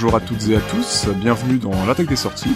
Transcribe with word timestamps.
Bonjour 0.00 0.14
à 0.14 0.20
toutes 0.20 0.46
et 0.48 0.54
à 0.54 0.60
tous, 0.60 1.08
bienvenue 1.08 1.58
dans 1.58 1.84
l'attaque 1.84 2.06
des 2.06 2.14
sorties. 2.14 2.54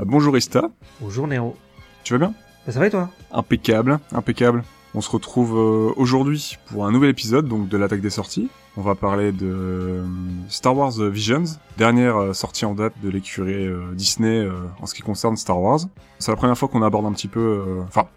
Euh, 0.00 0.04
bonjour 0.04 0.36
Ista, 0.36 0.68
Bonjour 1.00 1.28
Néo. 1.28 1.54
tu 2.02 2.12
vas 2.12 2.18
bien? 2.18 2.34
Bah, 2.66 2.72
ça 2.72 2.80
va 2.80 2.88
et 2.88 2.90
toi? 2.90 3.08
Impeccable, 3.30 4.00
impeccable. 4.10 4.64
On 4.92 5.00
se 5.00 5.08
retrouve 5.10 5.56
euh, 5.56 5.92
aujourd'hui 5.96 6.58
pour 6.66 6.86
un 6.86 6.90
nouvel 6.90 7.10
épisode 7.10 7.46
donc 7.46 7.68
de 7.68 7.76
l'attaque 7.76 8.00
des 8.00 8.10
sorties. 8.10 8.48
On 8.76 8.80
va 8.82 8.96
parler 8.96 9.30
de 9.30 9.46
euh, 9.46 10.04
Star 10.48 10.76
Wars 10.76 10.90
Visions, 10.90 11.44
dernière 11.78 12.34
sortie 12.34 12.64
en 12.64 12.74
date 12.74 12.94
de 13.00 13.10
l'écurie 13.10 13.68
Disney 13.92 14.44
en 14.82 14.86
ce 14.86 14.94
qui 14.94 15.02
concerne 15.02 15.36
Star 15.36 15.60
Wars. 15.60 15.82
C'est 16.18 16.32
la 16.32 16.36
première 16.36 16.58
fois 16.58 16.66
qu'on 16.66 16.82
aborde 16.82 17.06
un 17.06 17.12
petit 17.12 17.28
peu, 17.28 17.62
enfin 17.86 18.08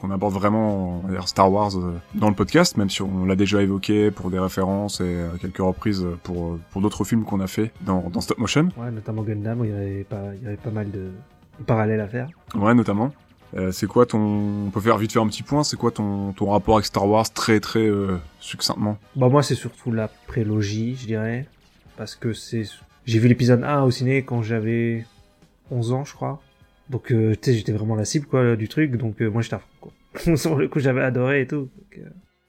qu'on 0.00 0.10
aborde 0.10 0.34
vraiment 0.34 1.02
Star 1.26 1.52
Wars 1.52 1.76
euh, 1.76 2.00
dans 2.14 2.28
le 2.28 2.34
podcast, 2.34 2.76
même 2.76 2.90
si 2.90 3.02
on 3.02 3.24
l'a 3.24 3.36
déjà 3.36 3.62
évoqué 3.62 4.10
pour 4.10 4.30
des 4.30 4.38
références 4.38 5.00
et 5.00 5.22
à 5.22 5.38
quelques 5.38 5.58
reprises 5.58 6.06
pour 6.22 6.52
euh, 6.52 6.60
pour 6.70 6.80
d'autres 6.80 7.04
films 7.04 7.24
qu'on 7.24 7.40
a 7.40 7.46
fait 7.46 7.72
dans, 7.82 8.08
dans 8.10 8.20
stop 8.20 8.38
motion. 8.38 8.68
Ouais, 8.76 8.90
notamment 8.90 9.22
Gundam 9.22 9.60
où 9.60 9.64
il 9.64 9.70
y 9.70 9.74
avait 9.74 10.04
pas, 10.04 10.22
il 10.34 10.44
y 10.44 10.46
avait 10.46 10.56
pas 10.56 10.70
mal 10.70 10.90
de 10.90 11.10
de 11.60 11.64
parallèles 11.64 12.00
à 12.00 12.08
faire. 12.08 12.28
Ouais, 12.54 12.74
notamment. 12.74 13.12
Euh, 13.56 13.72
c'est 13.72 13.86
quoi 13.86 14.06
ton... 14.06 14.66
On 14.66 14.70
peut 14.70 14.80
faire 14.80 14.96
vite 14.98 15.12
faire 15.12 15.22
un 15.22 15.28
petit 15.28 15.42
point, 15.42 15.64
c'est 15.64 15.76
quoi 15.76 15.90
ton, 15.90 16.32
ton 16.32 16.50
rapport 16.50 16.76
avec 16.76 16.86
Star 16.86 17.06
Wars 17.06 17.28
très 17.32 17.58
très 17.60 17.80
euh, 17.80 18.16
succinctement? 18.38 18.96
Bah 19.16 19.28
moi 19.28 19.42
c'est 19.42 19.56
surtout 19.56 19.90
la 19.90 20.08
prélogie, 20.08 20.96
je 20.96 21.06
dirais, 21.06 21.46
parce 21.96 22.14
que 22.14 22.32
c'est, 22.32 22.64
j'ai 23.06 23.18
vu 23.18 23.28
l'épisode 23.28 23.64
1 23.64 23.82
au 23.82 23.90
ciné 23.90 24.22
quand 24.22 24.42
j'avais 24.42 25.04
11 25.70 25.92
ans, 25.92 26.04
je 26.04 26.14
crois. 26.14 26.40
Donc 26.90 27.12
euh, 27.12 27.34
tu 27.40 27.50
sais, 27.52 27.56
j'étais 27.56 27.72
vraiment 27.72 27.94
la 27.94 28.04
cible 28.04 28.26
quoi 28.26 28.56
du 28.56 28.68
truc, 28.68 28.96
donc 28.96 29.22
euh, 29.22 29.30
moi 29.30 29.42
j'étais 29.42 29.54
à 29.54 29.60
fond, 29.60 29.68
quoi. 29.80 30.36
Sur 30.36 30.56
le 30.56 30.68
coup 30.68 30.80
j'avais 30.80 31.02
adoré 31.02 31.42
et 31.42 31.46
tout. 31.46 31.70
Donc, 31.76 32.00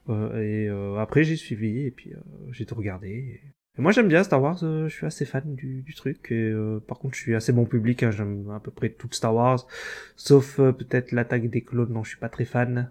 euh, 0.10 0.42
et 0.42 0.68
euh, 0.68 0.98
après 0.98 1.24
j'ai 1.24 1.36
suivi 1.36 1.86
et 1.86 1.92
puis 1.92 2.12
euh, 2.14 2.18
j'ai 2.52 2.66
tout 2.66 2.74
regardé. 2.76 3.08
Et... 3.10 3.42
et 3.78 3.82
moi 3.82 3.92
j'aime 3.92 4.08
bien 4.08 4.24
Star 4.24 4.42
Wars, 4.42 4.58
euh, 4.64 4.88
je 4.88 4.96
suis 4.96 5.06
assez 5.06 5.26
fan 5.26 5.44
du, 5.56 5.84
du 5.84 5.94
truc. 5.94 6.32
Et 6.32 6.50
euh, 6.50 6.80
par 6.80 6.98
contre 6.98 7.16
je 7.16 7.22
suis 7.22 7.36
assez 7.36 7.52
bon 7.54 7.66
public, 7.66 8.02
hein, 8.02 8.10
j'aime 8.10 8.50
à 8.50 8.60
peu 8.60 8.72
près 8.72 8.90
tout 8.90 9.08
Star 9.12 9.36
Wars, 9.36 9.68
sauf 10.16 10.60
euh, 10.60 10.72
peut-être 10.72 11.12
l'attaque 11.12 11.48
des 11.50 11.62
clones, 11.62 11.94
non 11.94 12.04
je 12.04 12.10
suis 12.10 12.20
pas 12.20 12.30
très 12.30 12.46
fan. 12.46 12.90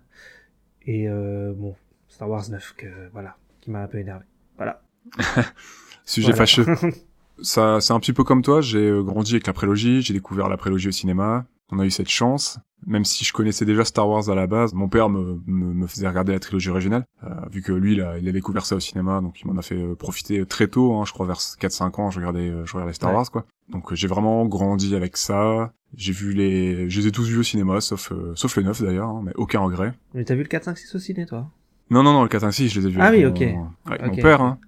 Et 0.86 1.08
euh, 1.08 1.52
bon, 1.52 1.74
Star 2.08 2.30
Wars 2.30 2.48
9 2.48 2.74
que 2.76 2.86
voilà, 3.12 3.36
qui 3.60 3.70
m'a 3.72 3.82
un 3.82 3.88
peu 3.88 3.98
énervé. 3.98 4.24
Voilà. 4.56 4.82
Sujet 6.04 6.28
Voilà. 6.28 6.36
fâcheux. 6.36 6.66
Ça, 7.42 7.80
c'est 7.80 7.92
un 7.92 8.00
petit 8.00 8.12
peu 8.12 8.24
comme 8.24 8.42
toi, 8.42 8.60
j'ai 8.60 8.78
euh, 8.88 9.02
grandi 9.02 9.32
avec 9.34 9.46
la 9.46 9.52
prélogie, 9.52 10.02
j'ai 10.02 10.12
découvert 10.14 10.48
la 10.48 10.56
prélogie 10.56 10.88
au 10.88 10.92
cinéma, 10.92 11.44
on 11.70 11.78
a 11.78 11.86
eu 11.86 11.90
cette 11.90 12.08
chance. 12.08 12.58
Même 12.86 13.04
si 13.04 13.24
je 13.26 13.32
connaissais 13.34 13.66
déjà 13.66 13.84
Star 13.84 14.08
Wars 14.08 14.30
à 14.30 14.34
la 14.34 14.46
base, 14.46 14.72
mon 14.72 14.88
père 14.88 15.10
me, 15.10 15.38
me, 15.46 15.74
me 15.74 15.86
faisait 15.86 16.08
regarder 16.08 16.32
la 16.32 16.38
trilogie 16.40 16.70
originale, 16.70 17.04
euh, 17.24 17.28
vu 17.52 17.60
que 17.60 17.72
lui, 17.72 17.92
il 17.92 18.00
a, 18.00 18.16
il 18.18 18.26
a 18.26 18.32
découvert 18.32 18.64
ça 18.64 18.74
au 18.74 18.80
cinéma, 18.80 19.20
donc 19.20 19.38
il 19.42 19.46
m'en 19.46 19.58
a 19.58 19.62
fait 19.62 19.74
euh, 19.76 19.94
profiter 19.94 20.44
très 20.46 20.66
tôt, 20.66 20.94
hein, 20.94 21.04
je 21.06 21.12
crois 21.12 21.26
vers 21.26 21.36
4-5 21.38 22.00
ans, 22.00 22.10
je 22.10 22.18
regardais, 22.18 22.52
je 22.64 22.72
regardais 22.72 22.94
Star 22.94 23.10
Ouais. 23.10 23.16
Wars, 23.16 23.30
quoi. 23.30 23.44
Donc 23.68 23.92
j'ai 23.94 24.06
vraiment 24.08 24.46
grandi 24.46 24.94
avec 24.94 25.16
ça, 25.18 25.72
j'ai 25.94 26.12
vu 26.12 26.32
les... 26.32 26.88
Je 26.88 27.00
les 27.00 27.08
ai 27.08 27.12
tous 27.12 27.24
vus 27.28 27.38
au 27.38 27.42
cinéma, 27.42 27.80
sauf, 27.82 28.12
euh, 28.12 28.32
sauf 28.34 28.56
le 28.56 28.62
9 28.62 28.82
d'ailleurs, 28.82 29.08
hein, 29.10 29.20
mais 29.24 29.32
aucun 29.36 29.60
regret. 29.60 29.92
Mais 30.14 30.24
t'as 30.24 30.34
vu 30.34 30.42
le 30.42 30.48
4, 30.48 30.64
5, 30.64 30.78
6 30.78 30.94
au 30.94 30.98
ciné 30.98 31.26
toi? 31.26 31.50
Non, 31.90 32.02
non, 32.02 32.12
non, 32.14 32.22
le 32.22 32.28
4 32.28 32.40
5 32.42 32.50
6, 32.52 32.68
je 32.70 32.80
les 32.80 32.86
ai 32.86 32.90
vus 32.90 32.98
Ah 33.00 33.08
avec 33.08 33.20
oui, 33.38 33.52
mon- 33.52 33.64
ok. 33.64 33.72
avec 33.90 34.06
mon 34.06 34.16
père, 34.16 34.40
hein. 34.40 34.58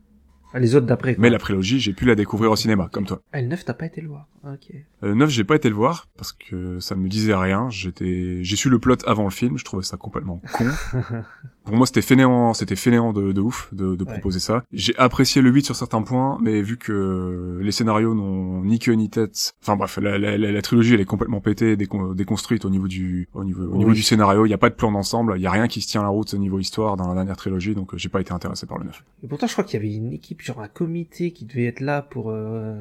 Ah, 0.53 0.59
Les 0.59 0.75
autres 0.75 0.87
d'après. 0.87 1.17
Mais 1.19 1.31
la 1.31 1.39
prélogie, 1.39 1.81
j'ai 1.81 1.93
pu 1.93 2.05
la 2.05 2.15
découvrir 2.15 2.51
au 2.51 2.57
cinéma, 2.57 2.89
comme 2.93 3.07
toi. 3.07 3.23
Ah, 3.33 3.41
le 3.41 3.49
9 3.49 3.65
t'as 3.65 3.75
pas 3.75 3.87
été 3.87 4.01
le 4.01 4.09
voir. 4.09 4.27
Ok. 4.45 4.71
Euh, 4.73 5.09
Le 5.09 5.15
9, 5.15 5.31
j'ai 5.31 5.45
pas 5.45 5.57
été 5.57 5.69
le 5.69 5.75
voir, 5.75 6.09
parce 6.17 6.33
que 6.33 6.81
ça 6.81 6.95
ne 6.95 7.01
me 7.01 7.09
disait 7.09 7.35
rien. 7.35 7.69
J'étais, 7.71 8.43
j'ai 8.43 8.57
su 8.57 8.69
le 8.69 8.79
plot 8.79 8.97
avant 9.07 9.25
le 9.25 9.31
film, 9.31 9.59
je 9.59 9.65
trouvais 9.65 9.83
ça 9.83 9.97
complètement 9.97 10.43
con. 10.53 10.67
Pour 11.65 11.77
moi, 11.77 11.87
c'était 11.87 12.03
fainéant, 12.03 12.55
c'était 12.55 12.77
fainéant 12.77 13.13
de, 13.13 13.33
de 13.33 13.41
ouf 13.41 13.73
de, 13.73 13.95
de 13.95 14.05
Ouais. 14.05 14.13
proposer 14.15 14.41
ça. 14.41 14.65
J'ai 14.73 14.97
apprécié 14.99 15.41
le 15.43 15.51
8 15.51 15.65
sur 15.67 15.77
certains 15.77 16.03
points, 16.03 16.39
mais 16.43 16.61
vu 16.61 16.77
que 16.77 17.59
les 17.63 17.71
scénarios 17.73 18.15
n'ont 18.15 18.63
ni 18.63 18.79
queue 18.79 18.93
ni 18.95 19.09
tête, 19.11 19.55
enfin 19.63 19.77
bref, 19.77 19.99
la, 20.03 20.19
la, 20.19 20.37
la, 20.37 20.51
la 20.53 20.63
trilogie 20.63 20.95
elle 20.95 21.01
est 21.01 21.05
complètement 21.05 21.41
pétée, 21.41 21.77
décon- 21.77 22.15
déconstruite 22.15 22.65
au 22.65 22.71
niveau 22.71 22.89
du, 22.89 23.29
au 23.35 23.45
niveau, 23.45 23.63
au 23.65 23.77
niveau 23.77 23.91
Oui. 23.91 23.97
du 23.97 24.03
scénario. 24.03 24.45
Il 24.45 24.51
y 24.51 24.55
a 24.55 24.59
pas 24.59 24.71
de 24.71 24.75
plan 24.75 24.91
d'ensemble, 24.91 25.35
il 25.37 25.43
y 25.43 25.47
a 25.47 25.51
rien 25.53 25.69
qui 25.69 25.81
se 25.81 25.89
tient 25.89 26.03
la 26.03 26.09
route 26.09 26.35
au 26.35 26.39
niveau 26.39 26.59
histoire 26.59 26.97
dans 26.97 27.07
la 27.09 27.15
dernière 27.15 27.37
trilogie, 27.37 27.75
donc 27.75 27.95
euh, 27.95 27.99
j'ai 27.99 28.09
pas 28.09 28.21
été 28.21 28.33
intéressé 28.33 28.67
par 28.67 28.79
le 28.79 28.85
9. 28.87 29.05
Et 29.23 29.29
pourtant, 29.29 29.47
je 29.47 29.53
crois 29.53 29.65
qu'il 29.65 29.81
y 29.81 29.85
avait 29.87 29.95
une 29.95 30.13
équipe, 30.13 30.43
genre 30.43 30.61
un 30.61 30.69
comité 30.69 31.31
qui 31.31 31.45
devait 31.45 31.67
être 31.67 31.81
là 31.81 32.03
pour 32.03 32.31
euh, 32.31 32.81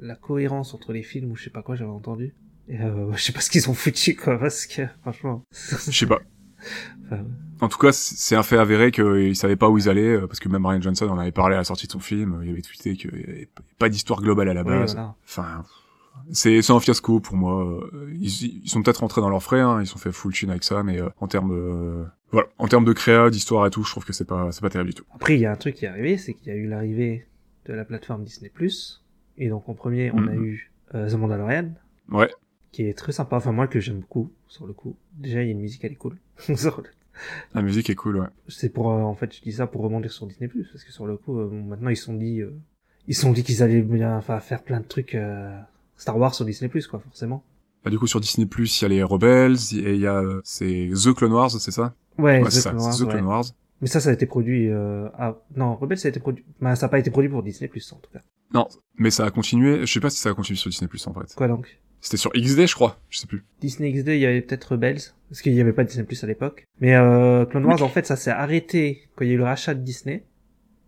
la 0.00 0.16
cohérence 0.16 0.74
entre 0.74 0.92
les 0.92 1.02
films 1.04 1.30
ou 1.32 1.36
je 1.36 1.44
sais 1.44 1.50
pas 1.50 1.62
quoi, 1.62 1.76
j'avais 1.76 1.90
entendu. 1.90 2.34
Et 2.68 2.80
euh, 2.80 3.12
je 3.16 3.22
sais 3.22 3.32
pas 3.32 3.40
ce 3.40 3.50
qu'ils 3.50 3.70
ont 3.70 3.74
foutu, 3.74 4.16
quoi, 4.16 4.38
parce 4.38 4.66
que, 4.66 4.82
franchement. 5.02 5.42
Je 5.52 5.92
sais 5.96 6.06
pas. 6.06 6.18
Enfin, 7.06 7.24
En 7.60 7.68
tout 7.68 7.78
cas, 7.78 7.92
c'est 7.92 8.36
un 8.36 8.42
fait 8.42 8.58
avéré 8.58 8.90
qu'ils 8.92 9.34
savaient 9.36 9.56
pas 9.56 9.68
où 9.68 9.78
ils 9.78 9.88
allaient, 9.88 10.16
euh, 10.16 10.26
parce 10.26 10.40
que 10.40 10.48
même 10.48 10.64
Ryan 10.66 10.80
Johnson 10.80 11.08
en 11.08 11.18
avait 11.18 11.32
parlé 11.32 11.54
à 11.54 11.58
la 11.58 11.64
sortie 11.64 11.86
de 11.86 11.92
son 11.92 12.00
film, 12.00 12.40
il 12.44 12.50
avait 12.50 12.62
tweeté 12.62 12.96
qu'il 12.96 13.10
y 13.18 13.24
avait 13.24 13.48
pas 13.78 13.88
d'histoire 13.88 14.20
globale 14.20 14.48
à 14.48 14.54
la 14.54 14.62
oui, 14.62 14.68
base. 14.68 14.94
voilà. 14.94 15.14
Enfin, 15.24 15.64
c'est 16.32 16.70
un 16.70 16.80
fiasco 16.80 17.20
pour 17.20 17.36
moi. 17.36 17.64
Euh, 17.64 18.12
Ils, 18.20 18.62
ils 18.64 18.68
sont 18.68 18.82
peut-être 18.82 18.98
rentrés 19.00 19.20
dans 19.20 19.30
leurs 19.30 19.42
frais, 19.42 19.60
hein, 19.60 19.80
ils 19.80 19.86
sont 19.86 19.98
fait 19.98 20.12
full 20.12 20.32
tune 20.32 20.50
avec 20.50 20.64
ça, 20.64 20.82
mais 20.82 21.00
euh, 21.00 21.08
en 21.20 21.26
termes 21.28 21.50
de 21.50 22.04
voilà, 22.30 22.48
en 22.58 22.68
termes 22.68 22.84
de 22.84 22.92
créa, 22.92 23.30
d'histoire 23.30 23.66
et 23.66 23.70
tout, 23.70 23.82
je 23.84 23.90
trouve 23.90 24.04
que 24.04 24.12
c'est 24.12 24.26
pas 24.26 24.52
c'est 24.52 24.60
pas 24.60 24.68
terrible 24.70 24.90
du 24.90 24.94
tout. 24.94 25.04
Après, 25.14 25.34
il 25.34 25.40
y 25.40 25.46
a 25.46 25.52
un 25.52 25.56
truc 25.56 25.76
qui 25.76 25.86
est 25.86 25.88
arrivé, 25.88 26.18
c'est 26.18 26.34
qu'il 26.34 26.48
y 26.48 26.50
a 26.50 26.56
eu 26.56 26.66
l'arrivée 26.68 27.26
de 27.66 27.72
la 27.72 27.84
plateforme 27.86 28.24
Disney+. 28.24 28.50
Et 29.38 29.48
donc, 29.48 29.68
en 29.68 29.74
premier, 29.74 30.10
on 30.12 30.18
a 30.26 30.32
Mhm. 30.32 30.44
eu 30.44 30.70
euh, 30.94 31.08
The 31.08 31.14
Mandalorian, 31.14 31.70
Ouais, 32.10 32.30
qui 32.72 32.82
est 32.84 32.94
très 32.96 33.12
sympa. 33.12 33.36
Enfin, 33.36 33.52
moi, 33.52 33.66
que 33.66 33.80
j'aime 33.80 34.00
beaucoup, 34.00 34.30
sur 34.46 34.66
le 34.66 34.72
coup. 34.72 34.96
Déjà, 35.14 35.42
il 35.42 35.46
y 35.46 35.48
a 35.48 35.52
une 35.52 35.60
musique, 35.60 35.84
elle 35.84 35.92
est 35.92 35.96
cool. 35.96 36.16
La 37.54 37.62
musique 37.62 37.90
est 37.90 37.96
cool, 37.96 38.18
ouais. 38.18 38.28
c'est 38.46 38.68
pour 38.68 38.92
euh, 38.92 39.00
en 39.02 39.14
fait 39.16 39.34
je 39.34 39.40
dis 39.42 39.50
ça 39.50 39.66
pour 39.66 39.82
rebondir 39.82 40.12
sur 40.12 40.24
Disney 40.28 40.48
parce 40.72 40.84
que 40.84 40.92
sur 40.92 41.04
le 41.04 41.16
coup 41.16 41.40
euh, 41.40 41.50
maintenant 41.50 41.90
ils 41.90 41.96
se 41.96 42.04
sont 42.04 42.14
dit 42.14 42.40
euh, 42.40 42.54
ils 43.08 43.14
se 43.16 43.22
sont 43.22 43.32
dit 43.32 43.42
qu'ils 43.42 43.60
allaient 43.64 43.82
bien 43.82 44.16
enfin 44.16 44.38
faire 44.38 44.62
plein 44.62 44.78
de 44.78 44.86
trucs 44.86 45.16
Star 45.96 46.16
Wars 46.16 46.32
sur 46.32 46.44
Disney 46.44 46.70
quoi 46.88 47.00
forcément 47.00 47.42
Bah, 47.84 47.90
du 47.90 47.98
coup 47.98 48.06
sur 48.06 48.20
Disney 48.20 48.46
Plus, 48.46 48.80
il 48.80 48.82
y 48.82 48.84
a 48.84 48.88
les 48.88 49.02
Rebels 49.02 49.56
et 49.72 49.94
il 49.94 50.00
y 50.00 50.06
a 50.06 50.22
c'est 50.44 50.90
The 50.94 51.12
Clone 51.12 51.32
Wars, 51.32 51.50
c'est 51.50 51.72
ça? 51.72 51.92
Ouais, 52.18 52.40
Ouais, 52.40 52.48
The 52.48 52.52
ça, 52.52 52.70
Clone 52.70 52.82
Wars, 52.82 52.96
The 52.96 53.00
ouais. 53.00 53.08
Clone 53.08 53.24
Wars. 53.26 53.44
mais 53.80 53.88
ça 53.88 53.98
ça 53.98 54.10
a 54.10 54.12
été 54.12 54.26
produit 54.26 54.68
euh, 54.70 55.08
ah 55.18 55.34
non 55.56 55.74
Rebels 55.74 55.98
ça 55.98 56.06
a 56.06 56.10
été 56.10 56.20
produit 56.20 56.44
bah, 56.60 56.76
ça 56.76 56.86
a 56.86 56.88
pas 56.88 57.00
été 57.00 57.10
produit 57.10 57.28
pour 57.30 57.42
Disney 57.42 57.68
en 57.90 57.96
tout 57.96 58.10
cas 58.12 58.20
Non, 58.54 58.68
mais 58.96 59.10
ça 59.10 59.24
a 59.26 59.30
continué. 59.32 59.80
Je 59.84 59.92
sais 59.92 59.98
pas 60.00 60.10
si 60.10 60.18
ça 60.18 60.30
a 60.30 60.34
continué 60.34 60.56
sur 60.56 60.70
Disney 60.70 60.86
Plus 60.86 61.04
en 61.08 61.14
fait. 61.14 61.34
quoi 61.34 61.48
donc? 61.48 61.80
C'était 62.00 62.16
sur 62.16 62.30
XD, 62.32 62.66
je 62.66 62.74
crois. 62.74 63.00
Je 63.10 63.18
sais 63.18 63.26
plus. 63.26 63.44
Disney 63.60 63.92
XD 63.92 64.08
il 64.08 64.18
y 64.20 64.26
avait 64.26 64.40
peut-être 64.40 64.72
Rebels 64.72 65.00
parce 65.28 65.42
qu'il 65.42 65.52
y 65.52 65.60
avait 65.60 65.72
pas 65.72 65.84
Disney 65.84 66.06
à 66.22 66.26
l'époque 66.26 66.64
mais 66.80 66.94
euh, 66.94 67.44
Clone 67.44 67.64
Wars 67.66 67.82
en 67.82 67.88
fait 67.88 68.06
ça 68.06 68.16
s'est 68.16 68.30
arrêté 68.30 69.08
quand 69.16 69.24
il 69.24 69.28
y 69.28 69.30
a 69.32 69.34
eu 69.34 69.38
le 69.38 69.44
rachat 69.44 69.74
de 69.74 69.80
Disney 69.82 70.24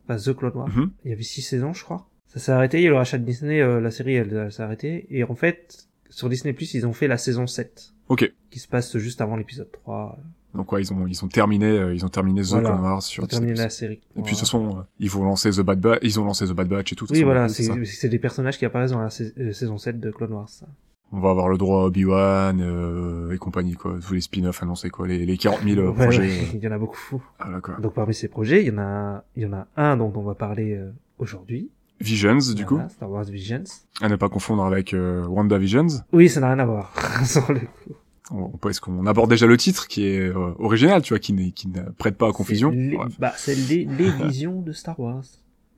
enfin 0.09 0.17
The 0.21 0.37
Clone 0.37 0.53
Wars 0.55 0.69
Mhm. 0.69 0.91
il 1.05 1.11
y 1.11 1.13
avait 1.15 1.23
six 1.23 1.43
saisons, 1.43 1.73
je 1.73 1.85
crois. 1.85 2.07
Ça 2.29 2.39
s'est 2.39 2.53
arrêté, 2.53 2.79
il 2.79 2.83
y 2.83 2.85
a 2.85 2.89
eu 2.89 2.91
le 2.93 2.97
rachat 2.97 3.19
de 3.19 3.25
Disney, 3.25 3.61
euh, 3.61 3.81
la 3.81 3.91
série, 3.91 4.15
elle, 4.15 4.33
elle 4.33 4.53
s'est 4.53 4.63
arrêtée. 4.63 5.07
Et 5.11 5.25
en 5.25 5.35
fait, 5.35 5.89
sur 6.11 6.29
Disney+, 6.29 6.55
ils 6.75 6.87
ont 6.87 6.93
fait 6.93 7.09
la 7.09 7.19
saison 7.19 7.49
7, 7.49 7.93
Ok. 8.09 8.33
qui 8.51 8.61
se 8.61 8.69
passe 8.69 8.97
juste 8.99 9.21
avant 9.21 9.35
l'épisode 9.37 9.71
3. 9.73 10.17
Donc 10.55 10.71
ouais, 10.73 10.81
ils 10.83 10.93
ont 10.93 11.07
ils 11.09 11.25
ont 11.25 11.29
terminé 11.29 11.67
euh, 11.67 11.93
ils 11.95 12.05
ont 12.05 12.09
terminé 12.09 12.43
The 12.43 12.47
Voilà. 12.47 12.69
Clone 12.71 12.81
Wars 12.83 13.03
sur 13.03 13.23
Pour 13.23 13.29
Disney+. 13.29 13.47
terminer 13.49 13.65
la 13.65 13.71
série. 13.71 13.95
Et 13.95 13.99
puis 14.15 14.23
de 14.23 14.29
toute 14.31 14.39
façon, 14.39 14.79
euh, 14.79 14.83
ils 15.01 15.11
vont 15.11 15.25
lancer 15.25 15.51
The 15.51 15.61
Bad 15.61 15.81
Batch, 15.81 15.99
ils 16.03 16.19
ont 16.21 16.25
lancé 16.25 16.47
The 16.47 16.53
Bad 16.53 16.69
Batch 16.69 16.93
et 16.93 16.97
tout. 16.97 17.07
Oui, 17.11 17.23
voilà, 17.25 17.49
c'est 17.49 18.09
des 18.09 18.19
personnages 18.21 18.59
qui 18.59 18.65
apparaissent 18.65 18.93
dans 18.93 19.01
la 19.01 19.09
euh, 19.39 19.53
saison 19.53 19.77
7 19.79 19.99
de 20.01 20.11
Clone 20.13 20.33
Wars. 20.33 20.49
ça. 20.49 20.67
On 21.13 21.19
va 21.21 21.31
avoir 21.31 21.49
le 21.49 21.59
droit 21.59 21.83
à 21.83 21.85
Obi-Wan 21.87 22.61
euh, 22.61 23.33
et 23.33 23.39
compagnie 23.39 23.75
quoi, 23.75 23.99
tous 24.07 24.15
les 24.15 24.21
spin-offs 24.21 24.63
annoncés 24.63 24.91
quoi, 24.91 25.09
les, 25.09 25.27
les 25.27 25.37
40 25.37 25.63
000 25.65 25.81
euh, 25.81 25.93
projets. 25.93 26.21
ouais, 26.21 26.49
il 26.55 26.61
y 26.61 26.69
en 26.69 26.73
a 26.73 26.79
beaucoup. 26.79 27.21
voilà 27.43 27.61
quoi. 27.61 27.75
Donc 27.81 27.95
parmi 27.95 28.15
ces 28.15 28.29
projets, 28.29 28.63
il 28.63 28.69
y 28.69 28.71
en 28.71 28.79
a, 28.79 29.25
il 29.37 29.43
y 29.43 29.47
en 29.47 29.53
a 29.53 29.67
un 29.77 29.97
dont 29.97 30.13
on 30.15 30.23
va 30.23 30.35
parler 30.37 30.75
euh, 30.75 30.93
aujourd'hui. 31.19 31.69
Visions 32.01 32.39
du 32.55 32.65
Voilà, 32.65 32.85
coup, 32.85 32.91
Star 32.91 33.11
Wars 33.11 33.25
Visions. 33.25 33.65
à 34.01 34.09
ne 34.09 34.17
pas 34.17 34.29
confondre 34.29 34.65
avec 34.65 34.95
euh, 34.95 35.27
WandaVisions. 35.27 35.87
Oui, 36.13 36.29
ça 36.31 36.41
n'a 36.41 36.47
rien 36.55 36.59
à 36.61 36.65
voir. 36.65 36.95
sur 37.25 37.53
le 37.53 37.61
coup. 37.61 37.95
On, 38.31 38.45
on 38.45 38.57
peut- 38.57 38.71
est-ce 38.71 38.81
qu'on 38.81 39.05
aborde 39.07 39.29
déjà 39.29 39.47
le 39.47 39.57
titre 39.57 39.89
qui 39.89 40.07
est 40.07 40.21
euh, 40.21 40.55
original, 40.61 41.03
tu 41.03 41.13
vois, 41.13 41.19
qui, 41.19 41.33
n'est- 41.35 41.51
qui 41.51 41.69
ne 41.69 41.83
prête 41.99 42.17
pas 42.17 42.29
à 42.29 42.33
confusion? 42.33 42.71
C'est 42.71 42.77
les, 42.77 42.97
Bref. 42.97 43.13
bah, 43.19 43.33
c'est 43.37 43.55
les, 43.57 43.85
les 43.85 44.11
visions 44.29 44.63
de 44.63 44.73
Star 44.73 44.99
Wars. 45.01 45.25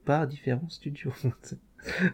Par 0.05 0.27
différents 0.27 0.69
studios. 0.69 1.11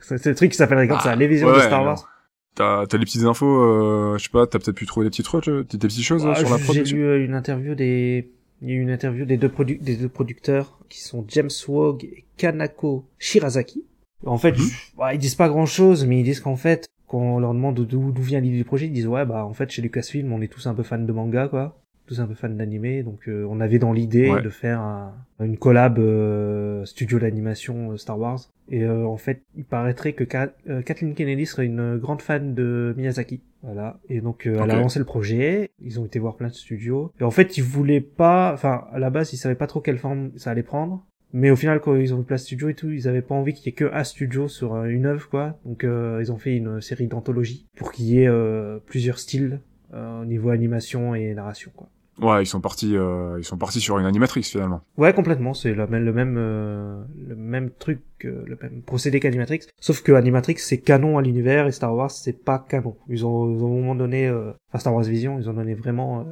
c'est 0.01 0.25
le 0.25 0.35
truc 0.35 0.51
qui 0.51 0.57
s'appellerait 0.57 0.87
comme 0.87 0.99
ça, 0.99 1.11
Ah, 1.11 1.15
les 1.15 1.27
visions 1.27 1.47
ouais, 1.49 1.55
de 1.55 1.59
Star 1.59 1.83
Wars. 1.83 2.07
T'as 2.55 2.85
t'as 2.87 2.97
des 2.97 3.05
petites 3.05 3.23
infos, 3.23 3.45
euh, 3.63 4.17
je 4.17 4.23
sais 4.23 4.29
pas, 4.29 4.45
t'as 4.47 4.59
peut-être 4.59 4.75
pu 4.75 4.85
trouver 4.85 5.05
des 5.05 5.09
petites 5.11 5.25
trucs, 5.25 5.45
des, 5.45 5.63
des 5.63 5.87
petites 5.87 6.03
choses 6.03 6.25
euh, 6.25 6.31
Ah, 6.35 6.39
sur 6.39 6.49
la 6.49 6.57
J'ai 6.57 6.63
production. 6.63 6.97
lu 6.97 7.03
euh, 7.05 7.23
une 7.25 7.33
interview 7.33 7.73
des, 7.75 8.31
il 8.61 8.67
y 8.69 8.71
a 8.71 8.75
eu 8.75 8.81
une 8.81 8.89
interview 8.89 9.23
des 9.25 9.37
deux, 9.37 9.47
produ- 9.47 9.79
des 9.81 9.95
deux 9.95 10.09
producteurs 10.09 10.77
qui 10.89 10.99
sont 11.01 11.23
James 11.29 11.49
Wog 11.67 12.03
et 12.03 12.25
Kanako 12.37 13.05
Shirazaki. 13.17 13.85
En 14.25 14.37
fait, 14.37 14.57
Mhm. 14.57 14.65
ouais, 14.97 15.15
ils 15.15 15.19
disent 15.19 15.35
pas 15.35 15.47
grand 15.47 15.65
chose, 15.65 16.05
mais 16.05 16.19
ils 16.19 16.23
disent 16.23 16.41
qu'en 16.41 16.57
fait, 16.57 16.87
quand 17.07 17.19
on 17.19 17.39
leur 17.39 17.53
demande 17.53 17.75
d'où 17.85 18.11
d'où 18.11 18.21
vient 18.21 18.41
l'idée 18.41 18.57
du 18.57 18.65
projet, 18.65 18.87
ils 18.87 18.91
disent 18.93 19.07
ouais, 19.07 19.25
bah 19.25 19.45
en 19.45 19.53
fait 19.53 19.69
chez 19.71 19.81
Lucasfilm, 19.81 20.33
on 20.33 20.41
est 20.41 20.49
tous 20.49 20.67
un 20.67 20.73
peu 20.73 20.83
fans 20.83 20.99
de 20.99 21.11
manga, 21.13 21.47
quoi. 21.47 21.79
Tous 22.09 22.19
un 22.19 22.25
peu 22.27 22.33
fans 22.33 22.49
d'animé, 22.49 23.03
donc 23.03 23.27
euh, 23.27 23.45
on 23.49 23.61
avait 23.61 23.79
dans 23.79 23.93
l'idée 23.93 24.29
Ouais. 24.29 24.41
de 24.41 24.49
faire 24.49 24.79
un- 24.81 25.13
une 25.39 25.57
collab 25.57 25.99
euh, 25.99 26.83
studio 26.85 27.19
d'animation 27.19 27.91
euh, 27.91 27.97
Star 27.97 28.19
Wars. 28.19 28.39
Et 28.71 28.83
euh, 28.83 29.05
en 29.05 29.17
fait, 29.17 29.41
il 29.55 29.63
paraîtrait 29.63 30.13
que 30.13 30.23
Ka- 30.23 30.53
euh, 30.69 30.81
Kathleen 30.81 31.13
Kennedy 31.13 31.45
serait 31.45 31.65
une 31.65 31.97
grande 31.97 32.21
fan 32.21 32.53
de 32.55 32.93
Miyazaki. 32.97 33.41
Voilà. 33.63 33.99
Et 34.09 34.21
donc 34.21 34.47
euh, 34.47 34.59
elle 34.63 34.71
a 34.71 34.75
lancé 34.79 34.99
le 34.99 35.05
projet. 35.05 35.69
Ils 35.81 35.99
ont 35.99 36.05
été 36.05 36.19
voir 36.19 36.35
plein 36.35 36.47
de 36.49 36.53
studios. 36.53 37.11
Et 37.19 37.23
en 37.23 37.31
fait, 37.31 37.57
ils 37.57 37.63
voulaient 37.63 38.01
pas. 38.01 38.51
Enfin, 38.53 38.85
à 38.91 38.99
la 38.99 39.09
base, 39.09 39.33
ils 39.33 39.37
savaient 39.37 39.55
pas 39.55 39.67
trop 39.67 39.81
quelle 39.81 39.97
forme 39.97 40.31
ça 40.37 40.51
allait 40.51 40.63
prendre. 40.63 41.05
Mais 41.31 41.51
au 41.51 41.55
final, 41.55 41.79
quand 41.79 41.95
ils 41.95 42.13
ont 42.15 42.21
eu 42.21 42.23
place 42.23 42.43
studio 42.43 42.69
et 42.69 42.73
tout, 42.73 42.89
ils 42.89 43.07
avaient 43.07 43.21
pas 43.21 43.35
envie 43.35 43.53
qu'il 43.53 43.67
y 43.67 43.69
ait 43.69 43.73
que 43.73 43.85
un 43.93 44.03
studio 44.03 44.47
sur 44.47 44.83
une 44.85 45.05
œuvre, 45.05 45.29
quoi. 45.29 45.59
Donc, 45.63 45.83
euh, 45.83 46.17
ils 46.21 46.31
ont 46.31 46.37
fait 46.39 46.55
une 46.57 46.81
série 46.81 47.05
d'anthologie 47.07 47.67
pour 47.77 47.91
qu'il 47.91 48.05
y 48.05 48.21
ait 48.23 48.27
euh, 48.27 48.79
plusieurs 48.87 49.19
styles 49.19 49.59
euh, 49.93 50.21
au 50.23 50.25
niveau 50.25 50.49
animation 50.49 51.13
et 51.13 51.31
narration, 51.35 51.69
quoi. 51.75 51.87
Ouais, 52.21 52.43
ils 52.43 52.45
sont 52.47 52.61
partis, 52.61 52.95
euh, 52.97 53.37
ils 53.39 53.43
sont 53.43 53.57
partis 53.57 53.79
sur 53.79 53.97
une 53.99 54.05
animatrix 54.05 54.43
finalement. 54.43 54.81
Ouais, 54.97 55.13
complètement. 55.13 55.53
C'est 55.53 55.73
le, 55.73 55.87
même- 55.87 56.03
le 56.03 56.13
même, 56.13 56.35
euh, 56.37 57.01
le 57.27 57.35
même 57.35 57.69
truc, 57.71 58.01
euh, 58.25 58.43
le 58.45 58.57
même 58.61 58.81
procédé 58.81 59.19
qu'Animatrix. 59.19 59.61
Sauf 59.79 60.01
que 60.01 60.11
Animatrix 60.11 60.55
c'est 60.57 60.79
canon 60.79 61.17
à 61.17 61.21
l'univers 61.21 61.67
et 61.67 61.71
Star 61.71 61.95
Wars 61.95 62.11
c'est 62.11 62.43
pas 62.43 62.59
canon. 62.59 62.95
Ils 63.07 63.25
ont, 63.25 63.49
ils 63.51 63.63
ont 63.63 63.67
au 63.71 63.75
moment 63.79 63.95
donné, 63.95 64.27
euh, 64.27 64.51
enfin 64.69 64.79
Star 64.79 64.93
Wars 64.93 65.03
Vision, 65.03 65.39
ils 65.39 65.49
ont 65.49 65.53
donné 65.53 65.75
vraiment, 65.75 66.21
euh, 66.21 66.23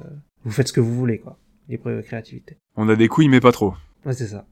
vous 0.44 0.52
faites 0.52 0.68
ce 0.68 0.74
que 0.74 0.82
vous 0.82 0.94
voulez, 0.96 1.20
quoi. 1.20 1.38
Libre 1.70 2.02
créativité. 2.02 2.58
On 2.76 2.88
a 2.90 2.96
des 2.96 3.08
couilles 3.08 3.30
mais 3.30 3.40
pas 3.42 3.52
trop. 3.52 3.74
Ouais, 4.06 4.14
c'est 4.14 4.28
ça. 4.28 4.46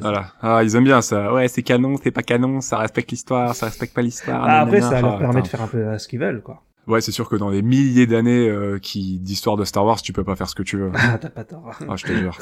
Voilà. 0.00 0.32
Ah, 0.40 0.62
ils 0.64 0.74
aiment 0.74 0.84
bien 0.84 1.02
ça. 1.02 1.32
Ouais, 1.34 1.48
c'est 1.48 1.62
canon, 1.62 1.96
c'est 2.02 2.10
pas 2.10 2.22
canon, 2.22 2.60
ça 2.62 2.78
respecte 2.78 3.10
l'histoire, 3.10 3.54
ça 3.54 3.66
respecte 3.66 3.94
pas 3.94 4.00
l'histoire. 4.02 4.42
Ah, 4.42 4.60
après, 4.62 4.80
ça 4.80 5.00
leur 5.02 5.16
Ah, 5.16 5.18
permet 5.18 5.42
de 5.42 5.46
faire 5.46 5.60
un 5.62 5.66
peu 5.68 5.78
euh, 5.78 5.98
ce 5.98 6.08
qu'ils 6.08 6.18
veulent, 6.18 6.40
quoi. 6.42 6.62
Ouais, 6.86 7.00
c'est 7.00 7.12
sûr 7.12 7.28
que 7.28 7.34
dans 7.34 7.50
des 7.50 7.62
milliers 7.62 8.06
d'années 8.06 8.48
euh, 8.48 8.78
qui 8.78 9.18
d'histoire 9.18 9.56
de 9.56 9.64
Star 9.64 9.84
Wars, 9.84 10.00
tu 10.00 10.12
peux 10.12 10.22
pas 10.22 10.36
faire 10.36 10.48
ce 10.48 10.54
que 10.54 10.62
tu 10.62 10.76
veux. 10.76 10.92
Ah, 10.94 11.18
t'as 11.18 11.30
pas 11.30 11.44
tort. 11.44 11.70
Ah, 11.88 11.96
je 11.96 12.04
te 12.04 12.12
jure, 12.16 12.36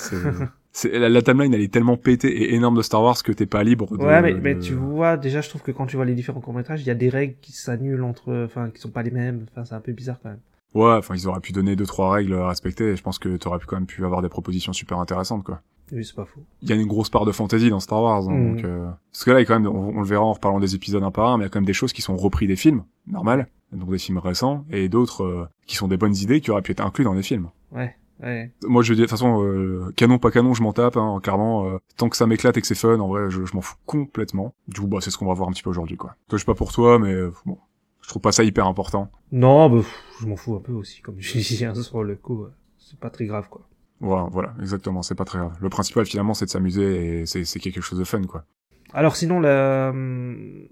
c'est, 0.72 0.98
la, 0.98 1.08
la 1.08 1.22
timeline 1.22 1.54
elle 1.54 1.62
est 1.62 1.72
tellement 1.72 1.96
pétée 1.96 2.28
et 2.28 2.54
énorme 2.54 2.76
de 2.76 2.82
Star 2.82 3.02
Wars 3.02 3.22
que 3.22 3.32
t'es 3.32 3.46
pas 3.46 3.64
libre. 3.64 3.96
De, 3.96 4.04
Ouais, 4.04 4.20
mais, 4.20 4.34
mais 4.34 4.58
tu 4.58 4.74
vois, 4.74 5.16
déjà, 5.16 5.40
je 5.40 5.48
trouve 5.48 5.62
que 5.62 5.70
quand 5.70 5.86
tu 5.86 5.96
vois 5.96 6.04
les 6.04 6.14
différents 6.14 6.40
courts-métrages, 6.40 6.82
il 6.82 6.86
y 6.86 6.90
a 6.90 6.94
des 6.94 7.08
règles 7.08 7.36
qui 7.40 7.52
s'annulent 7.52 8.02
entre, 8.02 8.44
enfin, 8.44 8.70
qui 8.70 8.80
sont 8.80 8.90
pas 8.90 9.02
les 9.02 9.10
mêmes. 9.10 9.46
Enfin, 9.50 9.64
c'est 9.64 9.74
un 9.74 9.80
peu 9.80 9.92
bizarre 9.92 10.18
quand 10.22 10.30
même. 10.30 10.40
Ouais, 10.74 10.90
enfin 10.90 11.14
ils 11.14 11.28
auraient 11.28 11.40
pu 11.40 11.52
donner 11.52 11.76
deux 11.76 11.86
trois 11.86 12.12
règles 12.12 12.34
à 12.34 12.48
respecter. 12.48 12.90
Et 12.90 12.96
je 12.96 13.02
pense 13.02 13.18
que 13.18 13.36
t'aurais 13.36 13.58
pu 13.60 13.66
quand 13.66 13.76
même 13.76 13.86
pu 13.86 14.04
avoir 14.04 14.22
des 14.22 14.28
propositions 14.28 14.72
super 14.72 14.98
intéressantes 14.98 15.44
quoi. 15.44 15.62
Oui, 15.92 16.04
c'est 16.04 16.14
pas 16.16 16.24
faux. 16.24 16.40
Il 16.62 16.68
y 16.68 16.72
a 16.72 16.76
une 16.76 16.86
grosse 16.86 17.10
part 17.10 17.24
de 17.24 17.32
fantasy 17.32 17.70
dans 17.70 17.80
Star 17.80 18.02
Wars, 18.02 18.28
hein, 18.28 18.32
Mhm. 18.32 18.56
donc 18.56 18.64
euh... 18.64 18.90
parce 19.12 19.24
que 19.24 19.30
là 19.30 19.38
il 19.38 19.42
y 19.42 19.44
a 19.44 19.46
quand 19.46 19.58
même, 19.60 19.66
on, 19.70 19.96
on 19.96 20.00
le 20.00 20.06
verra 20.06 20.24
en 20.24 20.32
reparlant 20.32 20.60
des 20.60 20.74
épisodes 20.74 21.02
un 21.02 21.10
par 21.10 21.28
un, 21.30 21.36
mais 21.38 21.42
il 21.44 21.46
y 21.46 21.48
a 21.48 21.50
quand 21.50 21.58
même 21.60 21.66
des 21.66 21.72
choses 21.74 21.92
qui 21.92 22.02
sont 22.02 22.16
repris 22.16 22.46
des 22.46 22.56
films, 22.56 22.84
normal, 23.06 23.48
donc 23.72 23.90
des 23.90 23.98
films 23.98 24.18
récents, 24.18 24.64
et 24.70 24.88
d'autres 24.88 25.22
euh, 25.24 25.48
qui 25.66 25.76
sont 25.76 25.88
des 25.88 25.96
bonnes 25.96 26.16
idées 26.16 26.40
qui 26.40 26.50
auraient 26.50 26.62
pu 26.62 26.72
être 26.72 26.80
inclus 26.84 27.04
dans 27.04 27.14
des 27.14 27.22
films. 27.22 27.50
Ouais, 27.72 27.94
ouais. 28.22 28.50
Moi, 28.66 28.82
je 28.82 28.94
dis, 28.94 29.00
de 29.00 29.04
toute 29.04 29.10
façon, 29.10 29.42
euh, 29.44 29.92
canon, 29.96 30.18
pas 30.18 30.30
canon, 30.30 30.54
je 30.54 30.62
m'en 30.62 30.72
tape, 30.72 30.96
hein, 30.96 31.18
clairement. 31.22 31.66
euh, 31.66 31.78
tant 31.96 32.08
que 32.08 32.16
ça 32.16 32.26
m'éclate 32.26 32.56
et 32.56 32.60
que 32.60 32.66
c'est 32.66 32.74
fun, 32.76 32.98
en 33.00 33.08
vrai, 33.08 33.30
je, 33.30 33.44
je 33.44 33.54
m'en 33.54 33.60
fous 33.60 33.76
complètement. 33.84 34.54
Du 34.68 34.80
coup, 34.80 34.86
bah, 34.86 34.98
c'est 35.00 35.10
ce 35.10 35.18
qu'on 35.18 35.26
va 35.26 35.34
voir 35.34 35.48
un 35.48 35.52
petit 35.52 35.62
peu 35.62 35.70
aujourd'hui, 35.70 35.96
quoi. 35.96 36.14
Toi, 36.28 36.38
je 36.38 36.44
sais 36.44 36.46
pas 36.46 36.54
pour 36.54 36.72
toi, 36.72 36.98
mais 36.98 37.12
euh, 37.12 37.32
bon, 37.46 37.58
je 38.00 38.08
trouve 38.08 38.22
pas 38.22 38.32
ça 38.32 38.44
hyper 38.44 38.66
important. 38.68 39.10
Non, 39.32 39.68
bah, 39.68 39.82
je 40.20 40.26
m'en 40.26 40.36
fous 40.36 40.54
un 40.54 40.60
peu 40.60 40.72
aussi, 40.72 41.02
comme 41.02 41.16
je 41.18 41.32
dis 41.38 41.64
hein, 41.64 41.74
sur 41.74 42.04
le 42.04 42.14
coup. 42.16 42.42
euh, 42.44 42.52
C'est 42.78 42.98
pas 42.98 43.10
très 43.10 43.26
grave, 43.26 43.48
quoi. 43.50 43.62
Voilà, 44.04 44.28
voilà, 44.30 44.54
exactement, 44.60 45.02
c'est 45.02 45.14
pas 45.14 45.24
très 45.24 45.38
grave. 45.38 45.56
Le 45.60 45.68
principal, 45.68 46.04
finalement, 46.06 46.34
c'est 46.34 46.44
de 46.44 46.50
s'amuser 46.50 47.20
et 47.20 47.26
c'est 47.26 47.44
c'est 47.44 47.58
quelque 47.60 47.80
chose 47.80 47.98
de 47.98 48.04
fun, 48.04 48.22
quoi. 48.24 48.44
Alors 48.92 49.16
sinon, 49.16 49.40
la... 49.40 49.90
hum, 49.90 50.66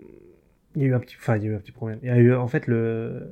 il 0.76 0.82
y 0.82 0.84
a 0.84 0.88
eu 0.88 0.94
un 0.94 1.00
petit, 1.00 1.16
enfin, 1.18 1.36
il 1.36 1.44
y 1.44 1.46
a 1.46 1.50
eu 1.50 1.54
un 1.54 1.58
petit 1.58 1.72
problème. 1.72 1.98
Il 2.02 2.08
y 2.08 2.10
a 2.12 2.18
eu, 2.18 2.34
en 2.34 2.48
fait, 2.48 2.66
le, 2.66 3.30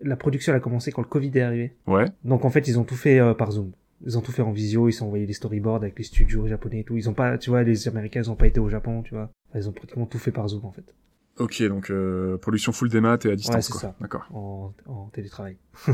la 0.00 0.16
production 0.16 0.52
elle 0.52 0.56
a 0.58 0.60
commencé 0.60 0.92
quand 0.92 1.02
le 1.02 1.08
Covid 1.08 1.30
est 1.34 1.40
arrivé. 1.42 1.72
Ouais, 1.86 2.06
Donc 2.24 2.44
en 2.44 2.50
fait, 2.50 2.66
ils 2.68 2.78
ont 2.78 2.84
tout 2.84 2.96
fait 2.96 3.18
euh, 3.20 3.34
par 3.34 3.50
Zoom. 3.52 3.72
Ils 4.06 4.16
ont 4.16 4.20
tout 4.20 4.30
fait 4.32 4.42
en 4.42 4.52
visio, 4.52 4.88
ils 4.88 4.92
sont 4.92 5.06
envoyé 5.06 5.26
des 5.26 5.32
storyboards 5.32 5.82
avec 5.82 5.98
les 5.98 6.04
studios 6.04 6.46
japonais 6.46 6.80
et 6.80 6.84
tout. 6.84 6.96
Ils 6.96 7.08
ont 7.10 7.14
pas, 7.14 7.36
tu 7.38 7.50
vois, 7.50 7.64
les 7.64 7.88
Américains, 7.88 8.20
ils 8.22 8.30
ont 8.30 8.36
pas 8.36 8.46
été 8.46 8.60
au 8.60 8.68
Japon, 8.68 9.02
tu 9.02 9.14
vois. 9.14 9.30
Enfin, 9.50 9.58
ils 9.58 9.68
ont 9.68 9.72
pratiquement 9.72 10.06
tout 10.06 10.18
fait 10.18 10.30
par 10.32 10.46
Zoom, 10.48 10.64
en 10.64 10.70
fait. 10.72 10.94
ok, 11.38 11.62
donc 11.64 11.90
euh, 11.90 12.36
production 12.38 12.70
full 12.72 12.88
des 12.88 13.00
maths 13.00 13.26
et 13.26 13.32
à 13.32 13.36
distance, 13.36 13.66
c'est 13.66 13.72
quoi. 13.72 13.80
ça. 13.80 13.94
D'accord. 14.00 14.26
En, 14.32 14.72
en 14.86 15.06
télétravail. 15.08 15.56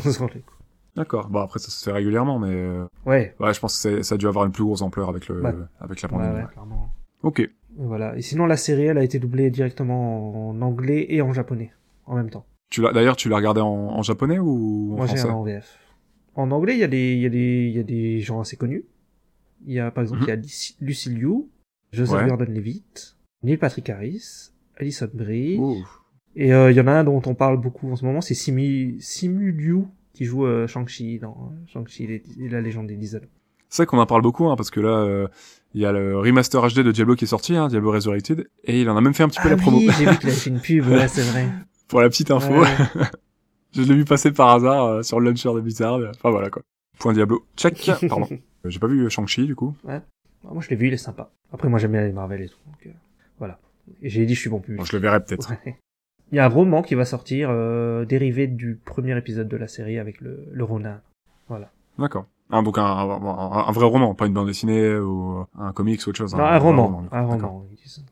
D'accord. 0.97 1.29
Bon, 1.29 1.41
après, 1.41 1.59
ça 1.59 1.71
se 1.71 1.85
fait 1.85 1.93
régulièrement, 1.93 2.39
mais 2.39 2.55
euh, 2.55 2.85
ouais. 3.07 3.35
ouais, 3.41 3.53
je 3.55 3.61
pense 3.61 3.75
que 3.75 3.81
c'est- 3.97 4.03
ça 4.05 4.15
a 4.15 4.19
dû 4.19 4.27
avoir 4.29 4.45
une 4.45 4.53
plus 4.53 4.63
grosse 4.65 4.83
ampleur 4.83 5.09
avec 5.09 5.29
le, 5.29 5.43
Ouais. 5.43 5.53
avec 5.81 6.01
la 6.03 6.09
pandémie. 6.09 6.35
ouais, 6.35 6.41
ouais. 6.43 6.47
clairement. 6.53 6.89
Ok. 7.23 7.49
Voilà. 7.77 8.17
Et 8.17 8.23
sinon, 8.23 8.47
la 8.47 8.57
série, 8.57 8.85
elle 8.85 8.99
a 8.99 9.03
été 9.03 9.19
doublée 9.19 9.51
directement 9.51 10.51
en 10.51 10.63
anglais 10.63 11.07
et 11.09 11.21
en 11.23 11.33
japonais. 11.33 11.73
En 12.07 12.15
même 12.17 12.31
temps. 12.31 12.47
Tu 12.71 12.81
l'as, 12.83 12.93
d'ailleurs, 12.93 13.17
tu 13.17 13.29
l'as 13.29 13.37
regardé 13.37 13.61
en, 13.61 13.67
en 13.69 14.03
japonais 14.03 14.39
ou 14.39 14.93
en 14.93 14.97
Moi, 14.99 15.07
j'ai 15.07 15.17
français 15.17 15.31
un 15.33 15.35
en 15.37 15.43
VF. 15.43 15.79
En 16.37 16.51
anglais, 16.51 16.75
il 16.75 16.81
y 16.81 16.85
a 16.85 16.89
des, 16.89 17.15
il 17.15 17.21
y 17.23 17.27
a 17.27 17.31
des, 17.31 17.67
il 17.69 17.77
y 17.77 17.79
a 17.81 17.83
des 17.85 18.21
gens 18.21 18.41
assez 18.41 18.57
connus. 18.57 18.85
Il 19.67 19.73
y 19.73 19.81
a, 19.81 19.91
par 19.91 20.03
exemple, 20.03 20.21
Mhm. 20.21 20.27
il 20.27 20.31
y 20.31 20.33
a 20.33 20.37
Lucy- 20.37 20.77
Lucy 20.81 21.11
Liu, 21.11 21.45
Joseph 21.93 22.21
Ouais. 22.23 22.29
Gordon-Levitt, 22.29 23.17
Neil 23.43 23.57
Patrick 23.57 23.89
Harris, 23.91 24.51
Alison 24.77 25.09
Brie. 25.15 25.59
Ouh. 25.59 25.85
Et 26.37 26.53
euh, 26.53 26.71
il 26.71 26.77
y 26.77 26.81
en 26.81 26.87
a 26.89 26.93
un 26.93 27.05
dont 27.05 27.23
on 27.27 27.35
parle 27.35 27.59
beaucoup 27.61 27.91
en 27.91 27.97
ce 27.97 28.05
moment, 28.05 28.21
c'est 28.21 28.35
Simu, 28.35 28.97
Simu 29.01 29.53
Liu, 29.53 29.85
qui 30.15 30.25
joue 30.25 30.47
euh, 30.47 30.67
Shang-Chi 30.67 31.19
dans 31.19 31.51
euh, 31.53 31.67
Shang-Chi 31.73 32.05
et, 32.05 32.23
et 32.41 32.49
la 32.49 32.61
légende 32.63 32.87
des. 32.87 32.99
C'est 33.07 33.83
vrai 33.83 33.87
qu'on 33.87 33.99
en 33.99 34.07
parle 34.07 34.23
beaucoup, 34.23 34.47
hein, 34.47 34.57
parce 34.57 34.71
que 34.71 34.81
là, 34.81 34.89
euh, 35.01 35.27
il 35.75 35.81
y 35.81 35.85
a 35.85 35.93
le 35.93 36.17
remaster 36.19 36.61
HD 36.63 36.79
de 36.81 36.93
Diablo 36.93 37.17
qui 37.17 37.25
est 37.25 37.29
sorti, 37.29 37.57
hein, 37.57 37.69
Diablo 37.69 37.91
Resurrected, 37.93 38.49
et 38.65 38.81
il 38.81 38.89
en 38.89 38.97
a 38.97 39.01
même 39.01 39.15
fait 39.15 39.25
un 39.25 39.29
petit 39.29 39.41
peu 39.41 39.49
Ah 39.49 39.51
la 39.51 39.57
promo. 39.57 39.79
oui, 39.79 39.89
j'ai 39.99 40.07
vu 40.07 40.17
qu'il 40.19 40.29
avait 40.29 40.39
fait 40.39 40.51
une 40.51 40.61
pub, 40.63 40.87
ouais, 40.87 41.09
c'est 41.09 41.23
vrai. 41.23 41.49
Pour 41.89 42.01
la 42.01 42.09
petite 42.09 42.31
info, 42.31 42.61
Ouais. 42.61 42.69
je 43.73 43.83
l'ai 43.83 43.95
vu 43.95 44.05
passer 44.05 44.31
par 44.33 44.51
hasard 44.51 44.85
euh, 44.87 45.03
sur 45.03 45.19
le 45.21 45.27
launcher 45.27 45.53
de 45.53 45.61
Blizzard. 45.61 45.99
Enfin 46.15 46.31
voilà 46.31 46.49
quoi. 46.51 46.63
Point 46.99 47.13
Diablo. 47.13 47.45
Check. 47.57 47.91
Pardon. 48.09 48.29
J'ai 48.65 48.79
pas 48.79 48.87
vu 48.87 49.11
Shang-Chi 49.11 49.47
du 49.47 49.57
coup. 49.57 49.75
Ah, 49.89 50.01
Moi, 50.45 50.63
je 50.63 50.71
l'ai 50.71 50.77
vu, 50.77 50.87
il 50.87 50.93
est 50.95 50.97
sympa. 50.97 51.31
Après, 51.53 51.69
moi, 51.69 51.79
j'aime 51.79 51.93
bien 51.93 52.03
les 52.03 52.13
Marvel 52.13 52.41
et 52.43 52.49
tout, 52.49 52.59
donc 52.67 52.87
euh, 52.87 52.91
voilà. 53.39 53.59
Et 54.01 54.09
j'ai 54.09 54.25
dit, 54.25 54.35
je 54.35 54.41
suis 54.41 54.51
bon 54.51 54.61
public. 54.61 54.79
Bon, 54.79 54.85
je 54.85 54.97
le 54.97 55.03
verrai 55.03 55.23
peut-être. 55.23 55.51
Ouais. 55.65 55.77
Il 56.35 56.39
y 56.39 56.41
a 56.41 56.47
un 56.47 56.49
roman 56.49 56.83
qui 56.83 56.97
va 56.97 57.05
sortir, 57.05 57.47
euh, 57.53 58.05
dérivé 58.05 58.49
du 58.49 58.75
premier 58.85 59.17
épisode 59.17 59.47
de 59.47 59.57
la 59.57 59.69
série 59.69 60.01
avec 60.01 60.21
le, 60.21 60.49
le 60.51 60.65
Ronin. 60.65 61.01
Voilà. 61.49 61.71
D'accord. 61.97 62.27
Ah, 62.51 62.61
donc 62.61 62.77
un, 62.77 62.83
un, 62.85 63.69
un- 63.69 63.71
vrai 63.71 63.87
roman, 63.87 64.17
pas 64.17 64.27
une 64.27 64.33
bande 64.33 64.49
dessinée 64.49 64.97
ou 64.97 65.47
un 65.57 65.73
comics 65.73 66.05
ou 66.05 66.09
autre 66.11 66.19
chose. 66.19 66.35
Non, 66.35 66.43
un, 66.43 66.59
roman. 66.59 67.05
un 67.13 67.23
roman. 67.23 67.65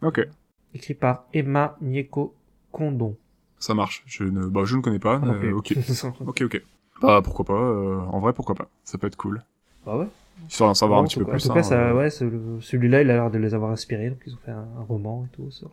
Ok. 0.03 0.25
Écrit 0.73 0.95
par 0.95 1.25
Emma 1.35 1.77
Nieko 1.81 2.33
Kondon. 2.71 3.17
Ça 3.59 3.75
marche. 3.75 4.05
Je 4.07 4.23
ne, 4.23 4.47
bah, 4.47 4.61
je 4.67 4.77
ne 4.77 4.83
connais 4.83 5.01
pas. 5.01 5.19
Plus. 5.19 5.53
ok. 5.53 5.75
Ok, 6.25 6.43
ok. 6.43 6.63
Bah, 7.01 7.23
pourquoi 7.25 7.45
pas. 7.45 7.55
euh, 7.61 7.99
en 8.03 8.21
vrai, 8.21 8.33
pourquoi 8.33 8.55
pas. 8.55 8.69
Ça 8.85 8.99
peut 8.99 9.09
être 9.09 9.17
cool. 9.17 9.43
bah 9.85 9.97
ouais. 9.97 10.07
Histoire 10.49 10.71
d'en 10.71 10.75
savoir 10.75 11.01
un 11.01 11.05
petit 11.07 11.19
peu 11.19 11.25
plus. 11.25 11.45
En 11.45 11.49
tout 11.49 11.55
cas, 11.55 11.59
hein, 11.59 11.63
ça, 11.65 11.89
euh, 11.89 11.95
ouais, 11.97 12.09
celui-là, 12.11 13.03
il 13.03 13.11
a 13.11 13.15
l'air 13.15 13.31
de 13.33 13.39
les 13.39 13.53
avoir 13.53 13.73
inspirés, 13.73 14.11
donc 14.11 14.21
ils 14.29 14.33
ont 14.35 14.39
fait 14.45 14.53
un, 14.53 14.69
un 14.79 14.85
roman 14.85 15.25
et 15.27 15.35
tout 15.35 15.51
sur, 15.51 15.73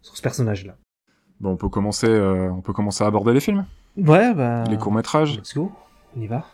sur 0.00 0.16
ce 0.16 0.22
personnage-là. 0.22 0.74
Bon, 1.40 1.50
on 1.50 1.56
peut 1.56 1.68
commencer, 1.68 2.08
euh, 2.08 2.50
on 2.50 2.60
peut 2.60 2.72
commencer 2.72 3.04
à 3.04 3.06
aborder 3.06 3.32
les 3.32 3.40
films, 3.40 3.64
Ouais, 3.96 4.34
bah. 4.34 4.64
les 4.64 4.76
courts 4.76 4.92
métrages. 4.92 5.36
Let's 5.36 5.54
go. 5.54 5.70
On 6.16 6.20
y 6.20 6.26
va. 6.26 6.44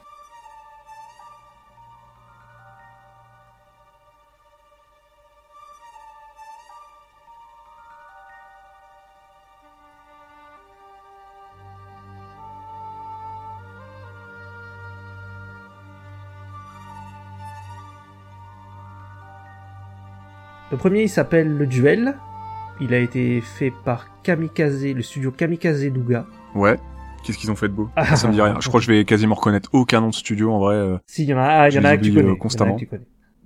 Le 20.70 20.76
premier, 20.76 21.02
il 21.02 21.08
s'appelle 21.08 21.56
Le 21.56 21.66
Duel. 21.66 22.16
Il 22.80 22.92
a 22.94 22.98
été 22.98 23.40
fait 23.40 23.72
par 23.84 24.20
Kamikaze, 24.22 24.84
le 24.86 25.02
studio 25.02 25.30
Kamikaze 25.30 25.84
Douga. 25.86 26.26
Ouais. 26.54 26.76
Qu'est-ce 27.24 27.38
qu'ils 27.38 27.50
ont 27.50 27.56
fait 27.56 27.68
de 27.68 27.72
beau? 27.74 27.88
Ah. 27.96 28.16
Ça 28.16 28.28
me 28.28 28.32
dit 28.34 28.40
rien. 28.40 28.56
Je 28.60 28.68
crois 28.68 28.80
que 28.80 28.86
je 28.86 28.92
vais 28.92 29.04
quasiment 29.04 29.34
reconnaître 29.34 29.70
aucun 29.72 30.00
nom 30.00 30.08
de 30.10 30.14
studio 30.14 30.52
en 30.52 30.58
vrai. 30.58 30.74
euh. 30.74 30.98
Si, 31.06 31.22
il 31.22 31.28
y 31.28 31.34
en 31.34 31.38
a, 31.38 31.42
ah, 31.44 31.68
il 31.68 31.74
y 31.74 31.78
en 31.78 31.84
a 31.84 31.96
que 31.96 32.02
tu 32.02 32.10
connais. 32.10 32.20
il 32.22 32.26
y 32.26 32.28
en 32.28 32.30
a 32.30 32.34
un 32.34 32.36
constamment. 32.38 32.76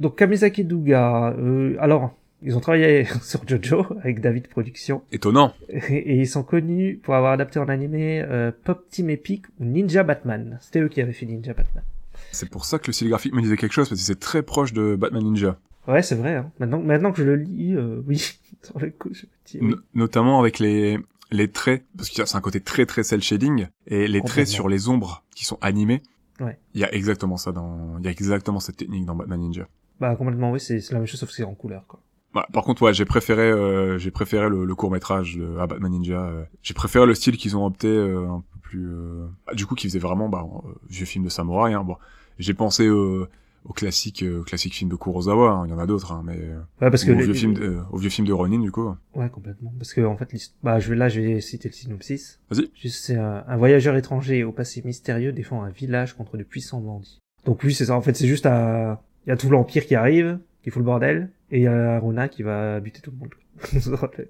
Donc, 0.01 0.17
Kamizaki 0.17 0.65
Douga, 0.65 1.35
euh, 1.39 1.77
alors, 1.79 2.11
ils 2.43 2.57
ont 2.57 2.61
travaillé 2.61 3.05
sur 3.23 3.41
Jojo 3.47 3.87
avec 4.03 4.21
David 4.21 4.49
Productions 4.49 5.03
Étonnant. 5.13 5.53
et, 5.69 5.77
et 5.97 6.15
ils 6.17 6.27
sont 6.29 6.43
connus 6.43 6.99
pour 7.03 7.15
avoir 7.15 7.33
adapté 7.33 7.59
en 7.61 7.69
animé 7.69 8.23
euh, 8.23 8.51
Pop 8.65 8.87
Team 8.91 9.11
Epic 9.11 9.47
ou 9.61 9.65
Ninja 9.65 10.03
Batman. 10.03 10.59
C'était 10.61 10.81
eux 10.81 10.89
qui 10.89 11.01
avaient 11.01 11.13
fait 11.13 11.27
Ninja 11.27 11.53
Batman. 11.53 11.85
C'est 12.33 12.51
pour 12.51 12.65
ça 12.65 12.79
que 12.79 12.89
le 12.89 12.93
style 12.93 13.09
graphique 13.11 13.33
me 13.35 13.41
disait 13.43 13.57
quelque 13.57 13.73
chose 13.73 13.89
parce 13.89 14.01
que 14.01 14.07
c'est 14.07 14.19
très 14.19 14.43
proche 14.43 14.73
de 14.73 14.97
Batman 14.97 15.23
Ninja. 15.23 15.57
Ouais, 15.89 16.03
c'est 16.03 16.15
vrai. 16.15 16.37
Hein. 16.37 16.53
Maintenant, 16.61 16.81
maintenant 16.81 17.13
que 17.13 17.19
je 17.19 17.25
le 17.25 17.37
lis, 17.37 17.75
euh, 17.75 18.03
oui, 18.07 18.19
sur 18.63 18.79
le 18.79 18.91
coup, 18.91 19.09
je 19.13 19.23
me 19.27 19.31
dis 19.47 19.59
oui. 19.61 19.69
No- 19.71 19.77
notamment 19.95 20.39
avec 20.41 20.59
les 20.59 20.99
les 21.31 21.51
traits 21.51 21.85
parce 21.97 22.19
a 22.21 22.27
c'est 22.27 22.37
un 22.37 22.41
côté 22.41 22.61
très 22.61 22.87
très 22.87 23.03
cel 23.03 23.21
shading 23.23 23.67
et 23.87 24.09
les 24.09 24.23
traits 24.23 24.47
sur 24.49 24.69
les 24.69 24.89
ombres 24.89 25.25
qui 25.35 25.45
sont 25.45 25.59
animés. 25.61 26.03
Ouais. 26.41 26.59
Il 26.75 26.81
y 26.81 26.85
a 26.85 26.95
exactement 26.95 27.37
ça 27.37 27.53
dans 27.53 27.99
il 27.99 28.05
y 28.05 28.09
a 28.09 28.11
exactement 28.11 28.61
cette 28.61 28.77
technique 28.77 29.05
dans 29.05 29.15
Batman 29.17 29.41
Ninja. 29.41 29.67
Bah, 30.01 30.15
complètement, 30.15 30.53
oui, 30.53 30.61
c'est 30.61 30.81
la 30.93 30.99
même 30.99 31.07
chose 31.07 31.19
sauf 31.21 31.29
que 31.31 31.35
c'est 31.35 31.43
en 31.45 31.55
couleur, 31.55 31.85
quoi. 31.89 32.01
Voilà. 32.33 32.47
Par 32.53 32.63
contre, 32.63 32.83
ouais, 32.83 32.93
j'ai 32.95 33.05
préféré, 33.07 33.51
euh, 33.51 33.99
j'ai 33.99 34.11
préféré 34.11 34.49
le, 34.49 34.65
le 34.65 34.75
court 34.75 34.91
métrage 34.91 35.41
à 35.59 35.67
Batman 35.67 35.91
Ninja. 35.91 36.23
euh. 36.27 36.45
J'ai 36.63 36.75
préféré 36.75 37.05
le 37.07 37.15
style 37.15 37.37
qu'ils 37.37 37.57
ont 37.57 37.65
opté 37.67 37.89
euh, 37.89 38.29
un 38.31 38.41
peu 38.53 38.59
plus. 38.61 38.89
euh, 38.89 39.27
bah, 39.47 39.55
du 39.55 39.67
coup, 39.67 39.75
qui 39.75 39.89
faisait 39.89 39.99
vraiment 39.99 40.29
bah, 40.29 40.45
euh, 40.47 40.69
vieux 40.89 41.07
film 41.07 41.25
de 41.25 41.31
samouraï. 41.31 41.73
Hein. 41.75 41.83
Bon, 41.85 41.97
j'ai 42.39 42.55
pensé 42.55 42.87
euh, 42.87 43.27
au 43.69 43.73
classique, 43.75 44.23
euh, 44.23 44.43
classique 44.43 44.75
film 44.75 44.91
de 44.91 44.97
Kurosawa. 44.97 45.51
hein. 45.51 45.67
Il 45.67 45.71
y 45.71 45.73
en 45.75 45.79
a 45.79 45.87
d'autres, 45.87 46.11
hein, 46.13 46.23
mais 46.25 46.39
euh, 46.39 46.57
Ouais, 46.81 46.91
parce 46.91 47.05
que 47.05 47.13
au 47.13 47.15
les- 47.17 47.25
vieux 47.25 47.35
film, 47.35 47.55
de, 47.55 47.63
euh, 47.63 47.81
au 47.91 47.99
vieux 47.99 48.09
film 48.11 48.27
de 48.27 48.33
Ronin, 48.33 48.59
du 48.61 48.73
coup. 48.73 48.89
Ouais, 49.15 49.29
complètement. 49.29 49.73
Parce 49.79 49.93
que 49.93 50.01
en 50.01 50.17
fait, 50.17 50.33
bah, 50.63 50.81
je 50.81 50.89
vais 50.89 50.97
là, 50.97 51.09
je 51.09 51.21
vais 51.21 51.41
citer 51.41 51.69
le 51.69 51.75
synopsis. 51.75 52.41
Vas-y. 52.51 52.71
C'est 52.91 53.17
un, 53.17 53.45
un 53.47 53.57
voyageur 53.57 53.95
étranger 53.97 54.43
au 54.45 54.53
passé 54.53 54.83
mystérieux 54.85 55.33
défend 55.33 55.63
un 55.63 55.71
village 55.71 56.15
contre 56.15 56.37
de 56.37 56.43
puissants 56.45 56.81
bandits. 56.81 57.19
Donc 57.45 57.63
lui, 57.63 57.75
c'est 57.75 57.85
ça. 57.87 57.95
En 57.97 58.01
fait, 58.03 58.17
c'est 58.17 58.27
juste 58.27 58.47
un, 58.47 58.99
il 59.27 59.31
y 59.31 59.33
a 59.33 59.37
tout 59.37 59.51
l'empire 59.51 59.85
qui 59.87 59.95
arrive, 59.95 60.39
qui 60.63 60.71
fout 60.71 60.81
le 60.81 60.85
bordel, 60.87 61.31
et 61.51 61.59
il 61.59 61.63
y 61.63 61.67
a 61.67 61.99
Rona 61.99 62.29
qui 62.29 62.43
va 62.43 62.81
buter 62.81 63.01
tout 63.01 63.11
le 63.11 63.19
monde. 63.19 63.31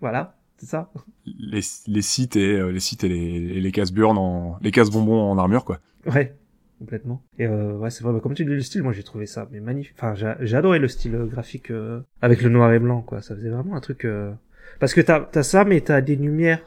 voilà, 0.00 0.36
c'est 0.58 0.66
ça. 0.66 0.90
Les, 1.26 1.60
les 1.86 2.02
sites 2.02 2.36
et 2.36 2.54
euh, 2.56 2.70
les 2.70 2.80
sites 2.80 3.04
et 3.04 3.08
les, 3.08 3.60
les 3.60 3.72
casse 3.72 3.92
burn 3.92 4.16
en 4.18 4.58
les 4.60 4.70
casse 4.70 4.90
bonbons 4.90 5.30
en 5.30 5.38
armure 5.38 5.64
quoi. 5.64 5.78
Ouais, 6.06 6.34
complètement. 6.80 7.22
Et 7.38 7.46
euh, 7.46 7.76
ouais, 7.76 7.90
c'est 7.90 8.02
vrai. 8.02 8.12
Bah, 8.12 8.20
comme 8.20 8.34
tu 8.34 8.44
dis 8.44 8.50
le 8.50 8.62
style, 8.62 8.82
moi 8.82 8.92
j'ai 8.92 9.04
trouvé 9.04 9.26
ça 9.26 9.46
mais 9.52 9.60
magnifique. 9.60 9.94
Enfin, 9.96 10.14
j'ai 10.40 10.56
adoré 10.56 10.80
le 10.80 10.88
style 10.88 11.14
euh, 11.14 11.26
graphique 11.26 11.70
euh, 11.70 12.00
avec 12.22 12.42
le 12.42 12.48
noir 12.48 12.72
et 12.72 12.80
blanc 12.80 13.02
quoi. 13.02 13.20
Ça 13.20 13.36
faisait 13.36 13.50
vraiment 13.50 13.76
un 13.76 13.80
truc. 13.80 14.04
Euh... 14.04 14.32
Parce 14.80 14.94
que 14.94 15.00
t'as 15.00 15.28
as 15.34 15.42
ça, 15.42 15.64
mais 15.64 15.82
t'as 15.82 16.00
des 16.00 16.16
lumières. 16.16 16.60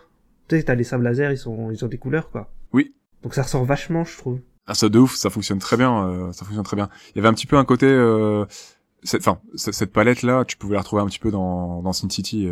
Tu 0.48 0.58
sais, 0.58 0.64
t'as 0.64 0.76
les 0.76 0.84
sables 0.84 1.04
laser, 1.04 1.32
ils 1.32 1.38
sont 1.38 1.72
ils 1.72 1.84
ont 1.84 1.88
des 1.88 1.98
couleurs 1.98 2.30
quoi. 2.30 2.54
Oui. 2.72 2.94
Donc 3.24 3.34
ça 3.34 3.42
ressort 3.42 3.66
vachement, 3.66 4.04
je 4.06 4.18
trouve. 4.18 4.40
Ah 4.68 4.76
ça 4.76 4.88
de 4.88 5.00
ouf, 5.00 5.16
ça 5.16 5.30
fonctionne 5.30 5.60
très 5.60 5.76
bien. 5.76 6.08
Euh, 6.08 6.32
ça 6.32 6.46
fonctionne 6.46 6.64
très 6.64 6.78
bien. 6.78 6.90
Il 7.10 7.18
y 7.18 7.20
avait 7.20 7.28
un 7.28 7.34
petit 7.34 7.48
peu 7.48 7.58
un 7.58 7.66
côté. 7.66 7.88
cette, 9.02 9.22
enfin, 9.28 9.42
cette 9.56 9.92
palette 9.92 10.22
là, 10.22 10.46
tu 10.46 10.58
pouvais 10.58 10.76
la 10.76 10.82
retrouver 10.82 11.02
un 11.02 11.08
petit 11.08 11.20
peu 11.20 11.32
dans 11.32 11.82
dans 11.82 11.92
Sin 11.92 12.10
City 12.10 12.48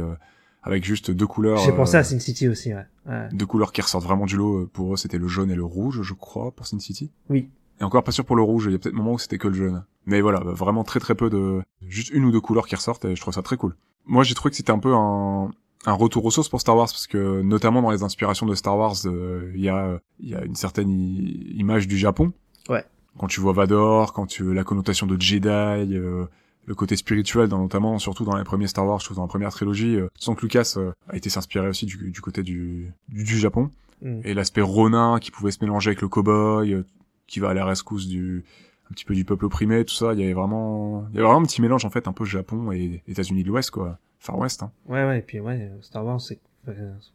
avec 0.64 0.84
juste 0.84 1.12
deux 1.12 1.28
couleurs. 1.28 1.58
J'ai 1.58 1.72
pensé 1.72 1.98
à 1.98 2.04
Sin 2.04 2.20
City 2.20 2.48
aussi, 2.48 2.74
ouais. 2.74 2.86
ouais. 3.08 3.30
Deux 3.32 3.46
couleurs 3.46 3.72
qui 3.72 3.82
ressortent 3.82 4.04
vraiment 4.04 4.26
du 4.26 4.38
lot. 4.38 4.68
Pour 4.68 4.94
eux, 4.94 4.98
c'était 4.98 5.18
le 5.18 5.28
jaune 5.28 5.52
et 5.52 5.56
le 5.56 5.64
rouge, 5.64 6.02
je 6.04 6.14
crois, 6.14 6.52
pour 6.52 6.68
Sin 6.68 6.80
City. 6.80 7.12
Oui. 7.30 7.50
Et 7.80 7.84
encore 7.84 8.04
pas 8.04 8.12
sûr 8.12 8.26
pour 8.26 8.36
le 8.36 8.44
rouge. 8.44 8.66
Il 8.68 8.74
y 8.74 8.76
a 8.76 8.78
peut-être 8.80 8.94
un 8.94 8.98
moment 8.98 9.14
où 9.14 9.20
c'était 9.20 9.40
que 9.40 9.48
le 9.48 9.56
jaune. 9.56 9.84
Mais 10.06 10.22
voilà, 10.22 10.40
vraiment 10.40 10.84
très 10.84 11.00
très 11.00 11.16
peu 11.16 11.30
de, 11.30 11.62
juste 11.88 12.12
une 12.12 12.26
ou 12.26 12.32
deux 12.32 12.42
couleurs 12.42 12.68
qui 12.68 12.76
ressortent 12.76 13.06
et 13.06 13.16
je 13.16 13.22
trouve 13.22 13.34
ça 13.34 13.42
très 13.42 13.58
cool. 13.58 13.76
Moi, 14.06 14.24
j'ai 14.24 14.34
trouvé 14.34 14.52
que 14.52 14.58
c'était 14.58 14.72
un 14.72 14.80
peu 14.80 14.94
un, 14.94 15.52
un 15.86 15.94
retour 15.94 16.26
aux 16.26 16.32
sources 16.32 16.50
pour 16.50 16.62
Star 16.62 16.76
Wars 16.76 16.88
parce 16.88 17.08
que 17.08 17.42
notamment 17.42 17.82
dans 17.82 17.92
les 17.92 18.04
inspirations 18.04 18.46
de 18.46 18.56
Star 18.56 18.78
Wars, 18.78 18.96
euh, 19.06 19.52
il 19.56 19.62
y 19.62 19.70
a 19.70 20.00
il 20.20 20.30
y 20.30 20.36
a 20.36 20.44
une 20.44 20.56
certaine 20.56 20.92
image 20.92 21.88
du 21.88 21.98
Japon. 21.98 22.34
Ouais. 22.70 22.84
Quand 23.18 23.28
tu 23.28 23.42
vois 23.42 23.54
Vador, 23.54 24.14
quand 24.14 24.26
tu 24.26 24.54
la 24.54 24.64
connotation 24.64 25.06
de 25.08 25.20
Jedi, 25.20 25.48
euh, 25.48 26.26
le 26.66 26.76
côté 26.76 26.96
spirituel, 26.96 27.48
dans, 27.48 27.60
notamment 27.60 28.00
surtout 28.00 28.24
dans 28.24 28.38
les 28.38 28.44
premiers 28.44 28.68
Star 28.68 28.86
Wars, 28.86 29.02
surtout 29.02 29.16
dans 29.16 29.24
la 29.24 29.28
première 29.28 29.52
trilogie, 29.52 29.96
euh, 29.96 30.10
sans 30.16 30.36
que 30.36 30.42
Lucas 30.42 30.76
euh, 30.78 30.92
a 31.08 31.18
été 31.18 31.30
s'inspirer 31.30 31.68
aussi 31.68 31.86
du, 31.86 32.12
du, 32.12 32.22
côté 32.22 32.44
du, 32.44 32.92
du, 33.10 33.24
du 33.24 33.38
Japon. 33.38 33.72
Mm. 34.02 34.22
Et 34.24 34.34
l'aspect 34.34 34.62
Ronin 34.62 35.20
qui 35.20 35.32
pouvait 35.32 35.52
se 35.52 35.64
mélanger 35.64 35.90
avec 35.90 36.02
le 36.02 36.08
cowboy, 36.08 36.74
euh, 36.74 36.86
qui 37.28 37.40
va 37.40 37.50
à 37.50 37.54
la 37.54 37.66
rescousse 37.66 38.08
du 38.08 38.44
un 38.90 38.94
petit 38.94 39.06
peu 39.06 39.16
du 39.16 39.24
peuple 39.24 39.46
opprimé, 39.46 39.86
tout 39.86 39.96
ça. 39.96 40.14
Il 40.14 40.20
y 40.20 40.24
avait 40.24 40.34
vraiment, 40.34 41.08
il 41.10 41.16
y 41.16 41.20
avait 41.20 41.26
vraiment 41.26 41.42
un 41.42 41.46
petit 41.46 41.62
mélange 41.62 41.86
en 41.86 41.90
fait, 41.90 42.10
un 42.10 42.14
peu 42.14 42.26
Japon 42.26 42.74
et 42.74 43.02
États-Unis 43.08 43.44
de 43.44 43.48
l'Ouest 43.48 43.72
quoi, 43.72 43.98
Far 44.20 44.38
West. 44.38 44.64
Hein. 44.64 44.72
Ouais 44.86 45.06
ouais, 45.06 45.20
et 45.20 45.22
puis 45.22 45.40
ouais, 45.40 45.72
Star 45.82 46.06
Wars 46.06 46.20
c'est 46.20 46.40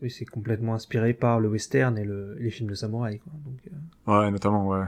oui, 0.02 0.10
c'est 0.10 0.24
complètement 0.24 0.74
inspiré 0.74 1.14
par 1.14 1.38
le 1.38 1.48
western 1.48 1.96
et 1.98 2.04
le, 2.04 2.34
les 2.40 2.50
films 2.50 2.68
de 2.68 2.74
samouraï 2.74 3.20
quoi. 3.20 3.32
Donc, 3.44 3.60
euh... 3.68 4.24
Ouais, 4.24 4.30
notamment 4.30 4.66
ouais. 4.68 4.84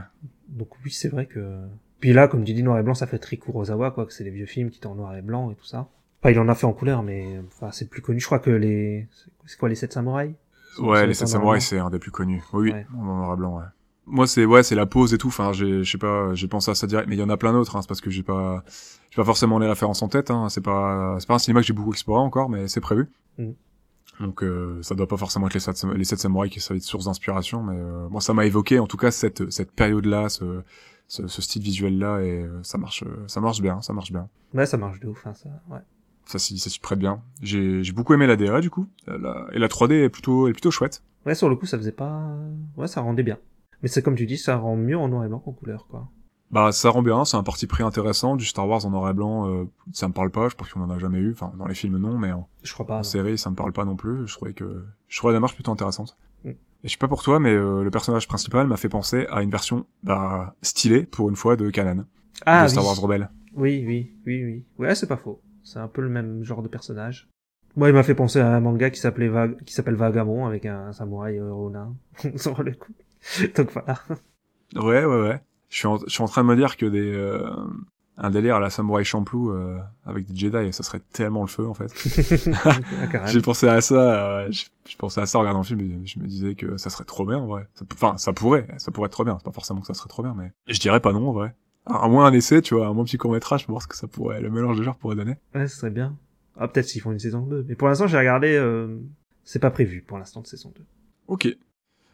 Donc 0.49 0.69
oui, 0.83 0.91
c'est 0.91 1.09
vrai 1.09 1.27
que 1.27 1.61
puis 1.99 2.13
là, 2.13 2.27
comme 2.27 2.43
tu 2.43 2.53
dis, 2.53 2.63
noir 2.63 2.79
et 2.79 2.83
blanc, 2.83 2.93
ça 2.93 3.07
fait 3.07 3.19
très 3.19 3.37
Kurosawa, 3.37 3.91
quoi, 3.91 4.05
que 4.05 4.13
c'est 4.13 4.23
les 4.23 4.31
vieux 4.31 4.45
films 4.45 4.69
qui 4.69 4.77
étaient 4.77 4.87
en 4.87 4.95
noir 4.95 5.15
et 5.15 5.21
blanc 5.21 5.51
et 5.51 5.55
tout 5.55 5.65
ça. 5.65 5.87
Enfin, 6.21 6.31
il 6.31 6.39
en 6.39 6.49
a 6.49 6.55
fait 6.55 6.65
en 6.65 6.73
couleur, 6.73 7.03
mais 7.03 7.39
enfin, 7.47 7.71
c'est 7.71 7.89
plus 7.89 8.01
connu. 8.01 8.19
Je 8.19 8.25
crois 8.25 8.39
que 8.39 8.49
les, 8.49 9.07
c'est 9.45 9.57
quoi, 9.57 9.69
les 9.69 9.75
sept 9.75 9.93
samouraïs? 9.93 10.33
Ouais, 10.79 11.07
les 11.07 11.13
sept 11.13 11.27
samouraïs, 11.27 11.65
c'est 11.65 11.79
un 11.79 11.89
des 11.89 11.99
plus 11.99 12.11
connus. 12.11 12.43
Oui, 12.53 12.71
oui, 12.73 12.81
en 12.97 13.03
noir 13.03 13.33
et 13.33 13.37
blanc, 13.37 13.57
ouais. 13.57 13.65
Moi, 14.05 14.25
c'est 14.25 14.43
ouais, 14.43 14.63
c'est 14.63 14.75
la 14.75 14.85
pose 14.85 15.13
et 15.13 15.17
tout. 15.17 15.27
Enfin, 15.27 15.53
j'ai, 15.53 15.83
je 15.83 15.91
sais 15.91 15.97
pas, 15.97 16.33
j'ai 16.33 16.47
pensé 16.47 16.71
à 16.71 16.75
ça 16.75 16.87
direct, 16.87 17.07
mais 17.07 17.15
il 17.15 17.19
y 17.19 17.23
en 17.23 17.29
a 17.29 17.37
plein 17.37 17.53
d'autres. 17.53 17.75
Hein, 17.75 17.81
c'est 17.83 17.87
parce 17.87 18.01
que 18.01 18.09
j'ai 18.09 18.23
pas, 18.23 18.63
j'ai 19.11 19.15
pas 19.15 19.23
forcément 19.23 19.59
les 19.59 19.67
références 19.67 20.01
en 20.01 20.07
tête. 20.07 20.31
Hein, 20.31 20.47
c'est 20.49 20.63
pas, 20.63 21.17
c'est 21.19 21.27
pas 21.27 21.35
un 21.35 21.39
cinéma 21.39 21.61
que 21.61 21.67
j'ai 21.67 21.73
beaucoup 21.73 21.91
exploré 21.91 22.19
encore, 22.19 22.49
mais 22.49 22.67
c'est 22.67 22.81
prévu. 22.81 23.07
Mm. 23.37 23.51
Donc, 24.21 24.43
euh, 24.43 24.79
ça 24.81 24.95
doit 24.95 25.07
pas 25.07 25.15
forcément 25.15 25.47
être 25.47 25.53
les 25.53 25.59
sept, 25.59 25.85
les 25.95 26.03
sept 26.03 26.19
samouraïs 26.19 26.51
qui 26.51 26.73
être 26.73 26.81
source 26.81 27.05
d'inspiration, 27.05 27.61
mais 27.61 27.77
euh, 27.77 28.09
moi, 28.09 28.19
ça 28.19 28.33
m'a 28.33 28.45
évoqué, 28.45 28.79
en 28.79 28.87
tout 28.87 28.97
cas, 28.97 29.11
cette 29.11 29.49
cette 29.51 29.71
période-là, 29.71 30.27
ce 30.29 30.63
ce, 31.09 31.27
ce 31.27 31.41
style 31.41 31.63
visuel 31.63 31.97
là 31.97 32.21
et 32.21 32.43
euh, 32.43 32.61
ça 32.63 32.77
marche 32.77 33.03
ça 33.27 33.41
marche 33.41 33.61
bien 33.61 33.81
ça 33.81 33.91
marche 33.91 34.11
bien. 34.13 34.29
Ouais 34.53 34.65
ça 34.65 34.77
marche 34.77 34.99
de 35.01 35.07
ouf 35.07 35.27
hein, 35.27 35.33
ça 35.33 35.49
ouais. 35.69 35.79
Ça 36.25 36.37
s'y 36.37 36.57
ça 36.59 36.69
s'y 36.69 36.79
prête 36.79 36.99
bien. 36.99 37.21
J'ai 37.41 37.83
j'ai 37.83 37.91
beaucoup 37.91 38.13
aimé 38.13 38.27
la 38.27 38.35
DA 38.37 38.61
du 38.61 38.69
coup. 38.69 38.87
La, 39.07 39.47
et 39.51 39.59
la 39.59 39.67
3D 39.67 40.03
est 40.03 40.09
plutôt 40.09 40.47
est 40.47 40.53
plutôt 40.53 40.71
chouette. 40.71 41.03
Ouais 41.25 41.35
sur 41.35 41.49
le 41.49 41.55
coup 41.55 41.65
ça 41.65 41.77
faisait 41.77 41.91
pas 41.91 42.37
ouais 42.77 42.87
ça 42.87 43.01
rendait 43.01 43.23
bien. 43.23 43.39
Mais 43.81 43.89
c'est 43.89 44.03
comme 44.03 44.15
tu 44.15 44.27
dis 44.27 44.37
ça 44.37 44.55
rend 44.55 44.75
mieux 44.75 44.97
en 44.97 45.09
noir 45.09 45.25
et 45.25 45.27
blanc 45.27 45.39
qu'en 45.39 45.51
couleur 45.51 45.87
quoi. 45.87 46.07
Bah 46.51 46.71
ça 46.71 46.91
rend 46.91 47.01
bien 47.01 47.25
c'est 47.25 47.37
un 47.37 47.43
parti 47.43 47.65
pris 47.65 47.81
intéressant. 47.81 48.35
Du 48.35 48.45
Star 48.45 48.67
Wars 48.67 48.85
en 48.85 48.91
noir 48.91 49.09
et 49.09 49.13
blanc 49.15 49.49
euh, 49.49 49.65
ça 49.91 50.07
me 50.07 50.13
parle 50.13 50.29
pas. 50.29 50.47
Je 50.49 50.55
pense 50.55 50.71
qu'on 50.71 50.81
en 50.81 50.91
a 50.91 50.99
jamais 50.99 51.17
eu. 51.17 51.31
Enfin 51.31 51.51
dans 51.57 51.65
les 51.65 51.75
films 51.75 51.97
non 51.97 52.19
mais 52.19 52.31
en, 52.31 52.47
je 52.61 52.71
crois 52.71 52.85
pas. 52.85 52.99
en 52.99 53.03
série 53.03 53.39
ça 53.39 53.49
me 53.49 53.55
parle 53.55 53.73
pas 53.73 53.85
non 53.85 53.95
plus. 53.95 54.27
Je 54.27 54.35
trouvais 54.35 54.53
que 54.53 54.85
je 55.07 55.17
trouvais 55.17 55.33
la 55.33 55.37
démarche 55.39 55.55
plutôt 55.55 55.71
intéressante. 55.71 56.15
Mm. 56.43 56.51
Je 56.83 56.89
sais 56.89 56.97
pas 56.97 57.07
pour 57.07 57.23
toi, 57.23 57.39
mais 57.39 57.53
euh, 57.53 57.83
le 57.83 57.91
personnage 57.91 58.27
principal 58.27 58.67
m'a 58.67 58.77
fait 58.77 58.89
penser 58.89 59.25
à 59.29 59.41
une 59.41 59.51
version 59.51 59.85
bah, 60.03 60.55
stylée, 60.61 61.03
pour 61.03 61.29
une 61.29 61.35
fois, 61.35 61.55
de 61.55 61.69
Kanan, 61.69 62.05
ah, 62.45 62.63
de 62.63 62.69
Star 62.69 62.83
oui. 62.83 62.89
Wars 62.89 63.01
Rebelle. 63.01 63.29
Oui, 63.53 63.83
oui, 63.85 64.13
oui, 64.25 64.43
oui. 64.45 64.65
Ouais, 64.77 64.95
c'est 64.95 65.07
pas 65.07 65.17
faux. 65.17 65.41
C'est 65.63 65.79
un 65.79 65.87
peu 65.87 66.01
le 66.01 66.09
même 66.09 66.43
genre 66.43 66.61
de 66.61 66.67
personnage. 66.67 67.27
Moi, 67.75 67.89
il 67.89 67.93
m'a 67.93 68.03
fait 68.03 68.15
penser 68.15 68.39
à 68.39 68.55
un 68.55 68.59
manga 68.59 68.89
qui 68.89 68.99
s'appelait 68.99 69.27
Va... 69.27 69.47
qui 69.47 69.73
s'appelle 69.73 69.95
Vagamon 69.95 70.45
avec 70.45 70.65
un 70.65 70.91
samouraï 70.91 71.37
euh, 71.37 71.51
ronin 71.51 71.95
sur 72.35 72.61
le 72.63 72.71
coup. 72.73 72.93
Donc 73.55 73.71
voilà. 73.71 73.99
Ouais, 74.75 75.05
ouais, 75.05 75.21
ouais. 75.21 75.41
Je 75.69 75.77
suis, 75.77 75.87
en, 75.87 75.97
je 75.97 76.09
suis 76.09 76.23
en 76.23 76.27
train 76.27 76.43
de 76.43 76.47
me 76.47 76.55
dire 76.55 76.77
que 76.77 76.85
des 76.85 77.13
euh, 77.13 77.49
un 78.21 78.29
délire 78.29 78.57
à 78.57 78.59
la 78.59 78.69
samouraï 78.69 79.05
Champloo 79.05 79.51
euh, 79.51 79.79
avec 80.05 80.25
des 80.25 80.35
Jedi, 80.35 80.73
ça 80.73 80.83
serait 80.83 80.99
tellement 81.13 81.41
le 81.41 81.47
feu 81.47 81.67
en 81.67 81.73
fait. 81.73 81.87
Ah, 83.13 83.25
J'ai 83.27 83.41
pensé 83.41 83.67
à 83.67 83.81
ça, 83.81 84.39
euh, 84.41 84.51
je, 84.51 84.95
pensais 84.97 85.21
à 85.21 85.25
ça 85.25 85.37
en 85.37 85.41
regardant 85.41 85.59
le 85.59 85.65
film, 85.65 85.79
et 85.79 86.05
je 86.05 86.19
me 86.19 86.27
disais 86.27 86.55
que 86.55 86.77
ça 86.77 86.89
serait 86.89 87.05
trop 87.05 87.25
bien 87.25 87.37
en 87.37 87.47
vrai. 87.47 87.67
Ça, 87.75 87.85
enfin, 87.93 88.17
ça 88.17 88.33
pourrait, 88.33 88.67
ça 88.77 88.91
pourrait 88.91 89.07
être 89.07 89.13
trop 89.13 89.23
bien. 89.23 89.37
C'est 89.39 89.45
pas 89.45 89.51
forcément 89.51 89.79
que 89.79 89.87
ça 89.87 89.93
serait 89.93 90.09
trop 90.09 90.23
bien, 90.23 90.35
mais 90.37 90.51
je 90.67 90.79
dirais 90.79 90.99
pas 90.99 91.13
non 91.13 91.29
en 91.29 91.33
vrai. 91.33 91.55
À 91.85 92.07
moins 92.07 92.25
un 92.25 92.33
essai, 92.33 92.61
tu 92.61 92.75
vois, 92.75 92.87
un 92.87 92.93
moins 92.93 93.05
petit 93.05 93.17
court 93.17 93.31
métrage 93.31 93.65
pour 93.65 93.73
voir 93.73 93.81
ce 93.81 93.87
que 93.87 93.95
ça 93.95 94.07
pourrait, 94.07 94.41
le 94.41 94.49
mélange 94.49 94.77
de 94.77 94.83
genres 94.83 94.97
pourrait 94.97 95.15
donner. 95.15 95.37
Ouais, 95.55 95.67
ce 95.67 95.77
serait 95.77 95.89
bien. 95.89 96.17
Ah, 96.57 96.67
peut-être 96.67 96.87
s'ils 96.87 97.01
font 97.01 97.11
une 97.11 97.19
saison 97.19 97.41
2. 97.41 97.65
Mais 97.67 97.75
pour 97.75 97.87
l'instant, 97.87 98.05
j'ai 98.05 98.17
regardé, 98.17 98.53
euh, 98.55 98.97
c'est 99.45 99.59
pas 99.59 99.71
prévu 99.71 100.01
pour 100.01 100.17
l'instant 100.17 100.41
de 100.41 100.47
saison 100.47 100.73
2. 100.75 100.83
Ok. 101.27 101.47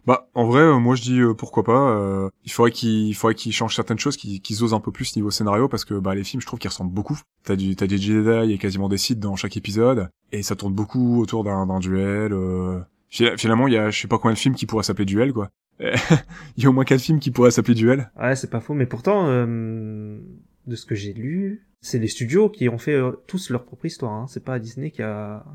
Bah, 0.06 0.30
en 0.36 0.46
vrai, 0.46 0.62
euh, 0.62 0.78
moi 0.78 0.96
je 0.96 1.02
dis 1.02 1.20
euh, 1.20 1.34
pourquoi 1.34 1.64
pas. 1.64 1.92
Euh, 1.98 2.30
il 2.44 2.52
faudrait 2.52 2.72
qu'ils, 2.72 3.08
il 3.08 3.14
faudrait 3.16 3.34
qu'ils 3.34 3.54
changent 3.54 3.76
certaines 3.76 3.98
choses, 3.98 4.18
qu'ils, 4.18 4.64
osent 4.64 4.74
un 4.74 4.80
peu 4.80 4.92
plus 4.92 5.16
niveau 5.16 5.32
scénario, 5.32 5.68
parce 5.68 5.84
que 5.84 5.96
bah 5.96 6.14
les 6.14 6.24
films, 6.24 6.42
je 6.42 6.46
trouve 6.46 6.60
qu'ils 6.60 6.70
ressemblent 6.70 6.94
beaucoup. 6.94 7.20
T'as 7.44 7.56
du, 7.56 7.76
t'as 7.76 7.88
des 7.88 7.98
Jedi 7.98 8.54
et 8.54 8.58
quasiment 8.58 8.88
des 8.88 8.98
Sith 8.98 9.20
dans 9.20 9.36
chaque 9.36 9.58
épisode, 9.58 10.10
et 10.32 10.44
ça 10.44 10.56
tourne 10.56 10.74
beaucoup 10.74 11.22
autour 11.22 11.44
d'un, 11.44 11.66
d'un 11.66 11.80
duel. 11.80 12.34
Euh... 12.34 12.80
Finalement, 13.10 13.68
il 13.68 13.74
y 13.74 13.78
a, 13.78 13.90
je 13.90 14.02
sais 14.02 14.08
pas 14.08 14.18
combien 14.18 14.34
de 14.34 14.40
films 14.40 14.56
qui 14.56 14.66
pourraient 14.66 14.84
s'appeler 14.84 15.06
duel, 15.06 15.34
quoi. 15.34 15.50
il 15.80 16.64
y 16.64 16.66
a 16.66 16.70
au 16.70 16.74
moins 16.74 16.86
quatre 16.86 17.02
films 17.02 17.20
qui 17.20 17.32
pourraient 17.32 17.52
s'appeler 17.52 17.76
duel. 17.76 18.12
Ouais, 18.20 18.36
c'est 18.36 18.50
pas 18.50 18.60
faux, 18.60 18.74
mais 18.74 18.86
pourtant, 18.86 19.28
euh, 19.28 20.20
de 20.68 20.76
ce 20.76 20.86
que 20.86 20.96
j'ai 20.96 21.14
lu, 21.14 21.66
c'est 21.82 22.00
les 22.00 22.08
studios 22.08 22.50
qui 22.50 22.68
ont 22.70 22.78
fait 22.78 23.00
tous 23.28 23.50
leur 23.50 23.64
propre 23.64 23.86
histoire. 23.86 24.12
Hein. 24.12 24.26
C'est 24.28 24.44
pas 24.44 24.60
Disney 24.60 24.92
qui 24.92 25.02
a 25.02 25.46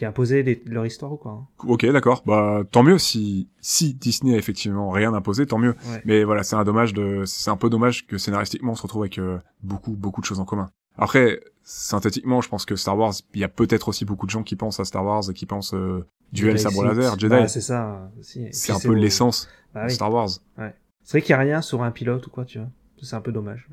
qui 0.00 0.06
a 0.06 0.08
imposé 0.08 0.42
les, 0.42 0.62
leur 0.64 0.86
histoire 0.86 1.12
ou 1.12 1.18
quoi. 1.18 1.32
Hein. 1.32 1.46
Ok, 1.68 1.84
d'accord. 1.84 2.22
Bah 2.24 2.62
tant 2.70 2.82
mieux 2.82 2.96
si 2.96 3.50
si 3.60 3.92
Disney 3.92 4.34
a 4.34 4.38
effectivement 4.38 4.90
rien 4.90 5.12
imposé, 5.12 5.44
tant 5.44 5.58
mieux. 5.58 5.74
Ouais. 5.90 6.00
Mais 6.06 6.24
voilà, 6.24 6.42
c'est 6.42 6.56
un 6.56 6.64
dommage 6.64 6.94
de 6.94 7.24
c'est 7.26 7.50
un 7.50 7.58
peu 7.58 7.68
dommage 7.68 8.06
que 8.06 8.16
scénaristiquement 8.16 8.72
on 8.72 8.74
se 8.74 8.80
retrouve 8.80 9.02
avec 9.02 9.18
euh, 9.18 9.38
beaucoup 9.62 9.90
beaucoup 9.90 10.22
de 10.22 10.24
choses 10.24 10.40
en 10.40 10.46
commun. 10.46 10.70
Après, 10.96 11.40
synthétiquement, 11.64 12.40
je 12.40 12.48
pense 12.48 12.64
que 12.64 12.76
Star 12.76 12.96
Wars, 12.96 13.12
il 13.34 13.42
y 13.42 13.44
a 13.44 13.48
peut-être 13.48 13.88
aussi 13.88 14.06
beaucoup 14.06 14.24
de 14.24 14.30
gens 14.30 14.42
qui 14.42 14.56
pensent 14.56 14.80
à 14.80 14.86
Star 14.86 15.04
Wars 15.04 15.28
et 15.28 15.34
qui 15.34 15.44
pensent 15.44 15.74
euh, 15.74 16.06
duel 16.32 16.58
sabre 16.58 16.82
laser, 16.82 17.18
Jedi. 17.18 17.28
Bah, 17.28 17.46
c'est 17.46 17.60
ça. 17.60 18.10
c'est 18.22 18.72
un 18.72 18.80
peu 18.80 18.94
l'essence 18.94 19.50
Bah 19.74 19.84
de. 19.84 19.90
Star 19.90 20.10
Wars. 20.10 20.30
C'est 20.56 21.18
vrai 21.18 21.20
qu'il 21.20 21.30
y 21.30 21.34
a 21.34 21.38
rien 21.38 21.60
sur 21.60 21.82
un 21.82 21.90
pilote 21.90 22.26
ou 22.26 22.30
quoi, 22.30 22.46
tu 22.46 22.58
vois. 22.58 22.68
C'est 23.02 23.16
un 23.16 23.20
peu 23.20 23.32
dommage. 23.32 23.68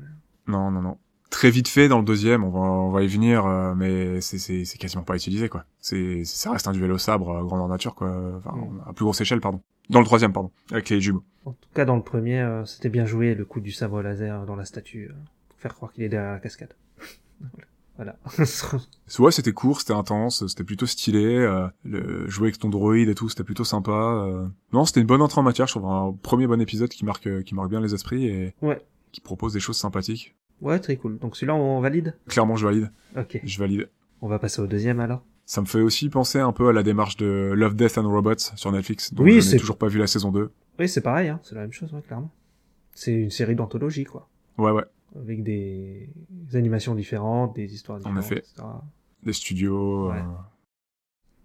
Non, 0.46 0.70
non, 0.70 0.82
non. 0.82 0.98
Très 1.30 1.50
vite 1.50 1.68
fait 1.68 1.88
dans 1.88 1.98
le 1.98 2.04
deuxième, 2.04 2.42
on 2.42 2.50
va, 2.50 2.58
on 2.60 2.90
va 2.90 3.02
y 3.02 3.06
venir, 3.06 3.44
euh, 3.44 3.74
mais 3.74 4.20
c'est, 4.22 4.38
c'est, 4.38 4.64
c'est 4.64 4.78
quasiment 4.78 5.02
pas 5.02 5.14
utilisé, 5.14 5.48
quoi. 5.50 5.64
C'est, 5.78 6.24
ça 6.24 6.50
reste 6.52 6.66
un 6.68 6.72
duel 6.72 6.90
au 6.90 6.96
sabre, 6.98 7.30
euh, 7.30 7.42
grandeur 7.44 7.68
nature, 7.68 7.94
quoi. 7.94 8.08
Enfin, 8.38 8.56
Mm. 8.56 8.80
à 8.88 8.92
plus 8.94 9.04
grosse 9.04 9.20
échelle, 9.20 9.40
pardon. 9.40 9.60
Dans 9.90 10.00
le 10.00 10.06
troisième, 10.06 10.32
pardon, 10.32 10.50
avec 10.70 10.88
les 10.88 11.00
jumeaux. 11.00 11.22
En 11.44 11.52
tout 11.52 11.68
cas, 11.74 11.84
dans 11.84 11.96
le 11.96 12.02
premier, 12.02 12.40
euh, 12.40 12.64
c'était 12.64 12.88
bien 12.88 13.04
joué 13.04 13.34
le 13.34 13.44
coup 13.44 13.60
du 13.60 13.72
sabre 13.72 14.00
laser 14.02 14.46
dans 14.46 14.56
la 14.56 14.64
statue, 14.64 15.08
euh, 15.10 15.14
pour 15.50 15.58
faire 15.60 15.74
croire 15.74 15.92
qu'il 15.92 16.02
est 16.04 16.08
derrière 16.08 16.32
la 16.32 16.38
cascade. 16.40 16.74
voilà. 17.96 18.16
Ouais, 19.18 19.30
c'était 19.32 19.52
court, 19.52 19.80
c'était 19.80 19.92
intense, 19.94 20.46
c'était 20.46 20.64
plutôt 20.64 20.86
stylé. 20.86 21.24
Euh, 21.24 21.66
le, 21.84 22.28
jouer 22.28 22.48
avec 22.48 22.58
ton 22.58 22.68
droïde 22.68 23.08
et 23.08 23.14
tout, 23.14 23.28
c'était 23.28 23.44
plutôt 23.44 23.64
sympa. 23.64 23.90
euh. 23.92 24.46
Non, 24.72 24.84
c'était 24.84 25.00
une 25.00 25.06
bonne 25.06 25.22
entrée 25.22 25.40
en 25.40 25.44
matière. 25.44 25.66
Je 25.66 25.72
trouve 25.72 25.90
un 25.90 26.14
premier 26.22 26.46
bon 26.46 26.60
épisode 26.60 26.88
qui 26.90 27.04
marque, 27.04 27.42
qui 27.44 27.54
marque 27.54 27.70
bien 27.70 27.80
les 27.80 27.94
esprits 27.94 28.26
et 28.26 28.54
Ouais. 28.62 28.80
qui 29.12 29.20
propose 29.20 29.52
des 29.54 29.60
choses 29.60 29.76
sympathiques. 29.78 30.36
Ouais, 30.60 30.78
très 30.78 30.96
cool. 30.96 31.18
Donc 31.18 31.36
celui-là, 31.36 31.54
on 31.54 31.80
valide? 31.80 32.14
Clairement, 32.28 32.56
je 32.56 32.66
valide. 32.66 32.90
Ok. 33.16 33.40
Je 33.42 33.58
valide. 33.58 33.88
On 34.20 34.28
va 34.28 34.38
passer 34.38 34.60
au 34.60 34.66
deuxième 34.66 35.00
alors. 35.00 35.22
Ça 35.46 35.60
me 35.62 35.66
fait 35.66 35.80
aussi 35.80 36.10
penser 36.10 36.38
un 36.40 36.52
peu 36.52 36.68
à 36.68 36.72
la 36.72 36.82
démarche 36.82 37.16
de 37.16 37.52
Love, 37.56 37.74
Death 37.74 37.96
and 37.98 38.08
Robots 38.08 38.34
sur 38.56 38.70
Netflix. 38.70 39.14
dont 39.14 39.22
Oui, 39.24 39.40
je 39.40 39.52
n'ai 39.52 39.58
toujours 39.58 39.78
pas 39.78 39.88
vu 39.88 39.98
la 39.98 40.06
saison 40.06 40.30
2. 40.30 40.50
Oui, 40.78 40.88
c'est 40.88 41.00
pareil, 41.00 41.28
hein. 41.30 41.40
c'est 41.42 41.54
la 41.54 41.62
même 41.62 41.72
chose, 41.72 41.92
ouais, 41.94 42.02
clairement. 42.02 42.30
C'est 42.94 43.12
une 43.12 43.30
série 43.30 43.54
d'anthologie, 43.54 44.04
quoi. 44.04 44.28
Ouais, 44.58 44.70
ouais. 44.72 44.84
Avec 45.18 45.42
des... 45.42 46.10
des 46.28 46.56
animations 46.56 46.94
différentes, 46.94 47.56
des 47.56 47.72
histoires 47.72 47.98
différentes, 47.98 48.18
effet. 48.24 48.38
etc. 48.38 48.62
Des 49.22 49.32
studios. 49.32 50.10
Ouais. 50.10 50.18
euh, 50.18 50.22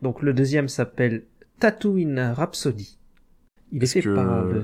Donc 0.02 0.22
le 0.22 0.34
deuxième 0.34 0.68
s'appelle 0.68 1.24
Tatooine 1.60 2.20
Rhapsody. 2.20 2.98
Il 3.72 3.84
est 3.84 3.88
fait 3.88 4.02
que- 4.02 4.14
par 4.14 4.44
le... 4.46 4.64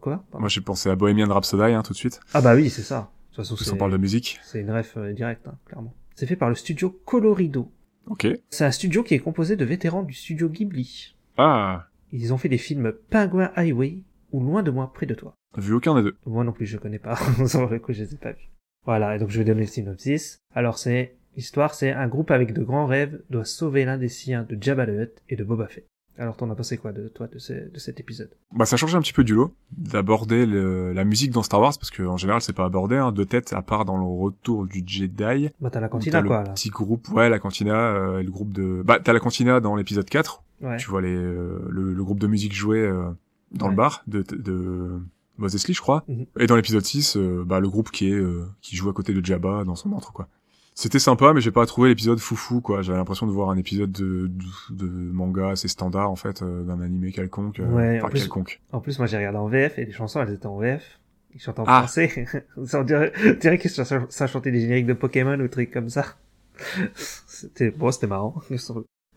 Quoi? 0.00 0.22
Pardon. 0.30 0.40
Moi, 0.40 0.48
j'ai 0.50 0.60
pensé 0.60 0.88
à 0.90 0.94
Bohemian 0.96 1.28
Rhapsody, 1.32 1.72
hein, 1.72 1.82
tout 1.82 1.94
de 1.94 1.98
suite. 1.98 2.20
Ah 2.34 2.42
bah 2.42 2.54
oui, 2.54 2.68
c'est 2.70 2.82
ça. 2.82 3.10
Façon, 3.38 3.56
on 3.72 3.76
parle 3.76 3.92
de 3.92 3.96
musique. 3.96 4.38
c'est 4.42 4.60
une 4.60 4.70
ref 4.70 4.96
euh, 4.96 5.12
directe, 5.12 5.46
hein, 5.48 5.58
clairement. 5.66 5.94
C'est 6.14 6.26
fait 6.26 6.36
par 6.36 6.48
le 6.48 6.54
studio 6.54 6.90
Colorido. 7.04 7.70
Ok. 8.06 8.26
C'est 8.50 8.64
un 8.64 8.70
studio 8.70 9.02
qui 9.02 9.14
est 9.14 9.18
composé 9.18 9.56
de 9.56 9.64
vétérans 9.64 10.02
du 10.02 10.14
studio 10.14 10.48
Ghibli. 10.48 11.14
Ah, 11.36 11.86
Ils 12.12 12.32
ont 12.32 12.38
fait 12.38 12.48
des 12.48 12.58
films 12.58 12.92
Penguin 13.10 13.50
Highway 13.54 13.98
ou 14.32 14.40
Loin 14.42 14.62
de 14.62 14.70
moi, 14.70 14.92
près 14.92 15.06
de 15.06 15.14
toi. 15.14 15.34
vu 15.56 15.72
aucun 15.74 15.94
des 15.94 16.02
deux? 16.02 16.16
Moi 16.26 16.44
non 16.44 16.52
plus, 16.52 16.66
je 16.66 16.76
connais 16.78 16.98
pas. 16.98 17.16
Sur 17.46 17.68
le 17.68 17.78
coup, 17.78 17.92
je 17.92 18.02
les 18.02 18.14
ai 18.14 18.16
pas 18.18 18.32
vus. 18.32 18.50
Voilà, 18.84 19.16
et 19.16 19.18
donc 19.18 19.30
je 19.30 19.38
vais 19.38 19.44
donner 19.44 19.60
le 19.62 19.66
synopsis. 19.66 20.38
Alors 20.54 20.78
c'est, 20.78 21.16
l'histoire, 21.36 21.74
c'est 21.74 21.90
un 21.92 22.08
groupe 22.08 22.30
avec 22.30 22.52
de 22.52 22.62
grands 22.62 22.86
rêves 22.86 23.20
doit 23.30 23.44
sauver 23.44 23.84
l'un 23.84 23.98
des 23.98 24.08
siens 24.08 24.44
de 24.48 24.56
Jabba 24.60 24.86
the 24.86 24.90
Hutt 24.90 25.22
et 25.28 25.36
de 25.36 25.44
Boba 25.44 25.66
Fett. 25.68 25.86
Alors 26.18 26.36
t'en 26.36 26.50
as 26.50 26.54
pensé 26.56 26.76
quoi 26.78 26.92
de 26.92 27.06
toi 27.08 27.28
de, 27.28 27.38
ce- 27.38 27.70
de 27.72 27.78
cet 27.78 28.00
épisode? 28.00 28.30
Bah 28.52 28.66
ça 28.66 28.76
change 28.76 28.94
un 28.96 29.00
petit 29.00 29.12
peu 29.12 29.22
du 29.24 29.34
lot 29.34 29.54
d'aborder 29.76 30.46
la 30.46 31.04
musique 31.04 31.30
dans 31.30 31.42
Star 31.42 31.60
Wars 31.60 31.72
parce 31.78 31.90
que 31.90 32.02
en 32.02 32.16
général 32.16 32.40
c'est 32.42 32.52
pas 32.52 32.64
abordé 32.64 32.96
hein, 32.96 33.12
de 33.12 33.24
tête 33.24 33.52
à 33.52 33.62
part 33.62 33.84
dans 33.84 33.96
le 33.96 34.02
retour 34.04 34.66
du 34.66 34.82
Jedi. 34.86 35.50
Bah 35.60 35.70
t'as 35.70 35.80
la 35.80 35.88
cantina 35.88 36.22
quoi 36.22 36.40
le 36.40 36.44
là. 36.46 36.52
petit 36.54 36.70
groupe, 36.70 37.08
ouais 37.10 37.28
la 37.28 37.38
cantina, 37.38 37.74
euh, 37.76 38.18
et 38.18 38.22
le 38.24 38.30
groupe 38.30 38.52
de, 38.52 38.82
bah 38.84 38.98
t'as 39.02 39.12
la 39.12 39.20
cantina 39.20 39.60
dans 39.60 39.76
l'épisode 39.76 40.06
4. 40.08 40.42
Ouais. 40.60 40.76
Tu 40.76 40.90
vois 40.90 41.00
les 41.02 41.14
euh, 41.14 41.64
le, 41.70 41.94
le 41.94 42.04
groupe 42.04 42.18
de 42.18 42.26
musique 42.26 42.52
jouer 42.52 42.80
euh, 42.80 43.10
dans 43.52 43.66
Ouais. 43.66 43.70
le 43.70 43.76
bar 43.76 44.02
de, 44.08 44.22
de 44.22 45.00
Mos 45.38 45.46
Eisley, 45.54 45.72
je 45.72 45.80
crois. 45.80 46.04
Mhm. 46.08 46.26
Et 46.40 46.48
dans 46.48 46.56
l'épisode 46.56 46.84
6, 46.84 47.16
euh, 47.16 47.44
bah 47.46 47.60
le 47.60 47.68
groupe 47.68 47.92
qui 47.92 48.10
est 48.10 48.14
euh, 48.14 48.44
qui 48.60 48.74
joue 48.74 48.88
à 48.90 48.92
côté 48.92 49.14
de 49.14 49.24
Jabba 49.24 49.62
dans 49.64 49.76
son 49.76 49.92
antre 49.92 50.12
quoi. 50.12 50.26
C'était 50.80 51.00
sympa, 51.00 51.32
mais 51.32 51.40
j'ai 51.40 51.50
pas 51.50 51.66
trouvé 51.66 51.88
l'épisode 51.88 52.20
foufou, 52.20 52.60
quoi. 52.60 52.82
J'avais 52.82 52.98
l'impression 52.98 53.26
de 53.26 53.32
voir 53.32 53.50
un 53.50 53.56
épisode 53.56 53.90
de, 53.90 54.28
de, 54.70 54.86
de 54.86 54.86
manga 54.88 55.48
assez 55.48 55.66
standard, 55.66 56.08
en 56.08 56.14
fait, 56.14 56.40
euh, 56.42 56.62
d'un 56.62 56.80
animé 56.80 57.10
quelconque. 57.10 57.58
euh, 57.58 57.66
Ouais, 57.66 58.00
en 58.00 58.08
plus- 58.08 58.20
quelconque. 58.20 58.60
En 58.70 58.78
plus, 58.80 58.96
moi 59.00 59.08
j'ai 59.08 59.16
regardé 59.16 59.38
en 59.38 59.48
VF 59.48 59.76
et 59.80 59.86
les 59.86 59.90
chansons 59.90 60.22
elles 60.22 60.32
étaient 60.34 60.46
en 60.46 60.56
VF. 60.56 61.00
Ils 61.34 61.40
chantent 61.40 61.58
en 61.58 61.64
Ah. 61.66 61.78
français. 61.80 62.26
ça 62.64 62.78
on 62.80 62.84
dirait, 62.84 63.12
dirait 63.40 63.58
qu'ils 63.58 63.72
ça, 63.72 63.84
ça 64.08 64.26
chantait 64.28 64.52
des 64.52 64.60
génériques 64.60 64.86
de 64.86 64.92
Pokémon 64.92 65.34
ou 65.34 65.42
des 65.42 65.48
trucs 65.50 65.72
comme 65.72 65.88
ça. 65.88 66.14
C'était 66.94 67.72
bon, 67.72 67.90
c'était 67.90 68.06
marrant. 68.06 68.36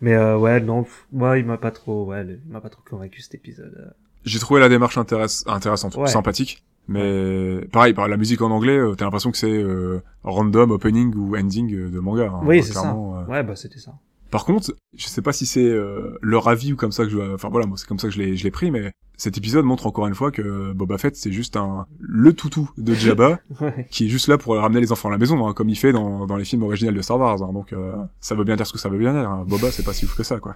Mais 0.01 0.15
euh, 0.15 0.39
ouais, 0.39 0.59
non, 0.61 0.87
moi 1.11 1.37
il 1.37 1.45
m'a 1.45 1.59
pas 1.59 1.69
trop, 1.69 2.05
ouais, 2.07 2.23
le- 2.23 2.39
il 2.43 2.51
m'a 2.51 2.61
pas 2.61 2.69
trop 2.69 2.81
convaincu 2.89 3.21
cet 3.21 3.35
épisode. 3.35 3.75
euh. 3.79 3.91
J'ai 4.25 4.39
trouvé 4.39 4.59
la 4.61 4.67
démarche 4.69 4.97
intéress- 4.97 5.43
intéressante, 5.45 5.95
Ouais. 5.95 6.07
sympathique. 6.07 6.63
Mais 6.87 7.61
pareil, 7.71 7.93
par 7.93 8.07
la 8.07 8.17
musique 8.17 8.41
en 8.41 8.51
anglais, 8.51 8.77
euh, 8.77 8.95
t'as 8.95 9.05
l'impression 9.05 9.31
que 9.31 9.37
c'est 9.37 9.51
euh, 9.51 10.01
random 10.23 10.71
opening 10.71 11.13
ou 11.15 11.35
ending 11.37 11.73
euh, 11.73 11.89
de 11.89 11.99
manga. 11.99 12.31
hein, 12.33 12.41
oui, 12.43 12.63
c'est 12.63 12.73
ça. 12.73 12.95
Ouais, 13.29 13.43
bah 13.43 13.55
c'était 13.55 13.79
ça. 13.79 13.93
Par 14.29 14.45
contre, 14.45 14.73
je 14.95 15.07
sais 15.07 15.21
pas 15.21 15.33
si 15.33 15.45
c'est 15.45 15.63
euh, 15.65 16.17
leur 16.21 16.47
avis 16.47 16.71
ou 16.71 16.77
comme 16.77 16.93
ça 16.93 17.03
que 17.03 17.09
je, 17.09 17.33
enfin 17.33 17.49
voilà, 17.49 17.65
moi 17.67 17.77
c'est 17.77 17.85
comme 17.87 17.99
ça 17.99 18.07
que 18.07 18.13
je 18.13 18.19
l'ai, 18.19 18.37
je 18.37 18.45
l'ai 18.45 18.51
pris, 18.51 18.71
mais 18.71 18.93
cet 19.17 19.37
épisode 19.37 19.65
montre 19.65 19.87
encore 19.87 20.07
une 20.07 20.15
fois 20.15 20.31
que 20.31 20.71
Boba 20.71 20.97
Fett 20.97 21.17
c'est 21.17 21.33
juste 21.33 21.57
un 21.57 21.85
le 21.99 22.31
toutou 22.31 22.69
de 22.77 22.93
Jabba 22.95 23.39
Ouais. 23.59 23.87
qui 23.91 24.05
est 24.05 24.09
juste 24.09 24.29
là 24.29 24.37
pour 24.37 24.55
ramener 24.55 24.79
les 24.79 24.93
enfants 24.93 25.09
à 25.09 25.11
la 25.11 25.17
maison, 25.17 25.45
hein, 25.45 25.53
comme 25.53 25.67
il 25.67 25.75
fait 25.75 25.91
dans, 25.91 26.25
dans 26.27 26.37
les 26.37 26.45
films 26.45 26.63
originels 26.63 26.95
de 26.95 27.01
Star 27.01 27.19
Wars. 27.19 27.43
hein. 27.43 27.51
donc 27.51 27.73
euh, 27.73 27.93
ça 28.21 28.33
veut 28.35 28.45
bien 28.45 28.55
dire 28.55 28.65
ce 28.65 28.71
que 28.71 28.79
ça 28.79 28.87
veut 28.87 28.97
bien 28.97 29.11
dire. 29.11 29.29
hein. 29.29 29.43
Boba 29.45 29.69
c'est 29.69 29.83
pas 29.83 29.91
si 29.93 30.05
ouf 30.05 30.15
que 30.15 30.23
ça, 30.23 30.39
quoi. 30.39 30.55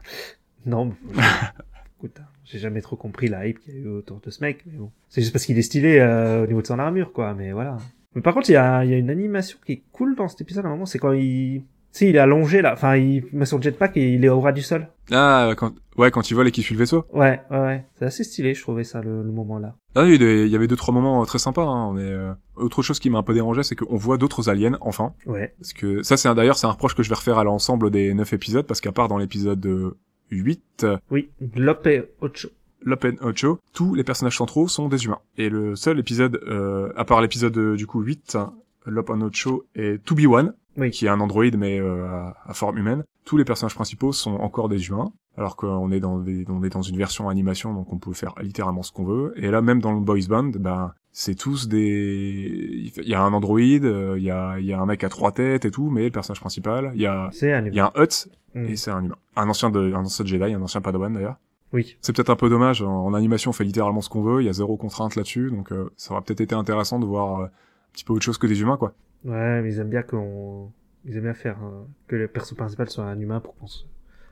Non, 0.66 0.94
écoute, 2.06 2.22
hein, 2.22 2.28
j'ai 2.44 2.60
jamais 2.60 2.82
trop 2.82 2.96
compris 2.96 3.28
la 3.28 3.48
hype 3.48 3.60
qu'il 3.60 3.74
y 3.74 3.78
a 3.78 3.80
eu 3.82 3.88
autour 3.88 4.20
de 4.20 4.30
ce 4.30 4.42
mec, 4.42 4.64
mais 4.66 4.78
bon. 4.78 4.92
C'est 5.10 5.22
juste 5.22 5.34
parce 5.34 5.46
qu'il 5.46 5.58
est 5.58 5.62
stylé 5.64 6.00
euh, 6.00 6.44
au 6.44 6.48
niveau 6.48 6.62
de 6.62 6.68
son 6.68 6.80
armure, 6.80 7.12
quoi, 7.14 7.34
mais 7.34 7.52
voilà. 7.52 7.78
Mais 8.14 8.22
par 8.22 8.34
contre, 8.34 8.50
il 8.50 8.54
y 8.54 8.58
a, 8.58 8.86
y 8.86 8.94
a 8.94 8.98
une 8.98 9.10
animation 9.10 9.58
qui 9.66 9.72
est 9.74 9.84
cool 9.92 10.16
dans 10.16 10.28
cet 10.28 10.42
épisode, 10.42 10.66
à 10.66 10.68
un 10.68 10.72
moment, 10.72 10.86
c'est 10.86 11.00
quand 11.00 11.12
il... 11.14 11.64
Tu 11.92 12.00
sais, 12.00 12.10
il 12.10 12.18
est 12.18 12.20
allongé, 12.20 12.62
là, 12.62 12.74
enfin, 12.74 12.98
il 12.98 13.24
met 13.32 13.46
son 13.46 13.62
jetpack 13.62 13.96
et 13.96 14.16
il 14.16 14.26
est 14.26 14.28
au 14.30 14.42
ras 14.42 14.52
du 14.52 14.62
sol. 14.62 14.90
Ah, 15.12 15.52
quand, 15.56 15.74
ouais, 15.98 16.12
quand 16.12 16.30
il 16.30 16.34
vole 16.34 16.50
et 16.50 16.52
qu'il 16.52 16.62
suit 16.62 16.74
le 16.76 16.80
vaisseau. 16.80 17.06
Ouais, 17.14 17.40
ouais, 17.50 17.58
ouais. 17.58 17.86
C'est 17.98 18.04
assez 18.04 18.26
stylé, 18.26 18.54
je 18.54 18.62
trouvais 18.62 18.84
ça, 18.84 19.02
le, 19.02 19.24
le 19.24 19.32
moment-là. 19.32 19.76
Ah 19.96 20.04
oui, 20.04 20.18
il 20.20 20.48
y 20.50 20.56
avait 20.58 20.68
deux 20.68 20.76
trois 20.76 20.94
moments 20.94 21.24
très 21.26 21.40
sympas. 21.40 21.64
Hein, 21.64 21.94
mais 21.94 22.02
euh, 22.04 22.34
autre 22.58 22.82
chose 22.82 23.00
qui 23.00 23.10
m'a 23.10 23.20
un 23.20 23.24
peu 23.24 23.34
dérangé, 23.34 23.64
c'est 23.64 23.78
qu'on 23.78 23.96
voit 23.96 24.18
d'autres 24.18 24.50
aliens 24.50 24.78
enfin. 24.82 25.14
Ouais. 25.26 25.54
Parce 25.58 25.72
que 25.72 26.04
ça, 26.04 26.18
c'est 26.18 26.28
un- 26.28 26.36
d'ailleurs, 26.36 26.58
c'est 26.58 26.68
un 26.68 26.72
reproche 26.72 26.96
que 26.96 27.04
je 27.04 27.08
vais 27.08 27.16
refaire 27.16 27.38
à 27.38 27.46
l'ensemble 27.46 27.90
des 27.92 28.14
neuf 28.14 28.34
épisodes, 28.34 28.68
parce 28.68 28.82
qu'à 28.82 28.92
part 28.92 29.08
dans 29.08 29.18
l'épisode 29.18 29.66
euh, 29.66 29.98
8, 30.32 30.86
Oui, 31.12 31.30
Lope 31.56 31.88
et 31.88 32.04
Ocho. 32.22 32.50
Lopen 32.82 33.18
Ocho, 33.22 33.60
tous 33.74 33.96
les 33.96 34.04
personnages 34.04 34.38
centraux 34.38 34.68
sont 34.68 34.88
des 34.90 35.06
humains. 35.06 35.20
Et 35.38 35.50
le 35.50 35.76
seul 35.76 35.98
épisode, 36.00 36.40
euh, 36.48 36.92
à 36.96 37.04
part 37.04 37.20
l'épisode 37.22 37.58
euh, 37.58 37.76
du 37.76 37.88
coup 37.88 38.02
8, 38.02 38.36
hein, 38.36 38.54
Lopen 38.86 39.24
Ocho 39.24 39.66
et 39.76 39.98
To 40.06 40.14
Be 40.14 40.26
One, 40.28 40.54
Oui. 40.78 40.92
qui 40.92 41.06
est 41.08 41.10
un 41.10 41.20
androïde 41.20 41.58
mais 41.58 41.80
euh, 41.80 42.06
à, 42.06 42.36
à 42.46 42.54
forme 42.54 42.78
humaine, 42.78 43.04
tous 43.24 43.38
les 43.38 43.46
personnages 43.46 43.74
principaux 43.74 44.12
sont 44.12 44.36
encore 44.36 44.70
des 44.70 44.88
humains, 44.88 45.12
alors 45.36 45.56
qu'on 45.56 45.92
est 45.92 46.00
dans 46.00 46.20
des, 46.20 46.46
on 46.48 46.64
est 46.64 46.70
dans 46.70 46.84
une 46.84 46.98
version 46.98 47.28
animation, 47.28 47.74
donc 47.74 47.92
on 47.92 47.98
peut 47.98 48.14
faire 48.14 48.36
littéralement 48.40 48.84
ce 48.84 48.92
qu'on 48.92 49.06
veut. 49.06 49.34
Et 49.38 49.50
là, 49.50 49.62
même 49.64 49.82
dans 49.82 49.92
le 49.94 50.02
boys 50.02 50.28
band, 50.30 50.52
ben 50.60 50.94
c'est 51.18 51.36
tous 51.36 51.70
des, 51.70 52.92
il 52.98 53.08
y 53.08 53.14
a 53.14 53.22
un 53.22 53.32
androïde, 53.32 53.86
euh, 53.86 54.16
il 54.18 54.24
y 54.26 54.30
a, 54.32 54.60
il 54.60 54.66
y 54.66 54.74
a 54.74 54.80
un 54.82 54.86
mec 54.86 55.02
à 55.06 55.10
trois 55.10 55.32
têtes 55.32 55.64
et 55.64 55.72
tout, 55.72 55.90
mais 55.90 56.04
le 56.04 56.12
personnage 56.12 56.42
principal, 56.42 56.92
il 56.94 57.02
y 57.02 57.06
a, 57.06 57.30
il 57.42 57.74
y 57.74 57.80
a 57.80 57.86
un 57.96 58.04
Hut 58.04 58.28
Mm. 58.54 58.66
et 58.70 58.76
c'est 58.78 58.92
un 58.92 59.04
humain, 59.04 59.16
un 59.36 59.50
ancien 59.50 59.70
de, 59.70 59.92
un 59.94 60.00
ancien 60.06 60.26
Jedi, 60.26 60.54
un 60.54 60.62
ancien 60.62 60.80
Padawan 60.80 61.14
d'ailleurs. 61.14 61.36
Oui. 61.74 61.98
C'est 62.00 62.14
peut-être 62.16 62.30
un 62.30 62.38
peu 62.38 62.48
dommage. 62.50 62.82
En, 62.82 63.06
en 63.06 63.14
animation, 63.14 63.50
on 63.50 63.54
fait 63.54 63.66
littéralement 63.66 64.00
ce 64.00 64.08
qu'on 64.10 64.22
veut. 64.22 64.42
Il 64.42 64.46
y 64.46 64.50
a 64.50 64.54
zéro 64.54 64.78
contrainte 64.78 65.16
là-dessus, 65.18 65.52
donc 65.52 65.74
euh, 65.74 65.90
ça 65.98 66.14
aurait 66.14 66.22
peut-être 66.22 66.40
été 66.40 66.56
intéressant 66.56 66.98
de 67.00 67.06
voir 67.06 67.40
euh, 67.42 67.46
un 67.46 67.50
petit 67.92 68.06
peu 68.06 68.14
autre 68.14 68.24
chose 68.24 68.38
que 68.38 68.48
des 68.48 68.62
humains, 68.62 68.78
quoi. 68.78 68.94
Ouais, 69.26 69.62
mais 69.62 69.74
ils 69.74 69.80
aiment 69.80 69.90
bien 69.90 70.04
qu'on... 70.04 70.72
Ils 71.06 71.18
aiment 71.18 71.24
bien 71.24 71.34
faire 71.34 71.58
euh, 71.64 71.84
que 72.08 72.16
le 72.16 72.28
perso 72.30 72.56
principal 72.56 72.90
soit 72.90 73.04
un 73.04 73.20
humain 73.20 73.42
pour 73.42 73.56
qu'on 73.58 73.68
se- 73.68 73.84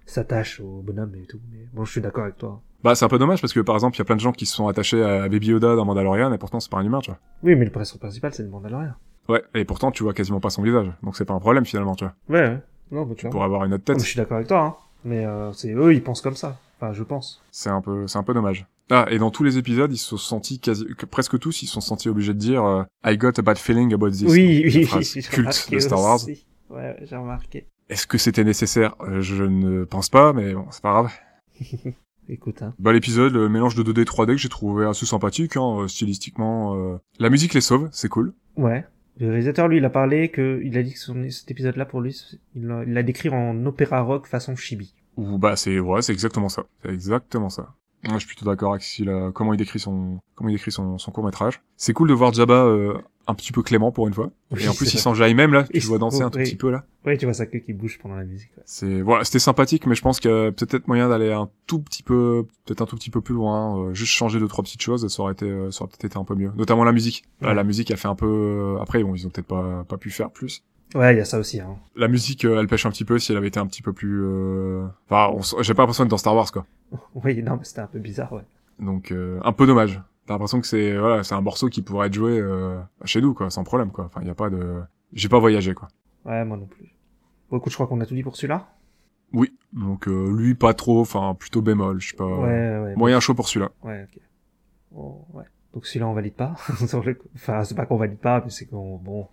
s'attache 0.05 0.59
au 0.59 0.81
bonhomme 0.81 1.13
et 1.15 1.25
tout. 1.25 1.39
Mais 1.51 1.65
bon, 1.73 1.85
je 1.85 1.91
suis 1.91 2.01
d'accord 2.01 2.23
avec 2.23 2.37
toi. 2.37 2.61
Bah, 2.83 2.95
c'est 2.95 3.05
un 3.05 3.09
peu 3.09 3.17
dommage 3.19 3.39
parce 3.41 3.53
que 3.53 3.59
par 3.61 3.75
exemple, 3.75 3.95
il 3.95 3.99
y 3.99 4.01
a 4.01 4.05
plein 4.05 4.15
de 4.15 4.21
gens 4.21 4.31
qui 4.33 4.45
se 4.45 4.55
sont 4.55 4.67
attachés 4.67 5.01
à 5.03 5.29
Baby 5.29 5.47
Yoda 5.47 5.75
dans 5.75 5.85
Mandalorian 5.85 6.33
et 6.33 6.37
pourtant 6.37 6.59
c'est 6.59 6.69
pas 6.71 6.77
un 6.79 6.85
humain, 6.85 6.99
tu 6.99 7.11
vois. 7.11 7.19
Oui, 7.43 7.55
mais 7.55 7.65
le 7.65 7.71
perso 7.71 7.97
principal, 7.97 8.33
c'est 8.33 8.43
le 8.43 8.49
Mandalorian. 8.49 8.93
Ouais, 9.29 9.41
et 9.55 9.63
pourtant 9.63 9.91
tu 9.91 10.03
vois 10.03 10.13
quasiment 10.13 10.41
pas 10.41 10.49
son 10.49 10.61
visage, 10.63 10.91
donc 11.01 11.15
c'est 11.15 11.23
pas 11.23 11.33
un 11.33 11.39
problème 11.39 11.65
finalement, 11.65 11.95
tu 11.95 12.03
vois. 12.03 12.13
Ouais, 12.27 12.41
ouais. 12.47 12.59
Non, 12.91 13.05
bah, 13.05 13.15
tu 13.17 13.21
vois. 13.21 13.31
Pour 13.31 13.43
avoir 13.45 13.63
une 13.63 13.73
autre 13.73 13.85
tête, 13.85 13.99
je 13.99 14.05
suis 14.05 14.17
d'accord 14.17 14.35
avec 14.37 14.47
toi, 14.49 14.59
hein. 14.61 14.75
Mais 15.05 15.25
euh, 15.25 15.51
c'est 15.53 15.71
eux, 15.73 15.93
ils 15.93 16.03
pensent 16.03 16.21
comme 16.21 16.35
ça. 16.35 16.57
Enfin, 16.79 16.91
je 16.93 17.03
pense. 17.03 17.41
c'est 17.51 17.69
un 17.69 17.79
peu, 17.81 18.07
c'est 18.07 18.17
un 18.17 18.23
peu 18.23 18.33
dommage. 18.33 18.65
Ah, 18.91 19.05
et 19.09 19.17
dans 19.17 19.31
tous 19.31 19.43
les 19.45 19.57
épisodes, 19.57 19.91
ils 19.93 19.97
se 19.97 20.09
sont 20.09 20.17
sentis 20.17 20.59
quasi, 20.59 20.85
que- 20.97 21.05
presque 21.05 21.39
tous, 21.39 21.61
ils 21.63 21.67
se 21.67 21.73
sont 21.73 21.81
sentis 21.81 22.09
obligés 22.09 22.33
de 22.33 22.39
dire 22.39 22.65
euh, 22.65 22.83
I 23.05 23.17
got 23.17 23.31
a 23.37 23.41
bad 23.41 23.57
feeling 23.57 23.93
about 23.93 24.11
this. 24.11 24.23
oui, 24.23 24.61
oui, 24.65 24.69
j'ai 25.03 25.21
culte 25.21 25.71
de 25.71 25.79
Star 25.79 25.99
Wars. 26.01 26.15
aussi. 26.15 26.45
Ouais, 26.69 26.97
j'ai 27.03 27.15
remarqué. 27.15 27.65
Est-ce 27.93 28.07
que 28.07 28.17
c'était 28.17 28.43
nécessaire? 28.43 28.95
Euh, 29.01 29.21
Je 29.21 29.43
ne 29.43 29.83
pense 29.83 30.09
pas, 30.09 30.33
mais 30.33 30.53
bon, 30.55 30.65
c'est 30.71 30.81
pas 30.81 30.91
grave. 30.93 31.11
Écoute, 32.29 32.61
hein. 32.63 32.73
Bah 32.79 32.91
l'épisode, 32.93 33.33
le 33.33 33.49
mélange 33.49 33.75
de 33.75 33.83
2D 33.83 34.01
et 34.01 34.05
3D 34.05 34.27
que 34.27 34.37
j'ai 34.37 34.49
trouvé 34.49 34.85
assez 34.85 35.05
sympathique, 35.05 35.57
hein, 35.57 35.81
euh, 35.81 35.87
stylistiquement. 35.87 36.75
euh. 36.75 36.97
La 37.19 37.29
musique 37.29 37.53
les 37.53 37.61
sauve, 37.61 37.89
c'est 37.91 38.09
cool. 38.09 38.33
Ouais. 38.55 38.85
Le 39.19 39.27
réalisateur, 39.29 39.67
lui, 39.67 39.77
il 39.77 39.85
a 39.85 39.91
parlé 39.91 40.29
que, 40.29 40.59
il 40.63 40.75
a 40.77 40.81
dit 40.83 40.93
que 40.93 40.99
son, 40.99 41.29
cet 41.29 41.51
épisode-là, 41.51 41.85
pour 41.85 42.01
lui, 42.01 42.19
il 42.55 42.65
l'a 42.65 43.03
décrit 43.03 43.29
en 43.29 43.63
opéra 43.67 44.01
rock 44.01 44.25
façon 44.25 44.55
chibi. 44.55 44.95
Ou 45.17 45.37
bah 45.37 45.55
c'est 45.55 45.79
ouais, 45.79 46.01
c'est 46.01 46.13
exactement 46.13 46.49
ça. 46.49 46.63
C'est 46.81 46.91
exactement 46.91 47.49
ça. 47.49 47.75
Moi, 48.05 48.15
je 48.15 48.25
suis 48.25 48.27
plutôt 48.35 48.45
d'accord 48.49 48.71
avec 48.71 48.81
s'il 48.83 49.09
a- 49.09 49.31
comment 49.31 49.53
il 49.53 49.57
décrit 49.57 49.79
son 49.79 50.19
comment 50.35 50.49
il 50.49 50.53
décrit 50.53 50.71
son, 50.71 50.97
son 50.97 51.11
court 51.11 51.23
métrage. 51.23 51.61
C'est 51.77 51.93
cool 51.93 52.09
de 52.09 52.13
voir 52.13 52.33
Jabba 52.33 52.65
euh, 52.65 52.97
un 53.27 53.33
petit 53.35 53.51
peu 53.51 53.61
clément 53.63 53.91
pour 53.91 54.07
une 54.07 54.13
fois. 54.13 54.31
Oui, 54.51 54.63
et 54.63 54.67
en 54.67 54.73
plus, 54.73 54.93
il 54.93 54.99
s'enjaille 54.99 55.33
même 55.33 55.53
là. 55.53 55.63
Tu 55.63 55.79
vois 55.81 55.97
danser 55.97 56.21
un 56.23 56.29
tout 56.29 56.39
petit 56.39 56.55
peu 56.55 56.69
là. 56.71 56.83
Ouais, 57.05 57.17
tu 57.17 57.25
vois 57.25 57.33
sa 57.33 57.45
queue 57.45 57.59
qui 57.59 57.73
bouge 57.73 57.97
pendant 58.01 58.15
la 58.15 58.23
musique. 58.25 58.49
ouais. 58.57 58.63
C'est 58.65 59.01
voilà, 59.01 59.23
c'était 59.23 59.39
sympathique, 59.39 59.85
mais 59.87 59.95
je 59.95 60.01
pense 60.01 60.17
a 60.25 60.51
peut-être 60.51 60.87
moyen 60.87 61.07
d'aller 61.09 61.31
un 61.31 61.49
tout 61.67 61.79
petit 61.79 62.03
peu, 62.03 62.45
peut-être 62.65 62.81
un 62.81 62.85
tout 62.85 62.95
petit 62.95 63.09
peu 63.09 63.21
plus 63.21 63.33
loin. 63.35 63.79
euh, 63.79 63.93
juste 63.93 64.11
changer 64.13 64.39
deux 64.39 64.47
trois 64.47 64.63
petites 64.63 64.81
choses, 64.81 65.07
ça 65.07 65.21
aurait 65.23 65.33
été, 65.33 65.45
euh, 65.49 65.71
ça 65.71 65.83
aurait 65.83 65.89
peut-être 65.91 66.05
été 66.05 66.17
un 66.17 66.23
peu 66.25 66.35
mieux. 66.35 66.51
Notamment 66.55 66.83
la 66.83 66.91
musique. 66.91 67.23
Là, 67.41 67.49
Ouais. 67.49 67.55
la 67.55 67.63
musique, 67.63 67.91
elle 67.91 67.97
fait 67.97 68.07
un 68.07 68.15
peu. 68.15 68.25
euh, 68.27 68.81
Après, 68.81 69.03
bon, 69.03 69.15
ils 69.15 69.25
ont 69.25 69.29
peut-être 69.29 69.47
pas 69.47 69.85
pas 69.87 69.97
pu 69.97 70.09
faire 70.09 70.29
plus. 70.31 70.63
Ouais, 70.95 71.15
il 71.15 71.17
y 71.17 71.21
a 71.21 71.25
ça 71.25 71.39
aussi, 71.39 71.59
hein. 71.59 71.75
La 71.95 72.07
musique, 72.07 72.45
euh, 72.45 72.59
elle 72.59 72.67
pêche 72.67 72.85
un 72.85 72.91
petit 72.91 73.05
peu 73.05 73.17
si 73.19 73.31
elle 73.31 73.37
avait 73.37 73.47
été 73.47 73.59
un 73.59 73.65
petit 73.67 73.81
peu 73.81 73.93
plus. 73.93 74.21
euh, 74.23 74.85
Enfin, 75.09 75.33
on 75.33 75.61
j'ai 75.63 75.73
pas 75.73 75.81
l'impression 75.83 76.03
d'être 76.03 76.11
dans 76.11 76.17
Star 76.17 76.35
Wars 76.35 76.51
quoi. 76.51 76.65
Oui, 77.15 77.41
non, 77.41 77.55
mais 77.57 77.63
c'était 77.63 77.81
un 77.81 77.87
peu 77.87 77.99
bizarre, 77.99 78.31
ouais. 78.33 78.43
Donc 78.79 79.11
euh, 79.11 79.39
un 79.43 79.53
peu 79.53 79.65
dommage. 79.65 80.01
T'as 80.25 80.33
l'impression 80.35 80.61
que 80.61 80.67
c'est 80.67 80.97
voilà, 80.97 81.23
c'est 81.23 81.35
un 81.35 81.41
morceau 81.41 81.67
qui 81.69 81.81
pourrait 81.81 82.07
être 82.07 82.13
joué 82.13 82.39
euh, 82.39 82.79
chez 83.05 83.21
nous 83.21 83.33
quoi, 83.33 83.49
sans 83.49 83.63
problème 83.63 83.91
quoi. 83.91 84.05
Enfin, 84.05 84.21
il 84.21 84.27
y 84.27 84.31
a 84.31 84.35
pas 84.35 84.49
de 84.49 84.81
j'ai 85.13 85.29
pas 85.29 85.39
voyagé 85.39 85.73
quoi. 85.73 85.87
Ouais, 86.25 86.45
moi 86.45 86.57
non 86.57 86.65
plus. 86.65 86.93
Bon, 87.49 87.57
écoute, 87.57 87.71
je 87.71 87.75
crois 87.77 87.87
qu'on 87.87 87.99
a 88.01 88.05
tout 88.05 88.15
dit 88.15 88.23
pour 88.23 88.35
celui-là. 88.37 88.67
Oui. 89.33 89.53
Donc 89.73 90.07
euh, 90.07 90.31
lui 90.35 90.55
pas 90.55 90.73
trop, 90.73 91.01
enfin 91.01 91.35
plutôt 91.37 91.61
bémol, 91.61 91.99
je 91.99 92.11
sais 92.11 92.15
pas. 92.15 92.25
Ouais, 92.25 92.79
ouais. 92.79 92.95
Moyen 92.95 93.19
chaud 93.19 93.33
pour 93.33 93.47
celui-là. 93.49 93.71
Ouais, 93.83 94.03
ok. 94.03 94.21
Bon, 94.91 95.25
ouais. 95.33 95.43
Donc 95.73 95.85
celui-là, 95.87 96.07
on 96.07 96.13
valide 96.13 96.35
pas. 96.35 96.53
Enfin, 97.35 97.63
c'est 97.63 97.75
pas 97.75 97.85
qu'on 97.85 97.97
valide 97.97 98.19
pas, 98.19 98.41
mais 98.43 98.49
c'est 98.51 98.65
qu'on, 98.65 98.97
bon. 98.97 99.27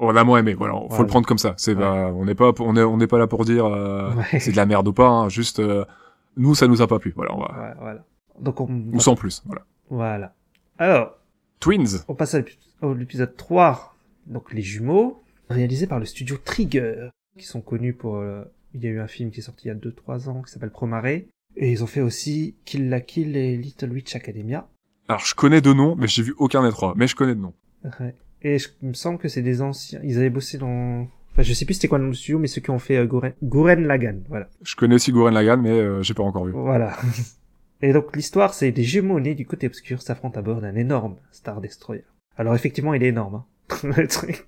On 0.00 0.14
a 0.14 0.22
moins 0.24 0.38
aimé, 0.40 0.54
voilà, 0.54 0.74
faut 0.90 1.02
le 1.02 1.08
prendre 1.08 1.26
comme 1.26 1.38
ça. 1.38 1.54
C'est 1.56 1.74
Ouais. 1.74 1.80
pas 1.80 2.12
on 2.12 2.24
n'est 2.24 2.34
pas 2.36 2.52
on 2.60 2.76
est 2.76 2.82
on 2.84 2.96
n'est 2.98 3.06
pas 3.08 3.18
là 3.18 3.26
pour 3.26 3.44
dire 3.44 3.64
euh, 3.64 4.12
Ouais. 4.14 4.38
c'est 4.38 4.52
de 4.52 4.56
la 4.56 4.66
merde 4.66 4.86
ou 4.86 4.92
pas, 4.92 5.08
hein, 5.08 5.28
juste 5.28 5.58
euh, 5.58 5.84
nous 6.36 6.54
ça 6.54 6.68
nous 6.68 6.82
a 6.82 6.86
pas 6.86 6.98
plu. 7.00 7.12
Voilà, 7.16 7.34
on 7.34 7.40
va 7.40 7.46
Ouais, 7.60 7.74
voilà. 7.80 8.04
Donc 8.40 8.60
on... 8.60 8.68
ou 8.92 9.00
sans 9.00 9.16
plus, 9.16 9.42
voilà. 9.46 9.62
Voilà. 9.90 10.34
Alors, 10.78 11.18
Twins. 11.60 12.04
on 12.08 12.14
passe 12.14 12.34
à 12.34 12.38
l'épi- 12.38 12.58
à 12.82 12.92
l'épisode 12.94 13.36
3. 13.36 13.94
Donc 14.26 14.52
les 14.52 14.62
jumeaux, 14.62 15.22
réalisés 15.48 15.86
par 15.86 15.98
le 15.98 16.04
studio 16.04 16.36
Trigger, 16.44 17.08
qui 17.38 17.46
sont 17.46 17.60
connus 17.60 17.94
pour... 17.94 18.16
euh, 18.16 18.44
Il 18.74 18.84
y 18.84 18.86
a 18.86 18.90
eu 18.90 19.00
un 19.00 19.06
film 19.08 19.30
qui 19.30 19.40
est 19.40 19.42
sorti 19.42 19.66
il 19.66 19.68
y 19.68 19.70
a 19.70 19.74
2-3 19.74 20.28
ans, 20.28 20.42
qui 20.42 20.52
s'appelle 20.52 20.70
Promaré. 20.70 21.28
Et 21.56 21.72
ils 21.72 21.82
ont 21.82 21.86
fait 21.86 22.02
aussi 22.02 22.54
Kill 22.64 22.88
la 22.90 23.00
Kill 23.00 23.36
et 23.36 23.56
Little 23.56 23.90
Witch 23.90 24.14
Academia. 24.14 24.68
Alors 25.08 25.20
je 25.24 25.34
connais 25.34 25.60
deux 25.62 25.72
noms, 25.74 25.96
mais 25.96 26.06
j'ai 26.06 26.22
vu 26.22 26.34
aucun 26.38 26.62
des 26.62 26.70
trois, 26.70 26.92
mais 26.96 27.06
je 27.06 27.16
connais 27.16 27.34
de 27.34 27.40
noms. 27.40 27.54
Ouais. 27.98 28.14
Et 28.42 28.58
je, 28.58 28.68
il 28.82 28.88
me 28.90 28.94
semble 28.94 29.18
que 29.18 29.28
c'est 29.28 29.42
des 29.42 29.62
anciens. 29.62 30.00
Ils 30.04 30.18
avaient 30.18 30.28
bossé 30.30 30.58
dans. 30.58 31.08
Enfin, 31.32 31.42
je 31.42 31.52
sais 31.54 31.64
plus 31.64 31.74
c'était 31.74 31.88
quoi 31.88 31.98
le 31.98 32.04
nom 32.04 32.10
du 32.10 32.16
studio, 32.16 32.38
mais 32.38 32.46
ceux 32.46 32.60
qui 32.60 32.70
ont 32.70 32.78
fait 32.78 32.98
euh, 32.98 33.06
Guren... 33.06 33.32
Guren 33.42 33.84
Lagan, 33.86 34.18
voilà. 34.28 34.48
Je 34.62 34.76
connais 34.76 34.94
aussi 34.96 35.10
Goren 35.10 35.32
Lagann, 35.34 35.60
mais 35.62 35.70
euh, 35.70 36.02
j'ai 36.02 36.12
pas 36.14 36.22
encore 36.22 36.44
vu. 36.44 36.52
Voilà. 36.52 36.96
Et 37.80 37.92
donc 37.92 38.14
l'histoire, 38.16 38.54
c'est 38.54 38.72
des 38.72 38.84
jumeaux 38.84 39.20
nés 39.20 39.34
du 39.34 39.46
côté 39.46 39.66
obscur 39.66 40.02
s'affrontent 40.02 40.38
à 40.38 40.42
bord 40.42 40.60
d'un 40.60 40.74
énorme 40.74 41.16
Star 41.30 41.60
Destroyer. 41.60 42.04
Alors 42.36 42.54
effectivement, 42.54 42.94
il 42.94 43.02
est 43.02 43.08
énorme. 43.08 43.36
Hein. 43.36 43.44
Le 43.96 44.06
truc. 44.08 44.46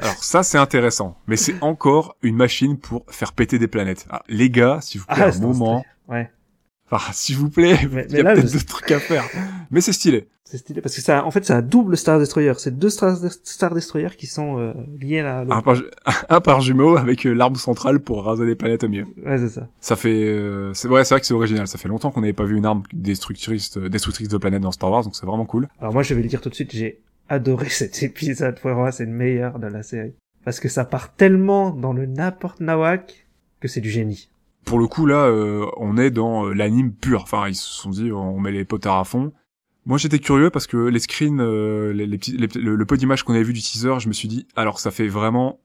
Alors 0.00 0.22
ça, 0.22 0.42
c'est 0.42 0.58
intéressant, 0.58 1.16
mais 1.26 1.36
c'est 1.36 1.54
encore 1.62 2.16
une 2.22 2.36
machine 2.36 2.78
pour 2.78 3.04
faire 3.08 3.32
péter 3.32 3.58
des 3.58 3.68
planètes. 3.68 4.06
Ah, 4.10 4.22
les 4.28 4.50
gars, 4.50 4.80
s'il 4.80 5.00
vous 5.00 5.06
plaît, 5.06 5.22
un 5.22 5.32
c'est 5.32 5.38
un 5.38 5.46
moment. 5.46 5.84
Ouais. 6.08 6.30
Enfin, 6.92 7.10
s'il 7.14 7.36
vous 7.36 7.50
plaît, 7.50 7.76
Mais- 7.90 8.06
il 8.10 8.16
y 8.16 8.20
a 8.20 8.24
peut-être 8.24 8.46
je- 8.48 8.52
d'autres 8.52 8.66
trucs 8.66 8.90
à 8.92 9.00
faire. 9.00 9.24
Mais 9.70 9.80
c'est 9.80 9.92
stylé. 9.92 10.28
C'est 10.44 10.58
stylé 10.58 10.82
parce 10.82 10.94
que 10.94 11.00
ça, 11.00 11.24
en 11.24 11.30
fait, 11.30 11.46
c'est 11.46 11.54
un 11.54 11.62
double 11.62 11.96
Star 11.96 12.18
Destroyer. 12.18 12.52
C'est 12.58 12.76
deux 12.78 12.90
Star, 12.90 13.16
Star 13.42 13.74
Destroyer 13.74 14.10
qui 14.18 14.26
sont 14.26 14.58
euh, 14.58 14.74
liés 15.00 15.20
à 15.20 15.44
l'autre. 15.44 15.56
Un 15.56 15.62
par, 15.62 15.74
ju- 15.76 15.84
un 16.28 16.40
par 16.42 16.60
jumeau 16.60 16.98
avec 16.98 17.26
euh, 17.26 17.32
l'arme 17.32 17.54
centrale 17.56 18.00
pour 18.00 18.22
raser 18.24 18.44
des 18.44 18.54
planètes 18.54 18.84
au 18.84 18.88
mieux. 18.90 19.06
Ouais, 19.24 19.38
c'est 19.38 19.48
ça. 19.48 19.68
Ça 19.80 19.96
fait, 19.96 20.12
euh, 20.12 20.74
c'est 20.74 20.88
ouais, 20.88 21.04
c'est 21.04 21.14
vrai 21.14 21.20
que 21.22 21.26
c'est 21.26 21.32
original. 21.32 21.66
Ça 21.66 21.78
fait 21.78 21.88
longtemps 21.88 22.10
qu'on 22.10 22.20
n'avait 22.20 22.34
pas 22.34 22.44
vu 22.44 22.58
une 22.58 22.66
arme 22.66 22.82
destructrice, 22.92 23.78
euh, 23.78 23.88
destructrice 23.88 24.28
de 24.28 24.36
planètes 24.36 24.60
dans 24.62 24.72
Star 24.72 24.90
Wars, 24.90 25.04
donc 25.04 25.16
c'est 25.16 25.24
vraiment 25.24 25.46
cool. 25.46 25.68
Alors 25.80 25.94
moi, 25.94 26.02
je 26.02 26.12
vais 26.12 26.20
le 26.22 26.28
dire 26.28 26.42
tout 26.42 26.50
de 26.50 26.54
suite, 26.54 26.72
j'ai 26.74 27.00
adoré 27.30 27.68
cet 27.70 28.02
épisode. 28.02 28.60
Pour 28.60 28.72
moi, 28.72 28.92
c'est 28.92 29.06
le 29.06 29.12
meilleur 29.12 29.58
de 29.58 29.68
la 29.68 29.82
série 29.82 30.12
parce 30.44 30.60
que 30.60 30.68
ça 30.68 30.84
part 30.84 31.14
tellement 31.14 31.70
dans 31.70 31.94
le 31.94 32.04
n'importe 32.04 32.60
nawak 32.60 33.26
que 33.60 33.68
c'est 33.68 33.80
du 33.80 33.88
génie. 33.90 34.28
Pour 34.64 34.78
le 34.78 34.86
coup, 34.86 35.06
là, 35.06 35.24
euh, 35.26 35.66
on 35.76 35.96
est 35.96 36.10
dans 36.10 36.46
euh, 36.46 36.52
l'anime 36.52 36.92
pur. 36.92 37.22
Enfin, 37.22 37.48
ils 37.48 37.54
se 37.54 37.68
sont 37.68 37.90
dit, 37.90 38.12
on 38.12 38.38
met 38.40 38.52
les 38.52 38.64
potards 38.64 38.98
à 38.98 39.04
fond. 39.04 39.32
Moi, 39.86 39.98
j'étais 39.98 40.18
curieux 40.20 40.50
parce 40.50 40.66
que 40.68 40.76
les 40.76 41.00
screens, 41.00 41.40
euh, 41.40 41.92
les, 41.92 42.06
les 42.06 42.16
petits, 42.18 42.36
les- 42.36 42.46
le, 42.60 42.76
le 42.76 42.86
peu 42.86 42.96
d'images 42.96 43.24
qu'on 43.24 43.34
avait 43.34 43.42
vu 43.42 43.52
du 43.52 43.60
teaser, 43.60 43.98
je 43.98 44.06
me 44.08 44.12
suis 44.12 44.28
dit, 44.28 44.46
alors 44.54 44.78
ça 44.78 44.90
fait 44.92 45.08
vraiment 45.08 45.58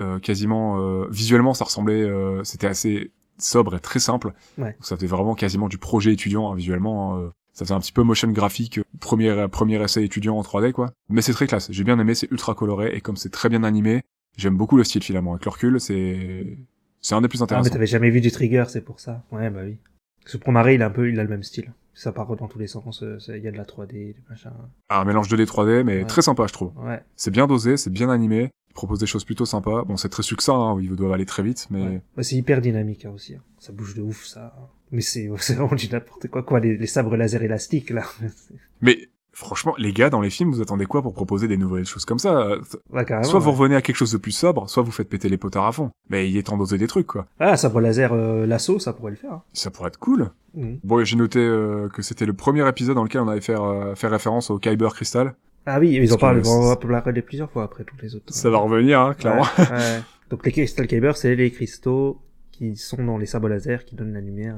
euh, 0.00 0.18
quasiment 0.18 0.78
euh, 0.80 1.06
visuellement, 1.10 1.54
ça 1.54 1.64
ressemblait, 1.64 2.02
euh, 2.02 2.44
c'était 2.44 2.66
assez 2.66 3.10
sobre 3.38 3.76
et 3.76 3.80
très 3.80 3.98
simple. 3.98 4.32
Ouais. 4.58 4.72
Donc, 4.72 4.84
ça 4.86 4.96
fait 4.98 5.06
vraiment 5.06 5.34
quasiment 5.34 5.68
du 5.68 5.78
projet 5.78 6.12
étudiant 6.12 6.52
hein, 6.52 6.54
visuellement. 6.54 7.14
hein, 7.14 7.20
euh, 7.20 7.30
ça 7.54 7.64
faisait 7.66 7.74
un 7.74 7.80
petit 7.80 7.92
peu 7.92 8.02
motion 8.02 8.28
graphique, 8.30 8.80
premier 9.00 9.46
premier 9.50 9.82
essai 9.82 10.02
étudiant 10.04 10.36
en 10.38 10.42
3D 10.42 10.72
quoi. 10.72 10.92
Mais 11.10 11.20
c'est 11.20 11.34
très 11.34 11.46
classe. 11.46 11.68
J'ai 11.70 11.84
bien 11.84 11.98
aimé, 11.98 12.14
c'est 12.14 12.30
ultra 12.30 12.54
coloré 12.54 12.92
et 12.94 13.02
comme 13.02 13.16
c'est 13.16 13.28
très 13.30 13.50
bien 13.50 13.62
animé, 13.62 14.02
j'aime 14.38 14.56
beaucoup 14.56 14.78
le 14.78 14.84
style 14.84 15.02
finalement. 15.02 15.32
Avec 15.32 15.44
le 15.44 15.50
recul, 15.50 15.78
c'est 15.78 16.56
c'est 17.02 17.14
un 17.14 17.20
des 17.20 17.28
plus 17.28 17.36
Ah, 17.38 17.40
mais 17.40 17.52
intéressants. 17.52 17.70
t'avais 17.72 17.86
jamais 17.86 18.08
vu 18.10 18.20
du 18.22 18.30
Trigger, 18.30 18.64
c'est 18.68 18.80
pour 18.80 18.98
ça. 19.00 19.22
Ouais, 19.30 19.50
bah 19.50 19.60
oui. 19.64 19.76
Ce 20.24 20.36
Promare, 20.38 20.70
il 20.70 20.82
a 20.82 20.86
un 20.86 20.90
peu, 20.90 21.10
il 21.10 21.18
a 21.20 21.22
le 21.24 21.28
même 21.28 21.42
style. 21.42 21.72
Ça 21.94 22.10
part 22.12 22.34
dans 22.36 22.48
tous 22.48 22.58
les 22.58 22.68
sens. 22.68 23.02
euh, 23.02 23.18
Il 23.28 23.42
y 23.42 23.48
a 23.48 23.50
de 23.50 23.56
la 23.58 23.64
3D, 23.64 23.88
des 23.92 24.16
machins. 24.30 24.50
un 24.88 25.04
mélange 25.04 25.28
2D 25.28 25.44
3D 25.44 25.82
mais 25.84 25.98
Ouais. 25.98 26.04
très 26.06 26.22
sympa 26.22 26.46
je 26.46 26.52
trouve. 26.54 26.72
Ouais. 26.78 27.02
C'est 27.16 27.30
bien 27.30 27.46
dosé, 27.46 27.76
c'est 27.76 27.90
bien 27.90 28.08
animé, 28.08 28.50
il 28.70 28.72
propose 28.74 28.98
des 28.98 29.06
choses 29.06 29.24
plutôt 29.24 29.44
sympas. 29.44 29.84
Bon, 29.84 29.98
c'est 29.98 30.08
très 30.08 30.22
succinct, 30.22 30.54
hein, 30.54 30.78
ils 30.80 30.94
doivent 30.96 31.12
aller 31.12 31.26
très 31.26 31.42
vite, 31.42 31.66
mais 31.70 31.82
Ouais. 31.82 32.00
Ouais, 32.16 32.22
c'est 32.22 32.36
hyper 32.36 32.60
dynamique 32.62 33.04
hein, 33.04 33.10
aussi. 33.14 33.34
hein. 33.34 33.42
Ça 33.58 33.72
bouge 33.72 33.94
de 33.94 34.00
ouf, 34.00 34.24
ça. 34.24 34.54
Mais 34.90 35.02
c'est 35.02 35.28
c'est 35.38 35.54
vraiment 35.54 35.74
du 35.74 35.88
n'importe 35.90 36.28
quoi. 36.28 36.42
Quoi, 36.44 36.60
les, 36.60 36.76
les 36.78 36.86
sabres 36.86 37.14
laser 37.16 37.42
élastiques, 37.42 37.90
là. 37.90 38.04
mais 38.80 39.08
franchement, 39.42 39.74
les 39.78 39.92
gars 39.92 40.10
dans 40.10 40.20
les 40.20 40.30
films, 40.30 40.50
vous 40.52 40.60
attendez 40.62 40.86
quoi 40.86 41.02
pour 41.02 41.12
proposer 41.14 41.48
des 41.48 41.56
nouvelles 41.56 41.84
choses 41.84 42.04
comme 42.04 42.18
ça? 42.18 42.36
Euh, 42.40 42.60
ouais. 42.90 43.04
Soit 43.24 43.38
vous 43.40 43.50
ouais. 43.50 43.56
revenez 43.56 43.76
à 43.76 43.82
quelque 43.82 43.96
chose 43.96 44.12
de 44.12 44.18
plus 44.18 44.32
sobre, 44.32 44.68
soit 44.70 44.82
vous 44.82 44.90
faites 44.92 45.08
péter 45.08 45.28
les 45.28 45.36
potards 45.36 45.66
à 45.66 45.72
fond. 45.72 45.90
Mais 46.08 46.28
il 46.30 46.36
est 46.36 46.42
temps 46.44 46.56
d'oser 46.56 46.78
des 46.78 46.86
trucs 46.86 47.06
quoi. 47.06 47.26
Ah, 47.40 47.56
sabre 47.56 47.80
laser 47.80 48.12
euh, 48.12 48.46
lasso, 48.46 48.78
ça 48.78 48.92
pourrait 48.92 49.10
le 49.12 49.16
faire. 49.16 49.32
hein. 49.32 49.42
Ça 49.52 49.70
pourrait 49.70 49.88
être 49.88 49.98
cool. 49.98 50.30
Mhm. 50.54 50.78
Bon, 50.84 51.04
j'ai 51.04 51.16
noté 51.16 51.38
euh, 51.40 51.88
que 51.88 52.02
c'était 52.02 52.26
le 52.26 52.32
premier 52.34 52.66
épisode 52.68 52.94
dans 52.96 53.04
lequel 53.04 53.20
on 53.22 53.28
avait 53.28 53.40
fait, 53.40 53.56
euh, 53.58 53.94
fait 53.94 54.08
référence 54.08 54.50
au 54.50 54.58
Kyber 54.58 54.88
Crystal. 54.94 55.34
Ah 55.66 55.78
oui, 55.78 55.90
ils 55.92 56.12
en 56.12 56.16
parlent, 56.16 56.44
c'est- 56.44 56.50
en 56.50 56.74
parler 56.76 57.22
plusieurs 57.22 57.50
fois 57.50 57.62
après 57.64 57.84
tous 57.84 57.96
les 58.02 58.14
autres. 58.16 58.32
Ça 58.34 58.50
va 58.50 58.58
revenir, 58.58 59.00
hein, 59.00 59.14
clairement. 59.14 59.42
Ouais, 59.58 59.64
ouais. 59.72 60.02
Donc 60.30 60.44
les 60.44 60.52
Crystal 60.52 60.86
Kyber, 60.86 61.16
c'est 61.16 61.34
les 61.36 61.50
cristaux 61.50 62.20
qui 62.50 62.76
sont 62.76 63.02
dans 63.04 63.16
les 63.16 63.26
sabres 63.26 63.48
laser 63.48 63.84
qui 63.84 63.94
donnent 63.94 64.12
la 64.12 64.20
lumière. 64.20 64.56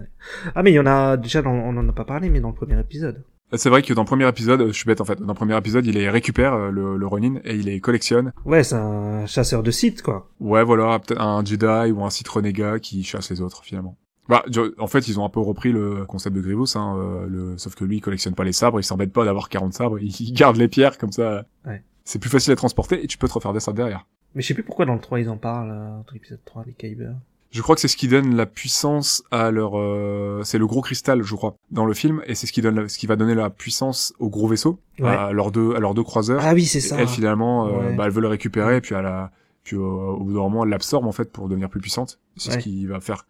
Ah 0.55 0.62
mais 0.62 0.73
il 0.73 0.75
y 0.75 0.79
en 0.81 0.87
a 0.87 1.16
déjà, 1.16 1.42
dans, 1.42 1.53
on 1.53 1.77
en 1.77 1.88
a 1.88 1.92
pas 1.92 2.05
parlé, 2.05 2.29
mais 2.31 2.40
dans 2.40 2.49
le 2.49 2.55
premier 2.55 2.79
épisode. 2.81 3.23
C'est 3.57 3.69
vrai 3.69 3.83
que 3.83 3.93
dans 3.93 4.03
le 4.03 4.07
premier 4.07 4.29
épisode, 4.29 4.61
euh, 4.61 4.69
je 4.69 4.73
suis 4.73 4.87
bête 4.87 5.01
en 5.01 5.05
fait, 5.05 5.21
dans 5.21 5.29
le 5.29 5.35
premier 5.35 5.57
épisode, 5.57 5.87
il 5.87 5.95
les 5.95 6.09
récupère, 6.09 6.55
euh, 6.55 6.71
le, 6.71 6.97
le 6.97 7.07
Ronin, 7.07 7.37
et 7.45 7.55
il 7.55 7.67
les 7.67 7.81
collectionne. 7.81 8.33
Ouais, 8.45 8.62
c'est 8.64 8.77
un 8.77 9.27
chasseur 9.27 9.62
de 9.62 9.71
sites, 9.71 10.03
quoi. 10.03 10.29
Ouais, 10.40 10.64
voilà, 10.64 10.99
peut-être 10.99 11.21
un 11.21 11.45
Jedi 11.45 11.93
ou 11.93 12.05
un 12.05 12.11
Sith 12.11 12.29
renégat 12.29 12.79
qui 12.79 13.03
chasse 13.03 13.31
les 13.31 13.40
autres, 13.40 13.62
finalement. 13.64 13.97
Bah, 14.29 14.43
en 14.79 14.87
fait, 14.87 15.07
ils 15.09 15.21
ont 15.21 15.25
un 15.25 15.29
peu 15.29 15.40
repris 15.40 15.71
le 15.71 16.07
concept 16.07 16.35
de 16.35 16.40
Grievous, 16.40 16.77
hein, 16.77 16.97
euh, 16.99 17.27
le... 17.29 17.59
sauf 17.59 17.75
que 17.75 17.85
lui, 17.85 17.99
il 17.99 18.01
collectionne 18.01 18.35
pas 18.35 18.45
les 18.45 18.53
sabres, 18.53 18.81
il 18.81 18.85
s'embête 18.85 19.12
pas 19.12 19.25
d'avoir 19.25 19.49
40 19.49 19.75
sabres, 19.75 19.99
il 20.01 20.33
garde 20.33 20.57
les 20.57 20.69
pierres, 20.69 20.97
comme 20.97 21.12
ça. 21.12 21.45
Ouais. 21.67 21.83
C'est 22.05 22.19
plus 22.19 22.31
facile 22.31 22.53
à 22.53 22.57
transporter, 22.57 23.05
et 23.05 23.07
tu 23.07 23.19
peux 23.19 23.29
te 23.29 23.35
refaire 23.35 23.53
des 23.53 23.61
sabres 23.61 23.77
derrière. 23.77 24.07
Mais 24.35 24.43
je 24.43 24.49
sais 24.49 24.55
plus 24.55 24.62
pourquoi 24.62 24.85
dans 24.87 24.95
le 24.95 25.01
3 25.01 25.21
ils 25.21 25.29
en 25.29 25.37
parlent, 25.37 25.71
euh, 25.71 25.90
dans 25.90 26.12
l'épisode 26.12 26.40
3, 26.45 26.64
les 26.67 26.73
Kyber. 26.73 27.12
Je 27.55 27.62
crois 27.62 27.77
que 27.77 27.81
c'est 27.81 27.87
ce 27.88 27.97
qui 27.97 28.09
donne 28.09 28.35
la 28.35 28.47
puissance 28.47 29.23
à 29.31 29.53
leur, 29.53 29.79
euh, 29.79 30.40
c'est 30.45 30.59
le 30.59 30.67
gros 30.67 30.81
cristal, 30.83 31.23
je 31.23 31.35
crois, 31.37 31.55
dans 31.71 31.85
le 31.87 31.95
film, 31.95 32.21
et 32.27 32.35
c'est 32.35 32.49
ce 32.49 32.53
qui 32.53 32.61
donne, 32.62 32.75
la- 32.81 32.88
ce 32.88 32.99
qui 32.99 33.07
va 33.07 33.14
donner 33.14 33.37
la 33.37 33.49
puissance 33.49 34.12
au 34.19 34.29
gros 34.29 34.49
vaisseau, 34.49 34.81
Ouais. 34.99 35.09
à 35.09 35.31
leurs 35.33 35.53
deux, 35.53 35.75
à 35.77 35.79
leurs 35.79 35.95
deux 35.95 36.03
croiseurs. 36.03 36.40
Ah 36.45 36.53
oui, 36.53 36.64
c'est 36.64 36.79
Et 36.79 36.81
ça. 36.81 36.97
elle 37.01 37.07
finalement, 37.07 37.69
euh, 37.69 37.71
Ouais. 37.90 37.95
bah, 37.95 38.05
elle 38.07 38.11
veut 38.11 38.21
le 38.23 38.27
récupérer, 38.29 38.81
puis 38.81 38.97
elle 38.97 39.07
a, 39.07 39.31
puis 39.62 39.77
au, 39.77 40.19
bout 40.19 40.33
d'un 40.33 40.40
moment, 40.40 40.64
elle 40.64 40.71
l'absorbe 40.71 41.07
en 41.07 41.12
fait 41.12 41.31
pour 41.31 41.49
devenir 41.49 41.71
plus 41.71 41.81
puissante. 41.81 42.19
C'est 42.37 42.51
ce 42.51 42.59
qui 42.59 42.87
va 42.87 42.99
faire, 43.01 43.25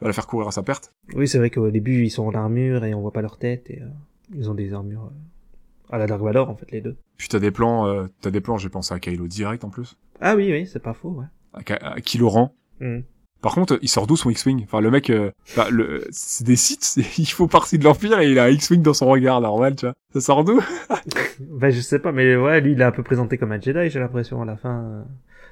va 0.00 0.08
la 0.08 0.12
faire 0.12 0.26
courir 0.26 0.48
à 0.48 0.50
sa 0.50 0.64
perte. 0.64 0.92
Oui, 1.14 1.28
c'est 1.28 1.38
vrai 1.38 1.50
qu'au 1.50 1.70
début, 1.70 2.02
ils 2.02 2.10
sont 2.10 2.26
en 2.26 2.32
armure 2.34 2.84
et 2.84 2.94
on 2.94 3.00
voit 3.00 3.12
pas 3.12 3.22
leur 3.22 3.38
tête 3.38 3.70
et 3.70 3.80
euh, 3.80 3.86
ils 4.34 4.50
ont 4.50 4.54
des 4.54 4.74
armures 4.74 5.04
euh, 5.04 5.94
à 5.94 5.98
la 5.98 6.06
Dark 6.08 6.20
Vador, 6.20 6.50
en 6.50 6.56
fait, 6.56 6.70
les 6.72 6.80
deux. 6.80 6.96
Puis 7.16 7.28
t'as 7.28 7.38
des 7.38 7.52
plans, 7.52 7.86
euh, 7.86 8.06
t'as 8.22 8.30
des 8.32 8.40
plans, 8.40 8.58
j'ai 8.58 8.68
pensé 8.70 8.92
à 8.92 8.98
Kylo 8.98 9.28
direct 9.28 9.62
en 9.62 9.70
plus, 9.70 9.96
Ah 10.20 10.34
oui, 10.34 10.50
oui, 10.50 10.66
c'est 10.66 10.82
pas 10.82 10.94
faux, 10.94 11.10
ouais. 11.10 11.26
à, 11.54 12.00
Kylo 12.00 12.28
Ren. 12.28 12.52
Mhm. 12.80 13.04
Par 13.40 13.54
contre, 13.54 13.78
il 13.82 13.88
sort 13.88 14.06
d'où 14.08 14.16
son 14.16 14.30
X-wing? 14.30 14.64
Enfin, 14.64 14.80
le 14.80 14.90
mec, 14.90 15.10
euh, 15.10 15.30
bah, 15.56 15.68
le, 15.70 16.04
c'est 16.10 16.44
des 16.44 16.56
sites, 16.56 16.96
il 17.18 17.26
faut 17.26 17.46
partie 17.46 17.78
de 17.78 17.84
l'Empire 17.84 18.18
et 18.18 18.30
il 18.30 18.38
a 18.38 18.44
un 18.44 18.48
X-wing 18.48 18.82
dans 18.82 18.94
son 18.94 19.06
regard, 19.06 19.40
normal, 19.40 19.76
tu 19.76 19.86
vois. 19.86 19.94
Ça 20.12 20.20
sort 20.20 20.44
d'où? 20.44 20.60
Ben, 21.40 21.70
je 21.70 21.80
sais 21.80 21.98
pas, 22.00 22.10
mais 22.12 22.34
ouais, 22.36 22.60
lui, 22.60 22.72
il 22.72 22.80
est 22.80 22.84
un 22.84 22.90
peu 22.90 23.02
présenté 23.02 23.38
comme 23.38 23.52
un 23.52 23.60
Jedi, 23.60 23.90
j'ai 23.90 24.00
l'impression, 24.00 24.42
à 24.42 24.44
la 24.44 24.56
fin. 24.56 25.04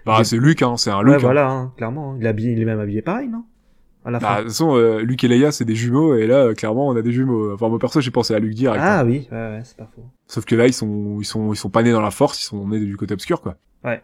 Bah, 0.04 0.16
Il- 0.18 0.24
c'est 0.26 0.36
Luke, 0.36 0.62
hein, 0.62 0.76
c'est 0.76 0.90
un 0.90 0.98
Ouais, 0.98 1.04
Luke. 1.04 1.14
hein. 1.14 1.18
voilà, 1.18 1.48
hein, 1.50 1.72
clairement. 1.76 2.16
Il 2.18 2.24
est, 2.24 2.28
habillé, 2.28 2.52
il 2.52 2.60
est 2.60 2.64
même 2.64 2.80
habillé 2.80 3.02
pareil, 3.02 3.28
non? 3.28 3.44
À 4.04 4.10
la 4.10 4.18
Bah, 4.18 4.28
de 4.28 4.34
fin. 4.36 4.40
toute 4.42 4.48
façon, 4.50 4.76
euh, 4.76 5.00
Luke 5.02 5.22
et 5.24 5.28
Leia, 5.28 5.50
c'est 5.52 5.64
des 5.64 5.74
jumeaux, 5.74 6.14
et 6.16 6.26
là, 6.26 6.44
euh, 6.46 6.54
clairement, 6.54 6.88
on 6.88 6.96
a 6.96 7.02
des 7.02 7.12
jumeaux. 7.12 7.54
Enfin, 7.54 7.68
moi, 7.68 7.78
perso, 7.78 8.00
j'ai 8.00 8.10
pensé 8.12 8.34
à 8.34 8.38
Luke 8.38 8.54
direct. 8.54 8.80
hein. 8.82 8.98
Ah 9.00 9.04
oui, 9.04 9.28
ouais, 9.32 9.36
ouais, 9.36 9.60
c'est 9.64 9.76
pas 9.76 9.88
faux. 9.94 10.04
Sauf 10.28 10.44
que 10.44 10.54
là, 10.54 10.66
ils 10.66 10.72
sont, 10.72 11.18
ils 11.20 11.24
sont, 11.24 11.52
ils 11.52 11.56
sont 11.56 11.70
pas 11.70 11.82
nés 11.82 11.92
dans 11.92 12.00
la 12.02 12.10
force, 12.12 12.40
ils 12.40 12.44
sont 12.46 12.68
nés 12.68 12.80
du 12.80 12.96
côté 12.96 13.14
obscur, 13.14 13.40
quoi. 13.40 13.56
Ouais, 13.84 14.02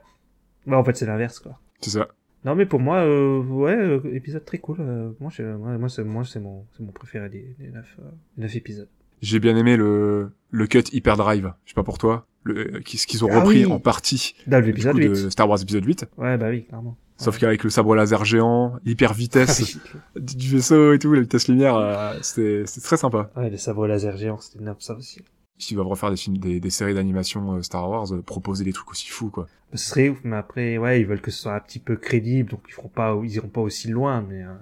en 0.71 0.85
fait, 0.85 0.97
c'est 0.97 1.07
l'inverse, 1.07 1.39
quoi. 1.41 1.59
C'est 1.81 1.91
ça. 1.91 2.09
Non, 2.45 2.55
mais 2.57 2.67
pour 2.67 2.81
moi, 2.81 2.99
euh, 2.99 3.41
ouais, 3.41 3.77
euh, 3.77 4.01
épisode 4.15 4.45
très 4.45 4.59
cool. 4.59 4.79
euh, 4.81 5.11
moi, 5.21 5.31
je, 5.33 5.43
moi, 5.45 5.79
moi, 5.79 5.89
c'est, 5.89 6.03
mon, 6.05 6.25
c'est 6.25 6.41
mon 6.41 6.93
préféré 6.93 7.29
des, 7.29 7.55
des 7.59 7.69
neuf, 7.71 7.97
euh, 8.01 8.05
des 8.37 8.43
neuf 8.43 8.57
épisodes. 8.57 8.89
J'ai 9.21 9.39
bien 9.39 9.57
aimé 9.57 9.77
le, 9.77 10.33
le 10.51 10.67
cut 10.67 10.83
Hyperdrive. 10.93 11.53
Je 11.65 11.71
sais 11.71 11.75
pas 11.75 11.85
pour 11.85 11.99
toi. 11.99 12.27
Le, 12.45 12.81
qui- 12.81 12.99
ce 12.99 13.07
qu'ils 13.07 13.25
ont 13.25 13.29
Ah 13.31 13.39
repris 13.41 13.65
oui. 13.65 13.73
en 13.73 13.79
partie 13.79 14.35
Dans 14.49 14.61
du 14.61 14.67
l'épisode 14.67 14.95
coup, 14.95 14.99
8. 14.99 15.09
de 15.11 15.31
Star 15.31 15.49
Wars 15.49 15.63
épisode 15.63 15.85
8. 15.85 16.07
Ouais, 16.19 16.37
bah 16.37 16.49
oui, 16.51 16.65
clairement. 16.65 16.97
Sauf 17.19 17.35
Ouais. 17.35 17.41
qu'avec 17.43 17.63
le 17.63 17.71
sabre 17.71 17.95
laser 17.95 18.25
géant, 18.25 18.81
hyper 18.85 19.13
vitesse 19.15 19.79
du 20.17 20.49
vaisseau 20.49 20.93
et 20.95 20.99
tout, 20.99 21.13
la 21.13 21.21
vitesse 21.21 21.47
lumière, 21.47 21.77
euh, 21.77 22.15
c'était, 22.23 22.65
très 22.83 22.97
sympa. 22.97 23.31
Ouais, 23.37 23.49
les 23.49 23.59
sabres 23.59 23.87
laser 23.87 24.17
géants, 24.17 24.39
c'était 24.39 24.65
neuf, 24.65 24.79
ça 24.81 24.95
aussi. 24.97 25.21
S'ils 25.63 25.77
doivent 25.77 25.89
refaire 25.89 26.11
des 26.11 26.17
films, 26.17 26.39
des, 26.39 26.61
des 26.61 26.71
séries 26.71 26.95
d'animation 26.95 27.55
euh, 27.55 27.63
Star 27.63 27.89
Wars, 27.89 28.13
euh, 28.13 28.23
proposer 28.23 28.65
des 28.65 28.73
trucs 28.73 28.91
aussi 28.91 29.09
fous, 29.09 29.31
quoi. 29.31 29.45
Bah, 29.45 29.77
Ce 29.77 29.91
serait 29.91 30.09
ouf, 30.09 30.19
mais 30.25 30.37
après, 30.37 30.77
ouais, 30.79 31.01
ils 31.01 31.07
veulent 31.07 31.21
que 31.21 31.31
ce 31.31 31.43
soit 31.43 31.55
un 31.55 31.61
petit 31.61 31.79
peu 31.79 31.97
crédible, 31.97 32.51
donc 32.51 32.63
ils 32.69 32.73
feront 32.73 32.89
pas, 32.89 33.17
ils 33.23 33.35
iront 33.35 33.49
pas 33.49 33.61
aussi 33.61 33.89
loin, 33.89 34.25
mais, 34.29 34.43
euh, 34.43 34.55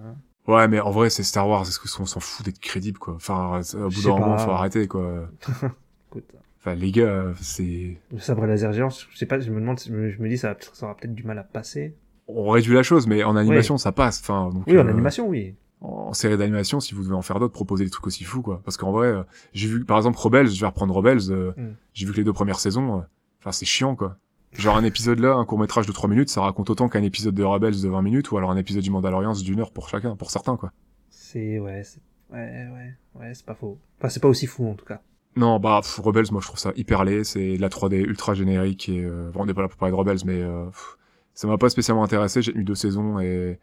Ouais, 0.47 0.67
mais 0.69 0.81
en 0.81 0.91
vrai, 0.91 1.11
c'est 1.11 1.23
Star 1.23 1.49
Wars. 1.49 1.63
Est-ce 1.63 1.79
qu'on 1.79 2.07
s'en 2.07 2.21
fout 2.21 2.45
d'être 2.45 2.59
crédible, 2.59 2.99
quoi? 2.99 3.15
Enfin, 3.15 3.61
au 3.75 3.89
bout 3.89 4.03
d'un 4.03 4.19
moment, 4.19 4.39
faut 4.39 4.51
arrêter, 4.51 4.89
quoi. 4.89 5.29
écoute. 6.11 6.25
Enfin, 6.59 6.75
les 6.75 6.91
gars, 6.91 7.05
euh, 7.05 7.33
c'est... 7.41 7.97
Le 8.13 8.19
sabre 8.19 8.45
laser 8.45 8.73
géant, 8.73 8.91
je 8.91 9.17
sais 9.17 9.27
pas, 9.27 9.41
je 9.41 9.51
me 9.51 9.61
demande, 9.61 9.81
je 9.81 9.93
me, 9.93 10.29
dis, 10.29 10.37
ça, 10.37 10.55
ça 10.73 10.87
aura 10.87 10.95
peut-être 10.95 11.15
du 11.15 11.25
mal 11.25 11.39
à 11.39 11.43
passer. 11.43 11.95
On 12.29 12.51
réduit 12.51 12.75
la 12.75 12.83
chose, 12.83 13.07
mais 13.07 13.25
en 13.25 13.35
animation, 13.35 13.79
ça 13.79 13.93
passe. 13.93 14.21
Enfin, 14.21 14.51
donc, 14.53 14.65
Oui, 14.67 14.79
en 14.79 14.87
euh, 14.87 14.91
animation, 14.91 15.27
oui. 15.27 15.55
En 15.81 16.13
série 16.13 16.37
d'animation, 16.37 16.79
si 16.81 16.95
vous 16.95 17.03
devez 17.03 17.15
en 17.15 17.23
faire 17.23 17.39
d'autres, 17.41 17.53
proposez 17.55 17.85
des 17.85 17.91
trucs 17.91 18.07
aussi 18.07 18.25
fous, 18.25 18.43
quoi. 18.43 18.61
Parce 18.65 18.77
qu'en 18.77 18.93
vrai, 18.93 19.09
euh, 19.09 19.23
j'ai 19.53 19.67
vu, 19.69 19.85
par 19.85 19.97
exemple, 19.97 20.19
Rebels, 20.19 20.49
je 20.49 20.61
vais 20.61 20.67
reprendre 20.67 20.95
Rebels, 20.95 21.31
euh, 21.31 21.53
Mm. 21.57 21.75
j'ai 21.95 22.07
vu 22.07 22.13
que 22.13 22.17
les 22.19 22.25
deux 22.25 22.33
premières 22.33 22.59
saisons, 22.61 22.99
euh, 22.99 23.03
enfin, 23.41 23.53
c'est 23.53 23.65
chiant, 23.67 23.97
quoi. 23.97 24.17
Genre, 24.53 24.77
un 24.77 24.85
épisode 24.85 25.21
là, 25.21 25.35
un 25.35 25.45
court-métrage 25.45 25.87
de 25.87 25.93
3 25.93 26.09
minutes, 26.11 26.29
ça 26.29 26.41
raconte 26.43 26.69
autant 26.71 26.89
qu'un 26.89 27.03
épisode 27.03 27.35
de 27.35 27.45
Rebels 27.45 27.81
de 27.81 27.89
20 27.89 28.03
minutes, 28.03 28.31
ou 28.33 28.37
alors 28.37 28.51
un 28.51 28.57
épisode 28.57 28.83
du 28.83 28.91
Mandalorian, 28.91 29.33
d'une 29.33 29.61
heure 29.61 29.71
pour 29.73 29.89
chacun, 29.89 30.17
pour 30.17 30.31
certains, 30.31 30.57
quoi. 30.57 30.73
C'est, 31.09 31.59
ouais, 31.61 31.83
c'est, 31.85 32.01
ouais, 32.33 32.39
ouais, 32.73 32.95
ouais, 33.21 33.33
c'est 33.35 33.47
pas 33.47 33.55
faux. 33.55 33.79
Enfin, 33.99 34.09
c'est 34.09 34.21
pas 34.21 34.29
aussi 34.29 34.47
fou, 34.47 34.69
en 34.69 34.75
tout 34.75 34.85
cas. 34.85 35.01
Non, 35.37 35.61
bah, 35.61 35.79
pff, 35.83 36.01
Rebels, 36.01 36.27
moi, 36.33 36.41
je 36.41 36.47
trouve 36.49 36.59
ça 36.59 36.73
hyper 36.77 37.05
laid, 37.05 37.23
c'est 37.25 37.57
de 37.57 37.61
la 37.63 37.69
3D 37.69 38.01
ultra 38.01 38.35
générique, 38.35 38.89
et, 38.89 39.05
euh, 39.05 39.31
bon, 39.33 39.43
on 39.43 39.47
n'est 39.47 39.55
pas 39.55 39.63
là 39.63 39.69
pour 39.69 39.79
parler 39.79 39.93
de 39.93 39.97
Rebels, 39.97 40.19
mais, 40.27 40.43
euh, 40.43 40.67
pff, 40.67 40.97
ça 41.33 41.47
m'a 41.47 41.57
pas 41.57 41.71
spécialement 41.71 42.03
intéressé, 42.03 42.43
j'ai 42.43 42.53
eu 42.55 42.65
deux 42.65 42.75
saisons, 42.75 43.21
et 43.21 43.61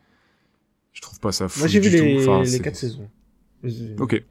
je 0.97 1.01
trouve 1.03 1.19
pas 1.19 1.31
ça 1.31 1.47
fou 1.47 1.59
Moi, 1.59 1.67
j'ai 1.67 1.79
vu 1.79 1.89
les. 1.89 2.17
Enfin, 2.27 2.39
les 2.39 2.47
c'est- 2.47 2.59
quatre 2.59 2.75
saisons. 2.75 3.07
Ok. 3.99 4.23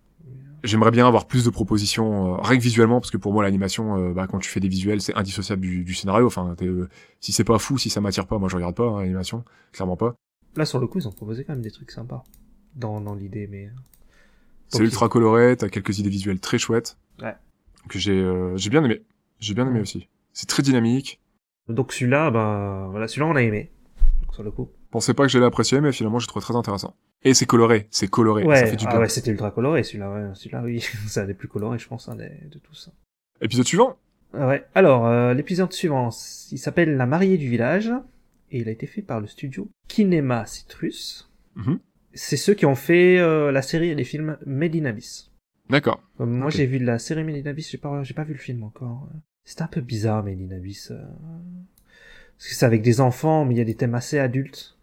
j'aimerais 0.65 0.91
bien 0.91 1.07
avoir 1.07 1.27
plus 1.29 1.45
de 1.45 1.51
propositions, 1.51 2.35
euh, 2.35 2.41
rien 2.43 2.59
que 2.59 2.63
visuellement, 2.63 2.99
parce 3.01 3.13
que 3.13 3.17
pour 3.19 3.33
moi 3.33 3.45
l'animation, 3.45 3.97
euh, 3.99 4.13
bah, 4.13 4.27
quand 4.27 4.41
tu 4.41 4.51
fais 4.51 4.59
des 4.59 4.67
visuels, 4.69 5.01
c'est 5.01 5.15
indissociable 5.15 5.63
du, 5.63 5.85
du 5.85 5.95
scénario. 5.95 6.27
Enfin, 6.27 6.55
t'es, 6.59 6.67
euh, 6.67 6.89
si 7.21 7.31
c'est 7.31 7.45
pas 7.45 7.59
fou, 7.61 7.79
si 7.79 7.89
ça 7.89 8.01
m'attire 8.01 8.27
pas, 8.27 8.39
moi 8.39 8.49
je 8.49 8.57
regarde 8.57 8.75
pas 8.75 8.83
hein, 8.89 9.01
l'animation, 9.03 9.45
clairement 9.73 9.97
pas. 9.97 10.17
Là, 10.57 10.65
sur 10.65 10.81
le 10.81 10.89
coup, 10.89 10.99
ils 10.99 11.07
ont 11.07 11.13
proposé 11.13 11.45
quand 11.45 11.53
même 11.53 11.63
des 11.63 11.71
trucs 11.71 11.93
sympas. 11.93 12.25
Dans, 12.75 13.01
dans 13.01 13.15
l'idée, 13.15 13.47
mais... 13.47 13.71
C'est 14.69 14.79
Donc, 14.79 14.87
ultra 14.87 15.09
coloré, 15.09 15.57
t'as 15.57 15.69
quelques 15.69 16.01
idées 16.01 16.11
visuelles 16.11 16.41
très 16.41 16.59
chouettes. 16.59 16.99
Ouais. 17.23 17.35
Que 17.89 18.01
j'ai, 18.01 18.19
euh, 18.19 18.57
j'ai 18.57 18.71
bien 18.71 18.83
aimé. 18.85 19.03
J'ai 19.39 19.55
bien 19.55 19.67
aimé 19.69 19.81
aussi. 19.81 20.09
C'est 20.33 20.49
très 20.49 20.63
dynamique. 20.65 21.21
Donc 21.69 21.93
celui-là, 21.93 22.31
bah... 22.33 22.89
Voilà, 22.91 23.07
celui-là, 23.07 23.27
on 23.27 23.37
a 23.37 23.43
aimé. 23.43 23.71
Donc, 24.23 24.35
sur 24.35 24.43
le 24.43 24.51
coup. 24.51 24.69
Je 24.97 25.01
pensais 25.01 25.13
pas 25.15 25.25
que 25.25 25.29
j'allais 25.29 25.45
apprécier, 25.45 25.79
mais 25.83 25.93
finalement 25.93 26.19
j'ai 26.19 26.27
trouvé 26.27 26.43
très 26.43 26.57
intéressant. 26.57 26.97
Et 27.23 27.35
c'est 27.35 27.45
coloré, 27.45 27.87
c'est 27.91 28.09
coloré, 28.09 28.45
ça 28.45 28.49
Ouais, 28.49 28.67
fait 28.67 28.77
du 28.77 28.87
ah 28.89 28.93
bien. 28.93 29.01
ouais, 29.01 29.09
c'était 29.11 29.31
ultra 29.31 29.51
coloré, 29.51 29.83
celui-là, 29.83 30.11
ouais. 30.11 30.31
Celui-là, 30.35 30.63
oui. 30.65 30.81
c'est 31.07 31.21
un 31.21 31.27
des 31.27 31.35
plus 31.35 31.49
colorés, 31.49 31.79
je 31.79 31.87
pense, 31.87 32.09
hein, 32.09 32.17
des- 32.17 32.49
de 32.51 32.59
tous. 32.59 32.89
Épisode 33.43 33.67
suivant. 33.67 33.99
Ah 34.33 34.47
Ouais. 34.49 34.65
Alors, 34.75 35.07
euh, 35.07 35.35
l'épisode 35.35 35.71
suivant, 35.71 36.09
il 36.51 36.59
s'appelle 36.59 36.97
La 36.97 37.05
mariée 37.05 37.37
du 37.37 37.47
village, 37.47 37.93
et 38.51 38.61
il 38.61 38.69
a 38.69 38.71
été 38.71 38.87
fait 38.87 39.03
par 39.03 39.21
le 39.21 39.27
studio 39.27 39.69
Kinema 39.89 40.47
Citrus. 40.47 41.31
Mhm. 41.57 41.79
C'est 42.15 42.39
ceux 42.39 42.55
qui 42.55 42.65
ont 42.65 42.75
fait 42.75 43.19
euh, 43.19 43.53
la 43.53 43.61
série 43.61 43.91
et 43.91 43.95
les 43.95 44.05
films 44.05 44.39
Made 44.47 44.75
in 44.77 44.87
Abyss. 44.87 45.31
D'accord. 45.69 46.01
Euh, 46.21 46.25
Moi, 46.25 46.49
j'ai 46.49 46.65
vu 46.65 46.79
la 46.79 46.99
série 46.99 47.23
Made 47.23 47.47
in 47.47 47.51
Abyss, 47.51 47.71
j'ai 47.71 47.77
pas, 47.79 48.03
j'ai 48.03 48.15
pas 48.15 48.25
vu 48.25 48.33
le 48.33 48.39
film 48.39 48.63
encore. 48.63 49.11
C'était 49.45 49.63
un 49.63 49.67
peu 49.69 49.83
bizarre, 49.83 50.25
Made 50.25 50.41
in 50.41 50.57
Abyss. 50.57 50.91
euh, 50.91 50.97
Parce 52.39 52.49
que 52.49 52.55
c'est 52.55 52.65
avec 52.65 52.81
des 52.81 53.03
enfants, 53.03 53.45
mais 53.45 53.55
il 53.55 53.59
y 53.59 53.61
a 53.61 53.65
des 53.65 53.75
thèmes 53.75 53.95
assez 53.95 54.19
adultes. 54.19 54.76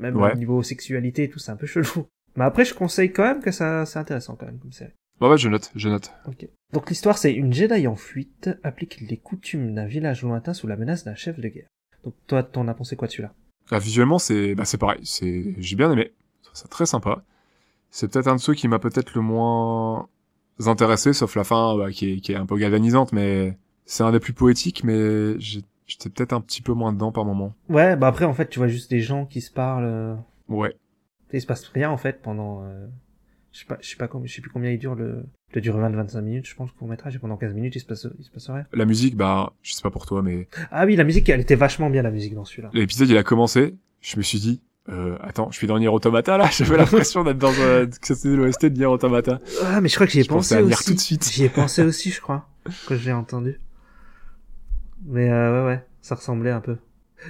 Même 0.00 0.16
Ouais. 0.16 0.32
au 0.32 0.36
niveau 0.36 0.62
sexualité 0.62 1.24
et 1.24 1.30
tout, 1.30 1.38
c'est 1.38 1.52
un 1.52 1.56
peu 1.56 1.66
chelou. 1.66 2.06
Mais 2.36 2.44
après, 2.44 2.64
je 2.64 2.74
conseille 2.74 3.12
quand 3.12 3.22
même 3.24 3.42
que 3.42 3.50
ça, 3.52 3.84
c'est 3.86 3.98
intéressant 3.98 4.34
quand 4.34 4.46
même 4.46 4.58
comme 4.58 4.72
série. 4.72 4.92
Bah 5.20 5.28
ouais, 5.28 5.36
je 5.38 5.48
note, 5.48 5.70
je 5.74 5.88
note. 5.88 6.10
Ok. 6.26 6.48
Donc 6.72 6.88
l'histoire, 6.88 7.18
c'est 7.18 7.32
une 7.32 7.52
Jedi 7.52 7.86
en 7.86 7.96
fuite 7.96 8.50
applique 8.62 9.00
les 9.00 9.18
coutumes 9.18 9.74
d'un 9.74 9.84
village 9.86 10.22
lointain 10.22 10.54
sous 10.54 10.66
la 10.66 10.76
menace 10.76 11.04
d'un 11.04 11.14
chef 11.14 11.38
de 11.38 11.48
guerre. 11.48 11.68
Donc 12.04 12.14
toi, 12.26 12.42
t'en 12.42 12.66
as 12.68 12.74
pensé 12.74 12.96
quoi 12.96 13.06
de 13.08 13.12
celui-là? 13.12 13.34
Ah, 13.70 13.78
visuellement, 13.78 14.18
c'est, 14.18 14.54
bah 14.54 14.64
c'est 14.64 14.78
pareil. 14.78 15.00
C'est, 15.04 15.54
j'ai 15.58 15.76
bien 15.76 15.92
aimé. 15.92 16.12
C'est 16.54 16.68
très 16.70 16.86
sympa. 16.86 17.22
C'est 17.90 18.10
peut-être 18.10 18.28
un 18.28 18.36
de 18.36 18.40
ceux 18.40 18.54
qui 18.54 18.66
m'a 18.68 18.78
peut-être 18.78 19.14
le 19.14 19.20
moins 19.20 20.08
intéressé, 20.66 21.12
sauf 21.12 21.34
la 21.36 21.44
fin, 21.44 21.76
bah, 21.76 21.90
qui 21.90 22.12
est, 22.12 22.16
qui 22.20 22.32
est 22.32 22.36
un 22.36 22.46
peu 22.46 22.56
galvanisante, 22.56 23.12
mais 23.12 23.58
c'est 23.84 24.02
un 24.04 24.12
des 24.12 24.20
plus 24.20 24.32
poétiques, 24.32 24.84
mais 24.84 25.38
j'ai- 25.40 25.62
j'étais 25.90 26.08
peut-être 26.10 26.32
un 26.32 26.40
petit 26.40 26.62
peu 26.62 26.72
moins 26.72 26.92
dedans 26.92 27.12
par 27.12 27.24
moment. 27.24 27.54
Ouais, 27.68 27.96
bah 27.96 28.06
après, 28.08 28.24
en 28.24 28.32
fait, 28.34 28.48
tu 28.48 28.58
vois 28.58 28.68
juste 28.68 28.90
des 28.90 29.00
gens 29.00 29.26
qui 29.26 29.40
se 29.40 29.50
parlent. 29.50 29.84
euh, 29.84 30.14
Ouais. 30.48 30.74
Il 31.32 31.40
se 31.40 31.46
passe 31.46 31.64
rien 31.68 31.90
en 31.90 31.96
fait 31.96 32.22
pendant. 32.22 32.62
euh, 32.64 32.86
Je 33.52 33.60
sais 33.60 33.64
pas, 33.66 33.78
je 33.80 33.88
sais 33.88 33.96
pas, 33.96 34.06
com- 34.08 34.22
je 34.24 34.32
sais 34.32 34.40
plus 34.40 34.50
combien 34.50 34.70
il 34.70 34.78
dure 34.78 34.94
le. 34.94 35.24
Il 35.50 35.54
doit 35.54 35.60
durer 35.62 35.80
20-25 35.80 36.20
minutes, 36.22 36.46
je 36.48 36.54
pense, 36.54 36.70
court 36.70 36.86
métrage, 36.88 37.16
et 37.16 37.18
pendant 37.18 37.36
15 37.36 37.52
minutes, 37.54 37.74
il 37.74 37.80
se 37.80 37.84
passe, 37.84 38.06
il 38.18 38.24
se 38.24 38.30
passe 38.30 38.48
rien. 38.50 38.64
La 38.72 38.84
musique, 38.84 39.16
bah, 39.16 39.52
je 39.62 39.72
sais 39.72 39.82
pas 39.82 39.90
pour 39.90 40.06
toi, 40.06 40.22
mais 40.22 40.46
Ah 40.70 40.86
oui, 40.86 40.94
la 40.94 41.02
musique, 41.04 41.28
elle 41.28 41.40
était 41.40 41.56
vachement 41.56 41.90
bien, 41.90 42.02
la 42.02 42.12
musique 42.12 42.34
dans 42.34 42.44
celui-là. 42.44 42.70
l'épisode, 42.72 43.08
il 43.08 43.16
a 43.16 43.24
commencé. 43.24 43.74
Je 44.00 44.16
me 44.16 44.22
suis 44.22 44.38
dit, 44.38 44.60
euh, 44.88 45.16
attends, 45.20 45.50
je 45.50 45.56
suis 45.56 45.66
dans 45.66 45.78
Nier 45.80 45.88
Automata, 45.88 46.36
là. 46.38 46.48
J'avais 46.52 46.76
l'impression 46.76 47.24
d'être 47.24 47.38
dans 47.38 47.50
un, 47.60 47.86
que 47.86 48.14
c'était 48.14 48.28
l'OST 48.28 48.66
de 48.66 48.78
Nier 48.78 48.86
Automata. 48.86 49.40
Ah, 49.64 49.80
mais 49.80 49.88
je 49.88 49.94
crois 49.96 50.06
que 50.06 50.12
j'y 50.12 50.20
ai 50.20 50.22
Je 50.22 50.28
pensé 50.28 50.54
à 50.54 50.62
aussi. 50.62 50.84
tout 50.84 50.94
de 50.94 51.00
suite. 51.00 51.28
J'y 51.32 51.44
ai 51.44 51.48
pensé 51.48 51.82
aussi, 51.82 52.10
je 52.12 52.20
crois, 52.20 52.48
quand 52.86 52.94
j'ai 52.96 53.12
entendu. 53.12 53.58
Mais 55.06 55.30
euh, 55.30 55.62
ouais, 55.64 55.66
ouais, 55.74 55.84
ça 56.02 56.14
ressemblait 56.14 56.50
un 56.50 56.60
peu. 56.60 56.76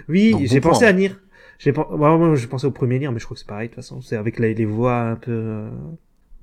Oui, 0.09 0.35
j'ai 0.47 0.61
pensé 0.61 0.85
à 0.85 0.93
Nier. 0.93 1.13
J'ai 1.59 1.73
pen... 1.73 1.85
ouais, 1.91 2.37
j'ai 2.37 2.47
pensé 2.47 2.67
au 2.67 2.71
premier 2.71 2.99
Nier, 2.99 3.11
mais 3.11 3.19
je 3.19 3.25
crois 3.25 3.35
que 3.35 3.41
c'est 3.41 3.47
pareil 3.47 3.69
de 3.69 3.75
toute 3.75 3.83
façon. 3.83 4.01
C'est 4.01 4.17
avec 4.17 4.39
les, 4.39 4.55
les 4.55 4.65
voix 4.65 5.01
un 5.01 5.17
peu, 5.17 5.31
euh, 5.33 5.71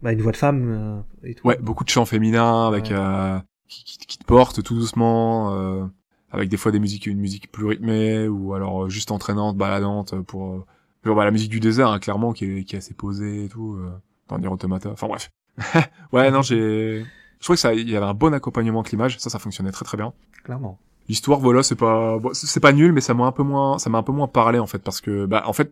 bah, 0.01 0.11
une 0.11 0.21
voix 0.21 0.31
de 0.31 0.37
femme 0.37 1.03
euh, 1.23 1.27
et 1.27 1.33
tout. 1.35 1.47
Ouais, 1.47 1.57
beaucoup 1.57 1.83
de 1.83 1.89
chants 1.89 2.05
féminins 2.05 2.67
avec 2.67 2.85
Ouais. 2.85 2.95
euh, 2.95 3.39
qui, 3.67 3.83
qui, 3.83 3.97
qui 3.97 4.17
te 4.17 4.25
portent 4.25 4.61
tout 4.63 4.75
doucement, 4.75 5.53
euh, 5.55 5.85
avec 6.31 6.49
des 6.49 6.57
fois 6.57 6.71
des 6.71 6.79
musiques, 6.79 7.07
une 7.07 7.19
musique 7.19 7.51
plus 7.51 7.65
rythmée 7.65 8.27
ou 8.27 8.53
alors 8.53 8.89
juste 8.89 9.11
entraînante, 9.11 9.57
baladante 9.57 10.19
pour 10.21 10.65
genre, 11.03 11.15
bah, 11.15 11.25
la 11.25 11.31
musique 11.31 11.49
du 11.49 11.59
désert 11.59 11.89
hein, 11.89 11.99
clairement 11.99 12.33
qui 12.33 12.45
est, 12.59 12.63
qui 12.63 12.75
est 12.75 12.79
assez 12.79 12.93
posée 12.93 13.45
et 13.45 13.49
tout 13.49 13.75
euh, 13.79 13.89
dans 14.27 14.37
Nier 14.37 14.47
Automata. 14.49 14.89
Enfin 14.91 15.07
bref. 15.07 15.31
ouais, 16.11 16.29
non, 16.31 16.41
j'ai 16.41 17.03
je 17.39 17.43
trouvais 17.43 17.55
que 17.55 17.61
ça 17.61 17.73
il 17.73 17.89
y 17.89 17.95
avait 17.95 18.05
un 18.05 18.13
bon 18.13 18.33
accompagnement 18.33 18.81
avec 18.81 18.91
l'image, 18.91 19.17
ça 19.19 19.29
ça 19.29 19.39
fonctionnait 19.39 19.71
très 19.71 19.85
très 19.85 19.97
bien. 19.97 20.13
Clairement. 20.43 20.79
L'histoire 21.09 21.39
voilà, 21.39 21.63
c'est 21.63 21.75
pas 21.75 22.17
bon, 22.19 22.31
c'est 22.33 22.59
pas 22.59 22.73
nul 22.73 22.91
mais 22.91 23.01
ça 23.01 23.13
m'a 23.13 23.25
un 23.25 23.31
peu 23.31 23.43
moins 23.43 23.77
ça 23.79 23.89
m'a 23.89 23.97
un 23.99 24.03
peu 24.03 24.11
moins 24.11 24.27
parlé 24.27 24.59
en 24.59 24.67
fait 24.67 24.79
parce 24.79 25.01
que 25.01 25.25
bah 25.25 25.43
en 25.45 25.53
fait 25.53 25.71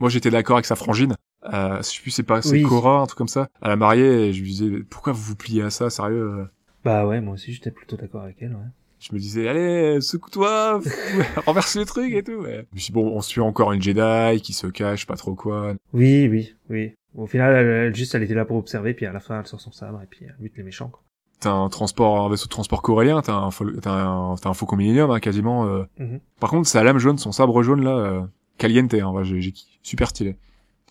moi 0.00 0.10
j'étais 0.10 0.30
d'accord 0.30 0.56
avec 0.56 0.66
sa 0.66 0.76
frangine 0.76 1.14
euh, 1.52 1.76
je 1.78 1.82
sais 1.82 2.00
plus 2.02 2.10
c'est 2.10 2.22
pas 2.22 2.42
c'est 2.42 2.52
Oui. 2.52 2.62
Cora 2.62 3.00
un 3.00 3.06
truc 3.06 3.18
comme 3.18 3.28
ça 3.28 3.48
à 3.60 3.68
la 3.68 3.76
mariée 3.76 4.28
et 4.28 4.32
je 4.32 4.42
lui 4.42 4.50
disais 4.50 4.70
pourquoi 4.90 5.12
vous 5.12 5.22
vous 5.22 5.36
pliez 5.36 5.62
à 5.62 5.70
ça 5.70 5.90
sérieux 5.90 6.32
euh? 6.40 6.44
Bah 6.84 7.06
ouais, 7.06 7.20
moi 7.20 7.34
aussi, 7.34 7.52
j'étais 7.52 7.70
plutôt 7.70 7.96
d'accord 7.96 8.22
avec 8.22 8.38
elle, 8.40 8.50
ouais. 8.54 8.66
je 8.98 9.14
me 9.14 9.20
disais 9.20 9.46
allez 9.48 10.00
secoue-toi 10.00 10.80
renverse 11.46 11.76
le 11.76 11.84
truc 11.84 12.12
et 12.12 12.22
tout 12.24 12.32
ouais. 12.42 12.66
je 12.70 12.74
me 12.74 12.80
suis 12.80 12.86
dit, 12.86 12.92
bon 12.92 13.06
on 13.16 13.20
suit 13.20 13.40
encore 13.40 13.72
une 13.72 13.80
Jedi 13.82 14.40
qui 14.42 14.52
se 14.52 14.66
cache 14.66 15.06
pas 15.06 15.14
trop 15.16 15.34
quoi 15.36 15.74
Oui, 15.92 16.26
oui, 16.28 16.54
oui. 16.70 16.94
Au 17.14 17.26
final, 17.26 17.54
elle, 17.54 17.66
elle- 17.66 17.94
juste, 17.94 18.14
elle 18.14 18.22
était 18.22 18.32
là 18.34 18.46
pour 18.46 18.56
observer, 18.56 18.94
puis 18.94 19.04
à 19.04 19.12
la 19.12 19.20
fin, 19.20 19.38
elle 19.38 19.46
sort 19.46 19.60
son 19.60 19.70
sabre, 19.70 20.00
et 20.02 20.06
puis 20.06 20.24
elle 20.24 20.34
bute 20.40 20.56
les 20.56 20.62
méchants, 20.62 20.88
quoi. 20.88 21.02
T'as 21.42 21.52
un 21.52 21.68
transport 21.68 22.24
un 22.24 22.28
vaisseau 22.30 22.46
de 22.46 22.50
transport 22.50 22.82
coréen 22.82 23.20
t'as 23.22 23.34
un 23.34 23.50
t'as 23.80 23.92
un 23.92 24.34
t'as 24.36 24.48
un 24.48 24.54
faucon 24.54 24.76
millénium 24.76 25.10
hein, 25.10 25.20
quasiment 25.20 25.66
euh. 25.66 25.84
Mhm. 25.98 26.20
par 26.40 26.50
contre 26.50 26.68
sa 26.68 26.82
lame 26.82 26.98
jaune 26.98 27.18
son 27.18 27.32
sabre 27.32 27.62
jaune 27.62 27.82
là 27.82 27.96
euh, 27.96 28.22
caliente 28.58 28.94
hein, 28.94 29.10
ouais, 29.10 29.24
j'ai 29.24 29.52
super 29.82 30.08
stylé 30.08 30.36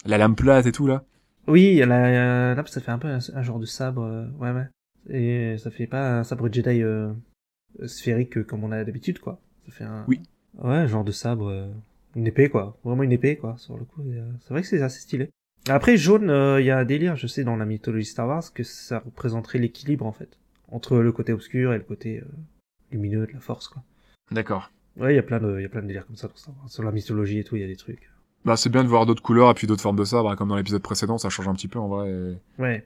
la 0.05 0.17
lame 0.17 0.35
plate 0.35 0.65
et 0.65 0.71
tout 0.71 0.87
là 0.87 1.03
Oui, 1.47 1.79
elle 1.79 1.91
a, 1.91 2.05
euh, 2.05 2.55
là, 2.55 2.63
ça 2.67 2.81
fait 2.81 2.91
un 2.91 2.97
peu 2.97 3.07
un, 3.07 3.19
un 3.33 3.41
genre 3.43 3.59
de 3.59 3.65
sabre, 3.65 4.03
euh, 4.03 4.25
ouais, 4.39 4.51
ouais. 4.51 4.67
Et 5.09 5.57
ça 5.57 5.71
fait 5.71 5.87
pas 5.87 6.19
un 6.19 6.23
sabre 6.23 6.51
Jedi 6.51 6.81
euh, 6.81 7.11
sphérique 7.85 8.37
euh, 8.37 8.43
comme 8.43 8.63
on 8.63 8.71
a 8.71 8.83
d'habitude, 8.83 9.19
quoi. 9.19 9.39
Ça 9.65 9.71
fait 9.71 9.83
un... 9.83 10.05
Oui. 10.07 10.21
Ouais, 10.57 10.75
un 10.75 10.87
genre 10.87 11.03
de 11.03 11.11
sabre, 11.11 11.49
euh, 11.49 11.67
une 12.15 12.27
épée, 12.27 12.49
quoi. 12.49 12.77
Vraiment 12.83 13.03
une 13.03 13.11
épée, 13.11 13.37
quoi, 13.37 13.55
sur 13.57 13.77
le 13.77 13.85
coup. 13.85 14.01
c'est 14.41 14.49
vrai 14.53 14.61
que 14.61 14.67
c'est 14.67 14.81
assez 14.81 14.99
stylé. 14.99 15.29
Après, 15.69 15.97
jaune, 15.97 16.31
il 16.59 16.65
y 16.65 16.71
a 16.71 16.77
un 16.77 16.85
délire, 16.85 17.15
je 17.15 17.27
sais, 17.27 17.43
dans 17.43 17.55
la 17.55 17.65
mythologie 17.65 18.05
Star 18.05 18.27
Wars, 18.27 18.51
que 18.53 18.63
ça 18.63 18.99
représenterait 18.99 19.59
l'équilibre, 19.59 20.05
en 20.05 20.11
fait. 20.11 20.39
Entre 20.71 20.97
le 20.97 21.11
côté 21.11 21.33
obscur 21.33 21.73
et 21.73 21.77
le 21.77 21.83
côté 21.83 22.19
euh, 22.19 22.25
lumineux 22.91 23.27
de 23.27 23.33
la 23.33 23.39
force, 23.39 23.67
quoi. 23.67 23.83
d'accord 24.31 24.71
Ouais, 24.97 25.13
il 25.13 25.15
y 25.15 25.19
a 25.19 25.23
plein 25.23 25.39
de, 25.39 25.57
il 25.59 25.61
y 25.61 25.65
a 25.65 25.69
plein 25.69 25.81
de 25.81 25.87
délires 25.87 26.05
comme 26.05 26.15
ça. 26.15 26.29
Sur 26.67 26.83
la 26.83 26.91
mythologie 26.91 27.39
et 27.39 27.43
tout, 27.43 27.55
il 27.55 27.61
y 27.61 27.65
a 27.65 27.67
des 27.67 27.75
trucs. 27.77 28.09
bah 28.45 28.57
c'est 28.57 28.69
bien 28.69 28.83
de 28.83 28.89
voir 28.89 29.05
d'autres 29.05 29.21
couleurs 29.23 29.49
et 29.51 29.53
puis 29.53 29.67
d'autres 29.67 29.81
formes 29.81 29.95
de 29.97 30.03
sabre 30.03 30.29
hein, 30.31 30.35
comme 30.35 30.49
dans 30.49 30.55
l'épisode 30.57 30.81
précédent 30.81 31.17
ça 31.17 31.29
change 31.29 31.47
un 31.47 31.53
petit 31.53 31.67
peu 31.69 31.79
en 31.79 31.87
vrai 31.87 32.09
et... 32.09 32.61
Ouais. 32.61 32.85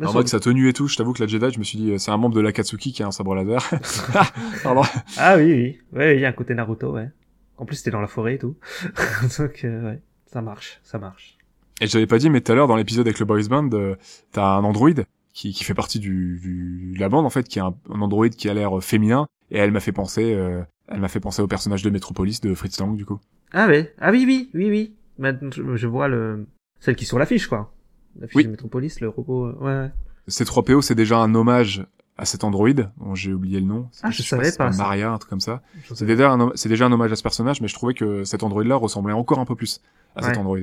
En 0.00 0.04
sur 0.06 0.14
mode 0.14 0.24
le- 0.24 0.28
sa 0.28 0.38
tenue 0.40 0.68
et 0.68 0.72
tout, 0.72 0.86
je 0.88 0.96
t'avoue 0.96 1.12
que 1.12 1.20
la 1.22 1.26
Jedi, 1.28 1.50
je 1.52 1.58
me 1.58 1.64
suis 1.64 1.76
dit, 1.78 1.90
euh, 1.90 1.98
c'est 1.98 2.10
un 2.12 2.16
membre 2.16 2.34
de 2.36 2.40
l'Akatsuki 2.40 2.92
qui 2.92 3.02
a 3.02 3.06
un 3.08 3.10
sabre 3.10 3.34
laser. 3.34 3.68
Pardon. 4.62 4.82
Ah 5.16 5.36
oui, 5.36 5.52
oui. 5.52 5.78
Ouais, 5.92 6.16
il 6.16 6.20
y 6.20 6.24
a 6.24 6.28
un 6.28 6.32
côté 6.32 6.54
Naruto, 6.54 6.92
ouais. 6.92 7.08
En 7.56 7.64
plus, 7.64 7.76
c'était 7.76 7.90
dans 7.90 8.00
la 8.00 8.06
forêt 8.06 8.34
et 8.36 8.38
tout. 8.38 8.56
Donc, 9.38 9.64
euh, 9.64 9.90
ouais. 9.90 10.00
Ça 10.26 10.40
marche, 10.40 10.78
ça 10.84 10.98
marche. 10.98 11.36
Et 11.80 11.88
je 11.88 11.94
l'avais 11.96 12.06
pas 12.06 12.18
dit, 12.18 12.30
mais 12.30 12.40
tout 12.40 12.52
à 12.52 12.54
l'heure, 12.54 12.68
dans 12.68 12.76
l'épisode 12.76 13.06
avec 13.08 13.18
le 13.18 13.24
boys 13.26 13.42
band, 13.48 13.70
euh, 13.72 13.96
t'as 14.30 14.44
un 14.56 14.62
android 14.62 14.90
qui, 15.38 15.52
qui 15.52 15.62
fait 15.62 15.74
partie 15.74 16.00
du, 16.00 16.40
du, 16.42 16.94
de 16.96 17.00
la 17.00 17.08
bande, 17.08 17.24
en 17.24 17.30
fait, 17.30 17.46
qui 17.46 17.60
est 17.60 17.62
un, 17.62 17.72
un 17.90 18.00
android 18.00 18.28
qui 18.28 18.48
a 18.48 18.54
l'air 18.54 18.76
euh, 18.76 18.80
féminin, 18.80 19.28
et 19.52 19.58
elle 19.58 19.70
m'a 19.70 19.78
fait 19.78 19.92
penser, 19.92 20.34
euh, 20.34 20.62
elle 20.88 20.98
m'a 21.00 21.06
fait 21.06 21.20
penser 21.20 21.40
au 21.42 21.46
personnage 21.46 21.82
de 21.82 21.90
Metropolis 21.90 22.40
de 22.40 22.52
Fritz 22.54 22.80
Lang, 22.80 22.96
du 22.96 23.04
coup. 23.04 23.20
Ah 23.52 23.68
ouais. 23.68 23.94
Ah 24.00 24.10
oui, 24.10 24.24
oui, 24.26 24.50
oui, 24.54 24.68
oui. 24.68 24.94
Maintenant, 25.16 25.50
je, 25.54 25.76
je 25.76 25.86
vois 25.86 26.08
le, 26.08 26.46
celle 26.80 26.96
qui 26.96 27.04
est 27.04 27.06
sur 27.06 27.20
l'affiche, 27.20 27.46
quoi. 27.46 27.72
L'affiche 28.18 28.34
Oui. 28.34 28.44
de 28.46 28.50
Metropolis, 28.50 29.00
le 29.00 29.08
robot, 29.10 29.46
euh, 29.46 29.52
ouais, 29.60 29.80
ouais. 29.84 29.90
C3PO, 30.28 30.82
c'est 30.82 30.96
déjà 30.96 31.18
un 31.18 31.32
hommage 31.36 31.86
à 32.16 32.24
cet 32.24 32.42
android, 32.42 32.68
dont 32.72 33.14
j'ai 33.14 33.32
oublié 33.32 33.60
le 33.60 33.66
nom. 33.66 33.88
Ah, 34.02 34.10
je 34.10 34.22
savais 34.24 34.50
pas 34.50 34.72
ça. 34.72 34.82
Maria, 34.82 35.12
un 35.12 35.18
truc 35.18 35.30
comme 35.30 35.40
ça. 35.40 35.62
C'est 35.94 36.04
déjà, 36.04 36.32
un, 36.32 36.50
c'est 36.56 36.68
déjà 36.68 36.86
un 36.86 36.92
hommage 36.92 37.12
à 37.12 37.16
ce 37.16 37.22
personnage, 37.22 37.60
mais 37.60 37.68
je 37.68 37.74
trouvais 37.74 37.94
que 37.94 38.24
cet 38.24 38.42
android-là 38.42 38.74
ressemblait 38.74 39.12
encore 39.14 39.38
un 39.38 39.44
peu 39.44 39.54
plus 39.54 39.80
à 40.16 40.22
cet 40.22 40.36
android. 40.36 40.58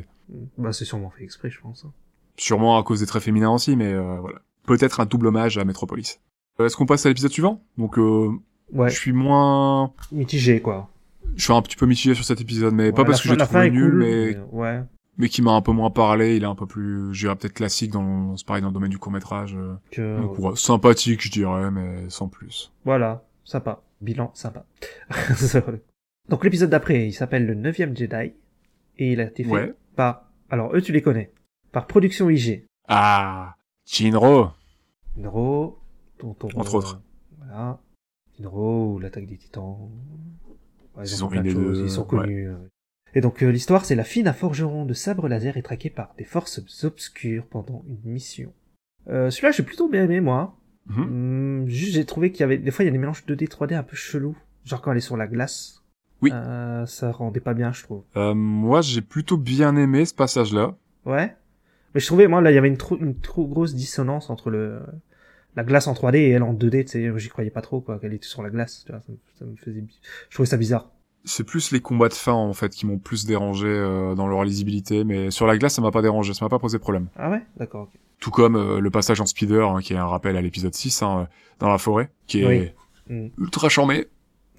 Bah, 0.57 0.73
c'est 0.73 0.83
sûrement 0.83 1.09
fait 1.11 1.23
exprès, 1.23 1.49
je 1.49 1.61
pense. 1.61 1.85
hein. 1.85 1.93
Sûrement 2.37 2.77
à 2.77 2.83
cause 2.83 2.99
des 2.99 3.05
traits 3.05 3.23
féminins 3.23 3.51
aussi, 3.51 3.77
mais 3.77 3.93
euh, 3.93 4.17
voilà. 4.19 4.39
Peut-être 4.65 4.99
un 4.99 5.05
double 5.05 5.27
hommage 5.27 5.57
à 5.57 5.65
Metropolis. 5.65 6.19
Euh, 6.59 6.65
Est-ce 6.65 6.75
qu'on 6.75 6.85
passe 6.85 7.05
à 7.05 7.09
l'épisode 7.09 7.31
suivant? 7.31 7.63
Donc, 7.77 7.97
euh, 7.99 8.29
Ouais. 8.73 8.89
je 8.89 8.95
suis 8.95 9.11
moins... 9.13 9.93
Mitigé, 10.11 10.59
quoi. 10.61 10.89
Je 11.35 11.43
suis 11.43 11.53
un 11.53 11.61
petit 11.61 11.75
peu 11.75 11.85
mitigé 11.85 12.13
sur 12.15 12.23
cet 12.25 12.41
épisode, 12.41 12.73
mais 12.73 12.91
pas 12.91 13.03
parce 13.05 13.21
que 13.21 13.29
j'ai 13.29 13.37
trouvé 13.37 13.69
nul, 13.69 13.89
cool, 13.91 13.99
mais... 13.99 14.37
Ouais. 14.51 14.81
mais 15.17 15.29
qui 15.29 15.41
m'a 15.41 15.51
un 15.51 15.61
peu 15.61 15.71
moins 15.71 15.91
parlé. 15.91 16.35
Il 16.37 16.43
est 16.43 16.47
un 16.47 16.55
peu 16.55 16.65
plus, 16.65 17.13
je 17.13 17.25
dirais 17.25 17.35
peut-être 17.35 17.53
classique 17.53 17.91
dans, 17.91 18.35
c'est 18.37 18.45
pareil 18.47 18.61
dans 18.61 18.69
le 18.69 18.73
domaine 18.73 18.89
du 18.89 18.97
court 18.97 19.11
métrage. 19.11 19.57
Que, 19.91 20.19
Donc, 20.19 20.39
ouais, 20.39 20.55
sympathique, 20.55 21.21
je 21.21 21.29
dirais, 21.31 21.69
mais 21.71 22.09
sans 22.09 22.27
plus. 22.27 22.71
Voilà. 22.85 23.23
Sympa. 23.43 23.81
Bilan, 24.01 24.31
sympa. 24.33 24.65
Donc, 26.29 26.43
l'épisode 26.43 26.69
d'après, 26.69 27.07
il 27.07 27.13
s'appelle 27.13 27.45
le 27.45 27.55
9ème 27.55 27.95
Jedi. 27.95 28.33
Et 28.97 29.11
il 29.11 29.19
a 29.19 29.25
été 29.25 29.43
fait 29.43 29.49
Ouais. 29.49 29.73
par, 29.95 30.29
alors, 30.49 30.75
eux, 30.75 30.81
tu 30.81 30.91
les 30.91 31.01
connais. 31.01 31.31
Par 31.71 31.85
Production 31.85 32.29
IG. 32.29 32.65
Ah, 32.87 33.54
Shinro. 33.85 34.49
Inro, 35.17 35.77
dont 36.19 36.35
on, 36.43 36.59
Entre 36.59 36.75
autres. 36.75 37.01
Voilà. 37.37 37.79
Ou 38.43 38.99
l'attaque 38.99 39.27
des 39.27 39.37
titans. 39.37 39.89
Ouais, 40.97 41.03
Ils 41.05 41.23
ont 41.23 41.29
plein 41.29 41.41
de 41.41 41.49
choses, 41.49 41.79
ils 41.79 41.89
sont 41.89 42.03
connus. 42.03 42.49
euh. 42.49 42.55
Et 43.13 43.21
donc 43.21 43.41
euh, 43.43 43.49
l'histoire, 43.49 43.85
c'est 43.85 43.95
la 43.95 44.03
fille 44.03 44.23
d'un 44.23 44.33
forgeron 44.33 44.85
de 44.85 44.93
sabre 44.93 45.29
laser 45.29 45.55
est 45.55 45.61
traquée 45.61 45.89
par 45.89 46.13
des 46.17 46.25
forces 46.25 46.59
obscures 46.83 47.45
pendant 47.45 47.83
une 47.87 48.11
mission. 48.11 48.51
Euh, 49.07 49.29
celui-là, 49.29 49.51
j'ai 49.51 49.63
plutôt 49.63 49.87
bien 49.87 50.03
aimé, 50.03 50.19
moi. 50.19 50.57
Mhm. 50.87 51.01
Hum, 51.01 51.67
juste, 51.69 51.93
j'ai 51.93 52.05
trouvé 52.05 52.31
qu'il 52.31 52.41
y 52.41 52.43
avait, 52.43 52.57
des 52.57 52.71
fois, 52.71 52.83
il 52.83 52.87
y 52.87 52.89
a 52.89 52.91
des 52.91 52.97
mélanges 52.97 53.23
2D, 53.25 53.47
3D 53.47 53.73
un 53.75 53.83
peu 53.83 53.95
chelous. 53.95 54.35
Genre 54.65 54.81
quand 54.81 54.91
elle 54.91 54.97
est 54.97 55.01
sur 55.01 55.15
la 55.17 55.27
glace. 55.27 55.83
Oui. 56.21 56.31
Euh, 56.33 56.85
ça 56.87 57.11
rendait 57.11 57.39
pas 57.39 57.53
bien, 57.53 57.71
je 57.71 57.83
trouve. 57.83 58.03
Euh, 58.17 58.33
moi, 58.33 58.81
j'ai 58.81 59.01
plutôt 59.01 59.37
bien 59.37 59.75
aimé 59.77 60.05
ce 60.05 60.13
passage-là. 60.13 60.75
Ouais. 61.05 61.35
Mais 61.95 61.99
je 62.01 62.05
trouvais, 62.05 62.27
moi, 62.27 62.41
là, 62.41 62.51
il 62.51 62.55
y 62.55 62.57
avait 62.57 62.67
une 62.67 62.77
trop, 62.77 62.97
une 62.97 63.19
trop 63.19 63.47
grosse 63.47 63.73
dissonance 63.73 64.29
entre 64.29 64.49
le, 64.51 64.79
la 65.55 65.63
glace 65.63 65.87
en 65.87 65.93
3D 65.93 66.17
et 66.17 66.29
elle 66.31 66.43
en 66.43 66.53
2D, 66.53 66.83
tu 66.85 66.91
sais, 66.91 67.11
j'y 67.19 67.29
croyais 67.29 67.49
pas 67.49 67.61
trop, 67.61 67.81
quoi, 67.81 67.97
qu'elle 67.97 68.13
était 68.13 68.27
sur 68.27 68.43
la 68.43 68.49
glace, 68.51 68.83
tu 68.85 68.91
vois, 68.91 69.01
ça, 69.01 69.11
me- 69.11 69.17
ça 69.39 69.45
me 69.45 69.55
faisait, 69.55 69.83
je 70.29 70.35
trouvais 70.35 70.45
ça 70.47 70.57
bizarre. 70.57 70.91
C'est 71.23 71.43
plus 71.43 71.71
les 71.71 71.79
combats 71.79 72.09
de 72.09 72.13
fin 72.13 72.33
en 72.33 72.53
fait 72.53 72.69
qui 72.69 72.85
m'ont 72.85 72.99
plus 72.99 73.25
dérangé 73.25 73.65
euh, 73.67 74.13
dans 74.13 74.27
leur 74.27 74.43
lisibilité, 74.43 75.03
mais 75.03 75.31
sur 75.31 75.47
la 75.47 75.57
glace 75.57 75.73
ça 75.73 75.81
m'a 75.81 75.89
pas 75.89 76.03
dérangé, 76.03 76.35
ça 76.35 76.45
m'a 76.45 76.49
pas 76.49 76.59
posé 76.59 76.77
problème. 76.77 77.07
Ah 77.15 77.31
ouais? 77.31 77.41
D'accord, 77.57 77.83
ok. 77.83 77.99
Tout 78.19 78.29
comme 78.29 78.55
euh, 78.55 78.79
le 78.79 78.89
passage 78.91 79.19
en 79.21 79.25
speeder, 79.25 79.67
hein, 79.67 79.81
qui 79.81 79.93
est 79.93 79.97
un 79.97 80.05
rappel 80.05 80.37
à 80.37 80.41
l'épisode 80.43 80.75
6, 80.75 81.01
hein, 81.01 81.27
dans 81.57 81.69
la 81.69 81.79
forêt, 81.79 82.11
qui 82.27 82.41
est 82.43 82.45
Oui. 83.09 83.15
Mm. 83.15 83.29
ultra 83.39 83.69
charmé, 83.69 84.05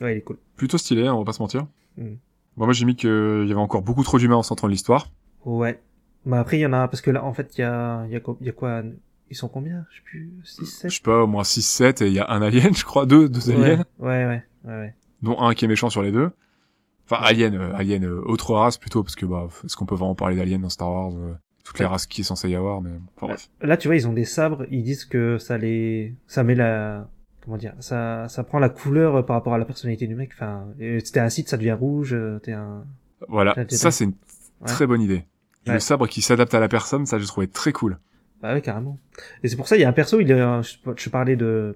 Ouais, 0.01 0.15
il 0.15 0.19
est 0.19 0.23
cool. 0.23 0.39
plutôt 0.57 0.77
stylé, 0.79 1.07
hein, 1.07 1.15
on 1.15 1.19
va 1.21 1.25
pas 1.25 1.33
se 1.35 1.41
mentir. 1.43 1.67
Mm. 1.99 2.15
Bon, 2.57 2.65
moi 2.65 2.73
j'ai 2.73 2.85
mis 2.85 2.97
qu'il 2.97 3.11
y 3.47 3.53
avait 3.53 3.55
encore 3.55 3.83
beaucoup 3.83 4.03
trop 4.03 4.19
d'humains 4.19 4.37
en 4.37 4.43
centrant 4.43 4.67
de 4.67 4.73
l'histoire. 4.73 5.09
Ouais. 5.45 5.79
Bah 6.27 6.41
après, 6.41 6.59
il 6.59 6.61
y 6.61 6.67
en 6.67 6.73
a, 6.73 6.89
parce 6.89 7.01
que 7.01 7.11
là, 7.11 7.25
en 7.25 7.33
fait, 7.33 7.57
il 7.57 7.61
y 7.63 7.65
a, 7.65 8.05
il 8.07 8.13
y 8.13 8.17
a, 8.17 8.21
y 8.41 8.49
a 8.49 8.53
quoi? 8.53 8.83
Ils 9.31 9.37
sont 9.37 9.49
combien? 9.49 9.85
Je 9.91 9.97
sais 9.97 10.03
plus, 10.05 10.33
6, 10.45 10.61
Je 10.65 10.71
7? 10.71 10.91
sais 10.91 11.01
pas, 11.03 11.23
au 11.23 11.27
moins 11.27 11.43
6-7 11.43 12.03
et 12.05 12.09
il 12.09 12.13
y 12.13 12.19
a 12.21 12.31
un 12.31 12.43
alien, 12.43 12.75
je 12.75 12.85
crois, 12.85 13.07
deux, 13.07 13.29
deux 13.29 13.51
aliens, 13.51 13.85
Ouais, 13.99 14.07
ouais, 14.09 14.27
ouais, 14.27 14.43
ouais, 14.65 14.71
ouais. 14.81 14.95
dont 15.23 15.41
un 15.41 15.55
qui 15.55 15.65
est 15.65 15.69
méchant 15.69 15.89
sur 15.91 16.03
les 16.03 16.13
deux. 16.13 16.31
Enfin, 17.09 17.23
alien, 17.23 17.55
euh, 17.55 17.75
alien, 17.75 18.05
euh, 18.05 18.21
autre 18.25 18.55
race 18.55 18.79
plutôt, 18.79 19.03
parce 19.05 19.15
que 19.17 19.27
bah, 19.27 19.49
est-ce 19.65 19.77
qu'on 19.77 19.87
peut 19.87 19.95
vraiment 19.95 20.15
parler 20.17 20.37
d'alien 20.37 20.61
dans 20.61 20.69
Star 20.69 20.91
Wars 20.91 21.13
euh, 21.17 21.35
Toutes 21.65 21.79
les 21.79 21.85
races 21.87 22.07
qui 22.07 22.21
est 22.23 22.25
censé 22.25 22.49
y 22.51 22.55
avoir, 22.57 22.81
mais 22.83 22.91
enfin 23.17 23.29
bref. 23.29 23.49
Là, 23.63 23.77
tu 23.77 23.87
vois, 23.89 23.95
ils 23.97 24.07
ont 24.09 24.13
des 24.13 24.25
sabres, 24.25 24.65
ils 24.71 24.83
disent 24.83 25.05
que 25.05 25.39
ça 25.39 25.57
les, 25.59 26.15
ça 26.27 26.43
met 26.45 26.55
la, 26.57 27.09
comment 27.45 27.57
dire, 27.57 27.75
ça, 27.81 28.29
ça 28.29 28.43
prend 28.45 28.59
la 28.59 28.69
couleur 28.69 29.25
par 29.27 29.35
rapport 29.37 29.55
à 29.55 29.59
la 29.59 29.65
personnalité 29.65 30.07
du 30.09 30.17
mec. 30.17 30.31
Enfin, 30.35 30.67
si 30.81 31.13
t'es 31.13 31.21
un 31.21 31.29
site, 31.31 31.49
ça 31.49 31.57
devient 31.57 31.77
rouge, 31.79 32.17
t'es 32.43 32.53
un, 32.53 32.85
Voilà, 33.29 33.55
ça 33.71 33.91
c'est 33.93 34.05
une 34.05 34.15
Ouais. 34.63 34.69
très 34.69 34.87
bonne 34.87 35.03
idée. 35.03 35.25
Le 35.67 35.73
Ouais. 35.75 35.81
sabre 35.81 36.07
qui 36.09 36.23
s'adapte 36.23 36.55
à 36.55 36.61
la 36.61 36.69
personne, 36.69 37.07
ça 37.07 37.19
j'ai 37.19 37.27
trouvé 37.27 37.49
très 37.49 37.73
cool. 37.73 37.99
bah 38.41 38.55
ouais, 38.55 38.63
carrément. 38.63 38.99
Et 39.43 39.49
c'est 39.49 39.57
pour 39.57 39.67
ça, 39.69 39.77
il 39.77 39.81
y 39.81 39.85
a 39.85 39.89
un 39.89 39.93
perso, 39.93 40.21
il 40.21 40.31
euh, 40.33 40.63
je, 40.63 40.77
je 40.97 41.09
parlais 41.11 41.37
de, 41.37 41.75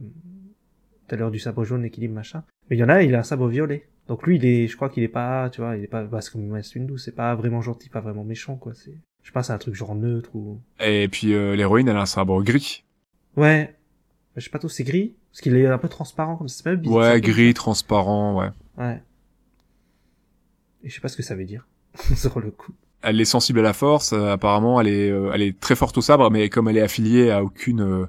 tout 1.08 1.14
à 1.14 1.18
l'heure 1.18 1.30
du 1.30 1.38
sabre 1.38 1.64
jaune, 1.64 1.84
équilibre, 1.84 2.14
machin. 2.14 2.44
Mais 2.68 2.76
il 2.76 2.78
y 2.80 2.84
en 2.84 2.88
a, 2.88 3.02
il 3.02 3.14
a 3.14 3.20
un 3.20 3.22
sabre 3.24 3.48
violet. 3.48 3.88
Donc 4.06 4.26
lui, 4.26 4.36
il 4.36 4.44
est, 4.44 4.66
je 4.68 4.76
crois 4.76 4.88
qu'il 4.90 5.02
est 5.02 5.08
pas, 5.08 5.50
tu 5.50 5.60
vois, 5.60 5.76
il 5.76 5.84
est 5.84 5.88
pas, 5.88 6.04
parce 6.04 6.30
que 6.30 6.38
Mace 6.38 6.74
Windu, 6.74 6.98
c'est 6.98 7.14
pas 7.14 7.34
vraiment 7.34 7.60
gentil, 7.62 7.88
pas 7.88 8.00
vraiment 8.00 8.24
méchant, 8.24 8.56
quoi. 8.56 8.74
C'est, 8.74 8.94
je 9.22 9.30
pense, 9.32 9.46
c'est 9.48 9.52
un 9.52 9.58
truc 9.58 9.74
genre 9.74 9.94
neutre 9.94 10.30
ou, 10.34 10.60
Et 10.80 11.08
puis 11.08 11.32
euh, 11.34 11.54
l'héroïne, 11.56 11.88
elle 11.88 11.96
a 11.96 12.02
un 12.02 12.06
sabre 12.06 12.42
gris. 12.42 12.84
ouais. 13.36 13.74
Je 14.36 14.42
sais 14.44 14.50
pas 14.50 14.60
trop, 14.60 14.68
c'est 14.68 14.84
gris, 14.84 15.16
parce 15.32 15.40
qu'il 15.40 15.56
est 15.56 15.66
un 15.66 15.76
peu 15.76 15.88
transparent, 15.88 16.36
comme 16.36 16.46
ça, 16.48 16.56
c'est 16.58 16.62
pas 16.64 16.76
bizarre. 16.76 16.96
Ouais, 16.98 17.20
gris, 17.20 17.52
transparent, 17.52 18.38
ouais. 18.38 18.50
Ouais. 18.78 19.02
Et 20.84 20.88
je 20.88 20.94
sais 20.94 21.00
pas 21.00 21.08
ce 21.08 21.16
que 21.16 21.22
ça 21.24 21.34
veut 21.34 21.44
dire, 21.44 21.66
sur 22.14 22.38
le 22.40 22.50
coup. 22.52 22.72
Elle 23.02 23.20
est 23.20 23.24
sensible 23.24 23.60
à 23.60 23.62
la 23.62 23.72
force, 23.72 24.12
euh, 24.12 24.32
apparemment, 24.32 24.80
elle 24.80 24.88
est, 24.88 25.10
euh, 25.10 25.30
elle 25.32 25.42
est 25.42 25.58
très 25.58 25.74
forte 25.74 25.96
au 25.98 26.02
sabre, 26.02 26.30
mais 26.30 26.48
comme 26.50 26.68
elle 26.68 26.76
est 26.76 26.82
affiliée 26.82 27.30
à 27.30 27.42
aucune, 27.42 27.80
euh, 27.80 28.06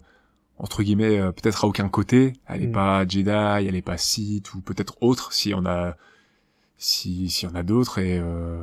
entre 0.57 0.83
guillemets, 0.83 1.17
euh, 1.19 1.31
peut-être 1.31 1.63
à 1.63 1.67
aucun 1.67 1.87
côté, 1.89 2.33
elle 2.47 2.63
est 2.63 2.67
Mm. 2.67 2.71
pas 2.73 3.07
Jedi, 3.07 3.29
elle 3.67 3.75
est 3.75 3.81
pas 3.81 3.97
Sith, 3.97 4.53
ou 4.53 4.61
peut-être 4.61 4.97
autre, 5.01 5.31
si 5.33 5.53
on 5.53 5.65
a, 5.65 5.95
si, 6.77 7.29
si 7.29 7.45
on 7.47 7.55
a 7.55 7.63
d'autres, 7.63 7.99
et 7.99 8.19
euh, 8.19 8.57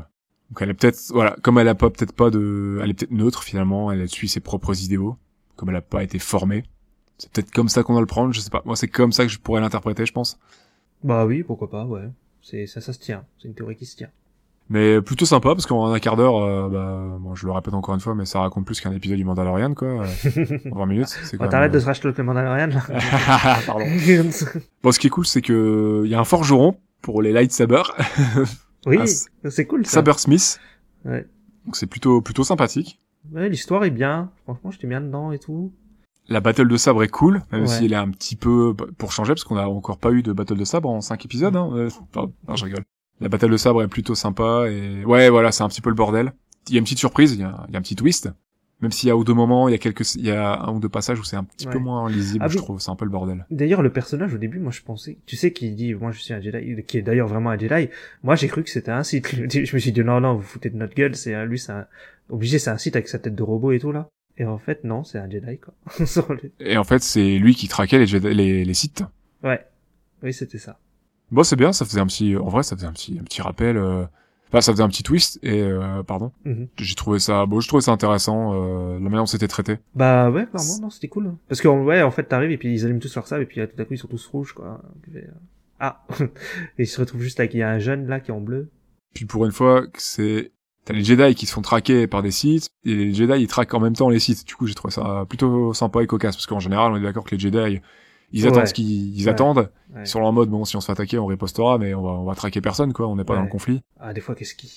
donc 0.50 0.60
elle 0.60 0.70
est 0.70 0.74
peut-être, 0.74 1.00
voilà, 1.12 1.34
comme 1.42 1.58
elle 1.58 1.68
a 1.68 1.74
pas, 1.74 1.88
peut-être 1.88 2.12
pas 2.12 2.30
de, 2.30 2.78
elle 2.82 2.90
est 2.90 2.94
peut-être 2.94 3.10
neutre 3.10 3.42
finalement, 3.42 3.90
elle 3.90 4.06
suit 4.08 4.28
ses 4.28 4.40
propres 4.40 4.82
idéaux, 4.82 5.16
comme 5.56 5.70
elle 5.70 5.76
a 5.76 5.80
pas 5.82 6.02
été 6.02 6.18
formée. 6.18 6.64
C'est 7.16 7.30
peut-être 7.32 7.50
comme 7.52 7.68
ça 7.68 7.82
qu'on 7.82 7.94
doit 7.94 8.00
le 8.02 8.06
prendre, 8.06 8.32
je 8.32 8.40
sais 8.40 8.50
pas. 8.50 8.62
Moi, 8.64 8.76
c'est 8.76 8.86
comme 8.86 9.10
ça 9.12 9.24
que 9.24 9.32
je 9.32 9.38
pourrais 9.40 9.60
l'interpréter, 9.60 10.06
je 10.06 10.12
pense. 10.12 10.38
Bah 11.02 11.24
oui, 11.26 11.42
pourquoi 11.42 11.68
pas, 11.68 11.84
ouais. 11.84 12.08
C'est, 12.42 12.66
ça, 12.66 12.80
ça 12.80 12.92
se 12.92 12.98
tient. 13.00 13.24
C'est 13.38 13.48
une 13.48 13.54
théorie 13.54 13.74
qui 13.76 13.86
se 13.86 13.96
tient. 13.96 14.10
Mais 14.70 15.00
plutôt 15.00 15.24
sympa 15.24 15.50
parce 15.50 15.64
qu'en 15.66 15.90
un 15.92 15.98
quart 15.98 16.16
d'heure, 16.16 16.36
euh, 16.36 16.68
bah, 16.68 17.16
bon, 17.20 17.34
je 17.34 17.46
le 17.46 17.52
répète 17.52 17.72
encore 17.72 17.94
une 17.94 18.00
fois, 18.02 18.14
mais 18.14 18.26
ça 18.26 18.40
raconte 18.40 18.66
plus 18.66 18.80
qu'un 18.82 18.92
épisode 18.92 19.16
du 19.16 19.24
Mandalorian, 19.24 19.72
quoi. 19.74 19.88
euh, 19.88 20.04
en 20.72 20.78
20 20.80 20.86
minutes, 20.86 21.06
c'est 21.24 21.38
quand 21.38 21.48
t'arrêtes 21.48 21.72
de 21.72 21.78
se 21.78 21.86
racheter 21.86 22.08
le 22.14 22.22
Mandalorian, 22.24 22.66
là. 22.68 22.82
Pardon. 23.66 23.84
Bon, 24.82 24.92
ce 24.92 24.98
qui 24.98 25.06
est 25.06 25.10
cool, 25.10 25.26
c'est 25.26 25.40
que 25.42 26.02
il 26.04 26.10
y 26.10 26.14
a 26.14 26.20
un 26.20 26.24
forgeron 26.24 26.76
pour 27.00 27.22
les 27.22 27.32
lightsabers, 27.32 27.94
oui, 28.86 28.98
Ah, 29.44 29.50
c'est 29.50 29.66
cool, 29.66 29.86
ça. 29.86 29.92
Sabersmith. 29.92 30.60
Ouais. 31.04 31.26
Donc 31.64 31.76
c'est 31.76 31.86
plutôt 31.86 32.20
plutôt 32.20 32.44
sympathique. 32.44 33.00
Ouais, 33.32 33.48
l'histoire 33.48 33.84
est 33.84 33.90
bien. 33.90 34.30
Franchement, 34.44 34.70
j'étais 34.70 34.86
bien 34.86 35.00
dedans 35.00 35.32
et 35.32 35.38
tout. 35.38 35.72
La 36.28 36.40
battle 36.40 36.68
de 36.68 36.76
sabre 36.76 37.02
est 37.02 37.08
cool, 37.08 37.42
même 37.52 37.62
Ouais. 37.62 37.66
si 37.68 37.86
elle 37.86 37.92
est 37.92 37.96
un 37.96 38.10
petit 38.10 38.36
peu 38.36 38.74
bah, 38.76 38.84
pour 38.98 39.12
changer, 39.12 39.32
parce 39.32 39.44
qu'on 39.44 39.56
a 39.56 39.66
encore 39.66 39.98
pas 39.98 40.12
eu 40.12 40.22
de 40.22 40.32
battle 40.32 40.56
de 40.58 40.64
sabre 40.64 40.90
en 40.90 41.00
5 41.00 41.24
épisodes. 41.24 41.56
Hein. 41.56 41.70
Euh, 41.74 41.88
pardon, 42.12 42.32
non, 42.46 42.54
je 42.56 42.64
rigole. 42.66 42.84
La 43.20 43.28
battle 43.28 43.50
de 43.50 43.56
sabre 43.56 43.82
est 43.82 43.88
plutôt 43.88 44.14
sympa 44.14 44.66
et 44.68 45.04
ouais, 45.04 45.28
voilà, 45.28 45.52
c'est 45.52 45.62
un 45.64 45.68
petit 45.68 45.80
peu 45.80 45.90
le 45.90 45.96
bordel. 45.96 46.32
Il 46.68 46.74
y 46.74 46.76
a 46.76 46.78
une 46.78 46.84
petite 46.84 46.98
surprise, 46.98 47.32
il 47.34 47.40
y 47.40 47.44
a, 47.44 47.64
il 47.68 47.72
y 47.72 47.76
a 47.76 47.78
un 47.78 47.82
petit 47.82 47.96
twist. 47.96 48.30
Même 48.80 48.92
s'il 48.92 49.08
y 49.08 49.10
a 49.10 49.16
ou 49.16 49.24
deux 49.24 49.34
moments, 49.34 49.68
il 49.68 49.72
y 49.72 49.74
a 49.74 49.78
quelques, 49.78 50.14
il 50.14 50.24
y 50.24 50.30
a 50.30 50.60
un 50.60 50.72
ou 50.72 50.78
deux 50.78 50.88
passages 50.88 51.18
où 51.18 51.24
c'est 51.24 51.34
un 51.34 51.42
petit 51.42 51.66
peu 51.66 51.80
moins 51.80 52.08
lisible, 52.08 52.44
Ah 52.44 52.48
je 52.48 52.58
trouve. 52.58 52.80
C'est 52.80 52.92
un 52.92 52.94
peu 52.94 53.04
le 53.04 53.10
bordel. 53.10 53.44
D'ailleurs, 53.50 53.82
le 53.82 53.90
personnage, 53.90 54.34
au 54.34 54.38
début, 54.38 54.60
moi, 54.60 54.70
je 54.70 54.82
pensais, 54.82 55.18
tu 55.26 55.34
sais, 55.34 55.52
qu'il 55.52 55.74
dit, 55.74 55.94
moi, 55.94 56.12
je 56.12 56.20
suis 56.20 56.32
un 56.32 56.40
Jedi, 56.40 56.84
qui 56.84 56.96
est 56.98 57.02
d'ailleurs 57.02 57.26
vraiment 57.26 57.50
un 57.50 57.58
Jedi. 57.58 57.88
Moi, 58.22 58.36
j'ai 58.36 58.46
cru 58.46 58.62
que 58.62 58.70
c'était 58.70 58.92
un 58.92 59.02
Sith. 59.02 59.34
Je 59.50 59.74
me 59.74 59.80
suis 59.80 59.90
dit, 59.90 60.04
non, 60.04 60.20
non, 60.20 60.36
vous 60.36 60.42
foutez 60.42 60.70
de 60.70 60.76
notre 60.76 60.94
gueule, 60.94 61.16
c'est 61.16 61.44
lui, 61.46 61.58
c'est 61.58 61.72
un, 61.72 61.86
obligé, 62.30 62.60
c'est 62.60 62.70
un 62.70 62.78
Sith 62.78 62.94
avec 62.94 63.08
sa 63.08 63.18
tête 63.18 63.34
de 63.34 63.42
robot 63.42 63.72
et 63.72 63.80
tout, 63.80 63.90
là. 63.90 64.06
Et 64.36 64.44
en 64.44 64.58
fait, 64.58 64.84
non, 64.84 65.02
c'est 65.02 65.18
un 65.18 65.28
Jedi, 65.28 65.58
quoi. 65.58 65.74
Et 66.60 66.76
en 66.76 66.84
fait, 66.84 67.02
c'est 67.02 67.36
lui 67.38 67.56
qui 67.56 67.66
traquait 67.66 67.98
les, 67.98 68.06
Jedi- 68.06 68.32
les, 68.32 68.64
les 68.64 68.74
sites. 68.74 69.02
Ouais. 69.42 69.60
Oui, 70.22 70.32
c'était 70.32 70.58
ça. 70.58 70.78
Bon, 71.30 71.42
c'est 71.42 71.56
bien, 71.56 71.72
ça 71.72 71.84
faisait 71.84 72.00
un 72.00 72.06
petit, 72.06 72.36
en 72.36 72.48
vrai, 72.48 72.62
ça 72.62 72.74
faisait 72.76 72.86
un 72.86 72.92
petit, 72.92 73.18
un 73.20 73.24
petit 73.24 73.42
rappel. 73.42 73.76
euh, 73.76 74.04
Enfin, 74.50 74.62
ça 74.62 74.72
faisait 74.72 74.82
un 74.82 74.88
petit 74.88 75.02
twist 75.02 75.38
et 75.42 75.60
euh, 75.60 76.02
pardon. 76.02 76.32
Mhm. 76.46 76.68
J'ai 76.78 76.94
trouvé 76.94 77.18
ça, 77.18 77.44
bon, 77.44 77.60
je 77.60 77.68
trouvais 77.68 77.82
ça 77.82 77.92
intéressant 77.92 78.54
euh, 78.54 78.94
la 78.94 79.00
manière 79.00 79.20
dont 79.20 79.26
c'était 79.26 79.46
traité. 79.46 79.76
Bah 79.94 80.30
ouais, 80.30 80.46
clairement, 80.46 80.78
non, 80.80 80.88
c'était 80.90 81.08
cool. 81.08 81.34
Parce 81.48 81.60
que 81.60 81.68
ouais, 81.68 82.00
en 82.02 82.10
fait, 82.10 82.22
t'arrives 82.24 82.50
et 82.50 82.56
puis 82.56 82.72
ils 82.72 82.82
allument 82.86 82.98
tous 82.98 83.14
leur 83.14 83.26
sable 83.26 83.42
et 83.42 83.46
puis 83.46 83.60
là, 83.60 83.66
tout 83.66 83.78
à 83.78 83.84
coup 83.84 83.92
ils 83.92 83.98
sont 83.98 84.08
tous 84.08 84.26
rouges 84.28 84.54
quoi. 84.54 84.80
Euh, 85.14 85.20
Ah, 85.80 86.02
et 86.20 86.28
ils 86.84 86.86
se 86.86 86.98
retrouvent 86.98 87.20
juste 87.20 87.40
avec 87.40 87.52
il 87.52 87.58
y 87.58 87.62
a 87.62 87.68
un 87.70 87.78
jeune 87.78 88.06
là 88.08 88.20
qui 88.20 88.30
est 88.30 88.34
en 88.34 88.40
bleu. 88.40 88.70
Puis 89.14 89.26
pour 89.26 89.44
une 89.44 89.52
fois, 89.52 89.86
que 89.86 90.00
c'est 90.00 90.52
t'as 90.86 90.94
les 90.94 91.04
Jedi 91.04 91.34
qui 91.34 91.44
se 91.44 91.52
font 91.52 91.60
traquer 91.60 92.06
par 92.06 92.22
des 92.22 92.30
sites 92.30 92.70
et 92.86 92.94
les 92.94 93.12
Jedi 93.12 93.34
ils 93.42 93.48
traquent 93.48 93.74
en 93.74 93.80
même 93.80 93.94
temps 93.96 94.08
les 94.08 94.18
sites. 94.18 94.46
Du 94.46 94.54
coup, 94.54 94.66
j'ai 94.66 94.74
trouvé 94.74 94.92
ça 94.94 95.26
plutôt 95.28 95.74
sympa 95.74 96.02
et 96.02 96.06
cocasse 96.06 96.36
parce 96.36 96.46
qu'en 96.46 96.60
général, 96.60 96.90
on 96.92 96.96
est 96.96 97.02
d'accord 97.02 97.24
que 97.24 97.34
les 97.34 97.38
Jedi 97.38 97.82
ils 98.32 98.42
Ouais. 98.44 98.50
attendent 98.50 98.66
ce 98.66 98.74
qu'ils 98.74 99.18
ils 99.18 99.24
Ouais. 99.24 99.30
attendent. 99.30 99.70
Ouais. 99.94 100.02
Ils 100.02 100.06
sont 100.06 100.20
là 100.20 100.26
en 100.26 100.32
mode 100.32 100.50
bon, 100.50 100.64
si 100.64 100.76
on 100.76 100.80
se 100.80 100.86
fait 100.86 100.92
attaquer, 100.92 101.18
on 101.18 101.26
ripostera, 101.26 101.78
mais 101.78 101.94
on 101.94 102.02
va 102.02 102.10
on 102.10 102.24
va 102.24 102.34
traquer 102.34 102.60
personne 102.60 102.92
quoi. 102.92 103.06
On 103.08 103.16
n'est 103.16 103.24
pas 103.24 103.34
dans 103.36 103.42
le 103.42 103.48
conflit. 103.48 103.82
Ah, 103.98 104.12
des 104.12 104.20
fois 104.20 104.34
qu'est-ce 104.34 104.54
qu'ils 104.54 104.70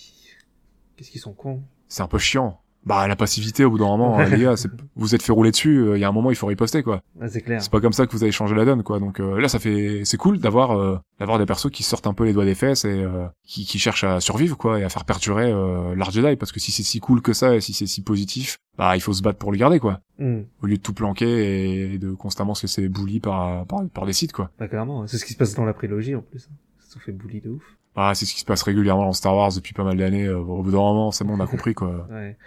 qu'est-ce 0.95 1.11
qu'ils 1.11 1.21
sont 1.21 1.33
cons? 1.33 1.61
C'est 1.87 2.03
un 2.03 2.07
peu 2.07 2.17
chiant. 2.19 2.60
Bah 2.83 3.07
la 3.07 3.15
passivité 3.15 3.63
au 3.63 3.69
bout 3.69 3.77
d'un 3.77 3.85
moment, 3.85 4.17
Ouais. 4.17 4.27
les 4.29 4.43
gars, 4.43 4.55
vous 4.95 5.13
êtes 5.13 5.21
fait 5.21 5.31
rouler 5.31 5.51
dessus. 5.51 5.77
euh, 5.77 5.97
Il 5.97 6.01
y 6.01 6.03
a 6.03 6.09
un 6.09 6.11
moment, 6.11 6.31
il 6.31 6.35
faut 6.35 6.47
riposter 6.47 6.81
quoi. 6.81 7.03
Ah, 7.21 7.27
c'est 7.27 7.41
clair. 7.41 7.61
C'est 7.61 7.71
pas 7.71 7.79
comme 7.79 7.93
ça 7.93 8.07
que 8.07 8.11
vous 8.11 8.23
allez 8.23 8.31
changer 8.31 8.55
la 8.55 8.65
donne, 8.65 8.81
quoi. 8.81 8.99
Donc 8.99 9.19
euh, 9.19 9.39
là, 9.39 9.47
ça 9.47 9.59
fait, 9.59 10.01
c'est 10.03 10.17
cool 10.17 10.39
d'avoir 10.39 10.71
euh, 10.71 10.97
d'avoir 11.19 11.37
des 11.37 11.45
persos 11.45 11.69
qui 11.71 11.83
sortent 11.83 12.07
un 12.07 12.13
peu 12.15 12.23
les 12.25 12.33
doigts 12.33 12.43
des 12.45 12.55
fesses 12.55 12.83
et 12.85 12.89
euh, 13.03 13.27
qui, 13.45 13.65
qui 13.65 13.77
cherchent 13.77 14.03
à 14.03 14.19
survivre, 14.19 14.57
quoi, 14.57 14.79
et 14.79 14.83
à 14.83 14.89
faire 14.89 15.05
perdurer 15.05 15.51
euh, 15.51 15.95
l'art 15.95 16.09
Jedi. 16.09 16.35
Parce 16.37 16.51
que 16.51 16.59
si 16.59 16.71
c'est 16.71 16.81
si 16.81 16.99
cool 16.99 17.21
que 17.21 17.33
ça 17.33 17.55
et 17.55 17.61
si 17.61 17.73
c'est 17.73 17.85
si 17.85 18.01
positif, 18.01 18.57
bah 18.79 18.95
il 18.95 19.01
faut 19.01 19.13
se 19.13 19.21
battre 19.21 19.37
pour 19.37 19.51
le 19.51 19.59
garder, 19.59 19.79
quoi. 19.79 19.99
Hmm. 20.17 20.41
Au 20.63 20.65
lieu 20.65 20.77
de 20.77 20.81
tout 20.81 20.93
planquer 20.93 21.93
et 21.93 21.97
de 21.99 22.11
constamment 22.13 22.55
se 22.55 22.63
laisser 22.63 22.89
bully 22.89 23.19
par 23.19 23.63
par, 23.67 23.87
par 23.93 24.07
des 24.07 24.13
sites, 24.13 24.33
quoi. 24.33 24.49
Bah 24.57 24.67
clairement, 24.67 25.05
c'est 25.05 25.17
ce 25.19 25.25
qui 25.25 25.33
se 25.33 25.37
passe 25.37 25.53
dans 25.53 25.65
la 25.65 25.73
prélogie 25.73 26.15
en 26.15 26.21
plus. 26.21 26.47
hein. 26.51 26.55
Sont 26.89 26.99
fait 26.99 27.11
bully 27.11 27.41
de 27.41 27.49
ouf. 27.51 27.63
Bah 27.95 28.13
c'est 28.15 28.25
ce 28.25 28.33
qui 28.33 28.39
se 28.39 28.45
passe 28.45 28.63
régulièrement 28.63 29.05
dans 29.05 29.13
Star 29.13 29.35
Wars 29.35 29.51
depuis 29.53 29.73
pas 29.73 29.83
mal 29.83 29.97
d'années. 29.97 30.27
au 30.29 30.63
bout 30.63 30.71
d'un 30.71 30.77
moment, 30.77 31.11
c'est 31.11 31.23
bon, 31.25 31.35
on 31.37 31.39
a 31.41 31.47
compris, 31.47 31.73
quoi. 31.75 32.07
Ouais. 32.09 32.37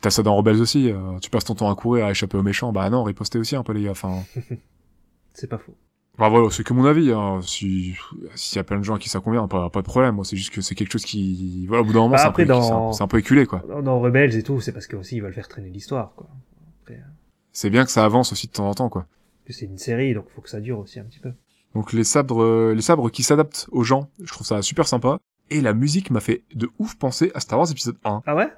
T'as 0.00 0.10
ça 0.10 0.22
dans 0.22 0.34
Rebels 0.36 0.60
aussi. 0.60 0.90
euh, 0.90 1.18
tu 1.20 1.28
passes 1.30 1.44
ton 1.44 1.54
temps 1.54 1.70
à 1.70 1.74
courir, 1.74 2.06
à 2.06 2.10
échapper 2.10 2.36
aux 2.38 2.42
méchants. 2.42 2.72
Bah 2.72 2.88
non, 2.90 3.02
ripostez 3.04 3.38
aussi 3.38 3.54
un 3.56 3.62
peu 3.62 3.72
les 3.72 3.84
gars. 3.84 3.90
Enfin. 3.90 4.22
C'est 5.34 5.46
pas 5.48 5.58
faux. 5.58 5.74
Bah 6.18 6.28
voilà, 6.28 6.50
c'est 6.50 6.64
que 6.64 6.74
mon 6.74 6.84
avis. 6.84 7.12
Hein. 7.12 7.40
Si 7.42 7.94
s'il 8.34 8.56
y 8.56 8.58
a 8.58 8.64
plein 8.64 8.78
de 8.78 8.82
gens 8.84 8.96
à 8.96 8.98
qui 8.98 9.08
ça 9.08 9.20
convient, 9.20 9.46
pas, 9.48 9.70
pas 9.70 9.80
de 9.80 9.86
problème. 9.86 10.16
Moi, 10.16 10.24
c'est 10.24 10.36
juste 10.36 10.52
que 10.52 10.60
c'est 10.60 10.74
quelque 10.74 10.90
chose 10.92 11.04
qui, 11.04 11.64
voilà, 11.66 11.82
au 11.82 11.86
bout 11.86 11.92
d'un 11.94 12.00
moment, 12.00 12.12
Bah, 12.12 12.18
c'est 12.18 12.26
un, 12.28 12.32
peu- 12.32 12.44
dans- 12.44 13.00
un- 13.02 13.08
peu 13.08 13.18
éculé, 13.18 13.46
quoi. 13.46 13.62
Dans, 13.66 13.80
dans 13.80 14.00
Rebels 14.00 14.36
et 14.36 14.42
tout, 14.42 14.60
c'est 14.60 14.72
parce 14.72 14.86
que 14.86 14.96
aussi 14.96 15.16
ils 15.16 15.22
veulent 15.22 15.32
faire 15.32 15.48
traîner 15.48 15.70
l'histoire 15.70 16.12
quoi. 16.16 16.26
Après, 16.82 16.94
euh, 16.96 17.06
C'est 17.52 17.70
bien 17.70 17.84
que 17.86 17.90
ça 17.90 18.04
avance 18.04 18.32
aussi 18.32 18.48
de 18.48 18.52
temps 18.52 18.68
en 18.68 18.74
temps, 18.74 18.88
quoi. 18.90 19.06
c'est 19.48 19.64
une 19.64 19.78
série 19.78 20.12
donc 20.14 20.26
faut 20.34 20.42
que 20.42 20.50
ça 20.50 20.60
dure 20.60 20.78
aussi 20.80 21.00
un 21.00 21.04
petit 21.04 21.20
peu. 21.20 21.32
Donc 21.74 21.92
les 21.94 22.04
sabres, 22.04 22.42
euh, 22.42 22.74
les 22.74 22.82
sabres 22.82 23.08
qui 23.10 23.22
s'adaptent 23.22 23.68
aux 23.72 23.84
gens, 23.84 24.10
je 24.22 24.30
trouve 24.32 24.46
ça 24.46 24.60
super 24.60 24.86
sympa. 24.88 25.18
Et 25.48 25.60
la 25.62 25.72
musique 25.72 26.10
m'a 26.10 26.20
fait 26.20 26.42
de 26.54 26.68
ouf 26.78 26.96
penser 26.96 27.30
à 27.34 27.40
Star 27.40 27.58
Wars 27.58 27.70
épisode 27.70 27.96
1. 28.04 28.22
Ah 28.26 28.36
ouais? 28.36 28.48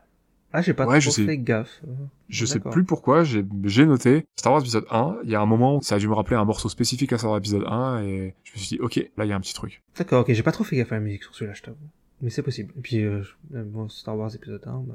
Ah 0.52 0.62
j'ai 0.62 0.74
pas 0.74 0.84
Ouais, 0.86 1.00
trop 1.00 1.10
je 1.10 1.10
sais. 1.10 1.24
fait 1.24 1.38
gaffe. 1.38 1.80
Euh, 1.86 1.92
Je 2.28 2.44
sais 2.46 2.60
plus 2.60 2.84
pourquoi, 2.84 3.24
j'ai 3.24 3.42
noté 3.86 4.24
Star 4.36 4.52
Wars 4.52 4.60
épisode 4.62 4.84
1, 4.90 5.16
il 5.24 5.30
y 5.30 5.34
a 5.34 5.40
un 5.40 5.46
moment 5.46 5.76
où 5.78 5.82
ça 5.82 5.94
a 5.94 5.98
dû 5.98 6.08
me 6.08 6.14
rappeler 6.14 6.36
un 6.36 6.44
morceau 6.44 6.68
spécifique 6.68 7.12
à 7.12 7.18
Star 7.18 7.30
Wars 7.30 7.38
épisode 7.38 7.64
1 7.66 8.02
et 8.04 8.34
je 8.44 8.52
me 8.52 8.58
suis 8.58 8.76
dit 8.76 8.82
OK, 8.82 8.96
là 9.16 9.24
il 9.24 9.28
y 9.28 9.32
a 9.32 9.36
un 9.36 9.40
petit 9.40 9.54
truc. 9.54 9.82
D'accord, 9.98 10.20
ok, 10.22 10.32
j'ai 10.32 10.42
pas 10.42 10.52
trop 10.52 10.64
fait 10.64 10.76
gaffe 10.76 10.92
à 10.92 10.96
la 10.96 11.00
musique 11.00 11.22
sur 11.24 11.34
celui-là, 11.34 11.54
je 11.54 11.62
t'avoue. 11.62 11.76
Mais 12.20 12.30
c'est 12.30 12.42
possible. 12.42 12.72
Et 12.78 12.80
puis, 12.80 13.02
euh, 13.02 13.22
euh, 13.54 13.64
bon, 13.64 13.88
Star 13.88 14.16
Wars 14.16 14.32
épisode 14.34 14.62
1, 14.66 14.70
bah, 14.86 14.94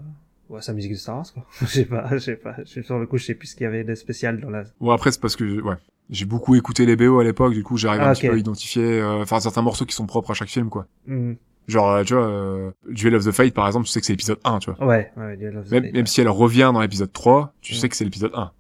Ouais, 0.50 0.62
c'est 0.62 0.72
la 0.72 0.76
musique 0.76 0.94
de 0.94 0.98
Star 0.98 1.18
Wars, 1.18 1.34
quoi. 1.34 1.46
Je 1.62 1.66
sais 1.66 1.84
pas, 1.86 2.08
je 2.14 2.20
sais 2.20 2.36
pas. 2.38 2.56
Sur 2.64 3.00
le 3.00 3.06
coup, 3.06 3.18
je 3.18 3.26
sais 3.26 3.34
plus 3.36 3.48
ce 3.48 3.56
qu'il 3.58 3.66
y 3.66 3.68
avait 3.68 3.84
de 3.84 3.96
spécial 3.96 4.40
dans 4.40 4.50
la... 4.50 4.64
Bon 4.80 4.92
après 4.92 5.12
c'est 5.12 5.20
parce 5.20 5.36
que 5.36 5.60
ouais, 5.62 5.76
j'ai 6.10 6.24
beaucoup 6.24 6.56
écouté 6.56 6.86
les 6.86 6.96
BO 6.96 7.20
à 7.20 7.26
l'époque, 7.26 7.54
du 7.54 7.64
coup 7.64 7.76
j'arrive 7.76 8.00
Ah, 8.02 8.08
un 8.08 8.12
ok. 8.14 8.20
petit 8.20 8.28
peu 8.30 8.34
à 8.34 8.38
identifier, 8.38 9.02
euh, 9.02 9.22
enfin 9.24 9.42
certains 9.42 9.62
morceaux 9.62 9.84
qui 9.86 9.94
sont 9.94 10.06
propres 10.06 10.32
à 10.32 10.34
chaque 10.36 10.48
film 10.48 10.70
quoi. 10.70 10.88
Hmm. 11.06 11.34
Genre 11.68 11.90
euh, 11.90 12.04
tu 12.04 12.14
vois, 12.14 12.26
euh, 12.28 12.72
Duel 12.90 13.16
of 13.16 13.26
the 13.26 13.32
Fate 13.32 13.54
par 13.54 13.68
exemple, 13.68 13.86
tu 13.86 13.92
sais 13.92 14.00
que 14.00 14.06
c'est 14.06 14.14
l'épisode 14.14 14.40
1, 14.44 14.60
tu 14.60 14.72
vois. 14.72 14.86
Ouais, 14.88 15.12
ouais, 15.18 15.36
Duel 15.38 15.58
of 15.58 15.68
the 15.68 15.72
Même, 15.72 15.84
Fate, 15.84 15.94
même 15.94 16.02
ouais. 16.04 16.08
si 16.08 16.22
elle 16.22 16.30
revient 16.30 16.72
dans 16.74 16.82
l'épisode 16.82 17.12
3, 17.12 17.54
tu 17.62 17.74
sais 17.76 17.90
que 17.90 17.96
c'est 17.96 18.06
l'épisode 18.06 18.32
1, 18.34 18.52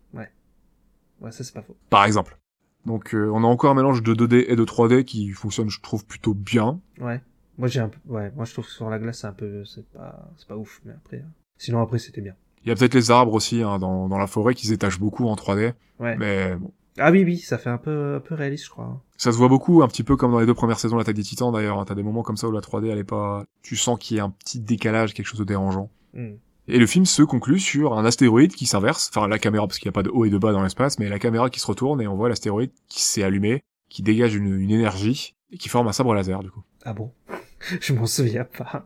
Ouais, 1.19 1.31
ça, 1.31 1.43
c'est 1.43 1.53
pas 1.53 1.63
faux. 1.63 1.75
par 1.89 2.05
exemple. 2.05 2.37
Donc 2.85 3.15
euh, 3.15 3.29
on 3.33 3.43
a 3.43 3.47
encore 3.47 3.71
un 3.71 3.73
mélange 3.75 4.03
de 4.03 4.13
2D 4.13 4.45
et 4.49 4.55
de 4.55 4.63
3D 4.63 5.03
qui 5.03 5.29
fonctionne 5.31 5.67
je 5.69 5.81
trouve 5.81 6.05
plutôt 6.05 6.33
bien. 6.35 6.79
Ouais. 6.99 7.21
Moi, 7.57 7.67
j'ai 7.69 7.79
un 7.79 7.89
peu... 7.89 7.97
Ouais, 8.05 8.31
moi, 8.35 8.45
je 8.45 8.53
trouve 8.53 8.65
que 8.65 8.71
sur 8.71 8.87
la 8.87 8.99
glace, 8.99 9.21
c'est 9.21 9.27
un 9.27 9.33
peu... 9.33 9.65
C'est 9.65 9.83
pas... 9.89 10.29
C'est 10.37 10.47
pas 10.47 10.55
ouf, 10.55 10.79
mais 10.85 10.93
après... 10.93 11.17
euh, 11.17 11.21
Sinon, 11.57 11.81
après, 11.81 11.97
c'était 11.97 12.21
bien. 12.21 12.35
Il 12.63 12.69
y 12.69 12.71
a 12.71 12.75
peut-être 12.75 12.93
les 12.93 13.09
arbres 13.09 13.33
aussi 13.33 13.63
hein, 13.63 13.79
dans, 13.79 14.07
dans 14.07 14.19
la 14.19 14.27
forêt 14.27 14.53
qui 14.53 14.67
se 14.67 14.71
détachent 14.73 14.99
beaucoup 14.99 15.27
en 15.27 15.33
3D, 15.35 15.73
Ouais. 15.99 16.15
mais 16.17 16.55
bon. 16.55 16.71
Ah 16.99 17.11
oui, 17.11 17.23
oui, 17.23 17.37
ça 17.37 17.57
fait 17.57 17.69
un 17.69 17.77
peu, 17.77 18.15
un 18.15 18.19
peu 18.19 18.35
réaliste, 18.35 18.65
je 18.65 18.69
crois. 18.69 19.01
Ça 19.17 19.31
se 19.31 19.37
voit 19.37 19.47
beaucoup, 19.47 19.83
un 19.83 19.87
petit 19.87 20.03
peu 20.03 20.15
comme 20.15 20.31
dans 20.31 20.39
les 20.39 20.45
deux 20.45 20.53
premières 20.53 20.79
saisons 20.79 20.95
de 20.95 21.01
l'Attaque 21.01 21.15
des 21.15 21.23
Titans 21.23 21.51
d'ailleurs. 21.51 21.79
hein. 21.79 21.85
T'as 21.85 21.95
des 21.95 22.03
moments 22.03 22.23
comme 22.23 22.37
ça 22.37 22.47
où 22.47 22.51
la 22.51 22.61
3D 22.61 22.87
elle 22.91 22.97
est 22.97 23.03
pas... 23.03 23.43
Tu 23.61 23.75
sens 23.75 23.97
qu'il 23.99 24.17
y 24.17 24.19
a 24.19 24.23
un 24.23 24.29
petit 24.29 24.59
décalage, 24.59 25.13
quelque 25.13 25.25
chose 25.27 25.39
de 25.39 25.43
dérangeant. 25.45 25.89
Hmm. 26.13 26.33
Et 26.67 26.79
le 26.79 26.85
film 26.85 27.05
se 27.05 27.23
conclut 27.23 27.59
sur 27.59 27.97
un 27.97 28.03
astéroïde 28.03 28.53
qui 28.53 28.65
s'inverse, 28.65 29.09
enfin 29.13 29.27
la 29.27 29.39
caméra 29.39 29.65
parce 29.67 29.79
qu'il 29.79 29.87
n'y 29.87 29.93
a 29.93 29.97
pas 29.97 30.03
de 30.03 30.09
haut 30.09 30.25
et 30.25 30.29
de 30.29 30.37
bas 30.37 30.51
dans 30.51 30.61
l'espace, 30.63 30.99
mais 30.99 31.07
la 31.07 31.17
caméra 31.19 31.49
qui 31.49 31.59
se 31.61 31.67
retourne 31.67 32.01
et 32.01 32.07
on 32.07 32.15
voit 32.15 32.27
l'astéroïde 32.29 32.71
qui 32.89 33.03
s'est 33.03 33.23
allumé, 33.23 33.63
qui 33.89 34.01
dégage 34.03 34.35
une, 34.35 34.59
une 34.59 34.71
énergie 34.71 35.35
et 35.51 35.57
qui 35.57 35.69
forme 35.69 35.87
un 35.87 35.93
sabre 35.93 36.13
laser 36.13 36.43
du 36.43 36.51
coup. 36.51 36.63
Ah 36.83 36.93
bon? 36.93 37.13
Je 37.81 37.93
m'en 37.93 38.05
souviens 38.05 38.43
pas. 38.45 38.83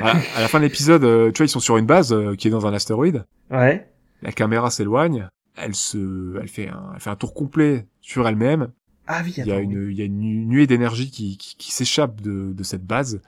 À, 0.00 0.10
à 0.36 0.40
la 0.40 0.48
fin 0.48 0.58
de 0.58 0.64
l'épisode, 0.64 1.04
euh, 1.04 1.30
tu 1.30 1.38
vois, 1.38 1.46
ils 1.46 1.50
sont 1.50 1.60
sur 1.60 1.76
une 1.76 1.86
base 1.86 2.12
euh, 2.12 2.34
qui 2.34 2.48
est 2.48 2.50
dans 2.50 2.66
un 2.66 2.72
astéroïde. 2.72 3.24
Ouais. 3.50 3.88
La 4.22 4.32
caméra 4.32 4.70
s'éloigne, 4.70 5.28
elle 5.56 5.74
se, 5.74 6.36
elle 6.40 6.48
fait 6.48 6.68
un, 6.68 6.90
elle 6.94 7.00
fait 7.00 7.10
un 7.10 7.16
tour 7.16 7.34
complet 7.34 7.86
sur 8.00 8.26
elle-même. 8.28 8.68
Ah 9.06 9.20
oui, 9.24 9.34
Il 9.36 9.46
y 9.46 9.52
a 9.52 9.58
une, 9.60 9.88
il 9.90 9.96
y 9.96 10.02
a 10.02 10.04
une 10.04 10.18
nu- 10.18 10.46
nuée 10.46 10.66
d'énergie 10.66 11.10
qui, 11.10 11.36
qui, 11.36 11.56
qui 11.56 11.72
s'échappe 11.72 12.20
de, 12.20 12.52
de 12.52 12.62
cette 12.64 12.84
base. 12.84 13.20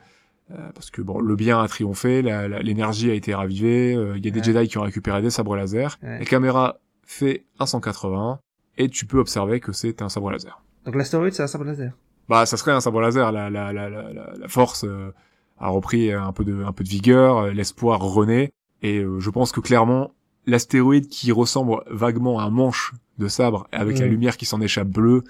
euh, 0.51 0.71
parce 0.73 0.89
que 0.91 1.01
bon, 1.01 1.19
le 1.19 1.35
bien 1.35 1.61
a 1.61 1.67
triomphé, 1.67 2.21
l'énergie 2.21 3.09
a 3.11 3.13
été 3.13 3.33
ravivée, 3.33 3.93
euh, 3.95 4.17
il 4.17 4.25
y 4.25 4.27
a 4.27 4.31
des 4.31 4.39
Ouais. 4.39 4.45
Jedi 4.45 4.67
qui 4.67 4.77
ont 4.77 4.81
récupéré 4.83 5.21
des 5.21 5.29
sabres 5.29 5.55
laser. 5.55 5.97
Ouais. 6.03 6.19
La 6.19 6.25
caméra 6.25 6.79
fait 7.05 7.45
un 7.59 7.65
180 7.65 8.39
et 8.77 8.89
tu 8.89 9.05
peux 9.05 9.19
observer 9.19 9.59
que 9.59 9.71
c'est 9.71 10.01
un 10.01 10.09
sabre 10.09 10.31
laser. 10.31 10.61
Donc 10.85 10.95
l'astéroïde, 10.95 11.33
c'est 11.33 11.43
un 11.43 11.47
sabre 11.47 11.65
laser. 11.65 11.93
Bah, 12.27 12.45
ça 12.45 12.57
serait 12.57 12.71
un 12.71 12.81
sabre 12.81 12.99
laser. 13.01 13.31
La, 13.31 13.49
la, 13.49 13.71
la, 13.73 13.89
la, 13.89 14.11
la, 14.11 14.33
la 14.37 14.47
force 14.47 14.83
euh, 14.85 15.11
a 15.59 15.69
repris 15.69 16.11
un 16.11 16.31
peu 16.33 16.43
de, 16.43 16.63
un 16.63 16.71
peu 16.73 16.83
de 16.83 16.89
vigueur, 16.89 17.37
euh, 17.37 17.51
l'espoir 17.51 17.99
renaît, 18.01 18.51
et 18.81 18.99
euh, 18.99 19.19
je 19.19 19.29
pense 19.29 19.51
que 19.51 19.59
clairement, 19.61 20.11
l'astéroïde 20.45 21.07
qui 21.07 21.31
ressemble 21.31 21.81
vaguement 21.89 22.39
à 22.39 22.43
un 22.43 22.49
manche 22.49 22.93
de 23.17 23.27
sabre 23.27 23.67
avec 23.71 23.99
la 23.99 24.05
Mm. 24.07 24.09
lumière 24.09 24.37
qui 24.37 24.45
s'en 24.45 24.61
échappe 24.61 24.87
bleue, 24.87 25.23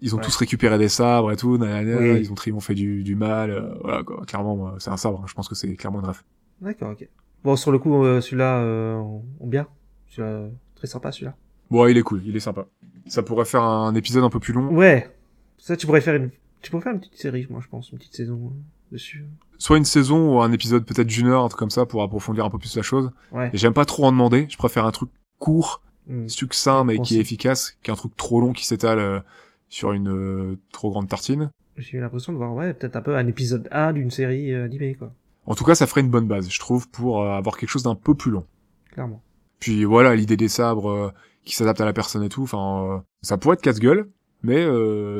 ils 0.00 0.14
ont 0.14 0.18
Ouais. 0.18 0.24
tous 0.24 0.36
récupéré 0.36 0.78
des 0.78 0.88
sabres 0.88 1.32
et 1.32 1.36
tout, 1.36 1.58
nanana, 1.58 1.96
Oui. 1.98 2.20
ils 2.20 2.30
ont 2.32 2.34
triomphé 2.34 2.74
du, 2.74 3.02
du 3.04 3.14
mal, 3.14 3.50
euh, 3.50 3.74
voilà 3.82 4.02
quoi. 4.02 4.24
Clairement, 4.26 4.56
moi, 4.56 4.76
c'est 4.78 4.90
un 4.90 4.96
sabre. 4.96 5.20
hein. 5.22 5.26
Je 5.26 5.34
pense 5.34 5.48
que 5.48 5.54
c'est 5.54 5.74
clairement 5.76 6.00
une 6.00 6.06
ref. 6.06 6.24
D'accord, 6.60 6.90
ok. 6.90 7.08
Bon, 7.44 7.56
sur 7.56 7.72
le 7.72 7.78
coup, 7.78 8.04
euh, 8.04 8.20
celui-là, 8.20 8.58
euh, 8.60 8.94
on 9.40 9.46
bien? 9.46 9.66
Celui-là, 10.08 10.48
très 10.74 10.86
sympa, 10.86 11.10
celui-là. 11.12 11.34
Bon, 11.70 11.86
il 11.86 11.96
est 11.96 12.02
cool, 12.02 12.20
il 12.26 12.36
est 12.36 12.40
sympa. 12.40 12.66
Ça 13.06 13.22
pourrait 13.22 13.44
faire 13.46 13.62
un 13.62 13.94
épisode 13.94 14.22
un 14.24 14.30
peu 14.30 14.38
plus 14.40 14.52
long. 14.52 14.68
Ouais. 14.68 15.10
Ça, 15.58 15.76
tu 15.76 15.86
pourrais 15.86 16.00
faire 16.00 16.14
une, 16.16 16.30
tu 16.60 16.70
pourrais 16.70 16.82
faire 16.82 16.92
une 16.92 17.00
petite 17.00 17.16
série, 17.16 17.46
moi, 17.48 17.60
je 17.62 17.68
pense, 17.68 17.90
une 17.90 17.98
petite 17.98 18.14
saison 18.14 18.52
euh, 18.52 18.58
dessus. 18.92 19.24
Soit 19.58 19.78
une 19.78 19.84
saison 19.84 20.36
ou 20.36 20.40
un 20.42 20.52
épisode 20.52 20.84
peut-être 20.84 21.06
d'une 21.06 21.26
heure, 21.28 21.44
un 21.44 21.48
truc 21.48 21.58
comme 21.58 21.70
ça, 21.70 21.86
pour 21.86 22.02
approfondir 22.02 22.44
un 22.44 22.50
peu 22.50 22.58
plus 22.58 22.76
la 22.76 22.82
chose. 22.82 23.10
Ouais. 23.32 23.50
Et 23.52 23.58
j'aime 23.58 23.74
pas 23.74 23.84
trop 23.84 24.04
en 24.04 24.12
demander. 24.12 24.46
Je 24.48 24.56
préfère 24.56 24.84
un 24.86 24.92
truc 24.92 25.10
court, 25.38 25.80
Hmm. 26.08 26.26
succinct, 26.26 26.82
mais 26.82 26.98
qui 26.98 27.16
est 27.16 27.20
efficace, 27.20 27.76
qu'un 27.84 27.94
truc 27.94 28.16
trop 28.16 28.40
long 28.40 28.52
qui 28.52 28.66
s'étale 28.66 28.98
euh, 28.98 29.20
sur 29.68 29.92
une 29.92 30.08
euh, 30.08 30.58
trop 30.72 30.90
grande 30.90 31.08
tartine. 31.08 31.50
J'ai 31.76 31.98
eu 31.98 32.00
l'impression 32.00 32.32
de 32.32 32.38
voir, 32.38 32.52
ouais, 32.54 32.74
peut-être 32.74 32.96
un 32.96 33.02
peu 33.02 33.14
un 33.16 33.26
épisode 33.28 33.68
1 33.70 33.92
d'une 33.92 34.10
série 34.10 34.52
euh, 34.52 34.64
animée, 34.64 34.96
quoi. 34.96 35.12
En 35.46 35.54
tout 35.54 35.62
cas, 35.62 35.76
ça 35.76 35.86
ferait 35.86 36.00
une 36.00 36.10
bonne 36.10 36.26
base, 36.26 36.50
je 36.50 36.58
trouve, 36.58 36.88
pour 36.88 37.22
euh, 37.22 37.30
avoir 37.36 37.56
quelque 37.56 37.68
chose 37.70 37.84
d'un 37.84 37.94
peu 37.94 38.16
plus 38.16 38.32
long. 38.32 38.44
Clairement. 38.90 39.22
Puis 39.60 39.84
voilà, 39.84 40.16
l'idée 40.16 40.36
des 40.36 40.48
sabres 40.48 41.14
qui 41.44 41.54
s'adaptent 41.54 41.80
à 41.80 41.84
la 41.84 41.92
personne 41.92 42.24
et 42.24 42.28
tout, 42.28 42.42
enfin, 42.42 43.04
ça 43.22 43.38
pourrait 43.38 43.54
être 43.54 43.62
casse-gueule, 43.62 44.08
mais 44.42 44.66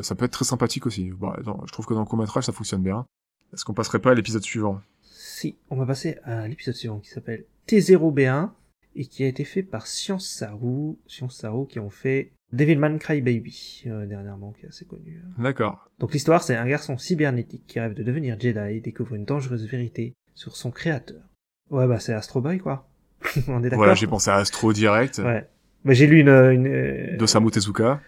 ça 0.03 0.17
peut 0.17 0.25
être 0.25 0.33
très 0.33 0.45
sympathique 0.45 0.85
aussi. 0.85 1.13
Bah, 1.13 1.37
je 1.45 1.73
trouve 1.73 1.87
que 1.87 1.95
dans 1.95 2.01
le 2.01 2.07
court-métrage, 2.07 2.43
ça 2.43 2.53
fonctionne 2.53 2.83
bien. 2.83 3.07
Est-ce 3.53 3.65
qu'on 3.65 3.75
passerait 3.75 3.99
pas 3.99 4.13
à 4.13 4.15
l'épisode 4.15 4.43
suivant? 4.43 4.81
Si, 5.03 5.57
on 5.71 5.77
va 5.77 5.87
passer 5.87 6.19
à 6.25 6.49
l'épisode 6.49 6.75
suivant 6.75 6.99
qui 6.99 7.11
s'appelle 7.11 7.45
T0B1 7.69 8.51
et 8.97 9.07
qui 9.07 9.25
a 9.25 9.27
été 9.27 9.45
fait 9.45 9.63
par 9.63 9.87
Science 9.87 10.27
Saru, 10.27 10.97
Science 11.07 11.37
Saru 11.37 11.67
qui 11.67 11.79
ont 11.79 11.91
fait 11.91 12.33
Devilman 12.53 12.99
Crybaby 12.99 13.85
euh, 13.87 14.07
dernièrement, 14.07 14.53
qui 14.53 14.67
est 14.67 14.69
assez 14.69 14.85
connu. 14.85 15.23
D'accord. 15.39 15.91
Donc 15.99 16.13
l'histoire, 16.13 16.43
c'est 16.43 16.57
un 16.57 16.67
garçon 16.67 16.99
cybernétique 16.99 17.65
qui 17.67 17.81
rêve 17.81 17.95
de 17.95 18.03
devenir 18.03 18.39
Jedi 18.39 18.77
et 18.77 18.81
découvre 18.81 19.15
une 19.15 19.25
dangereuse 19.25 19.67
vérité 19.67 20.15
sur 20.35 20.57
son 20.57 20.71
créateur. 20.71 21.23
Ouais, 21.71 21.87
bah 21.87 21.99
c'est 21.99 22.13
Astro 22.13 22.41
Boy, 22.41 22.59
quoi. 22.59 22.89
On 23.49 23.61
est 23.61 23.63
d'accord 23.65 23.79
Voilà, 23.79 23.95
j'ai 23.95 24.07
pensé 24.07 24.31
à 24.31 24.37
Astro 24.37 24.73
direct, 24.73 25.19
Ouais. 25.19 25.49
Bah, 25.85 25.95
j'ai 25.95 26.07
lu 26.07 26.21
une... 26.21 26.29
une 26.29 26.67
euh, 26.67 27.17
d'Osamu 27.17 27.51
Tezuka. 27.51 28.01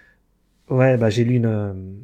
Ouais, 0.68 0.96
bah 0.96 1.10
j'ai 1.10 1.24
lu 1.24 1.34
une... 1.34 1.98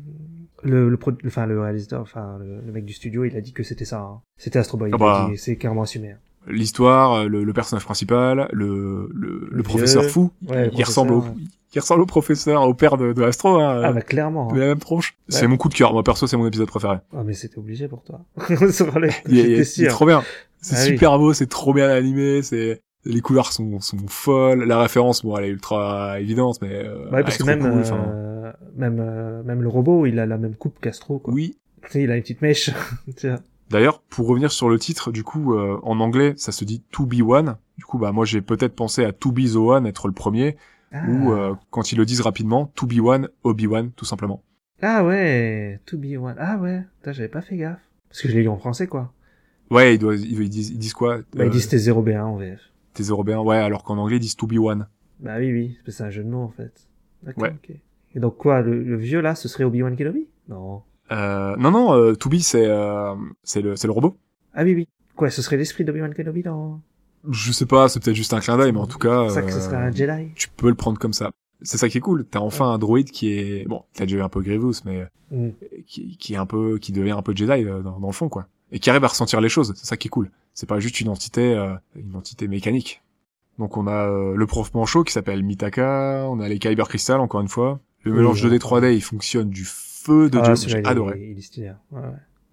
Le, 0.63 0.89
le, 0.89 0.97
pro- 0.97 1.13
enfin, 1.27 1.47
le 1.47 1.61
réalisateur, 1.61 2.01
enfin, 2.03 2.37
le, 2.39 2.61
le 2.65 2.73
mec 2.73 2.85
du 2.85 2.93
studio, 2.93 3.25
il 3.25 3.37
a 3.37 3.41
dit 3.41 3.53
que 3.53 3.63
c'était 3.63 3.85
ça. 3.85 4.01
hein. 4.01 4.21
C'était 4.37 4.59
Astro 4.59 4.77
Boy, 4.79 4.91
Ah 4.93 4.97
il 4.97 4.99
bah. 4.99 5.31
c'est 5.37 5.57
clairement 5.57 5.83
assumé. 5.83 6.11
hein. 6.13 6.17
L'histoire, 6.47 7.29
le, 7.29 7.45
le 7.45 7.53
personnage 7.53 7.85
principal, 7.85 8.49
le, 8.53 9.09
le, 9.15 9.49
le 9.49 9.49
Le 9.51 9.63
professeur 9.63 10.05
fou, 10.05 10.31
Ouais, 10.49 10.67
le 10.67 10.71
il 10.75 10.85
ressemble 10.85 11.13
au, 11.13 11.25
il 11.75 11.79
ressemble 11.81 12.01
au 12.03 12.07
professeur, 12.07 12.63
au 12.63 12.75
père 12.75 12.97
de, 12.97 13.13
de 13.13 13.23
Astro, 13.23 13.59
hein, 13.61 13.83
Ah 13.85 13.93
bah 13.93 14.01
clairement. 14.01 14.49
de 14.49 14.57
hein. 14.57 14.61
la 14.61 14.67
même 14.69 14.79
tronche. 14.79 15.17
Ouais. 15.29 15.37
C'est 15.37 15.47
mon 15.47 15.57
coup 15.59 15.69
de 15.69 15.75
cœur. 15.75 15.93
Moi, 15.93 16.03
perso, 16.03 16.27
c'est 16.27 16.37
mon 16.39 16.47
épisode 16.47 16.67
préféré. 16.69 16.97
Ah 17.15 17.23
mais 17.25 17.35
c'était 17.35 17.59
obligé 17.59 17.89
pour 17.89 18.03
toi. 18.03 18.21
Sur 18.71 18.99
les... 18.99 19.11
Il 19.29 19.39
est, 19.39 19.43
il 19.43 19.53
est- 19.53 19.57
J'étais 19.57 19.57
il 19.57 19.61
est 19.61 19.65
sûr. 19.65 19.89
trop 19.93 20.07
bien. 20.07 20.23
C'est 20.63 20.77
Ah 20.77 20.81
oui. 20.83 20.89
super 20.89 21.19
beau, 21.19 21.33
c'est 21.35 21.47
trop 21.47 21.73
bien 21.75 21.89
animé, 21.91 22.43
c'est, 22.43 22.81
les 23.05 23.21
couleurs 23.21 23.53
sont, 23.53 23.81
sont 23.81 23.97
folles. 24.09 24.65
La 24.65 24.79
référence, 24.81 25.23
bon, 25.23 25.37
elle 25.37 25.45
est 25.45 25.49
ultra 25.49 26.19
évidente, 26.21 26.59
mais, 26.63 26.73
euh, 26.85 27.09
Ouais, 27.11 27.23
parce 27.23 27.37
que 27.39 27.45
même, 27.45 27.61
cool, 27.61 27.71
euh, 27.71 27.85
même, 28.77 28.99
euh, 29.01 29.43
même 29.43 29.63
le 29.63 29.69
robot, 29.69 30.07
il 30.07 30.19
a 30.19 30.27
la 30.27 30.39
même 30.39 30.55
coupe 30.55 30.79
qu'Astro, 30.81 31.19
quoi. 31.19 31.33
Oui. 31.33 31.57
Il 31.95 32.11
a 32.11 32.17
une 32.17 32.23
petite 32.23 32.43
mèche. 32.43 32.71
D'ailleurs, 33.71 34.03
pour 34.03 34.27
revenir 34.27 34.51
sur 34.51 34.69
le 34.69 34.79
titre, 34.79 35.13
du 35.13 35.23
coup, 35.23 35.55
euh, 35.55 35.79
en 35.83 36.01
anglais, 36.01 36.35
ça 36.37 36.53
se 36.53 36.65
dit 36.65 36.83
To 36.91 37.07
Be 37.07 37.23
One. 37.23 37.57
Du 37.79 37.85
coup, 37.85 37.99
bah, 37.99 38.13
moi, 38.13 38.25
j'ai 38.25 38.43
peut-être 38.43 38.75
pensé 38.75 39.05
à 39.05 39.13
To 39.13 39.31
Be 39.33 39.53
the 39.53 39.57
One, 39.57 39.87
être 39.87 40.09
le 40.09 40.13
premier, 40.13 40.57
ah. 40.93 41.07
ou, 41.09 41.33
euh, 41.33 41.55
quand 41.71 41.93
ils 41.93 41.97
le 41.97 42.05
disent 42.05 42.21
rapidement, 42.21 42.67
To 42.75 42.87
Be 42.87 42.99
One, 43.01 43.29
Obi-Wan, 43.45 43.93
tout 43.93 44.05
simplement. 44.05 44.43
ah 44.83 45.05
ouais, 45.05 45.79
to 45.87 45.99
be 45.99 46.17
one. 46.17 46.37
Ah 46.39 46.59
ouais, 46.59 46.83
j'avais 47.05 47.29
pas 47.29 47.43
fait 47.43 47.57
gaffe. 47.57 47.81
Parce 48.09 48.23
que 48.23 48.29
je 48.29 48.35
l'ai 48.35 48.43
lu 48.43 48.49
en 48.49 48.59
français, 48.59 48.87
quoi. 48.87 49.13
Ouais, 49.71 49.95
ils, 49.95 49.99
doivent, 49.99 50.19
ils, 50.19 50.41
ils 50.41 50.49
disent, 50.49 50.71
ils 50.71 50.79
disent 50.79 50.95
quoi? 50.95 51.19
Bah, 51.35 51.45
ils 51.45 51.51
disent 51.51 51.69
T0B1 51.69 52.21
en 52.23 52.37
VF. 52.37 52.61
T'es 52.95 53.05
européen, 53.05 53.39
ouais, 53.39 53.57
alors 53.57 53.85
qu'en 53.85 53.99
anglais, 53.99 54.17
ils 54.17 54.21
disent 54.21 54.37
To 54.37 54.47
Be 54.49 54.59
One. 54.59 54.89
Bah 55.21 55.37
oui, 55.39 55.53
oui, 55.53 55.79
c'est 55.87 56.03
un 56.03 56.11
jeu 56.11 56.25
de 56.25 56.29
mots, 56.29 56.43
en 56.43 56.51
fait. 56.51 56.89
D'accord, 57.23 57.45
Ouais. 57.45 57.81
Et 58.15 58.21
donc 58.21 58.37
quoi, 58.37 58.63
le, 58.63 58.83
le 58.83 58.97
vieux, 58.97 59.21
là, 59.21 59.35
ce 59.35 59.49
serait 59.49 59.65
Obi-Wan 59.65 59.97
Kenobi? 59.97 60.27
Non. 60.49 60.83
Euh, 61.13 61.57
non, 61.57 61.71
non, 61.71 61.95
euh, 61.95 62.15
To 62.15 62.29
Be, 62.29 62.37
c'est, 62.37 62.67
euh, 62.67 63.15
c'est 63.43 63.63
le, 63.63 63.77
c'est 63.77 63.87
le 63.87 63.93
robot. 63.93 64.17
Ah 64.55 64.63
oui, 64.65 64.75
oui. 64.75 64.89
Quoi, 65.17 65.31
ce 65.31 65.43
serait 65.43 65.57
l'esprit 65.57 65.85
d'Obi-Wan 65.85 66.15
Kenobi 66.15 66.43
dans... 66.43 66.81
Je 67.29 67.53
sais 67.53 67.67
pas, 67.67 67.89
c'est 67.89 68.03
peut-être 68.03 68.17
juste 68.17 68.33
un 68.33 68.41
clin 68.41 68.57
d'œil, 68.57 68.73
mais 68.73 68.79
en 68.79 68.87
tout 68.87 68.99
cas, 68.99 69.29
C'est 69.29 69.35
ça 69.35 69.43
que 69.43 69.53
ce 69.53 69.59
euh, 69.59 69.61
serait 69.61 69.77
un 69.77 69.93
Jedi 69.93 70.31
tu 70.35 70.49
peux 70.49 70.69
le 70.69 70.75
prendre 70.75 70.99
comme 70.99 71.13
ça. 71.13 71.31
C'est 71.63 71.77
ça 71.77 71.89
qui 71.89 71.99
est 71.99 72.01
cool. 72.01 72.25
T'as 72.25 72.41
enfin 72.41 72.71
un 72.71 72.79
droïde 72.79 73.11
qui 73.11 73.33
est, 73.33 73.69
bon, 73.69 73.83
t'as 73.93 74.05
déjà 74.07 74.17
eu 74.19 74.23
un 74.23 74.31
peu 74.31 74.41
Grievous, 74.41 74.75
mais 74.85 75.07
Hmm. 75.31 75.51
qui, 75.87 76.17
qui 76.17 76.35
est 76.35 76.37
un 76.37 76.47
peu, 76.47 76.79
qui 76.79 76.91
devient 76.91 77.13
un 77.13 77.23
peu 77.23 77.37
Jedi 77.37 77.65
euh, 77.65 77.83
dans, 77.83 78.01
dans 78.01 78.09
le 78.09 78.13
fond, 78.13 78.29
quoi. 78.29 78.49
Et 78.73 78.81
qui 78.81 78.91
arrive 78.91 79.05
à 79.05 79.07
ressentir 79.07 79.41
les 79.41 79.49
choses. 79.49 79.73
C'est 79.77 79.87
ça 79.87 79.97
qui 79.97 80.09
est 80.09 80.11
cool. 80.11 80.31
C'est 80.55 80.69
pas 80.69 80.81
juste 80.81 81.01
une 81.01 81.09
entité, 81.09 81.55
euh, 81.55 81.75
une 81.95 82.17
entité 82.17 82.49
mécanique. 82.49 83.01
Donc 83.59 83.77
on 83.77 83.87
a 83.87 84.09
euh, 84.09 84.35
le 84.35 84.47
prof 84.47 84.75
manchot 84.75 85.05
qui 85.05 85.13
s'appelle 85.13 85.45
Mitaka, 85.45 86.27
on 86.29 86.41
a 86.41 86.49
les 86.49 86.59
Kyber 86.59 86.89
Crystal 86.89 87.21
encore 87.21 87.41
une 87.43 87.49
fois. 87.49 87.79
Le 88.05 88.13
Oui, 88.13 88.19
mélange 88.19 88.45
ouais. 88.45 88.51
2D 88.51 88.59
3D, 88.61 88.95
il 88.95 89.03
fonctionne 89.03 89.51
du 89.51 89.65
feu 89.65 90.31
de 90.31 90.39
Ah, 90.39 90.53
Dieu. 90.53 90.69
J'ai 90.69 90.85
adoré. 90.87 91.29
Il 91.33 91.39
est 91.39 91.43
stylé. 91.43 91.69
hein. 91.69 91.79
Ouais, 91.91 92.01
ouais. 92.01 92.07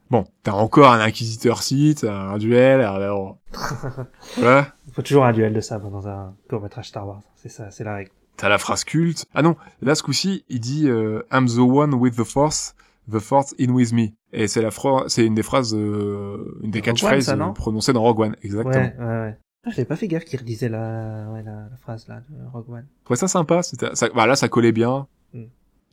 Bon, 0.10 0.26
t'as 0.44 0.54
encore 0.54 0.92
un 0.92 1.00
inquisiteur 1.02 1.62
Sith, 1.64 2.04
un 2.06 2.38
duel, 2.38 2.82
alors. 2.82 3.38
Il 4.38 4.94
faut 4.94 5.02
toujours 5.02 5.26
un 5.26 5.34
duel 5.34 5.54
de 5.54 5.62
sabre 5.62 5.90
dans 5.90 6.08
un 6.08 6.34
court-métrage 6.50 6.88
Star 6.90 7.08
Wars. 7.08 7.22
C'est 7.36 7.50
ça, 7.50 7.72
c'est 7.72 7.84
la 7.84 7.96
règle. 7.96 8.12
T'as 8.38 8.50
la 8.50 8.58
phrase 8.58 8.84
culte. 8.84 9.26
Ah 9.34 9.42
non, 9.42 9.56
là 9.82 9.96
ce 9.96 10.04
coup-ci, 10.04 10.46
il 10.48 10.60
dit 10.60 10.88
euh, 10.88 11.24
I'm 11.32 11.48
the 11.48 11.58
one 11.58 11.94
with 11.96 12.16
the 12.16 12.24
force, 12.24 12.76
the 13.12 13.20
force 13.20 13.56
in 13.60 13.72
with 13.72 13.92
me. 13.94 14.10
Et 14.32 14.48
c'est 14.48 14.62
la 14.62 14.70
phrase, 14.72 15.08
c'est 15.08 15.26
une 15.26 15.34
des 15.36 15.44
phrases, 15.44 15.74
euh, 15.76 16.58
une 16.62 16.70
des 16.72 16.82
catchphrases 16.82 17.30
euh, 17.30 17.46
prononcées 17.54 17.94
dans 17.94 18.04
Rogue 18.04 18.20
One, 18.20 18.36
exactement. 18.44 18.76
Ouais, 18.76 18.96
ouais, 19.00 19.06
ouais. 19.06 19.38
Ah, 19.66 19.70
j'avais 19.72 19.86
pas 19.86 19.96
fait 19.96 20.08
gaffe 20.08 20.24
qu'il 20.24 20.40
redisait 20.40 20.70
la, 20.70 21.30
ouais, 21.34 21.42
la, 21.44 21.52
la 21.70 21.78
phrase 21.82 22.08
là 22.08 22.22
de 22.30 22.36
Rogue 22.54 22.70
One. 22.70 22.86
Je 23.00 23.04
trouvais 23.06 23.18
ça 23.18 23.28
sympa. 23.28 23.64
C'était, 23.64 23.94
ça, 23.96 24.08
bah, 24.16 24.28
là 24.28 24.36
ça 24.36 24.48
collait 24.50 24.72
bien. 24.72 25.08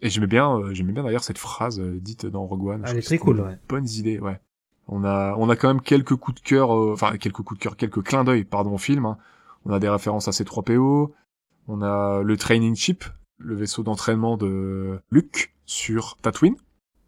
Et 0.05 0.11
j'aimais 0.11 0.27
bien, 0.29 0.59
euh, 0.59 0.75
j'aimais 0.75 0.93
bien 0.93 1.03
d'ailleurs 1.03 1.25
cette 1.25 1.39
phrase 1.39 1.81
euh, 1.81 1.99
dite 1.99 2.27
dans 2.27 2.45
Rogue 2.47 2.67
One. 2.67 2.85
Elle 2.87 2.99
est 2.99 3.03
très 3.03 3.19
cool, 3.19 3.41
ouais. 3.41 3.59
Bonne 3.69 3.89
idée, 3.89 4.21
ouais. 4.21 4.39
On 4.87 5.03
a, 5.03 5.35
on 5.39 5.49
a 5.49 5.57
quand 5.57 5.69
même 5.69 5.81
quelques 5.81 6.15
coups 6.15 6.41
de 6.43 6.47
cœur, 6.47 6.77
euh, 6.79 6.93
enfin 6.93 7.17
quelques 7.17 7.41
coups 7.43 7.59
de 7.59 7.63
cœur, 7.65 7.77
quelques 7.77 8.03
clins 8.03 8.23
d'œil, 8.23 8.45
pardon, 8.45 8.75
au 8.75 8.79
film. 8.79 9.07
hein. 9.07 9.17
On 9.65 9.73
a 9.73 9.79
des 9.81 9.89
références 9.89 10.29
à 10.29 10.31
C3PO. 10.33 11.11
On 11.69 11.81
a 11.81 12.23
le 12.23 12.37
training 12.37 12.75
ship, 12.77 13.05
le 13.39 13.55
vaisseau 13.55 13.83
d'entraînement 13.83 14.37
de 14.37 15.01
Luke 15.11 15.55
sur 15.65 16.19
Tatooine. 16.21 16.57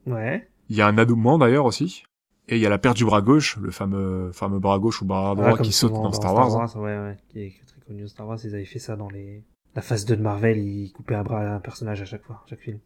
Ouais. 0.07 0.49
Il 0.71 0.77
y 0.77 0.81
a 0.81 0.87
un 0.87 0.97
adoubement 0.97 1.37
d'ailleurs 1.37 1.67
aussi. 1.67 2.05
Et 2.49 2.57
il 2.57 2.63
y 2.63 2.67
a 2.67 2.71
la 2.71 2.79
paire 2.79 2.95
du 2.95 3.05
bras 3.05 3.21
gauche, 3.21 3.59
le 3.59 3.71
fameux, 3.71 4.31
fameux 4.33 4.59
bras 4.61 4.79
gauche 4.79 5.03
ou 5.03 5.05
bras 5.05 5.35
droit 5.35 5.49
Ah, 5.51 5.57
comme 5.57 5.67
qui 5.67 5.73
saute 5.73 5.93
dans 5.93 6.13
Star 6.13 6.33
Wars. 6.33 6.57
hein. 6.57 6.67
Ouais, 6.81 6.97
ouais. 6.97 7.17
Qui 7.29 7.41
est 7.43 7.55
très 7.67 7.81
connu 7.87 8.03
dans 8.03 8.09
Star 8.09 8.27
Wars. 8.27 8.39
Ils 8.43 8.55
avaient 8.55 8.65
fait 8.65 8.79
ça 8.79 8.97
dans 8.97 9.11
les, 9.11 9.43
la 9.77 9.83
phase 9.83 10.05
2 10.07 10.17
de 10.17 10.23
Marvel. 10.23 10.59
Ils 10.59 10.91
coupaient 10.93 11.15
un 11.15 11.23
bras 11.23 11.41
à 11.43 11.55
un 11.55 11.61
personnage 11.61 12.03
à 12.03 12.05
chaque 12.05 12.25
fois, 12.25 12.43
chaque 12.51 12.61
film. 12.61 12.79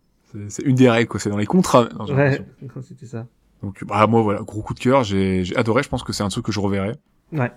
C'est- 0.49 0.62
une 0.62 0.74
des 0.76 0.88
règles, 0.91 1.09
quoi. 1.09 1.18
C'est 1.18 1.30
dans 1.30 1.38
les 1.38 1.47
contrats. 1.47 1.88
Ouais. 2.09 2.41
C'était 2.82 3.07
ça. 3.07 3.26
Donc, 3.62 3.84
bah, 3.84 4.07
moi, 4.07 4.22
voilà, 4.22 4.41
gros 4.43 4.62
coup 4.62 4.74
de 4.74 4.78
cœur. 4.80 5.03
J'ai 5.05 5.45
adoré. 5.57 5.82
Je 5.82 5.88
pense 5.88 6.03
que 6.03 6.12
c'est 6.12 6.22
un 6.22 6.28
truc 6.28 6.45
que 6.45 6.53
je 6.53 6.61
reverrai. 6.61 6.95
Ouais. 7.32 7.51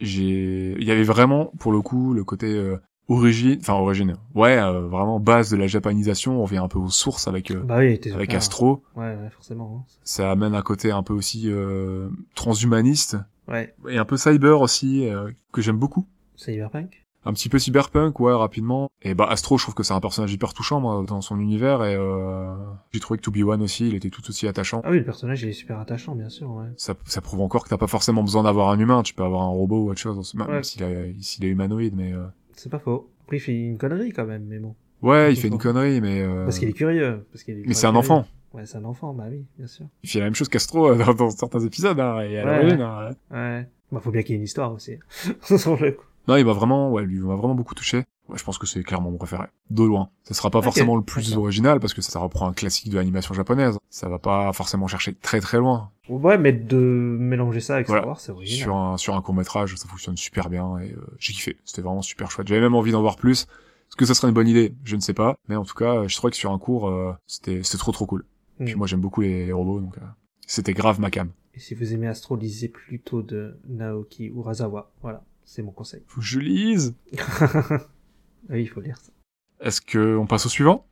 J'ai, 0.00 0.72
il 0.78 0.84
y 0.84 0.90
avait 0.90 1.02
vraiment, 1.04 1.52
pour 1.58 1.72
le 1.72 1.80
coup, 1.80 2.12
le 2.12 2.22
côté 2.24 2.46
euh, 2.54 2.76
origine, 3.08 3.58
enfin 3.60 3.74
origine. 3.74 4.16
Ouais, 4.34 4.58
euh, 4.58 4.80
vraiment 4.88 5.20
base 5.20 5.50
de 5.50 5.56
la 5.56 5.66
japanisation. 5.66 6.38
On 6.40 6.42
revient 6.42 6.58
un 6.58 6.68
peu 6.68 6.78
aux 6.78 6.90
sources 6.90 7.28
avec 7.28 7.50
euh, 7.50 7.60
Bah 7.62 7.78
oui, 7.78 7.98
avec 8.12 8.34
Astro. 8.34 8.82
Ouais, 8.94 9.04
ouais, 9.14 9.30
forcément. 9.30 9.84
hein. 9.88 9.94
Ça 10.04 10.30
amène 10.30 10.54
un 10.54 10.62
côté 10.62 10.90
un 10.90 11.02
peu 11.02 11.14
aussi 11.14 11.44
euh, 11.50 12.08
transhumaniste 12.34 13.16
Ouais. 13.48 13.74
et 13.88 13.96
un 13.98 14.04
peu 14.04 14.16
cyber 14.16 14.60
aussi 14.60 15.08
euh, 15.08 15.30
que 15.52 15.62
j'aime 15.62 15.78
beaucoup. 15.78 16.06
Cyberpunk? 16.34 17.05
Un 17.26 17.32
petit 17.32 17.48
peu 17.48 17.58
cyberpunk, 17.58 18.18
ouais, 18.20 18.32
rapidement. 18.32 18.88
Et 19.02 19.14
bah 19.14 19.26
Astro, 19.28 19.58
je 19.58 19.64
trouve 19.64 19.74
que 19.74 19.82
c'est 19.82 19.92
un 19.94 20.00
personnage 20.00 20.32
hyper 20.32 20.54
touchant, 20.54 20.80
moi, 20.80 21.04
dans 21.06 21.20
son 21.20 21.38
univers. 21.40 21.84
Et 21.84 21.94
euh, 21.96 22.54
j'ai 22.92 23.00
trouvé 23.00 23.18
que 23.18 23.24
To 23.24 23.30
Be 23.32 23.38
One 23.46 23.62
aussi, 23.62 23.88
il 23.88 23.94
était 23.94 24.10
tout 24.10 24.22
aussi 24.28 24.46
attachant. 24.46 24.80
Ah 24.84 24.90
oui, 24.90 24.98
le 24.98 25.04
personnage 25.04 25.42
il 25.42 25.48
est 25.48 25.52
super 25.52 25.78
attachant, 25.80 26.14
bien 26.14 26.28
sûr. 26.28 26.50
Ouais. 26.50 26.66
Ça, 26.76 26.94
ça 27.04 27.20
prouve 27.20 27.40
encore 27.40 27.64
que 27.64 27.68
t'as 27.68 27.76
pas 27.78 27.88
forcément 27.88 28.22
besoin 28.22 28.44
d'avoir 28.44 28.70
un 28.70 28.78
humain, 28.78 29.02
tu 29.02 29.12
peux 29.12 29.24
avoir 29.24 29.42
un 29.42 29.48
robot 29.48 29.80
ou 29.86 29.90
autre 29.90 30.00
chose, 30.00 30.34
même 30.34 30.48
Ouais. 30.48 30.62
s'il 30.62 30.82
est, 30.84 31.48
humanoïde, 31.48 31.94
mais 31.96 32.12
euh, 32.12 32.26
C'est 32.54 32.70
pas 32.70 32.78
faux. 32.78 33.10
Après, 33.24 33.38
il 33.38 33.40
fait 33.40 33.52
une 33.54 33.76
connerie 33.76 34.12
quand 34.12 34.24
même, 34.26 34.44
mais 34.46 34.58
bon. 34.60 34.74
ouais, 35.02 35.32
il 35.32 35.36
fait 35.36 35.48
une 35.48 35.58
connerie, 35.58 36.00
mais 36.00 36.22
euh, 36.22 36.44
Parce 36.44 36.58
qu'il 36.60 36.68
est 36.68 36.72
curieux. 36.72 37.26
Parce 37.32 37.42
qu'il 37.42 37.58
est 37.58 37.64
mais 37.66 37.74
c'est 37.74 37.88
un 37.88 37.96
enfant. 37.96 38.24
Ouais, 38.54 38.64
c'est 38.66 38.78
un 38.78 38.84
enfant, 38.84 39.12
bah 39.12 39.24
oui, 39.28 39.44
bien 39.58 39.66
sûr. 39.66 39.84
Il 40.04 40.08
fait 40.08 40.20
la 40.20 40.26
même 40.26 40.34
chose 40.36 40.48
qu'Astro 40.48 40.88
euh, 40.90 40.94
dans, 40.96 41.12
dans 41.12 41.30
certains 41.30 41.60
épisodes, 41.60 41.98
hein, 41.98 42.20
et 42.20 42.38
à 42.38 42.44
Ouais. 42.62 42.72
hein. 42.80 43.10
Ouais. 43.32 43.68
Bah, 43.92 44.00
faut 44.00 44.10
bien 44.10 44.22
qu'il 44.22 44.30
y 44.30 44.34
ait 44.34 44.38
une 44.38 44.44
histoire 44.44 44.72
aussi. 44.72 44.92
Le 45.50 45.90
coup. 45.90 46.04
Non, 46.28 46.36
il 46.36 46.44
m'a 46.44 46.52
vraiment, 46.52 46.90
ouais, 46.90 47.04
lui, 47.04 47.16
il 47.16 47.22
m'a 47.22 47.36
vraiment 47.36 47.54
beaucoup 47.54 47.74
touché. 47.74 48.04
Ouais, 48.28 48.36
je 48.36 48.42
pense 48.42 48.58
que 48.58 48.66
c'est 48.66 48.82
clairement 48.82 49.10
mon 49.10 49.18
préféré. 49.18 49.44
De 49.70 49.84
loin. 49.84 50.10
Ça 50.24 50.34
sera 50.34 50.50
pas 50.50 50.60
forcément 50.60 50.96
le 50.96 51.02
plus 51.02 51.36
original 51.36 51.78
parce 51.78 51.94
que 51.94 52.02
ça 52.02 52.18
reprend 52.18 52.48
un 52.48 52.52
classique 52.52 52.90
de 52.90 52.96
l'animation 52.96 53.34
japonaise. 53.34 53.78
Ça 53.88 54.08
va 54.08 54.18
pas 54.18 54.52
forcément 54.52 54.88
chercher 54.88 55.14
très 55.14 55.40
très 55.40 55.58
loin. 55.58 55.90
Ouais, 56.08 56.36
mais 56.36 56.52
de 56.52 56.76
mélanger 56.76 57.60
ça 57.60 57.76
avec 57.76 57.86
Voilà. 57.86 58.02
Star 58.02 58.08
Wars, 58.08 58.20
c'est 58.20 58.32
original. 58.32 58.62
Sur 58.64 58.76
un, 58.76 58.96
sur 58.96 59.14
un 59.14 59.22
court 59.22 59.34
métrage, 59.34 59.76
ça 59.76 59.88
fonctionne 59.88 60.16
super 60.16 60.50
bien 60.50 60.78
et 60.78 60.92
euh, 60.92 61.06
j'ai 61.18 61.32
kiffé. 61.32 61.56
C'était 61.64 61.82
vraiment 61.82 62.02
super 62.02 62.30
chouette. 62.30 62.48
J'avais 62.48 62.60
même 62.60 62.74
envie 62.74 62.92
d'en 62.92 63.00
voir 63.00 63.16
plus. 63.16 63.42
Est-ce 63.88 63.96
que 63.96 64.04
ça 64.04 64.14
serait 64.14 64.26
une 64.28 64.34
bonne 64.34 64.48
idée? 64.48 64.74
Je 64.82 64.96
ne 64.96 65.00
sais 65.00 65.14
pas. 65.14 65.36
Mais 65.48 65.54
en 65.54 65.64
tout 65.64 65.74
cas, 65.74 66.08
je 66.08 66.16
trouvais 66.16 66.32
que 66.32 66.36
sur 66.36 66.50
un 66.50 66.58
cours, 66.58 66.88
euh, 66.88 67.12
c'était, 67.28 67.62
c'était 67.62 67.78
trop 67.78 67.92
trop 67.92 68.06
cool. 68.06 68.24
Mm. 68.58 68.64
Puis 68.64 68.74
moi, 68.74 68.88
j'aime 68.88 69.00
beaucoup 69.00 69.20
les, 69.20 69.46
les 69.46 69.52
robots, 69.52 69.80
donc 69.80 69.96
euh, 69.98 70.06
c'était 70.48 70.72
grave 70.74 70.98
ma 70.98 71.10
cam. 71.10 71.30
Et 71.54 71.60
si 71.60 71.74
vous 71.74 71.94
aimez 71.94 72.08
Astro, 72.08 72.36
lisez 72.36 72.68
plutôt 72.68 73.22
de 73.22 73.58
Naoki 73.68 74.26
Urasawa. 74.26 74.90
Voilà, 75.00 75.22
c'est 75.46 75.62
mon 75.62 75.70
conseil. 75.72 76.02
Faut 76.06 76.20
que 76.20 76.26
je 76.26 76.38
lise. 76.40 76.94
oui, 78.50 78.62
il 78.62 78.68
faut 78.68 78.80
lire 78.82 78.98
ça. 78.98 79.12
Est-ce 79.60 79.80
que 79.80 80.16
on 80.16 80.26
passe 80.26 80.44
au 80.44 80.48
suivant? 80.50 80.84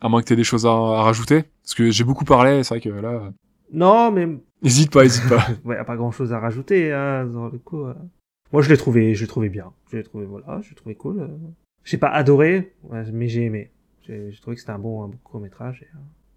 À 0.00 0.08
moins 0.08 0.22
que 0.22 0.28
t'aies 0.28 0.36
des 0.36 0.44
choses 0.44 0.64
à, 0.64 0.70
à 0.70 1.02
rajouter? 1.02 1.44
Parce 1.62 1.74
que 1.74 1.90
j'ai 1.90 2.04
beaucoup 2.04 2.24
parlé, 2.24 2.62
c'est 2.64 2.74
vrai 2.74 2.80
que 2.80 2.88
là... 2.88 3.32
Non, 3.72 4.10
mais 4.10 4.26
Hésite 4.62 4.90
pas, 4.92 5.04
hésite 5.04 5.28
pas. 5.28 5.46
ouais, 5.64 5.76
y 5.76 5.78
a 5.78 5.84
pas 5.84 5.96
grand 5.96 6.10
chose 6.10 6.32
à 6.32 6.38
rajouter, 6.40 6.92
hein, 6.92 7.26
dans 7.26 7.48
le 7.48 7.58
coup. 7.58 7.84
euh. 7.84 7.94
Moi, 8.52 8.62
je 8.62 8.70
l'ai 8.70 8.76
trouvé, 8.76 9.14
je 9.14 9.20
l'ai 9.22 9.26
trouvé 9.28 9.48
bien. 9.50 9.72
Je 9.92 9.98
l'ai 9.98 10.02
trouvé, 10.02 10.24
voilà, 10.24 10.60
je 10.62 10.70
l'ai 10.70 10.74
trouvé 10.74 10.94
cool. 10.94 11.20
euh. 11.20 11.28
J'ai 11.84 11.98
pas 11.98 12.08
adoré, 12.08 12.74
mais 13.12 13.28
j'ai 13.28 13.44
aimé. 13.44 13.70
J'ai 14.06 14.32
trouvé 14.40 14.54
que 14.56 14.60
c'était 14.60 14.72
un 14.72 14.78
bon, 14.78 15.02
un 15.04 15.08
bon 15.08 15.18
court 15.22 15.40
métrage. 15.40 15.82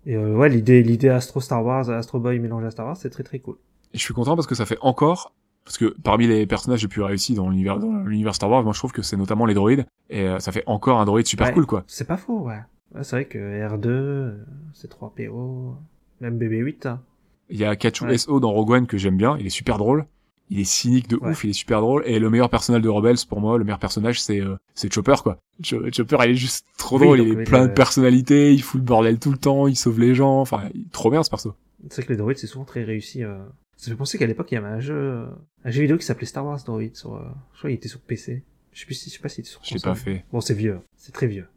Et, 0.06 0.12
euh, 0.12 0.12
et, 0.12 0.16
euh, 0.18 0.36
ouais, 0.36 0.50
l'idée, 0.50 0.84
l'idée 0.84 1.10
Astro 1.10 1.40
Star 1.40 1.64
Wars, 1.64 1.90
Astro 1.90 2.20
Boy 2.20 2.38
mélangé 2.40 2.68
à 2.68 2.72
Star 2.72 2.86
Wars, 2.86 2.98
c'est 2.98 3.10
très 3.10 3.24
très 3.24 3.40
cool. 3.40 3.56
Et 3.94 3.98
je 3.98 4.04
suis 4.04 4.14
content 4.14 4.36
parce 4.36 4.48
que 4.48 4.56
ça 4.56 4.66
fait 4.66 4.78
encore... 4.82 5.34
Parce 5.64 5.78
que 5.78 5.96
parmi 6.04 6.28
les 6.28 6.46
personnages 6.48 6.82
les 6.82 6.88
plus 6.88 7.02
réussis 7.04 7.34
dans 7.36 7.50
l'univers 7.50 7.78
dans 7.80 8.04
l'univers 8.04 8.34
Star 8.36 8.50
Wars, 8.50 8.64
moi 8.64 8.74
je 8.74 8.80
trouve 8.80 8.92
que 8.92 9.02
c'est 9.02 9.16
notamment 9.18 9.46
les 9.46 9.54
droïdes. 9.54 9.86
Et 10.10 10.22
euh, 10.28 10.40
ça 10.40 10.52
fait 10.52 10.64
encore 10.66 11.00
un 11.00 11.06
droïde 11.06 11.28
super 11.28 11.48
Ouais. 11.48 11.54
cool, 11.54 11.66
quoi. 11.66 11.84
C'est 11.88 12.08
pas 12.08 12.18
faux, 12.18 12.40
ouais. 12.42 12.60
Ouais, 12.96 13.04
c'est 13.04 13.16
vrai 13.16 13.26
que 13.26 13.38
R2, 13.38 13.88
euh, 13.88 14.38
C3PO, 14.76 15.76
même 16.20 16.38
BB8, 16.38 16.88
hein. 16.88 17.02
Il 17.50 17.58
y 17.60 17.66
a 17.66 17.76
Kachu 17.76 18.06
Ouais. 18.06 18.18
SO 18.18 18.40
dans 18.40 18.52
Rogue 18.52 18.72
One 18.72 18.88
que 18.88 18.98
j'aime 18.98 19.18
bien, 19.18 19.38
il 19.40 19.46
est 19.46 19.50
super 19.50 19.78
drôle. 19.78 20.06
Il 20.50 20.60
est 20.60 20.66
cynique 20.66 21.08
de 21.08 21.16
ouf, 21.22 21.46
il 21.46 21.52
est 21.52 21.54
super 21.54 21.80
drôle. 21.80 22.04
Et 22.06 22.20
le 22.20 22.30
meilleur 22.30 22.50
personnage 22.50 22.82
de 22.82 22.90
Rebels, 22.90 23.16
pour 23.30 23.40
moi, 23.40 23.58
le 23.58 23.64
meilleur 23.64 23.80
personnage, 23.80 24.22
c'est 24.22 24.42
euh, 24.42 24.56
c'est 24.74 24.92
Chopper, 24.94 25.16
quoi. 25.24 25.38
Cho- 25.64 25.90
Chopper, 25.94 26.18
il 26.26 26.32
est 26.32 26.36
juste 26.36 26.66
trop 26.78 26.98
Oui, 26.98 27.06
drôle, 27.06 27.18
donc, 27.20 27.28
il 27.28 27.40
est 27.40 27.44
plein 27.44 27.62
le- 27.64 27.68
de 27.70 27.74
personnalités, 27.74 28.54
il 28.54 28.62
fout 28.62 28.80
le 28.82 28.86
bordel 28.86 29.18
tout 29.20 29.32
le 29.32 29.38
temps, 29.38 29.68
il 29.68 29.76
sauve 29.78 30.00
les 30.02 30.14
gens. 30.14 30.42
Enfin, 30.42 30.64
il 30.74 30.82
est 30.82 30.92
trop 30.92 31.10
bien 31.10 31.24
ce 31.24 31.30
perso. 31.30 31.54
C'est 31.90 31.96
vrai 32.02 32.04
que 32.08 32.12
les 32.12 32.18
droïdes, 32.18 32.38
c'est 32.38 32.48
souvent 32.48 32.66
très 32.66 32.84
réussi. 32.84 33.24
euh. 33.24 33.38
Ça 33.82 33.90
fait 33.90 33.98
penser 33.98 34.20
qu'à 34.20 34.28
l'époque, 34.28 34.52
il 34.52 34.56
y 34.56 34.58
avait 34.60 34.68
un 34.68 34.80
jeu, 34.80 35.26
un 35.66 35.72
jeu 35.72 35.82
vidéo 35.82 35.98
qui 35.98 36.06
s'appelait 36.06 36.28
Star 36.28 36.46
Wars 36.46 36.64
Droid 36.64 36.96
sur, 36.96 37.16
euh, 37.16 37.24
je 37.54 37.58
crois 37.58 37.70
qu'il 37.72 37.78
était 37.78 37.88
sur 37.88 38.00
PC. 38.00 38.44
Je 38.74 38.80
sais 38.80 38.86
plus 38.86 38.94
si, 38.94 39.10
je 39.10 39.16
sais 39.16 39.22
pas 39.22 39.28
s'il 39.28 39.42
était 39.42 39.50
sur 39.50 39.60
Je 39.64 39.74
l'ai 39.74 39.80
pas 39.80 39.96
fait. 39.96 40.24
Bon, 40.32 40.40
c'est 40.40 40.54
vieux. 40.54 40.82
C'est 40.96 41.12
très 41.12 41.26
vieux. 41.26 41.48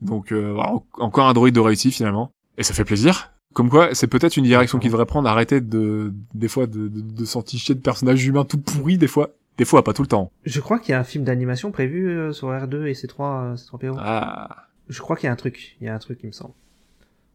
Donc, 0.00 0.32
euh, 0.32 0.56
encore 0.94 1.28
un 1.28 1.34
droïde 1.34 1.54
de 1.54 1.60
réussi, 1.60 1.92
finalement. 1.92 2.32
Et 2.56 2.62
ça 2.62 2.72
fait 2.72 2.86
plaisir. 2.86 3.34
Comme 3.52 3.68
quoi, 3.68 3.94
c'est 3.94 4.06
peut-être 4.06 4.38
une 4.38 4.44
direction 4.44 4.78
qu'il 4.78 4.90
devrait 4.90 5.04
prendre, 5.04 5.28
arrêter 5.28 5.60
de, 5.60 6.14
des 6.32 6.48
fois, 6.48 6.66
de, 6.66 6.88
de, 6.88 7.00
de 7.02 7.24
s'enticher 7.26 7.74
de 7.74 7.80
personnages 7.80 8.24
humains 8.24 8.46
tout 8.46 8.58
pourris, 8.58 8.96
des 8.96 9.06
fois. 9.06 9.28
Des 9.58 9.66
fois, 9.66 9.84
pas 9.84 9.92
tout 9.92 10.00
le 10.00 10.08
temps. 10.08 10.32
Je 10.46 10.60
crois 10.60 10.78
qu'il 10.78 10.92
y 10.92 10.94
a 10.94 10.98
un 10.98 11.04
film 11.04 11.24
d'animation 11.24 11.72
prévu 11.72 12.08
euh, 12.08 12.32
sur 12.32 12.48
R2 12.48 12.86
et 12.86 12.94
C3, 12.94 13.52
euh, 13.52 13.54
C3PO. 13.56 13.96
Ah. 13.98 14.68
Je 14.88 15.00
crois 15.02 15.14
qu'il 15.14 15.26
y 15.26 15.28
a 15.28 15.32
un 15.32 15.36
truc. 15.36 15.76
Il 15.82 15.84
y 15.84 15.88
a 15.90 15.94
un 15.94 15.98
truc, 15.98 16.20
il 16.22 16.28
me 16.28 16.32
semble. 16.32 16.54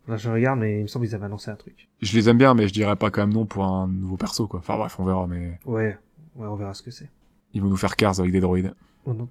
Là, 0.08 0.18
je 0.18 0.30
regarde, 0.30 0.60
mais 0.60 0.80
il 0.80 0.84
me 0.84 0.88
semble 0.88 1.06
qu'ils 1.06 1.16
avaient 1.16 1.26
annoncé 1.26 1.50
un 1.50 1.56
truc. 1.56 1.90
Je 2.02 2.16
les 2.16 2.30
aime 2.30 2.38
bien, 2.38 2.54
mais 2.54 2.68
je 2.68 2.74
dirais 2.74 2.96
pas 2.96 3.10
quand 3.10 3.22
même 3.22 3.34
non 3.34 3.46
pour 3.46 3.66
un 3.66 3.88
nouveau 3.88 4.18
perso, 4.18 4.48
quoi. 4.48 4.60
Enfin 4.60 4.78
bref, 4.78 5.00
on 5.00 5.06
verra, 5.06 5.26
mais 5.28 5.60
Ouais. 5.66 5.98
Ouais, 6.36 6.48
on 6.48 6.56
verra 6.56 6.74
ce 6.74 6.84
que 6.84 6.92
c'est. 6.92 7.10
ils 7.54 7.62
vont 7.62 7.70
nous 7.70 7.78
faire 7.78 7.96
Cars 7.96 8.20
avec 8.20 8.32
des 8.32 8.40
droïdes. 8.42 8.74
Oh 9.06 9.14
non. 9.14 9.30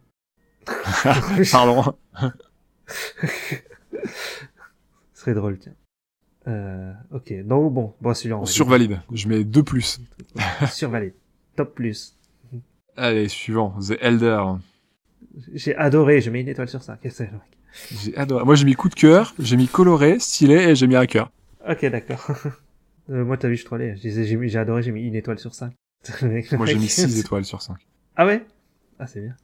Pardon. 1.52 1.94
Ce 5.12 5.20
serait 5.20 5.34
drôle, 5.34 5.58
tiens. 5.58 5.74
Euh, 6.46 6.92
ok. 7.12 7.32
Donc, 7.44 7.72
bon. 7.72 7.94
Bon, 8.00 8.14
celui-là, 8.14 8.36
on 8.36 8.40
On 8.40 8.44
va 8.44 8.50
survalide. 8.50 9.00
Je 9.12 9.28
mets 9.28 9.44
deux 9.44 9.62
plus. 9.62 10.00
Survalide. 10.70 11.14
Top 11.56 11.74
plus. 11.74 12.16
Allez, 12.96 13.28
suivant. 13.28 13.74
The 13.80 13.96
Elder. 14.00 14.42
J'ai 15.52 15.74
adoré, 15.76 16.20
je 16.20 16.30
mets 16.30 16.40
une 16.40 16.48
étoile 16.48 16.68
sur 16.68 16.82
5. 16.82 17.00
Qu'est-ce 17.00 17.18
que 17.18 17.24
c'est, 17.24 17.30
le 17.30 17.32
mec? 17.38 17.42
J'ai 18.04 18.16
adoré. 18.16 18.44
Moi, 18.44 18.54
j'ai 18.54 18.64
mis 18.64 18.74
coup 18.74 18.88
de 18.88 18.94
cœur, 18.94 19.34
j'ai 19.38 19.56
mis 19.56 19.66
coloré, 19.66 20.18
stylé, 20.20 20.54
et 20.54 20.76
j'ai 20.76 20.86
mis 20.86 20.96
un 20.96 21.06
cœur. 21.06 21.30
Ok, 21.68 21.84
d'accord. 21.86 22.30
euh, 23.10 23.24
moi, 23.24 23.36
t'as 23.36 23.48
vu, 23.48 23.56
je 23.56 23.64
trollais. 23.64 23.96
J'ai 23.96 24.36
mis- 24.36 24.48
j'ai 24.48 24.58
adoré, 24.58 24.82
j'ai 24.82 24.92
mis 24.92 25.02
une 25.06 25.14
étoile 25.16 25.38
sur 25.38 25.54
5. 25.54 25.72
Le 26.22 26.28
mec- 26.28 26.50
le 26.50 26.58
Moi, 26.58 26.66
j'ai 26.66 26.78
mis 26.78 26.88
6 26.88 27.18
étoiles 27.24 27.44
sur 27.44 27.62
5. 27.62 27.76
Ah 28.16 28.26
ouais? 28.26 28.46
Ah, 28.98 29.06
c'est 29.06 29.20
bien. 29.22 29.34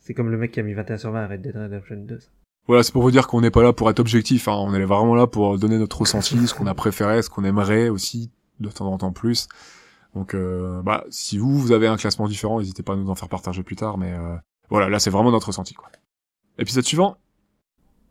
C'est 0.00 0.14
comme 0.14 0.30
le 0.30 0.36
mec 0.36 0.52
qui 0.52 0.60
a 0.60 0.62
mis 0.62 0.74
21 0.74 0.98
sur 0.98 1.10
20 1.10 1.24
à 1.24 1.26
Red 1.26 1.42
Dead 1.42 1.56
Redemption 1.56 1.96
2. 1.96 2.20
ça. 2.20 2.28
Voilà, 2.66 2.82
c'est 2.82 2.92
pour 2.92 3.02
vous 3.02 3.10
dire 3.10 3.26
qu'on 3.26 3.40
n'est 3.40 3.50
pas 3.50 3.62
là 3.62 3.72
pour 3.72 3.90
être 3.90 4.00
objectif, 4.00 4.48
hein. 4.48 4.54
On 4.58 4.72
est 4.74 4.84
vraiment 4.84 5.14
là 5.14 5.26
pour 5.26 5.58
donner 5.58 5.78
notre 5.78 6.00
ressenti, 6.00 6.46
ce 6.46 6.54
qu'on 6.54 6.66
a 6.66 6.74
préféré, 6.74 7.20
ce 7.22 7.28
qu'on 7.28 7.44
aimerait 7.44 7.88
aussi, 7.88 8.30
de 8.60 8.68
temps 8.70 8.86
en 8.90 8.96
temps 8.98 9.12
plus. 9.12 9.48
Donc, 10.14 10.34
euh, 10.34 10.80
bah, 10.82 11.04
si 11.10 11.36
vous, 11.38 11.58
vous 11.58 11.72
avez 11.72 11.88
un 11.88 11.96
classement 11.96 12.28
différent, 12.28 12.60
n'hésitez 12.60 12.82
pas 12.82 12.92
à 12.94 12.96
nous 12.96 13.10
en 13.10 13.14
faire 13.14 13.28
partager 13.28 13.62
plus 13.62 13.76
tard, 13.76 13.98
mais 13.98 14.12
euh, 14.12 14.36
voilà, 14.70 14.88
là, 14.88 14.98
c'est 14.98 15.10
vraiment 15.10 15.30
notre 15.30 15.48
ressenti, 15.48 15.74
quoi. 15.74 15.90
Épisode 16.58 16.84
suivant. 16.84 17.16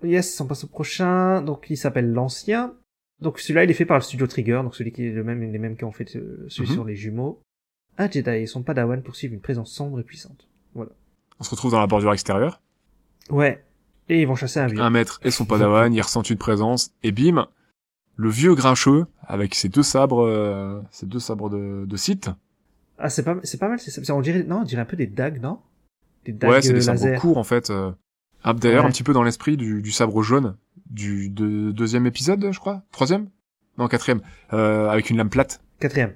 Yes, 0.03 0.39
on 0.41 0.47
passe 0.47 0.63
au 0.63 0.67
prochain. 0.67 1.41
Donc, 1.41 1.65
il 1.69 1.77
s'appelle 1.77 2.11
L'Ancien. 2.11 2.73
Donc, 3.21 3.39
celui-là, 3.39 3.63
il 3.63 3.71
est 3.71 3.75
fait 3.75 3.85
par 3.85 3.97
le 3.97 4.03
studio 4.03 4.27
Trigger. 4.27 4.61
Donc, 4.63 4.75
celui 4.75 4.91
qui 4.91 5.05
est 5.05 5.11
le 5.11 5.23
même, 5.23 5.41
les 5.51 5.59
mêmes 5.59 5.77
qui 5.77 5.85
ont 5.85 5.91
fait 5.91 6.15
euh, 6.15 6.45
celui 6.49 6.67
Mhm. 6.69 6.73
sur 6.75 6.83
les 6.85 6.95
jumeaux. 6.95 7.41
Un 7.97 8.09
Jedi 8.09 8.29
et 8.29 8.45
son 8.47 8.63
padawan 8.63 9.01
poursuivent 9.01 9.33
une 9.33 9.39
présence 9.41 9.71
sombre 9.71 9.99
et 9.99 10.03
puissante. 10.03 10.47
On 10.75 11.43
se 11.43 11.49
retrouve 11.49 11.71
dans 11.71 11.79
la 11.79 11.87
bordure 11.87 12.11
extérieure. 12.13 12.61
Ouais. 13.29 13.63
Et 14.09 14.21
ils 14.21 14.27
vont 14.27 14.35
chasser 14.35 14.59
un 14.59 14.67
vieux. 14.67 14.79
un 14.81 14.89
maître 14.89 15.19
et 15.23 15.31
son 15.31 15.45
padawan, 15.45 15.93
il 15.93 16.01
ressent 16.01 16.21
une 16.23 16.37
présence, 16.37 16.91
et 17.03 17.11
bim, 17.11 17.47
le 18.15 18.29
vieux 18.29 18.53
grincheux, 18.55 19.05
avec 19.21 19.55
ses 19.55 19.69
deux 19.69 19.83
sabres, 19.83 20.23
euh, 20.25 20.81
ses 20.91 21.05
deux 21.05 21.19
sabres 21.19 21.49
de, 21.49 21.85
de 21.85 21.97
Sith. 21.97 22.29
Ah, 22.97 23.09
c'est 23.09 23.23
pas, 23.23 23.37
c'est 23.43 23.57
pas 23.59 23.69
mal. 23.69 23.79
c'est- 23.79 24.11
on 24.11 24.21
dirait, 24.21 24.43
non, 24.43 24.59
on 24.59 24.63
dirait 24.63 24.81
un 24.81 24.85
peu 24.85 24.97
des 24.97 25.07
dagues, 25.07 25.41
non? 25.41 25.59
Des 26.25 26.31
dagues 26.33 26.51
Ouais, 26.51 26.61
c'est 26.61 26.71
euh, 26.71 26.73
des 26.73 26.81
sabres 26.81 27.03
laser. 27.05 27.19
courts, 27.19 27.37
en 27.37 27.43
fait. 27.43 27.69
euh. 27.69 27.91
Ah, 28.43 28.53
D'ailleurs, 28.53 28.83
Ouais. 28.83 28.89
un 28.89 28.91
petit 28.91 29.03
peu 29.03 29.13
dans 29.13 29.23
l'esprit 29.23 29.55
du, 29.57 29.81
du 29.81 29.91
sabre 29.91 30.21
jaune, 30.21 30.57
du 30.89 31.29
de- 31.29 31.71
deuxième 31.71 32.05
épisode, 32.05 32.49
je 32.51 32.59
crois? 32.59 32.83
Troisième? 32.91 33.29
Non, 33.77 33.87
quatrième. 33.87 34.21
Euh, 34.53 34.89
avec 34.89 35.09
une 35.09 35.17
lame 35.17 35.29
plate. 35.29 35.61
Quatrième. 35.79 36.13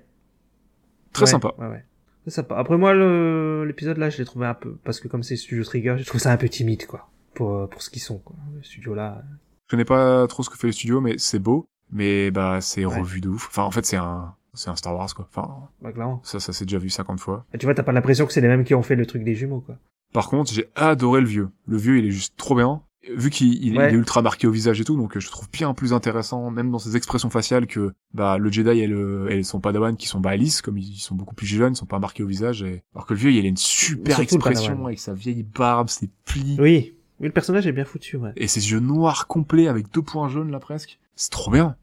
Très 1.14 1.24
Ouais, 1.26 1.32
sympa. 1.32 1.54
Ouais, 1.58 1.68
ouais. 1.68 1.86
C'est 2.26 2.32
sympa. 2.32 2.56
Après 2.58 2.78
moi, 2.78 2.94
le- 2.94 3.64
l'épisode 3.66 3.98
là, 3.98 4.10
je 4.10 4.18
l'ai 4.18 4.26
trouvé 4.26 4.46
un 4.46 4.54
peu, 4.54 4.76
parce 4.84 5.00
que 5.00 5.08
comme 5.08 5.24
c'est 5.24 5.36
Studio 5.38 5.64
Trigger, 5.64 5.96
je 5.98 6.06
trouve 6.06 6.20
ça 6.22 6.32
un 6.32 6.38
peu 6.38 6.50
timide, 6.50 6.86
quoi. 6.86 7.10
Pour, 7.34 7.54
euh, 7.56 7.68
pour 7.68 7.82
ce 7.82 7.90
qu'ils 7.90 8.02
sont, 8.02 8.18
quoi. 8.20 8.36
Le 8.56 8.62
studio 8.64 8.94
là. 8.94 9.22
Je 9.68 9.72
connais 9.72 9.86
pas 9.86 10.28
trop 10.28 10.44
ce 10.44 10.50
que 10.50 10.58
fait 10.58 10.68
le 10.68 10.74
studio, 10.74 11.00
mais 11.02 11.16
c'est 11.18 11.40
beau. 11.40 11.68
Mais, 11.92 12.32
bah, 12.32 12.60
c'est 12.62 12.84
revu 12.84 13.22
de 13.22 13.30
ouf. 13.30 13.48
Enfin, 13.50 13.64
en 13.64 13.72
fait, 13.72 13.86
c'est 13.86 13.96
un, 13.96 14.36
c'est 14.54 14.70
un 14.70 14.76
Star 14.76 14.94
Wars 14.96 15.14
quoi. 15.16 15.30
Enfin, 15.34 15.70
Bah, 15.82 15.92
clairement. 15.94 16.20
ça, 16.24 16.40
ça 16.42 16.52
s'est 16.52 16.66
déjà 16.66 16.78
vu 16.80 16.90
50 16.90 17.20
fois. 17.22 17.46
Et 17.54 17.58
tu 17.58 17.66
vois, 17.66 17.74
t'as 17.74 17.84
pas 17.84 17.94
l'impression 17.94 18.26
que 18.26 18.34
c'est 18.34 18.42
les 18.42 18.48
mêmes 18.50 18.66
qui 18.66 18.76
ont 18.76 18.82
fait 18.84 18.96
le 18.96 19.06
truc 19.06 19.24
des 19.24 19.36
jumeaux, 19.36 19.62
quoi. 19.62 19.78
Par 20.14 20.30
contre, 20.30 20.52
j'ai 20.52 20.68
adoré 20.76 21.22
le 21.22 21.28
vieux. 21.28 21.50
Le 21.68 21.78
vieux, 21.78 21.98
il 22.00 22.06
est 22.06 22.12
juste 22.12 22.36
trop 22.38 22.56
bien. 22.56 22.82
Vu 23.16 23.30
qu'il 23.30 23.54
il- 23.54 23.68
il 23.68 23.78
Ouais. 23.78 23.90
est 23.90 23.94
ultra 23.94 24.22
marqué 24.22 24.48
au 24.48 24.52
visage 24.52 24.82
et 24.82 24.84
tout, 24.84 24.98
donc 24.98 25.16
euh, 25.16 25.20
je 25.22 25.30
trouve 25.30 25.48
bien 25.50 25.74
plus 25.74 25.94
intéressant, 25.94 26.50
même 26.52 26.72
dans 26.72 26.80
ses 26.80 26.98
expressions 26.98 27.30
faciales, 27.30 27.66
que 27.66 27.94
bah 28.14 28.38
le 28.38 28.52
Jedi 28.52 28.80
et, 28.82 28.88
le, 28.88 29.32
et 29.32 29.44
son 29.44 29.62
Padawan 29.62 29.96
qui 29.96 30.08
sont 30.08 30.20
bah 30.20 30.36
lisses, 30.36 30.62
comme 30.62 30.78
ils 30.78 30.98
sont 30.98 31.16
beaucoup 31.16 31.34
plus 31.36 31.46
jeunes, 31.48 31.72
ils 31.74 31.78
sont 31.78 31.86
pas 31.86 32.00
marqués 32.00 32.24
au 32.24 32.28
visage. 32.28 32.64
Et... 32.64 32.84
Alors 32.94 33.06
que 33.06 33.14
le 33.14 33.20
vieux, 33.20 33.32
il 33.32 33.46
a 33.46 33.48
une 33.48 33.56
super 33.56 34.20
expression 34.20 34.86
avec 34.86 35.00
sa 35.00 35.14
vieille 35.14 35.44
barbe, 35.44 35.88
ses 35.90 36.10
plis, 36.26 36.58
Oui. 36.60 36.94
Oui, 37.20 37.28
le 37.28 37.32
personnage 37.34 37.66
est 37.66 37.72
bien 37.72 37.86
foutu, 37.86 38.18
ouais. 38.18 38.32
et 38.36 38.48
ses 38.48 38.72
yeux 38.72 38.80
noirs 38.80 39.26
complets 39.28 39.68
avec 39.68 39.90
deux 39.92 40.02
points 40.04 40.28
jaunes 40.30 40.52
là 40.52 40.60
presque. 40.60 41.00
C'est 41.16 41.32
trop 41.32 41.50
bien. 41.50 41.76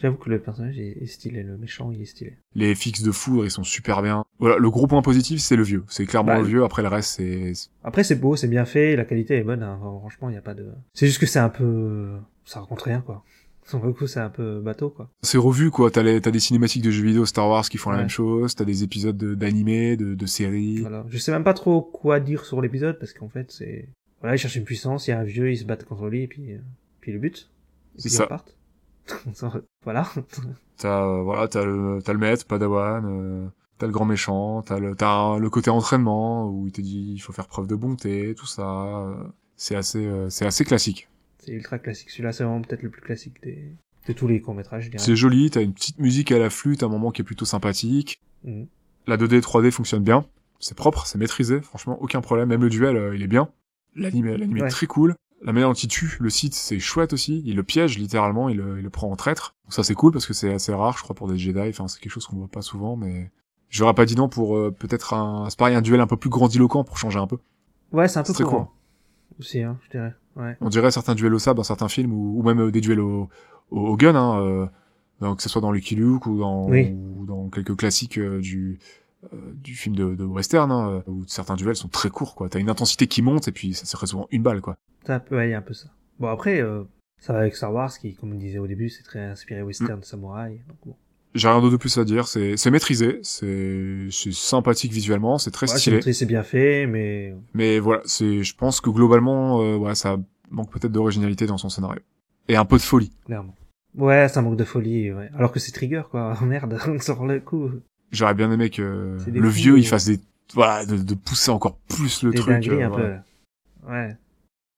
J'avoue 0.00 0.16
que 0.16 0.30
le 0.30 0.38
personnage 0.40 0.78
est 0.78 1.06
stylé, 1.06 1.42
le 1.42 1.56
méchant, 1.58 1.90
il 1.90 2.00
est 2.00 2.04
stylé. 2.04 2.36
Les 2.54 2.74
fixes 2.76 3.02
de 3.02 3.10
foudre, 3.10 3.44
ils 3.44 3.50
sont 3.50 3.64
super 3.64 4.00
bien. 4.02 4.24
Voilà, 4.38 4.56
le 4.58 4.70
gros 4.70 4.86
point 4.86 5.02
positif, 5.02 5.40
c'est 5.40 5.56
le 5.56 5.64
vieux. 5.64 5.84
C'est 5.88 6.06
clairement 6.06 6.34
Bah, 6.34 6.40
le 6.40 6.46
vieux. 6.46 6.62
Après 6.64 6.82
le 6.82 6.88
reste, 6.88 7.16
c'est 7.16 7.52
Après, 7.82 8.04
c'est 8.04 8.14
beau, 8.14 8.36
c'est 8.36 8.46
bien 8.48 8.64
fait, 8.64 8.94
la 8.94 9.04
qualité 9.04 9.34
est 9.36 9.42
bonne, 9.42 9.62
hein. 9.62 9.76
Enfin, 9.82 9.98
franchement, 9.98 10.28
il 10.30 10.34
y 10.34 10.38
a 10.38 10.42
pas 10.42 10.54
de... 10.54 10.66
C'est 10.94 11.06
juste 11.06 11.18
que 11.18 11.26
c'est 11.26 11.40
un 11.40 11.48
peu... 11.48 12.16
Ça 12.44 12.60
raconte 12.60 12.82
rien, 12.82 13.00
quoi. 13.00 13.24
Le 13.84 13.92
coup, 13.92 14.06
c'est 14.06 14.20
un 14.20 14.30
peu 14.30 14.60
bateau, 14.60 14.88
quoi. 14.88 15.10
c'est 15.20 15.36
revu 15.36 15.70
quoi. 15.70 15.90
T'as 15.90 16.02
les- 16.02 16.22
t'as 16.22 16.30
des 16.30 16.40
cinématiques 16.40 16.82
de 16.82 16.90
jeux 16.90 17.04
vidéo 17.04 17.26
Star 17.26 17.46
Wars 17.50 17.68
qui 17.68 17.76
font 17.76 17.90
la 17.90 17.98
même 17.98 18.08
chose. 18.08 18.54
T'as 18.54 18.64
des 18.64 18.82
épisodes 18.82 19.16
de- 19.18 19.34
d'animés, 19.34 19.98
de, 19.98 20.14
de 20.14 20.26
séries. 20.26 20.80
Voilà. 20.80 21.04
Je 21.10 21.18
sais 21.18 21.32
même 21.32 21.44
pas 21.44 21.52
trop 21.52 21.82
quoi 21.82 22.18
dire 22.18 22.46
sur 22.46 22.62
l'épisode, 22.62 22.98
parce 22.98 23.12
qu'en 23.12 23.28
fait, 23.28 23.50
c'est... 23.52 23.88
Voilà, 24.22 24.36
il 24.36 24.38
cherche 24.38 24.56
une 24.56 24.64
puissance, 24.64 25.06
il 25.06 25.10
y 25.10 25.12
a 25.12 25.18
un 25.18 25.24
vieux, 25.24 25.50
ils 25.52 25.58
se 25.58 25.64
battent 25.64 25.84
contre 25.84 26.06
lui, 26.06 26.22
et 26.22 26.26
puis... 26.28 26.52
euh, 26.54 26.58
Puis 27.02 27.12
le 27.12 27.18
but. 27.18 27.50
Et 27.98 28.00
C'est 28.00 28.08
puis 28.08 28.14
ils 28.14 28.16
ça. 28.16 28.22
repartent. 28.24 28.56
voilà. 29.84 30.08
T'as 30.76 31.04
euh, 31.06 31.22
voilà, 31.22 31.48
t'as 31.48 31.64
le 31.64 32.00
t'as 32.04 32.12
le 32.12 32.18
maître 32.18 32.46
Padawan, 32.46 33.04
euh, 33.06 33.48
t'as 33.78 33.86
le 33.86 33.92
grand 33.92 34.04
méchant, 34.04 34.62
t'as 34.62 34.78
le 34.78 34.94
t'as 34.94 35.38
le 35.38 35.50
côté 35.50 35.70
entraînement 35.70 36.48
où 36.48 36.66
il 36.66 36.72
te 36.72 36.80
dit 36.80 37.12
il 37.14 37.18
faut 37.20 37.32
faire 37.32 37.46
preuve 37.48 37.66
de 37.66 37.74
bonté, 37.74 38.34
tout 38.36 38.46
ça. 38.46 38.66
euh, 38.98 39.14
c'est 39.56 39.74
assez 39.74 40.04
euh, 40.06 40.28
c'est 40.30 40.46
assez 40.46 40.64
classique. 40.64 41.08
c'est 41.38 41.52
ultra 41.52 41.78
classique. 41.78 42.10
Celui-là, 42.10 42.32
c'est 42.32 42.44
vraiment 42.44 42.62
peut-être 42.62 42.82
le 42.82 42.90
plus 42.90 43.02
classique 43.02 43.42
des... 43.42 43.72
de 44.06 44.12
tous 44.12 44.28
les 44.28 44.40
courts-métrages, 44.40 44.84
je 44.84 44.90
dirais. 44.90 45.02
C'est 45.02 45.16
joli. 45.16 45.50
T'as 45.50 45.62
une 45.62 45.72
petite 45.74 45.98
musique 45.98 46.30
à 46.30 46.38
la 46.38 46.50
flûte, 46.50 46.82
un 46.84 46.88
moment 46.88 47.10
qui 47.10 47.22
est 47.22 47.24
plutôt 47.24 47.44
sympathique. 47.44 48.20
Mhm. 48.44 48.66
La 49.08 49.16
2D 49.16 49.40
3D 49.40 49.70
fonctionne 49.72 50.04
bien. 50.04 50.24
C'est 50.60 50.76
propre, 50.76 51.06
c'est 51.06 51.18
maîtrisé. 51.18 51.60
Franchement, 51.60 51.98
aucun 52.00 52.20
problème. 52.20 52.48
Même 52.50 52.62
le 52.62 52.68
duel, 52.68 52.96
euh, 52.96 53.16
il 53.16 53.22
est 53.22 53.26
bien. 53.28 53.48
L'anime 53.96 54.26
l'anime 54.26 54.60
Ouais. 54.60 54.66
est 54.66 54.70
très 54.70 54.86
cool. 54.86 55.14
La 55.42 55.52
manière 55.52 55.68
dont 55.68 55.74
il 55.74 55.88
tue 55.88 56.16
le 56.20 56.30
site, 56.30 56.54
c'est 56.54 56.80
chouette 56.80 57.12
aussi. 57.12 57.42
Il 57.46 57.54
le 57.56 57.62
piège 57.62 57.96
littéralement, 57.98 58.48
il 58.48 58.56
le, 58.56 58.78
il 58.78 58.82
le 58.82 58.90
prend 58.90 59.10
en 59.10 59.16
traître. 59.16 59.54
Donc 59.64 59.72
ça 59.74 59.84
c'est 59.84 59.94
cool 59.94 60.12
parce 60.12 60.26
que 60.26 60.32
c'est 60.34 60.52
assez 60.52 60.72
rare, 60.74 60.96
je 60.98 61.02
crois, 61.04 61.14
pour 61.14 61.28
des 61.28 61.38
Jedi. 61.38 61.60
Enfin, 61.68 61.86
c'est 61.88 62.00
quelque 62.00 62.10
chose 62.12 62.26
qu'on 62.26 62.36
voit 62.36 62.48
pas 62.48 62.62
souvent, 62.62 62.96
mais 62.96 63.30
j'aurais 63.70 63.94
pas 63.94 64.04
dit 64.04 64.16
non 64.16 64.28
pour 64.28 64.56
euh, 64.56 64.74
peut-être 64.76 65.14
un, 65.14 65.46
c'est 65.48 65.58
pareil, 65.58 65.76
un 65.76 65.82
duel 65.82 66.00
un 66.00 66.06
peu 66.08 66.16
plus 66.16 66.30
grandiloquent 66.30 66.82
pour 66.84 66.98
changer 66.98 67.18
un 67.20 67.26
peu. 67.28 67.38
Ouais, 67.92 68.08
c'est 68.08 68.18
un 68.18 68.22
peu 68.22 68.28
C'est 68.28 68.42
très 68.42 68.44
courant. 68.44 68.72
Aussi, 69.38 69.62
hein, 69.62 69.78
je 69.84 69.90
dirais. 69.90 70.14
Ouais. 70.34 70.56
On 70.60 70.68
dirait 70.68 70.90
certains 70.90 71.14
duels 71.14 71.34
au 71.34 71.38
sabre 71.38 71.58
dans 71.58 71.62
certains 71.64 71.88
films 71.88 72.12
ou, 72.12 72.40
ou 72.40 72.42
même 72.42 72.60
euh, 72.60 72.70
des 72.72 72.80
duels 72.80 73.00
au, 73.00 73.28
au, 73.70 73.80
au 73.80 73.96
gun, 73.96 74.16
hein, 74.16 74.40
euh, 74.42 74.66
donc 75.20 75.36
que 75.36 75.42
ce 75.44 75.48
soit 75.48 75.60
dans 75.62 75.70
Lucky 75.70 75.94
Luke 75.94 76.26
ou 76.26 76.38
dans, 76.40 76.68
Oui. 76.68 76.92
ou 77.16 77.24
dans 77.26 77.48
quelques 77.48 77.76
classiques 77.76 78.18
euh, 78.18 78.40
du 78.40 78.78
du 79.54 79.74
film 79.74 79.96
de, 79.96 80.14
de 80.14 80.24
western, 80.24 80.70
hein, 80.70 81.02
où 81.06 81.24
certains 81.26 81.56
duels 81.56 81.76
sont 81.76 81.88
très 81.88 82.08
courts, 82.08 82.34
quoi. 82.34 82.48
T'as 82.48 82.60
une 82.60 82.70
intensité 82.70 83.06
qui 83.06 83.20
monte 83.22 83.48
et 83.48 83.52
puis 83.52 83.74
ça 83.74 83.84
se 83.84 83.96
résout 83.96 84.26
une 84.30 84.42
balle, 84.42 84.60
quoi. 84.60 84.76
Un 85.08 85.18
peu, 85.18 85.36
ouais, 85.36 85.54
un 85.54 85.62
peu 85.62 85.74
ça. 85.74 85.88
Bon, 86.20 86.28
après, 86.28 86.60
euh, 86.60 86.84
ça 87.18 87.32
va 87.32 87.40
avec 87.40 87.56
Star 87.56 87.72
Wars, 87.72 87.96
qui, 87.98 88.14
comme 88.14 88.32
on 88.32 88.36
disait 88.36 88.58
au 88.58 88.66
début, 88.66 88.88
c'est 88.90 89.02
très 89.02 89.20
inspiré 89.20 89.62
western, 89.62 90.02
samouraï. 90.02 90.60
Donc 90.68 90.76
bon. 90.86 90.94
J'ai 91.34 91.48
rien 91.48 91.60
d'autre 91.60 91.72
de 91.72 91.76
plus 91.76 91.96
à 91.98 92.04
dire. 92.04 92.26
C'est 92.26 92.56
c'est 92.56 92.70
maîtrisé, 92.70 93.20
c'est 93.22 94.06
c'est 94.10 94.32
sympathique 94.32 94.92
visuellement, 94.92 95.36
c'est 95.38 95.50
très 95.50 95.66
Ouais, 95.70 95.76
c'est 95.76 96.00
stylé. 96.00 96.12
c'est 96.12 96.26
bien 96.26 96.42
fait, 96.42 96.86
mais 96.86 97.34
Mais 97.54 97.78
voilà, 97.80 98.02
c'est 98.06 98.42
je 98.42 98.54
pense 98.56 98.80
que 98.80 98.88
globalement, 98.90 99.60
euh, 99.60 99.76
ouais, 99.76 99.94
ça 99.94 100.16
manque 100.50 100.70
peut-être 100.72 100.90
d'originalité 100.92 101.46
dans 101.46 101.58
son 101.58 101.68
scénario 101.68 102.00
et 102.48 102.56
un 102.56 102.64
peu 102.64 102.76
de 102.76 102.82
folie. 102.82 103.12
clairement. 103.26 103.54
Ouais, 103.96 104.28
ça 104.28 104.42
manque 104.42 104.56
de 104.56 104.64
folie, 104.64 105.12
ouais. 105.12 105.28
Alors 105.34 105.52
que 105.52 105.58
c'est 105.60 105.72
Trigger, 105.72 106.02
quoi. 106.10 106.36
Merde, 106.44 106.78
sur 107.02 107.24
le 107.26 107.40
coup. 107.40 107.70
J'aurais 108.10 108.34
bien 108.34 108.50
aimé 108.50 108.70
que 108.70 109.16
le 109.26 109.48
vieux 109.48 109.78
il 109.78 109.84
euh, 109.84 109.88
fasse 109.88 110.06
des 110.06 110.18
voilà 110.54 110.86
de, 110.86 110.96
de 110.96 111.14
pousser 111.14 111.50
encore 111.50 111.76
plus 111.88 112.22
le 112.22 112.32
truc. 112.32 112.66
euh, 112.68 112.84
un 112.84 112.88
voilà. 112.88 113.24
peu. 113.86 113.90
Ouais. 113.92 114.16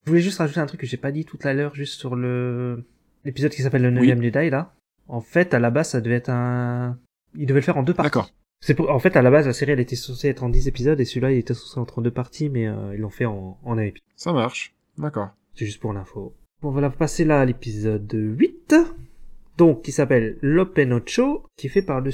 Je 0.04 0.10
voulais 0.10 0.22
juste 0.22 0.38
rajouter 0.38 0.60
un 0.60 0.66
truc 0.66 0.80
que 0.80 0.86
j'ai 0.86 0.96
pas 0.96 1.12
dit 1.12 1.24
tout 1.24 1.38
à 1.42 1.52
l'heure, 1.52 1.74
juste 1.74 1.98
sur 1.98 2.16
le 2.16 2.84
l'épisode 3.24 3.52
qui 3.52 3.62
s'appelle 3.62 3.82
le 3.82 4.00
Oui. 4.00 4.08
9 4.08 4.22
Jedi, 4.22 4.50
là. 4.50 4.72
En 5.08 5.20
fait, 5.20 5.54
à 5.54 5.58
la 5.58 5.70
base, 5.70 5.90
ça 5.90 6.00
devait 6.00 6.14
être 6.16 6.30
un... 6.30 6.98
Il 7.36 7.46
devait 7.46 7.60
le 7.60 7.64
faire 7.64 7.76
en 7.76 7.82
deux 7.82 7.92
parties. 7.94 8.06
D'accord. 8.08 8.30
C'est 8.60 8.74
pour... 8.74 8.90
En 8.90 8.98
fait, 8.98 9.14
à 9.16 9.22
la 9.22 9.30
base, 9.30 9.46
la 9.46 9.52
série, 9.52 9.72
elle 9.72 9.80
était 9.80 9.96
censée 9.96 10.28
être 10.28 10.42
en 10.42 10.48
10 10.48 10.68
épisodes, 10.68 10.98
et 11.00 11.04
celui-là, 11.04 11.32
il 11.32 11.38
était 11.38 11.54
censé 11.54 11.80
être 11.80 11.98
en 11.98 12.02
deux 12.02 12.10
parties, 12.10 12.48
mais 12.48 12.66
euh, 12.66 12.94
ils 12.94 13.00
l'ont 13.00 13.10
fait 13.10 13.26
en, 13.26 13.58
en 13.62 13.78
un 13.78 13.82
épisode. 13.82 14.06
Ça 14.16 14.32
marche. 14.32 14.72
D'accord. 14.98 15.30
C'est 15.54 15.66
juste 15.66 15.80
pour 15.80 15.92
l'info. 15.92 16.34
Bon, 16.62 16.70
voilà, 16.70 16.88
passer 16.90 17.24
là 17.24 17.40
à 17.40 17.44
l'épisode 17.44 18.10
8. 18.12 18.74
Donc, 19.58 19.82
qui 19.82 19.92
s'appelle 19.92 20.38
L'Open 20.40 20.92
Ocho, 20.92 21.44
qui 21.56 21.66
est 21.66 21.70
fait 21.70 21.82
par 21.82 22.00
le 22.00 22.10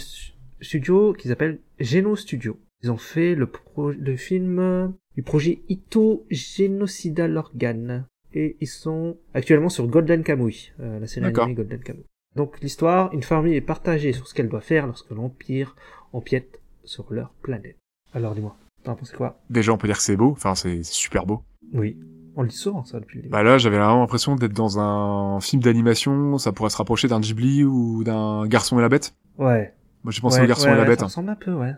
studio 0.66 1.12
qui 1.14 1.28
s'appelle 1.28 1.58
Geno 1.80 2.16
Studio. 2.16 2.58
Ils 2.82 2.90
ont 2.90 2.98
fait 2.98 3.34
le, 3.34 3.46
pro- 3.46 3.90
le 3.92 4.16
film 4.16 4.58
euh, 4.58 4.88
du 5.14 5.22
projet 5.22 5.60
Ito 5.68 6.26
Genocidal 6.30 7.36
Organ. 7.36 8.04
Et 8.34 8.56
ils 8.60 8.66
sont 8.68 9.16
actuellement 9.32 9.70
sur 9.70 9.86
Golden 9.86 10.22
Kamuy, 10.22 10.72
euh, 10.80 10.98
la 11.00 11.06
série 11.06 11.26
animée 11.26 11.54
Golden 11.54 11.80
Kamuy. 11.80 12.04
Donc 12.34 12.60
l'histoire, 12.60 13.10
une 13.14 13.22
famille 13.22 13.54
est 13.54 13.62
partagée 13.62 14.12
sur 14.12 14.26
ce 14.28 14.34
qu'elle 14.34 14.50
doit 14.50 14.60
faire 14.60 14.86
lorsque 14.86 15.10
l'Empire 15.10 15.74
empiète 16.12 16.60
sur 16.84 17.10
leur 17.14 17.30
planète. 17.42 17.76
Alors 18.12 18.34
dis-moi, 18.34 18.54
t'en 18.82 18.92
as 18.92 18.96
pensé 18.96 19.16
quoi? 19.16 19.40
Déjà 19.48 19.72
on 19.72 19.78
peut 19.78 19.88
dire 19.88 19.96
que 19.96 20.02
c'est 20.02 20.16
beau. 20.16 20.32
Enfin 20.32 20.54
c'est 20.54 20.82
c'est 20.82 20.92
super 20.92 21.24
beau. 21.24 21.40
Oui, 21.72 21.96
on 22.36 22.42
le 22.42 22.48
dit 22.48 22.56
souvent 22.56 22.84
ça 22.84 23.00
depuis 23.00 23.16
le 23.16 23.22
début. 23.22 23.32
Bah 23.32 23.42
là 23.42 23.56
j'avais 23.56 23.78
vraiment 23.78 24.00
l'impression 24.00 24.36
d'être 24.36 24.52
dans 24.52 24.78
un 24.78 25.40
film 25.40 25.62
d'animation. 25.62 26.36
Ça 26.36 26.52
pourrait 26.52 26.68
se 26.70 26.76
rapprocher 26.76 27.08
d'un 27.08 27.20
Ghibli 27.20 27.64
ou 27.64 28.04
d'un 28.04 28.46
Garçon 28.46 28.78
et 28.78 28.82
la 28.82 28.90
Bête. 28.90 29.14
ouais. 29.38 29.72
Moi 30.06 30.12
j'ai 30.12 30.20
pensé 30.20 30.38
Ouais, 30.38 30.44
au 30.44 30.48
Garçon 30.48 30.68
ouais, 30.68 30.74
et 30.74 30.76
la 30.76 30.84
Bête. 30.84 31.00
Ça 31.00 31.04
hein. 31.04 31.08
ressemble 31.08 31.30
un 31.30 31.34
peu, 31.34 31.52
ouais. 31.52 31.74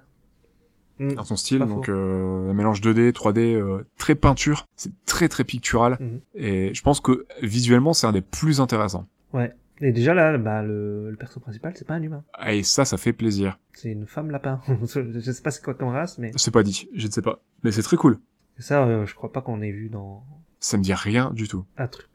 Mm. 0.99 1.15
dans 1.15 1.25
son 1.25 1.37
style, 1.37 1.61
donc 1.61 1.89
euh, 1.89 2.51
un 2.51 2.53
mélange 2.53 2.83
2D, 2.83 3.13
3D, 3.13 3.55
euh, 3.55 3.87
très 3.97 4.15
peinture, 4.15 4.67
c'est 4.77 4.93
très 5.07 5.29
très 5.31 5.45
pictural, 5.45 5.97
Mhm. 5.99 6.21
et 6.35 6.75
je 6.75 6.83
pense 6.83 7.01
que 7.01 7.25
visuellement 7.41 7.95
c'est 7.95 8.07
un 8.07 8.13
des 8.13 8.21
plus 8.21 8.61
intéressants. 8.61 9.07
Ouais. 9.33 9.55
Et 9.81 9.93
déjà 9.93 10.13
là, 10.13 10.37
bah, 10.37 10.63
le, 10.63 11.09
le 11.11 11.17
perso 11.17 11.41
principal, 11.41 11.73
c'est 11.77 11.87
pas 11.87 11.95
un 11.95 12.03
humain. 12.03 12.23
Ah, 12.35 12.53
Et 12.53 12.65
ça, 12.65 12.85
ça 12.85 12.97
fait 12.99 13.13
plaisir. 13.15 13.59
C'est 13.73 13.91
une 13.93 14.07
femme 14.07 14.31
lapin. 14.31 14.61
je 14.83 15.21
sais 15.31 15.41
pas 15.41 15.51
c'est 15.53 15.65
quoi 15.65 15.73
comme 15.75 15.89
race, 15.89 16.19
mais 16.19 16.33
C'est 16.37 16.51
pas 16.51 16.63
dit, 16.65 16.91
je 16.95 17.07
ne 17.07 17.13
sais 17.13 17.23
pas, 17.23 17.41
mais 17.65 17.71
c'est 17.73 17.83
très 17.83 17.97
cool. 17.97 18.19
ça, 18.59 18.85
euh, 18.85 19.07
je 19.07 19.15
crois 19.15 19.33
pas 19.33 19.41
qu'on 19.41 19.63
ait 19.63 19.71
vu 19.71 19.89
dans 19.89 20.25
Ça 20.61 20.77
me 20.77 20.83
dit 20.83 20.93
rien 20.93 21.31
du 21.33 21.47
tout. 21.49 21.65
un 21.79 21.87
truc. 21.87 22.09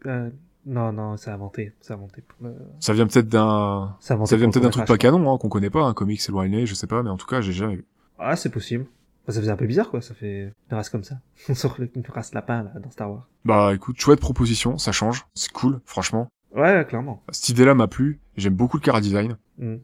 Euh, 0.68 0.72
Non, 0.72 0.92
non, 0.92 1.18
c'est 1.18 1.32
inventé. 1.32 1.74
C'est 1.82 1.94
inventé 1.94 2.24
le. 2.42 2.56
Ça 2.80 2.94
vient 2.94 3.08
peut-être 3.08 3.30
d'un, 3.30 3.96
ça 4.00 4.16
vient 4.16 4.50
peut-être 4.50 4.64
d'un 4.64 4.70
truc 4.70 4.86
pas 4.86 4.98
canon, 4.98 5.34
hein, 5.34 5.38
qu'on 5.38 5.50
connaît 5.50 5.70
pas, 5.70 5.84
un 5.84 5.94
comics 5.94 6.22
éloigné, 6.28 6.66
je 6.66 6.74
sais 6.74 6.88
pas, 6.88 7.04
mais 7.04 7.10
en 7.10 7.18
tout 7.18 7.28
cas 7.28 7.42
j'ai 7.42 7.54
jamais 7.54 7.76
vu. 7.78 7.86
Ah, 8.20 8.36
c'est 8.36 8.50
possible. 8.50 8.86
Bah, 9.26 9.34
ça 9.34 9.40
faisait 9.40 9.52
un 9.52 9.56
peu 9.56 9.66
bizarre, 9.68 9.90
quoi. 9.90 10.02
Ça 10.02 10.14
fait 10.14 10.52
une 10.70 10.78
race 10.78 10.90
comme 10.90 11.04
ça. 11.04 11.16
Sur 11.54 11.76
le- 11.80 11.90
une 11.96 12.04
race 12.10 12.34
lapin, 12.34 12.64
là, 12.64 12.72
dans 12.82 12.90
Star 12.92 13.10
Wars. 13.12 13.28
Bah 13.46 13.74
écoute, 13.74 14.00
chouette 14.00 14.20
proposition, 14.20 14.78
ça 14.78 14.92
change, 14.92 15.26
c'est 15.34 15.52
cool, 15.52 15.80
franchement. 15.86 16.28
Ouais, 16.56 16.86
clairement. 16.88 17.24
Cette 17.32 17.50
idée-là 17.50 17.74
m'a 17.74 17.88
plu, 17.88 18.20
j'aime 18.38 18.54
beaucoup 18.54 18.78
le 18.78 18.82
cara 18.84 19.02
design. 19.02 19.38
Mm. 19.58 19.76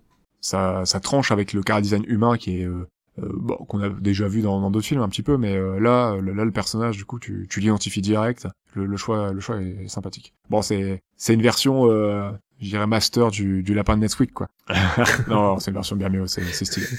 ça, 0.42 0.84
ça 0.86 1.00
tranche 1.00 1.32
avec 1.32 1.54
le 1.54 1.62
cara 1.62 1.82
design 1.82 2.04
humain 2.08 2.38
qui 2.38 2.62
est 2.62 2.66
euh, 2.66 2.70
euh, 2.70 2.88
bon 3.22 3.56
qu'on 3.56 3.82
a 3.82 3.90
déjà 3.90 4.28
vu 4.28 4.42
dans 4.42 4.60
dans 4.62 4.72
d'autres 4.72 4.86
films 4.88 5.02
un 5.02 5.10
petit 5.10 5.24
peu 5.24 5.38
mais 5.38 5.56
euh, 5.56 5.80
là 5.80 6.14
euh, 6.14 6.22
là 6.22 6.46
le 6.46 6.52
personnage 6.52 6.98
du 6.98 7.06
coup 7.06 7.20
tu 7.20 7.48
tu 7.50 7.60
l'identifies 7.60 8.02
direct 8.02 8.48
le, 8.74 8.86
le 8.86 8.98
choix 8.98 9.32
le 9.32 9.40
choix 9.40 9.62
est, 9.62 9.88
sympathique 9.88 10.34
bon 10.50 10.62
c'est 10.62 11.02
c'est 11.18 11.34
une 11.34 11.42
version 11.42 11.90
euh, 11.90 12.32
je 12.62 12.70
dirais 12.70 12.88
master 12.88 13.32
du 13.32 13.64
du 13.64 13.74
lapin 13.74 13.96
de 13.98 14.02
Nesquik 14.02 14.34
quoi 14.34 14.48
non 15.28 15.60
c'est 15.60 15.72
une 15.72 15.76
version 15.76 15.96
bien 15.96 16.10
mieux 16.10 16.28
c'est 16.28 16.44
c'est 16.44 16.66
stylé 16.66 16.86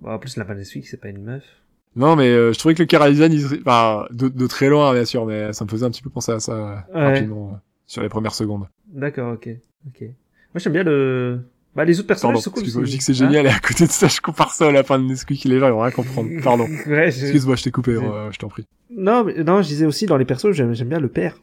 Bon, 0.00 0.10
en 0.10 0.18
plus, 0.18 0.36
lapin 0.36 0.54
Nesquik, 0.54 0.86
c'est 0.86 1.00
pas 1.00 1.08
une 1.08 1.22
meuf. 1.22 1.44
non 1.96 2.16
mais 2.16 2.28
euh, 2.28 2.52
je 2.52 2.58
trouvais 2.58 2.74
que 2.74 2.82
le 2.82 3.10
design 3.10 3.32
il 3.32 3.44
enfin 3.60 4.06
de, 4.10 4.28
de 4.28 4.46
très 4.46 4.68
loin 4.68 4.92
bien 4.92 5.04
sûr 5.04 5.24
mais 5.26 5.52
ça 5.52 5.64
me 5.64 5.70
faisait 5.70 5.86
un 5.86 5.90
petit 5.90 6.02
peu 6.02 6.10
penser 6.10 6.32
à 6.32 6.40
ça 6.40 6.52
euh, 6.52 6.76
Ouais. 6.94 7.04
rapidement 7.14 7.50
euh, 7.54 7.56
sur 7.86 8.02
les 8.02 8.08
premières 8.08 8.34
secondes 8.34 8.66
D'accord, 8.92 9.34
ok. 9.34 9.48
Ok. 9.86 10.00
Moi, 10.02 10.60
j'aime 10.60 10.72
bien 10.72 10.84
le. 10.84 11.40
Bah, 11.74 11.84
les 11.84 11.98
autres 11.98 12.06
personnages 12.08 12.38
sont 12.38 12.50
cool. 12.50 12.64
je 12.64 12.80
dis 12.82 12.98
que 12.98 13.04
c'est 13.04 13.12
Hein 13.12 13.14
génial 13.28 13.46
et 13.46 13.50
à 13.50 13.58
côté 13.58 13.86
de 13.86 13.90
ça 13.90 14.06
je 14.08 14.20
compare 14.20 14.52
ça 14.52 14.68
au 14.68 14.70
lapin 14.70 14.98
de 14.98 15.04
Nesquik 15.04 15.44
les 15.44 15.58
gens 15.58 15.66
ils 15.66 15.72
vont 15.72 15.80
rien 15.80 15.90
comprendre 15.90 16.30
pardon 16.44 16.64
ouais, 16.86 17.10
je... 17.10 17.22
excuse-moi 17.22 17.56
je 17.56 17.64
t'ai 17.64 17.70
coupé 17.72 17.92
euh, 17.92 18.30
je 18.30 18.38
t'en 18.38 18.48
prie 18.48 18.64
Non, 18.90 19.24
mais 19.24 19.42
non, 19.42 19.60
je 19.62 19.68
disais 19.68 19.86
aussi 19.86 20.06
dans 20.06 20.16
les 20.16 20.24
persos, 20.24 20.52
j'aime 20.52 20.72
bien 20.72 21.00
le 21.00 21.08
père. 21.08 21.36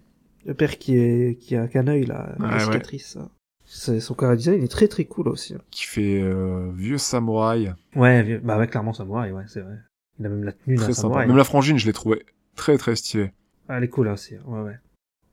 Le 0.45 0.53
père 0.53 0.77
qui 0.79 0.97
est 0.97 1.37
qui 1.39 1.55
a 1.55 1.67
qu'un 1.67 1.87
œil 1.87 2.05
là, 2.05 2.33
Ouais, 2.39 2.47
la 2.47 2.53
ouais. 2.55 2.59
cicatrice. 2.63 3.07
ça. 3.13 3.29
C'est- 3.65 3.99
Son 3.99 4.13
cara 4.15 4.35
design 4.35 4.57
il 4.59 4.63
est 4.63 4.67
très 4.67 4.87
très 4.87 5.05
cool 5.05 5.27
aussi. 5.27 5.53
qui 5.69 5.85
fait 5.85 6.19
euh, 6.21 6.71
vieux 6.75 6.97
samouraï 6.97 7.73
Ouais, 7.95 8.23
vieux- 8.23 8.41
bah 8.43 8.57
ouais, 8.57 8.67
clairement 8.67 8.93
samouraï, 8.93 9.31
ouais, 9.31 9.43
c'est 9.47 9.61
vrai. 9.61 9.75
Il 10.19 10.25
a 10.25 10.29
même 10.29 10.43
la 10.43 10.51
tenue 10.53 10.75
d'un 10.77 10.83
très 10.83 10.93
sympa 10.93 11.01
samouraï. 11.03 11.27
même 11.27 11.37
la 11.37 11.43
frangine 11.43 11.77
je 11.77 11.85
l'ai 11.85 11.93
trouvé 11.93 12.25
très 12.55 12.77
très 12.77 12.95
stylée 12.95 13.31
Ah, 13.69 13.77
elle 13.77 13.83
est 13.83 13.87
cool 13.89 14.07
aussi. 14.07 14.35
Ouais, 14.47 14.61
ouais. 14.61 14.77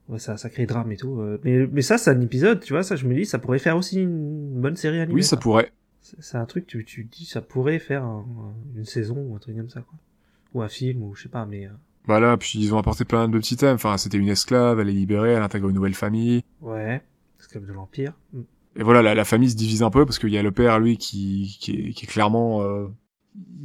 Ouais, 0.09 0.19
ça, 0.19 0.37
ça 0.39 0.49
crée 0.49 0.67
drame 0.67 0.91
et 0.93 0.97
tout. 0.97 1.21
euh. 1.21 1.39
Mais, 1.45 1.67
mais 1.67 1.83
ça, 1.83 1.99
c'est 1.99 2.11
un 2.11 2.21
épisode, 2.21 2.61
tu 2.61 2.73
vois. 2.73 2.83
Ça, 2.83 2.97
je 2.97 3.07
me 3.07 3.15
dis, 3.15 3.27
ça 3.27 3.39
pourrait 3.39 3.59
faire 3.59 3.77
aussi 3.77 4.01
une 4.03 4.61
bonne 4.61 4.77
série 4.77 5.01
animée. 5.01 5.17
oui 5.17 5.23
ça 5.25 5.37
pourrait 5.37 5.71
C'est 6.01 6.17
c'est 6.21 6.39
un 6.39 6.47
truc, 6.47 6.67
tu, 6.67 6.85
tu 6.85 7.05
dis, 7.05 7.27
ça 7.27 7.43
pourrait 7.43 7.79
faire 7.79 8.05
un- 8.05 8.25
une 8.75 8.85
saison 8.87 9.17
ou 9.19 9.37
un 9.37 9.39
truc 9.39 9.57
comme 9.57 9.69
ça, 9.69 9.81
quoi. 9.81 9.99
Ou 10.55 10.63
un 10.63 10.69
film, 10.69 11.03
ou 11.03 11.15
je 11.15 11.25
sais 11.25 11.29
pas, 11.29 11.45
mais... 11.45 11.67
euh, 11.67 11.71
Bah 12.07 12.37
puis 12.39 12.59
ils 12.59 12.73
ont 12.75 12.79
apporté 12.79 13.05
plein 13.05 13.29
de 13.29 13.33
petits 13.39 13.57
thèmes. 13.57 13.75
Enfin, 13.75 13.99
c'était 13.99 14.17
une 14.17 14.29
esclave, 14.29 14.81
elle 14.81 14.89
est 14.89 14.93
libérée, 14.93 15.33
elle 15.33 15.43
intègre 15.43 15.69
une 15.69 15.75
nouvelle 15.75 15.95
famille. 15.95 16.43
ouais, 16.63 17.03
esclave 17.39 17.67
de 17.67 17.73
l'Empire. 17.73 18.15
Mm. 18.33 18.41
Et 18.77 18.83
voilà, 18.83 19.03
la, 19.03 19.15
la 19.15 19.25
famille 19.27 19.51
se 19.51 19.57
divise 19.57 19.83
un 19.83 19.91
peu 19.91 20.07
parce 20.07 20.19
qu'il 20.19 20.31
y 20.31 20.39
a 20.39 20.43
le 20.43 20.53
père, 20.53 20.79
lui, 20.81 20.97
qui, 20.97 21.57
qui, 21.61 21.73
est, 21.73 21.91
qui 21.93 22.05
est 22.07 22.09
clairement... 22.09 22.63
euh, 22.63 22.87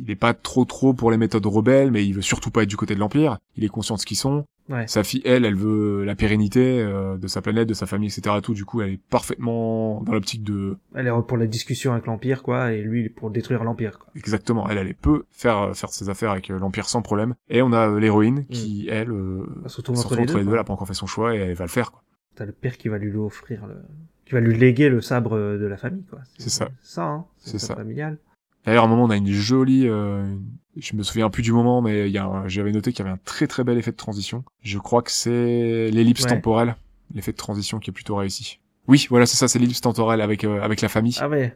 il 0.03 0.11
est 0.11 0.15
pas 0.15 0.33
trop 0.33 0.65
trop 0.65 0.93
pour 0.93 1.09
les 1.09 1.17
méthodes 1.17 1.45
rebelles, 1.45 1.89
mais 1.89 2.05
il 2.05 2.13
veut 2.13 2.21
surtout 2.21 2.51
pas 2.51 2.63
être 2.63 2.69
du 2.69 2.77
côté 2.77 2.93
de 2.95 2.99
l'Empire. 2.99 3.37
Il 3.55 3.63
est 3.63 3.69
conscient 3.69 3.95
de 3.95 3.99
ce 4.01 4.05
qu'ils 4.05 4.17
sont. 4.17 4.45
Ouais. 4.69 4.87
Sa 4.87 5.03
fille, 5.03 5.21
elle, 5.25 5.43
elle 5.43 5.55
veut 5.55 6.05
la 6.05 6.15
pérennité 6.15 6.81
euh, 6.81 7.17
de 7.17 7.27
sa 7.27 7.41
planète, 7.41 7.67
de 7.67 7.73
sa 7.73 7.85
famille, 7.85 8.07
etc. 8.07 8.37
Tout, 8.41 8.53
du 8.53 8.63
coup, 8.63 8.81
elle 8.81 8.93
est 8.93 8.99
parfaitement 9.09 10.01
dans 10.03 10.13
l'optique 10.13 10.43
de... 10.43 10.77
Elle 10.95 11.07
est 11.07 11.11
pour 11.27 11.35
la 11.37 11.47
discussion 11.47 11.91
avec 11.91 12.05
l'Empire, 12.05 12.43
quoi, 12.43 12.71
et 12.71 12.81
lui, 12.81 13.09
pour 13.09 13.29
détruire 13.29 13.63
l'Empire, 13.65 13.99
quoi. 13.99 14.07
Exactement, 14.15 14.69
elle, 14.69 14.77
elle 14.77 14.95
peut 14.95 15.25
faire 15.31 15.57
euh, 15.57 15.73
faire 15.73 15.89
ses 15.89 16.09
affaires 16.09 16.31
avec 16.31 16.49
euh, 16.49 16.59
l'Empire 16.59 16.87
sans 16.87 17.01
problème. 17.01 17.35
Et 17.49 17.61
on 17.61 17.73
a 17.73 17.89
euh, 17.89 17.99
l'héroïne 17.99 18.45
qui, 18.45 18.87
elle, 18.89 19.11
euh, 19.11 19.45
Elle 19.65 19.69
se 19.69 19.77
retrouve 19.77 19.99
entre 19.99 20.15
les 20.15 20.21
entre 20.21 20.33
deux. 20.33 20.39
les 20.39 20.45
deux, 20.45 20.53
elle 20.53 20.59
a 20.59 20.63
pas 20.63 20.73
encore 20.73 20.87
fait 20.87 20.93
son 20.93 21.07
choix 21.07 21.35
et 21.35 21.39
elle 21.39 21.55
va 21.55 21.65
le 21.65 21.69
faire. 21.69 21.91
Quoi. 21.91 22.01
T'as 22.35 22.45
le 22.45 22.53
père 22.53 22.77
qui 22.77 22.87
va 22.87 22.97
lui 22.97 23.15
offrir 23.17 23.67
le... 23.67 23.75
qui 24.25 24.33
va 24.33 24.39
lui 24.39 24.57
léguer 24.57 24.87
le 24.87 25.01
sabre 25.01 25.37
de 25.37 25.65
la 25.65 25.75
famille, 25.75 26.05
quoi. 26.09 26.19
C'est 26.37 26.49
ça. 26.49 26.69
Ça, 26.81 27.03
hein. 27.03 27.25
C'est 27.37 27.59
ça. 27.59 27.67
ça. 27.67 27.75
familial. 27.75 28.17
D'ailleurs, 28.65 28.83
à 28.83 28.87
un 28.87 28.89
moment, 28.89 29.03
on 29.03 29.09
a 29.09 29.17
une 29.17 29.27
jolie... 29.27 29.89
euh, 29.89 30.23
je 30.77 30.95
me 30.95 31.03
souviens 31.03 31.29
plus 31.29 31.43
du 31.43 31.51
moment, 31.51 31.81
mais 31.81 32.07
il 32.07 32.11
y 32.11 32.17
a 32.17 32.25
un- 32.25 32.47
j'avais 32.47 32.71
noté 32.71 32.91
qu'il 32.91 33.05
y 33.05 33.07
avait 33.07 33.13
un 33.15 33.19
très 33.25 33.47
très 33.47 33.63
bel 33.63 33.77
effet 33.77 33.91
de 33.91 33.95
transition. 33.97 34.43
Je 34.61 34.77
crois 34.79 35.01
que 35.01 35.11
c'est 35.11 35.89
l'ellipse 35.91 36.23
Ouais. 36.23 36.29
temporelle, 36.29 36.75
l'effet 37.13 37.31
de 37.31 37.37
transition 37.37 37.79
qui 37.79 37.89
est 37.89 37.93
plutôt 37.93 38.15
réussi. 38.15 38.59
Oui, 38.87 39.07
voilà, 39.09 39.25
c'est 39.25 39.37
ça, 39.37 39.47
c'est 39.47 39.59
l'ellipse 39.59 39.79
temporelle 39.81 40.19
avec 40.21 40.43
euh, 40.43 40.61
avec 40.61 40.81
la 40.81 40.89
famille, 40.89 41.15
Ah 41.21 41.29
ouais. 41.29 41.55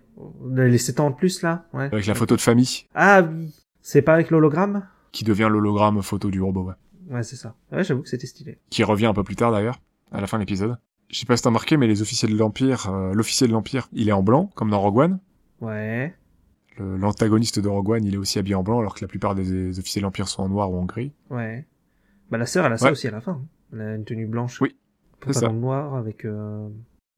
Les 0.56 0.78
7 0.78 1.00
ans 1.02 1.10
de 1.10 1.16
plus, 1.16 1.42
là? 1.42 1.66
Ouais. 1.74 1.86
avec 1.92 2.06
la 2.06 2.16
photo 2.16 2.36
de 2.36 2.42
famille 2.42 2.86
Ah 2.96 3.22
oui. 3.22 3.54
C'est 3.82 4.02
pas 4.02 4.14
avec 4.14 4.30
l'hologramme? 4.32 4.88
qui 5.14 5.24
devient 5.24 5.48
l'hologramme 5.50 6.02
photo 6.04 6.30
du 6.30 6.42
robot, 6.42 6.64
ouais. 6.64 6.74
Ouais, 7.16 7.24
c'est 7.24 7.38
ça. 7.38 7.56
Ouais, 7.72 7.84
j'avoue 7.84 8.02
que 8.04 8.10
c'était 8.10 8.28
stylé. 8.28 8.60
qui 8.70 8.84
revient 8.84 9.08
un 9.08 9.14
peu 9.14 9.24
plus 9.24 9.36
tard 9.38 9.52
d'ailleurs, 9.52 9.80
à 10.12 10.22
la 10.22 10.28
fin 10.28 10.38
de 10.38 10.42
l'épisode. 10.44 10.78
Je 11.10 11.18
sais 11.18 11.26
pas 11.26 11.36
si 11.38 11.44
t'as 11.44 11.50
remarqué, 11.50 11.76
mais 11.78 11.88
les 11.88 12.02
officiers 12.02 12.28
de 12.30 12.36
l'Empire, 12.38 12.90
euh, 12.90 13.14
l'officier 13.14 13.48
de 13.48 13.54
l'Empire, 13.54 13.88
il 13.94 14.10
est 14.10 14.12
en 14.12 14.22
blanc, 14.22 14.50
comme 14.56 14.70
dans 14.70 14.80
Rogue 14.82 14.98
One. 14.98 15.20
Ouais. 15.62 16.14
L'antagoniste 16.80 17.60
de 17.60 17.68
Rogue 17.68 17.90
One, 17.90 18.06
il 18.06 18.14
est 18.14 18.18
aussi 18.18 18.40
habillé 18.40 18.56
en 18.56 18.64
blanc, 18.64 18.80
alors 18.80 18.96
que 18.96 19.02
la 19.02 19.08
plupart 19.08 19.36
des, 19.36 19.44
des 19.44 19.80
officiers 19.80 20.02
de 20.02 20.06
l'Empire 20.06 20.28
sont 20.28 20.44
en 20.44 20.50
noir 20.50 20.72
ou 20.72 20.78
en 20.78 20.86
gris. 20.86 21.12
Ouais. 21.30 21.66
Bah, 22.32 22.38
la 22.38 22.46
sœur, 22.46 22.66
elle 22.66 22.74
a 22.74 22.78
ça 22.78 22.86
Ouais. 22.86 22.92
aussi 22.92 23.08
à 23.08 23.12
la 23.12 23.22
fin. 23.22 23.34
hein. 23.34 23.46
Elle 23.74 23.82
a 23.82 23.96
une 23.96 24.06
tenue 24.06 24.26
blanche. 24.28 24.62
Oui, 24.62 24.76
c'est 25.26 25.34
ça. 25.34 25.50
Noir 25.50 25.96
avec, 25.96 26.26
euh, 26.26 26.68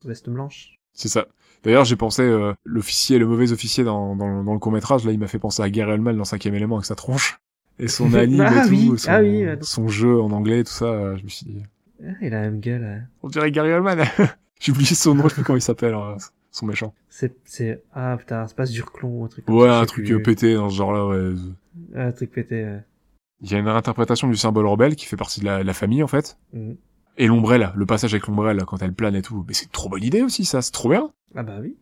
veste 0.06 0.30
blanche. 0.30 0.78
C'est 0.94 1.08
ça. 1.10 1.28
D'ailleurs, 1.64 1.86
j'ai 1.86 1.96
pensé, 1.96 2.24
euh, 2.24 2.54
l'officier, 2.64 3.20
le 3.20 3.28
mauvais 3.28 3.52
officier 3.52 3.84
dans, 3.84 4.16
dans, 4.16 4.44
dans 4.44 4.54
le 4.54 4.60
court-métrage, 4.60 5.06
là, 5.06 5.12
il 5.12 5.20
m'a 5.20 5.28
fait 5.28 5.40
penser 5.40 5.62
à 5.62 5.70
Gary 5.70 5.92
Oldman 5.92 6.16
dans 6.18 6.24
Cinquième 6.26 6.56
élément 6.56 6.76
avec 6.78 6.86
sa 6.86 6.96
tronche. 6.96 7.40
Et 7.80 7.88
son 7.88 8.14
anime 8.16 8.42
Ah 8.42 8.64
et 8.66 8.68
tout, 8.68 8.70
oui, 8.74 8.98
son, 9.00 9.10
ah 9.12 9.22
oui, 9.22 9.46
son 9.62 9.88
jeu 9.88 10.20
en 10.22 10.32
anglais, 10.32 10.64
tout 10.64 10.72
ça, 10.72 10.86
euh, 10.86 11.18
je 11.18 11.24
me 11.24 11.30
suis 11.30 11.46
dit, 11.46 11.64
Ah, 12.04 12.12
il 12.22 12.34
a 12.34 12.42
la 12.42 12.50
même 12.50 12.60
gueule. 12.60 12.84
hein. 12.84 13.08
on 13.24 13.28
dirait 13.30 13.52
Gary 13.52 13.72
Oldman. 13.74 14.00
j'ai 14.60 14.72
oublié 14.72 14.96
son 14.96 15.16
nom, 15.16 15.24
je 15.24 15.30
sais 15.30 15.36
plus 15.36 15.44
comment 15.44 15.58
il 15.58 15.62
s'appelle, 15.62 15.94
euh, 15.94 16.16
son 16.52 16.66
méchant. 16.66 16.94
C'est, 17.10 17.34
c'est, 17.46 17.82
ah 17.94 18.16
putain, 18.18 18.48
c'est 18.48 18.56
pas 18.56 18.66
Zurclon 18.66 19.22
ou 19.22 19.26
un 19.26 19.28
truc 19.28 19.46
comme 19.46 19.56
Ouais, 19.56 19.68
ça, 19.68 19.80
un 19.82 19.86
truc 19.86 20.06
plus. 20.06 20.22
pété 20.24 20.56
dans 20.56 20.70
ce 20.70 20.76
genre-là, 20.76 21.06
ouais. 21.08 21.34
Un 21.96 22.12
truc 22.12 22.32
pété, 22.32 22.64
ouais. 22.64 22.84
Il 23.42 23.52
y 23.52 23.56
a 23.56 23.60
une 23.60 23.68
réinterprétation 23.68 24.28
du 24.28 24.36
symbole 24.36 24.68
rebelle 24.68 24.96
qui 24.96 25.06
fait 25.06 25.16
partie 25.16 25.40
de 25.40 25.46
la, 25.46 25.74
famille, 25.74 26.04
en 26.04 26.08
fait. 26.08 26.38
Mhm. 26.54 26.76
Et 27.18 27.28
l'ombrelle, 27.28 27.72
le 27.76 27.86
passage 27.86 28.14
avec 28.14 28.28
l'ombrelle, 28.28 28.64
quand 28.66 28.82
elle 28.82 28.94
plane 28.94 29.16
et 29.16 29.22
tout. 29.22 29.46
Mais 29.48 29.54
c'est 29.54 29.66
une 29.66 29.72
trop 29.72 29.90
bonne 29.90 30.04
idée 30.04 30.22
aussi, 30.22 30.46
ça, 30.46 30.62
c'est 30.62 30.72
trop 30.72 30.90
bien. 30.90 31.10
Ah 31.36 31.44
bah 31.44 31.58
oui. 31.62 31.76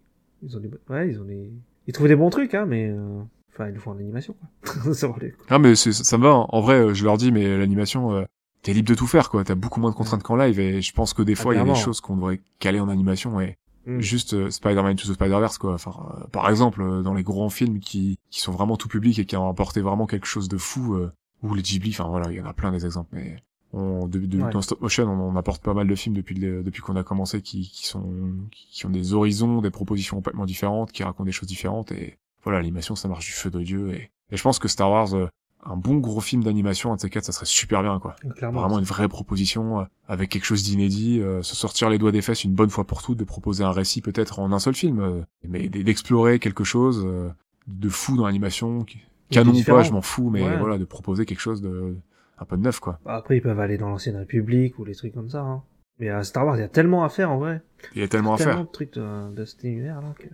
Ils 0.44 0.56
ont 0.56 0.60
des, 0.60 0.70
ouais, 0.90 1.10
ils 1.10 1.20
ont 1.20 1.24
des, 1.26 1.52
ils 1.88 1.94
trouvent 1.94 2.08
des 2.08 2.16
bons 2.16 2.30
trucs, 2.30 2.54
hein, 2.54 2.66
mais, 2.68 2.90
euh, 2.90 3.22
enfin, 3.54 3.68
ils 3.70 3.74
le 3.74 3.80
font 3.80 3.92
en 3.92 3.98
animation, 3.98 4.36
quoi. 4.64 4.94
Ça 4.94 5.08
les- 5.20 5.34
Ah, 5.50 5.58
mais 5.60 5.76
c'est- 5.76 5.94
ça 5.94 6.18
me 6.18 6.24
va. 6.24 6.30
hein. 6.32 6.46
En 6.50 6.62
vrai, 6.62 6.76
euh, 6.76 6.94
je 6.94 7.04
leur 7.04 7.18
dis, 7.18 7.32
mais 7.32 7.58
l'animation, 7.58 8.14
euh, 8.14 8.24
t'es 8.62 8.74
libre 8.74 8.90
de 8.90 8.96
tout 8.96 9.08
faire, 9.08 9.30
quoi. 9.30 9.44
T'as 9.44 9.56
beaucoup 9.56 9.80
moins 9.80 9.90
de 9.92 9.96
contraintes 9.96 10.22
qu'en 10.24 10.36
live. 10.36 10.60
Et 10.60 10.82
je 10.82 10.94
pense 10.94 11.14
que 11.14 11.22
des 11.24 11.36
fois, 11.36 11.54
il 11.56 11.58
y 11.58 11.62
a 11.62 11.64
des 11.66 11.76
choses 11.76 12.02
qu'on 12.02 12.16
devrait 12.18 12.40
caler 12.60 12.80
en 12.80 12.90
animation. 12.90 13.40
Et 13.42 13.56
Mhm. 13.88 14.00
juste 14.02 14.34
euh, 14.34 14.50
Spider-Man 14.52 14.96
to 14.98 15.08
the 15.08 15.14
Spider-Verse, 15.14 15.58
quoi. 15.58 15.74
Enfin, 15.74 15.94
euh, 16.22 16.28
par 16.28 16.50
exemple, 16.50 16.82
euh, 16.82 17.02
dans 17.02 17.14
les 17.14 17.24
grands 17.24 17.50
films 17.50 17.80
qui, 17.80 18.20
qui 18.30 18.42
sont 18.42 18.52
vraiment 18.52 18.78
tout 18.78 18.88
public 18.90 19.18
et 19.20 19.26
qui 19.26 19.36
ont 19.38 19.50
apporté 19.50 19.82
vraiment 19.82 20.06
quelque 20.06 20.28
chose 20.28 20.48
de 20.50 20.58
fou, 20.58 20.96
euh, 20.96 21.12
ou 21.44 21.54
les 21.56 21.62
Ghibli, 21.62 21.92
enfin 21.92 22.08
voilà, 22.10 22.32
il 22.32 22.38
y 22.38 22.42
en 22.42 22.46
a 22.46 22.54
plein 22.54 22.72
des 22.72 22.86
exemples. 22.86 23.10
Mais 23.14 23.38
on, 23.74 24.08
de, 24.08 24.20
de- 24.20 24.42
Ouais. 24.42 24.52
dans 24.52 24.62
stop 24.62 24.82
motion, 24.82 25.06
on, 25.06 25.32
on 25.32 25.36
apporte 25.36 25.62
pas 25.64 25.74
mal 25.74 25.88
de 25.88 25.96
films 25.96 26.16
depuis, 26.16 26.36
le- 26.36 26.64
depuis 26.64 26.82
qu'on 26.82 26.96
a 26.96 27.04
commencé 27.04 27.42
qui, 27.42 27.62
qui 27.70 27.88
sont, 27.88 28.06
qui 28.52 28.86
ont 28.86 28.90
des 28.90 29.14
horizons, 29.14 29.62
des 29.62 29.72
propositions 29.72 30.18
complètement 30.18 30.46
différentes, 30.46 30.92
qui 30.92 31.04
racontent 31.04 31.26
des 31.26 31.32
choses 31.32 31.48
différentes. 31.50 31.92
Et 31.92 32.18
voilà, 32.44 32.60
l'animation, 32.60 32.96
ça 32.96 33.08
marche 33.08 33.26
du 33.26 33.32
feu 33.34 33.50
de 33.50 33.62
Dieu. 33.62 33.94
Et, 33.94 34.10
et 34.32 34.38
je 34.38 34.42
pense 34.44 34.60
que 34.60 34.68
Star 34.68 34.90
Wars, 34.92 35.14
euh, 35.16 35.28
un 35.70 35.76
bon 35.76 35.98
gros 35.98 36.22
film 36.22 36.44
d'animation, 36.44 36.94
un 36.94 36.96
de 36.96 37.02
ces 37.02 37.10
quatre, 37.10 37.26
ça 37.26 37.32
serait 37.34 37.46
super 37.46 37.82
bien, 37.84 38.00
quoi. 38.00 38.16
Clairement. 38.38 38.62
Vraiment 38.62 38.80
une 38.80 38.86
vraie 38.86 39.08
proposition, 39.10 39.82
euh, 39.82 39.84
avec 40.08 40.30
quelque 40.30 40.46
chose 40.46 40.64
d'inédit, 40.64 41.20
euh, 41.22 41.42
se 41.44 41.56
sortir 41.56 41.90
les 41.90 41.98
doigts 41.98 42.12
des 42.14 42.22
fesses 42.22 42.44
une 42.46 42.54
bonne 42.54 42.70
fois 42.70 42.86
pour 42.86 43.04
toutes, 43.04 43.18
de 43.18 43.24
proposer 43.26 43.64
un 43.64 43.72
récit 43.72 44.02
peut-être 44.02 44.40
en 44.40 44.52
un 44.54 44.60
seul 44.60 44.76
film, 44.76 45.00
euh, 45.00 45.22
mais 45.48 45.68
d'explorer 45.68 46.40
quelque 46.40 46.64
chose 46.64 47.04
euh, 47.06 47.30
de 47.68 47.90
fou 47.90 48.16
dans 48.16 48.26
l'animation, 48.26 48.86
canon 49.30 49.52
ou 49.54 49.64
pas, 49.64 49.84
je 49.84 49.92
m'en 49.92 50.02
fous, 50.02 50.30
mais 50.30 50.42
Ouais. 50.44 50.58
voilà, 50.58 50.78
de 50.78 50.86
proposer 50.86 51.26
quelque 51.26 51.42
chose 51.42 51.62
de 51.62 51.96
un 52.40 52.46
peu 52.46 52.56
de 52.56 52.62
neuf, 52.62 52.80
quoi. 52.80 53.00
Bah, 53.04 53.16
Après, 53.16 53.36
ils 53.38 53.42
peuvent 53.42 53.60
aller 53.60 53.78
dans 53.78 53.90
l'ancienne 53.90 54.16
République 54.16 54.78
ou 54.80 54.86
les 54.86 54.96
trucs 54.96 55.14
comme 55.14 55.30
ça, 55.30 55.42
hein. 55.42 55.64
Mais 56.00 56.10
à 56.10 56.24
Star 56.24 56.46
Wars, 56.46 56.56
il 56.56 56.62
y 56.62 56.64
a 56.64 56.68
tellement 56.70 57.04
à 57.04 57.10
faire, 57.10 57.32
en 57.32 57.40
vrai. 57.40 57.62
Il 57.96 58.02
y 58.02 58.04
a 58.04 58.08
tellement 58.08 58.36
à 58.36 58.38
tellement 58.38 58.54
faire. 58.54 58.64
de 58.66 58.72
trucs 58.72 58.94
de, 58.94 59.34
de 59.34 59.44
cet 59.46 59.64
univers-là 59.64 60.14
que... 60.20 60.28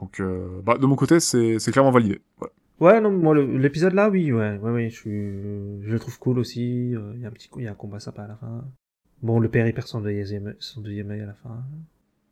Donc, 0.00 0.18
euh, 0.20 0.60
bah, 0.64 0.76
de 0.78 0.86
mon 0.86 0.96
côté, 0.96 1.20
c'est 1.20 1.58
c'est 1.60 1.70
clairement 1.70 1.92
validé. 1.92 2.20
Voilà. 2.38 2.52
Ouais, 2.80 3.00
non, 3.00 3.10
moi, 3.10 3.34
l'épisode 3.36 3.92
là, 3.92 4.08
oui, 4.08 4.32
ouais, 4.32 4.56
ouais, 4.58 4.70
ouais, 4.70 4.88
je 4.90 4.96
suis, 4.96 5.10
je 5.10 5.92
le 5.92 5.98
trouve 5.98 6.18
cool 6.18 6.38
aussi. 6.38 6.94
euh, 6.94 7.12
Il 7.16 7.20
y 7.20 7.24
a 7.26 7.28
un 7.28 7.32
petit 7.32 7.48
coup, 7.48 7.60
il 7.60 7.64
y 7.66 7.68
a 7.68 7.72
un 7.72 7.74
combat 7.74 8.00
sympa 8.00 8.22
à 8.22 8.28
la 8.28 8.36
fin. 8.36 8.64
Bon, 9.22 9.38
le 9.38 9.48
père, 9.50 9.66
il 9.66 9.74
perd 9.74 9.86
son 9.86 10.00
deuxième, 10.00 10.54
son 10.58 10.80
deuxième 10.80 11.10
œil 11.10 11.20
à 11.20 11.26
la 11.26 11.34
fin. 11.34 11.62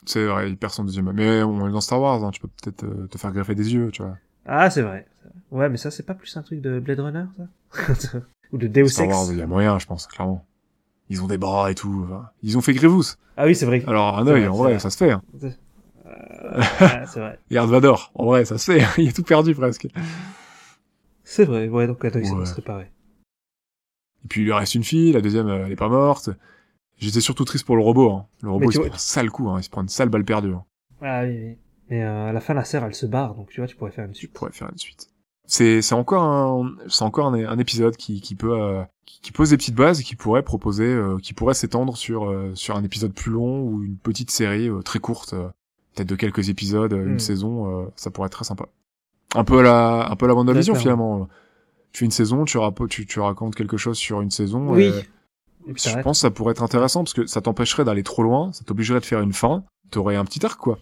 C'est 0.06 0.24
vrai, 0.26 0.48
il 0.48 0.56
perd 0.56 0.72
son 0.72 0.84
deuxième. 0.84 1.12
Mais 1.12 1.42
on 1.42 1.68
est 1.68 1.72
dans 1.72 1.82
Star 1.82 2.00
Wars, 2.00 2.24
hein, 2.24 2.30
tu 2.30 2.40
peux 2.40 2.48
peut-être 2.48 2.84
euh, 2.84 3.06
te 3.08 3.18
faire 3.18 3.30
greffer 3.32 3.54
des 3.54 3.74
yeux, 3.74 3.90
tu 3.90 4.02
vois. 4.02 4.16
Ah, 4.46 4.70
c'est 4.70 4.80
vrai. 4.80 5.06
Ouais, 5.50 5.68
mais 5.68 5.76
ça, 5.76 5.90
c'est 5.90 6.02
pas 6.06 6.14
plus 6.14 6.34
un 6.38 6.42
truc 6.42 6.62
de 6.62 6.80
Blade 6.80 7.00
Runner, 7.00 7.24
ça? 7.36 8.18
Ou 8.52 8.56
de 8.56 8.66
Deus 8.68 8.88
Star 8.88 9.04
Ex? 9.04 9.14
Wars, 9.14 9.26
il 9.32 9.38
y 9.38 9.42
a 9.42 9.46
moyen, 9.46 9.78
je 9.78 9.84
pense, 9.86 10.06
clairement. 10.06 10.46
Ils 11.10 11.22
ont 11.22 11.26
des 11.26 11.36
bras 11.36 11.70
et 11.70 11.74
tout. 11.74 12.04
enfin. 12.06 12.30
Ils 12.42 12.56
ont 12.56 12.62
fait 12.62 12.72
Grievous. 12.72 13.16
Ah 13.36 13.44
oui, 13.44 13.54
c'est 13.54 13.66
vrai. 13.66 13.84
Alors, 13.86 14.18
un 14.18 14.26
œil, 14.26 14.46
en 14.48 14.54
vrai, 14.54 14.70
vrai. 14.70 14.78
ça 14.78 14.88
se 14.88 14.96
fait. 14.96 15.10
Hein. 15.10 15.20
Euh, 16.06 16.58
ouais, 16.58 17.04
c'est 17.06 17.20
vrai. 17.20 17.38
Regarde 17.50 17.70
Vador, 17.70 18.10
en 18.14 18.24
vrai, 18.24 18.46
ça 18.46 18.56
se 18.56 18.72
fait. 18.72 18.82
il 19.02 19.08
est 19.08 19.12
tout 19.16 19.22
perdu 19.22 19.54
presque. 19.54 19.88
C'est 21.30 21.44
vrai, 21.44 21.68
ouais, 21.68 21.86
donc 21.86 22.02
attends, 22.04 22.20
il 22.20 22.32
Ouais. 22.32 22.46
se 22.46 22.54
réparer. 22.54 22.90
Et 24.24 24.28
puis 24.28 24.40
il 24.40 24.44
lui 24.44 24.52
reste 24.52 24.74
une 24.74 24.82
fille, 24.84 25.12
la 25.12 25.20
deuxième, 25.20 25.46
euh, 25.48 25.66
elle 25.66 25.72
est 25.72 25.76
pas 25.76 25.88
morte. 25.90 26.30
J'étais 26.96 27.20
surtout 27.20 27.44
triste 27.44 27.66
pour 27.66 27.76
le 27.76 27.82
robot. 27.82 28.10
Hein. 28.10 28.26
Le 28.42 28.50
robot, 28.50 28.64
il 28.64 28.68
tu 28.68 28.72
se 28.74 28.78
vois- 28.78 28.86
prend 28.88 28.94
un 28.96 28.98
sale 28.98 29.30
coup, 29.30 29.48
hein. 29.50 29.60
il 29.60 29.62
se 29.62 29.68
prend 29.70 29.82
une 29.82 29.88
sale 29.88 30.08
balle 30.08 30.24
perdue. 30.24 30.54
Hein. 30.54 30.64
Ah 31.02 31.22
oui, 31.24 31.38
oui. 31.44 31.56
Mais 31.90 32.02
euh, 32.02 32.28
à 32.28 32.32
la 32.32 32.40
fin, 32.40 32.54
la 32.54 32.64
sœur, 32.64 32.82
elle 32.84 32.94
se 32.94 33.04
barre, 33.06 33.34
donc 33.34 33.50
tu 33.50 33.60
vois, 33.60 33.66
tu 33.68 33.76
pourrais 33.76 33.90
faire 33.90 34.04
une 34.06 34.12
Tu 34.12 34.20
suite. 34.20 34.32
pourrais 34.32 34.52
faire 34.52 34.70
une 34.70 34.78
suite. 34.78 35.08
C'est 35.46 35.80
c'est 35.82 35.94
encore 35.94 36.22
un 36.24 36.74
c'est 36.88 37.04
encore 37.04 37.26
un, 37.28 37.34
un 37.46 37.58
épisode 37.58 37.96
qui 37.96 38.20
qui 38.20 38.34
peut 38.34 38.58
euh, 38.60 38.82
qui, 39.06 39.20
qui 39.20 39.32
pose 39.32 39.50
des 39.50 39.56
petites 39.58 39.74
bases 39.74 40.00
et 40.00 40.04
qui 40.04 40.14
pourrait 40.16 40.42
proposer 40.42 40.84
euh, 40.86 41.16
qui 41.18 41.32
pourrait 41.34 41.54
s'étendre 41.54 41.96
sur 41.96 42.28
euh, 42.30 42.54
sur 42.54 42.76
un 42.76 42.84
épisode 42.84 43.12
plus 43.14 43.30
long 43.32 43.62
ou 43.62 43.82
une 43.82 43.96
petite 43.96 44.30
série 44.30 44.68
euh, 44.68 44.82
très 44.82 44.98
courte 44.98 45.32
euh, 45.34 45.48
peut-être 45.94 46.08
de 46.08 46.16
quelques 46.16 46.48
épisodes 46.50 46.92
une 46.92 47.14
Mm. 47.14 47.18
saison 47.18 47.82
euh, 47.82 47.86
ça 47.96 48.10
pourrait 48.10 48.26
être 48.26 48.32
très 48.34 48.44
sympa. 48.44 48.66
Un 49.34 49.44
peu 49.44 49.58
à 49.60 49.62
la 49.62 50.10
un 50.10 50.16
peu 50.16 50.24
à 50.26 50.28
la 50.28 50.62
finalement. 50.74 51.28
Tu 51.92 52.00
fais 52.00 52.04
une 52.04 52.10
saison, 52.10 52.44
tu, 52.44 52.58
tu 52.88 53.06
tu 53.06 53.20
racontes 53.20 53.54
quelque 53.54 53.76
chose 53.76 53.96
sur 53.98 54.20
une 54.20 54.30
saison. 54.30 54.68
Oui. 54.70 54.84
et- 54.84 55.70
Et 55.70 55.72
puis 55.74 55.82
Je 55.86 55.98
pense 56.00 56.18
que 56.18 56.22
ça 56.22 56.30
pourrait 56.30 56.52
être 56.52 56.62
intéressant 56.62 57.04
parce 57.04 57.12
que 57.12 57.26
ça 57.26 57.42
t'empêcherait 57.42 57.84
d'aller 57.84 58.02
trop 58.02 58.22
loin, 58.22 58.52
ça 58.54 58.64
t'obligerait 58.64 59.00
de 59.00 59.04
faire 59.04 59.20
une 59.20 59.34
fin, 59.34 59.64
t'aurais 59.90 60.16
un 60.16 60.24
petit 60.24 60.44
arc 60.46 60.58
quoi. 60.58 60.78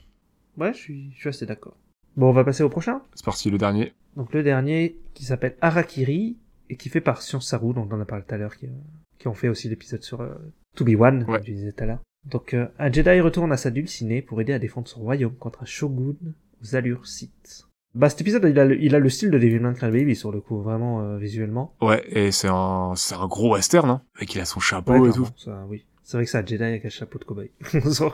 Ouais, 0.59 0.73
je 0.75 0.79
suis, 0.79 1.11
je 1.15 1.19
suis 1.21 1.29
assez 1.29 1.45
d'accord. 1.47 1.75
Bon, 2.17 2.29
on 2.29 2.33
va 2.33 2.45
passer 2.45 2.63
au 2.63 2.69
prochain. 2.69 3.01
C'est 3.15 3.25
parti, 3.25 3.51
le 3.51 3.59
dernier. 3.59 3.95
Donc 4.17 4.33
le 4.33 4.43
dernier, 4.45 4.97
qui 5.15 5.25
s'appelle 5.25 5.57
Harakiri, 5.61 6.37
et 6.71 6.77
qui 6.77 6.89
fait 6.89 7.01
par 7.01 7.21
Science 7.23 7.49
Saru, 7.49 7.75
dont 7.75 7.87
on 7.91 7.95
en 7.95 8.01
a 8.01 8.05
parlé 8.05 8.25
tout 8.27 8.35
à 8.35 8.39
l'heure, 8.39 8.57
qui, 8.57 8.67
euh, 8.67 8.71
qui 9.19 9.27
ont 9.29 9.35
fait 9.35 9.49
aussi 9.49 9.69
l'épisode 9.69 10.03
sur 10.03 10.21
euh, 10.21 10.35
To 10.77 10.85
Be 10.85 10.91
One, 10.99 11.25
Ouais. 11.25 11.37
comme 11.39 11.41
tu 11.45 11.53
disais 11.53 11.73
tout 11.73 11.83
à 11.83 11.87
l'heure. 11.87 12.01
Donc 12.25 12.55
euh, 12.55 12.67
un 12.79 12.91
Jedi 12.93 13.21
retourne 13.21 13.51
à 13.53 13.57
sa 13.57 13.71
dulcinée 13.71 14.23
pour 14.23 14.41
aider 14.41 14.53
à 14.53 14.59
défendre 14.61 14.87
son 14.89 15.01
royaume 15.01 15.35
contre 15.35 15.63
un 15.63 15.67
shogun 15.67 16.15
aux 16.63 16.77
allures 16.77 17.07
Sith. 17.09 17.66
Bah 17.97 18.11
cet 18.11 18.21
épisode, 18.21 18.45
il 18.47 18.59
a 18.59 18.65
le, 18.67 18.79
il 18.81 18.95
a 18.95 18.99
le 18.99 19.09
style 19.09 19.31
de 19.31 19.39
Devilman 19.39 19.73
Crybaby 19.73 20.15
sur 20.15 20.31
le 20.31 20.41
coup, 20.43 20.61
vraiment 20.61 21.01
euh, 21.01 21.17
visuellement. 21.17 21.75
Ouais, 21.81 22.05
et 22.09 22.31
c'est 22.31 22.49
un 22.51 22.93
c'est 22.95 23.15
un 23.15 23.27
gros 23.27 23.55
western 23.55 23.89
hein, 23.89 24.03
avec 24.17 24.35
il 24.35 24.41
a 24.41 24.45
son 24.45 24.61
chapeau 24.61 24.93
Ouais, 24.99 25.09
et 25.09 25.13
tout, 25.13 25.27
ça, 25.37 25.65
oui. 25.69 25.85
C'est 26.03 26.19
vrai 26.19 26.25
que 26.27 26.31
c'est 26.31 26.39
un 26.39 26.45
Jedi 26.47 26.63
avec 26.63 26.85
un 26.85 26.89
chapeau 26.91 27.19
de 27.19 27.25
le 27.41 27.51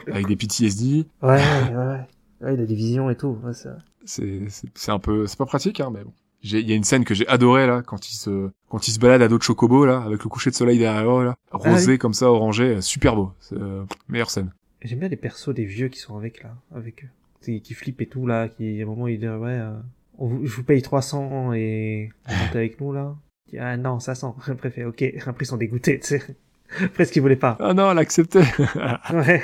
avec 0.14 0.26
des 0.28 0.36
PTSD. 0.36 1.04
ouais, 1.22 1.28
ouais, 1.28 1.76
ouais. 1.76 2.00
Ouais, 2.40 2.54
il 2.54 2.60
a 2.60 2.64
des 2.64 2.74
visions 2.74 3.10
et 3.10 3.16
tout. 3.16 3.36
Ouais. 3.42 3.52
C'est 4.04 4.40
c'est 4.48 4.68
c'est 4.74 4.90
un 4.92 4.98
peu 4.98 5.26
c'est 5.26 5.36
pas 5.36 5.46
pratique 5.46 5.80
hein, 5.80 5.90
mais 5.92 6.02
bon. 6.04 6.12
J'ai 6.42 6.60
il 6.60 6.68
y 6.68 6.72
a 6.72 6.76
une 6.76 6.84
scène 6.84 7.04
que 7.04 7.14
j'ai 7.14 7.26
adorée 7.28 7.66
là 7.66 7.82
quand 7.84 8.08
il 8.10 8.14
se 8.14 8.50
quand 8.68 8.86
il 8.88 8.92
se 8.92 8.98
balade 8.98 9.22
à 9.22 9.28
dos 9.28 9.38
de 9.38 9.42
chocobo 9.42 9.84
là 9.84 10.00
avec 10.02 10.22
le 10.22 10.28
coucher 10.28 10.50
de 10.50 10.54
soleil 10.56 10.78
derrière 10.78 11.10
eux, 11.10 11.24
là, 11.24 11.36
rosé 11.50 11.84
Ah 11.86 11.90
oui. 11.92 11.98
comme 11.98 12.14
ça 12.14 12.30
orangé, 12.30 12.76
euh, 12.76 12.80
super 12.80 13.14
beau. 13.16 13.32
C'est 13.40 13.56
euh, 13.58 13.84
meilleure 14.08 14.30
scène. 14.30 14.52
J'aime 14.82 14.98
bien 15.00 15.08
les 15.08 15.16
persos 15.16 15.54
des 15.54 15.64
vieux 15.64 15.88
qui 15.88 15.98
sont 16.00 16.16
avec 16.16 16.42
là, 16.42 16.56
avec 16.74 17.04
eux. 17.04 17.08
Qui, 17.42 17.74
flippe 17.74 18.00
et 18.00 18.06
tout 18.06 18.26
là, 18.26 18.48
qui 18.48 18.80
à 18.80 18.84
un 18.84 18.86
moment 18.86 19.08
il 19.08 19.18
dit 19.18 19.28
ouais, 19.28 19.58
euh, 19.58 19.72
on 20.18 20.44
je 20.44 20.54
vous 20.56 20.64
paye 20.64 20.82
300 20.82 21.52
et 21.54 22.10
vous 22.26 22.34
montez 22.34 22.58
avec 22.58 22.80
nous 22.80 22.92
là. 22.92 23.14
Il 23.48 23.52
dit, 23.52 23.58
ah 23.58 23.76
non, 23.76 23.98
500. 24.00 24.36
Après 24.48 24.68
il 24.68 24.72
fait 24.72 24.84
ok. 24.84 25.02
Après 25.26 25.44
ils 25.44 25.46
sont 25.46 25.56
dégoûtés, 25.56 26.00
tu 26.00 26.06
sais. 26.06 26.22
Après 26.84 27.04
ce 27.04 27.12
qu'ils 27.12 27.22
voulaient 27.22 27.36
pas. 27.36 27.56
Ah 27.60 27.74
non, 27.74 27.90
elle 27.90 27.98
a 27.98 28.00
accepté. 28.00 28.40
Ouais. 29.12 29.42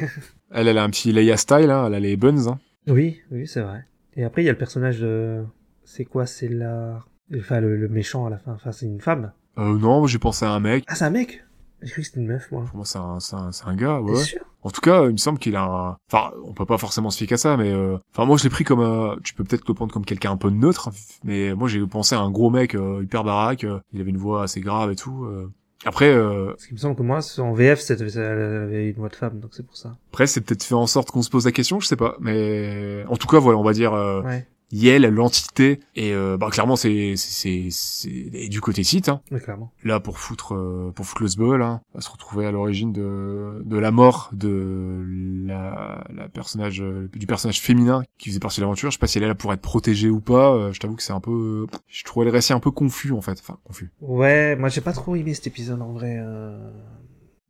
elle, 0.51 0.69
elle 0.69 0.79
a 0.79 0.83
un 0.83 0.91
petit 0.91 1.13
Leia 1.13 1.37
style, 1.37 1.71
hein. 1.71 1.87
elle 1.87 1.95
a 1.95 2.01
les 2.01 2.17
buns. 2.17 2.47
Hein. 2.49 2.59
Oui, 2.87 3.21
oui, 3.31 3.47
c'est 3.47 3.61
vrai. 3.61 3.85
Et 4.17 4.25
après 4.25 4.43
il 4.43 4.47
y 4.47 4.49
a 4.49 4.53
le 4.53 4.59
personnage 4.59 5.01
de, 5.01 5.45
c'est 5.85 6.05
quoi, 6.05 6.27
c'est 6.27 6.49
la, 6.49 7.05
enfin 7.37 7.61
le, 7.61 7.77
le 7.77 7.89
méchant 7.89 8.27
à 8.27 8.31
la 8.31 8.39
fin. 8.39 8.53
Enfin 8.53 8.73
c'est 8.73 8.87
une 8.87 9.01
femme. 9.01 9.33
Euh, 9.59 9.77
non, 9.79 10.07
j'ai 10.07 10.19
pensé 10.19 10.45
à 10.45 10.51
un 10.51 10.61
mec. 10.61 10.85
Ah 10.87 10.95
c'est 10.95 11.05
un 11.05 11.11
mec? 11.11 11.45
J'ai 11.83 11.91
cru 11.93 12.03
que 12.03 12.07
c'était 12.09 12.21
une 12.21 12.27
meuf 12.27 12.51
moi. 12.51 12.65
Pour 12.65 12.77
moi, 12.77 12.85
c'est 12.85 12.99
un, 12.99 13.19
un, 13.39 13.51
un 13.67 13.77
gars, 13.77 14.01
T'es 14.05 14.13
ouais. 14.13 14.25
sûr? 14.25 14.41
En 14.63 14.71
tout 14.71 14.81
cas, 14.81 15.05
il 15.07 15.13
me 15.13 15.17
semble 15.19 15.39
qu'il 15.39 15.55
a 15.57 15.63
un... 15.63 15.97
Enfin, 16.11 16.33
on 16.45 16.53
peut 16.53 16.67
pas 16.67 16.79
forcément 16.79 17.11
se 17.11 17.19
fier 17.19 17.27
qu'à 17.29 17.37
ça, 17.37 17.57
mais... 17.57 17.73
euh, 17.73 17.97
Enfin, 18.15 18.25
moi, 18.27 18.37
je 18.37 18.45
l'ai 18.45 18.51
pris 18.51 18.65
comme... 18.65 18.81
un- 18.81 19.17
Tu 19.23 19.33
peux 19.35 19.45
peut-être 19.45 19.67
le 19.69 19.75
prendre 19.75 19.93
comme 19.93 20.05
quelqu'un 20.05 20.33
un 20.33 20.37
peu 20.37 20.51
neutre, 20.51 20.91
mais 21.25 21.55
moi, 21.55 21.69
j'ai 21.69 21.81
pensé 21.87 22.15
à 22.15 22.21
un 22.21 22.31
gros 22.31 22.51
mec 22.51 22.75
euh, 22.75 23.03
hyper 23.03 23.23
baraque. 23.25 23.65
euh, 23.65 23.79
il 23.93 24.01
avait 24.01 24.11
une 24.11 24.17
voix 24.19 24.43
assez 24.43 24.61
grave 24.61 24.91
et 24.91 24.97
tout. 24.97 25.25
euh. 25.25 25.51
Après, 25.85 26.09
euh, 26.13 26.47
Parce 26.49 26.67
qu'il 26.67 26.75
me 26.75 26.79
semble 26.81 26.97
que 26.97 27.03
moi 27.03 27.21
en 27.39 27.53
VF 27.53 27.79
c'était, 27.81 28.05
elle 28.19 28.43
avait 28.65 28.89
une 28.89 28.97
voix 28.97 29.09
de 29.09 29.15
femme, 29.15 29.39
donc 29.39 29.51
c'est 29.55 29.65
pour 29.65 29.77
ça. 29.77 29.95
après, 30.11 30.27
c'est 30.27 30.41
peut-être 30.41 30.65
fait 30.65 30.75
en 30.75 30.89
sorte 30.89 31.13
qu'on 31.13 31.23
se 31.23 31.31
pose 31.31 31.45
la 31.45 31.53
question, 31.53 31.79
je 31.79 31.87
sais 31.87 31.95
pas. 31.95 32.17
Mais 32.19 33.05
en 33.09 33.17
tout 33.17 33.29
cas, 33.29 33.39
voilà, 33.39 33.59
on 33.59 33.63
va 33.63 33.73
dire... 33.73 33.95
Euh, 33.95 34.23
Ouais. 34.23 34.45
Yel, 34.71 35.03
l'entité, 35.07 35.81
et 35.97 36.13
euh, 36.13 36.37
bah 36.37 36.51
clairement 36.51 36.77
c'est 36.77 37.15
c'est 37.17 37.69
du 38.51 38.61
côté 38.61 38.85
site, 38.85 39.09
hein. 39.09 39.23
Oui, 39.31 39.41
clairement. 39.41 39.73
là 39.83 39.99
pour 39.99 40.19
foutre 40.19 40.55
euh, 40.55 40.93
pour 40.95 41.07
foutre 41.07 41.23
le 41.23 41.29
sbul 41.29 41.63
hein, 41.63 41.81
à 41.95 42.01
se 42.03 42.11
retrouver 42.11 42.45
à 42.45 42.51
l'origine 42.51 42.93
de 42.93 43.63
de 43.65 43.79
la 43.79 43.91
mort 43.91 44.29
de 44.33 45.03
la 45.47 46.05
la 46.15 46.29
personnage 46.29 46.83
euh, 46.83 47.09
du 47.15 47.27
personnage 47.27 47.61
féminin 47.61 48.03
qui 48.19 48.29
faisait 48.29 48.41
partie 48.41 48.61
de 48.61 48.65
l'aventure 48.65 48.91
je 48.91 48.97
sais 48.97 49.01
pas 49.01 49.07
si 49.07 49.17
elle 49.19 49.25
est 49.25 49.29
là 49.29 49.35
pour 49.35 49.53
être 49.55 49.63
protégée 49.63 50.11
ou 50.11 50.21
pas 50.21 50.53
euh, 50.55 50.73
je 50.73 50.81
t'avoue 50.81 50.97
que 50.97 51.03
c'est 51.03 51.15
un 51.15 51.21
peu 51.21 51.67
je 51.87 52.05
trouvais 52.05 52.27
le 52.27 52.33
récit 52.33 52.53
un 52.53 52.61
peu 52.61 52.71
confus 52.71 53.13
en 53.13 53.23
fait 53.23 53.39
enfin 53.41 53.59
confus 53.65 53.91
Ouais, 54.01 54.55
moi 54.57 54.69
j'ai 54.69 54.81
pas 54.83 54.93
trop 54.93 55.17
aimé 55.17 55.33
cet 55.35 55.47
épisode 55.47 55.81
en 55.81 55.93
vrai. 55.93 56.19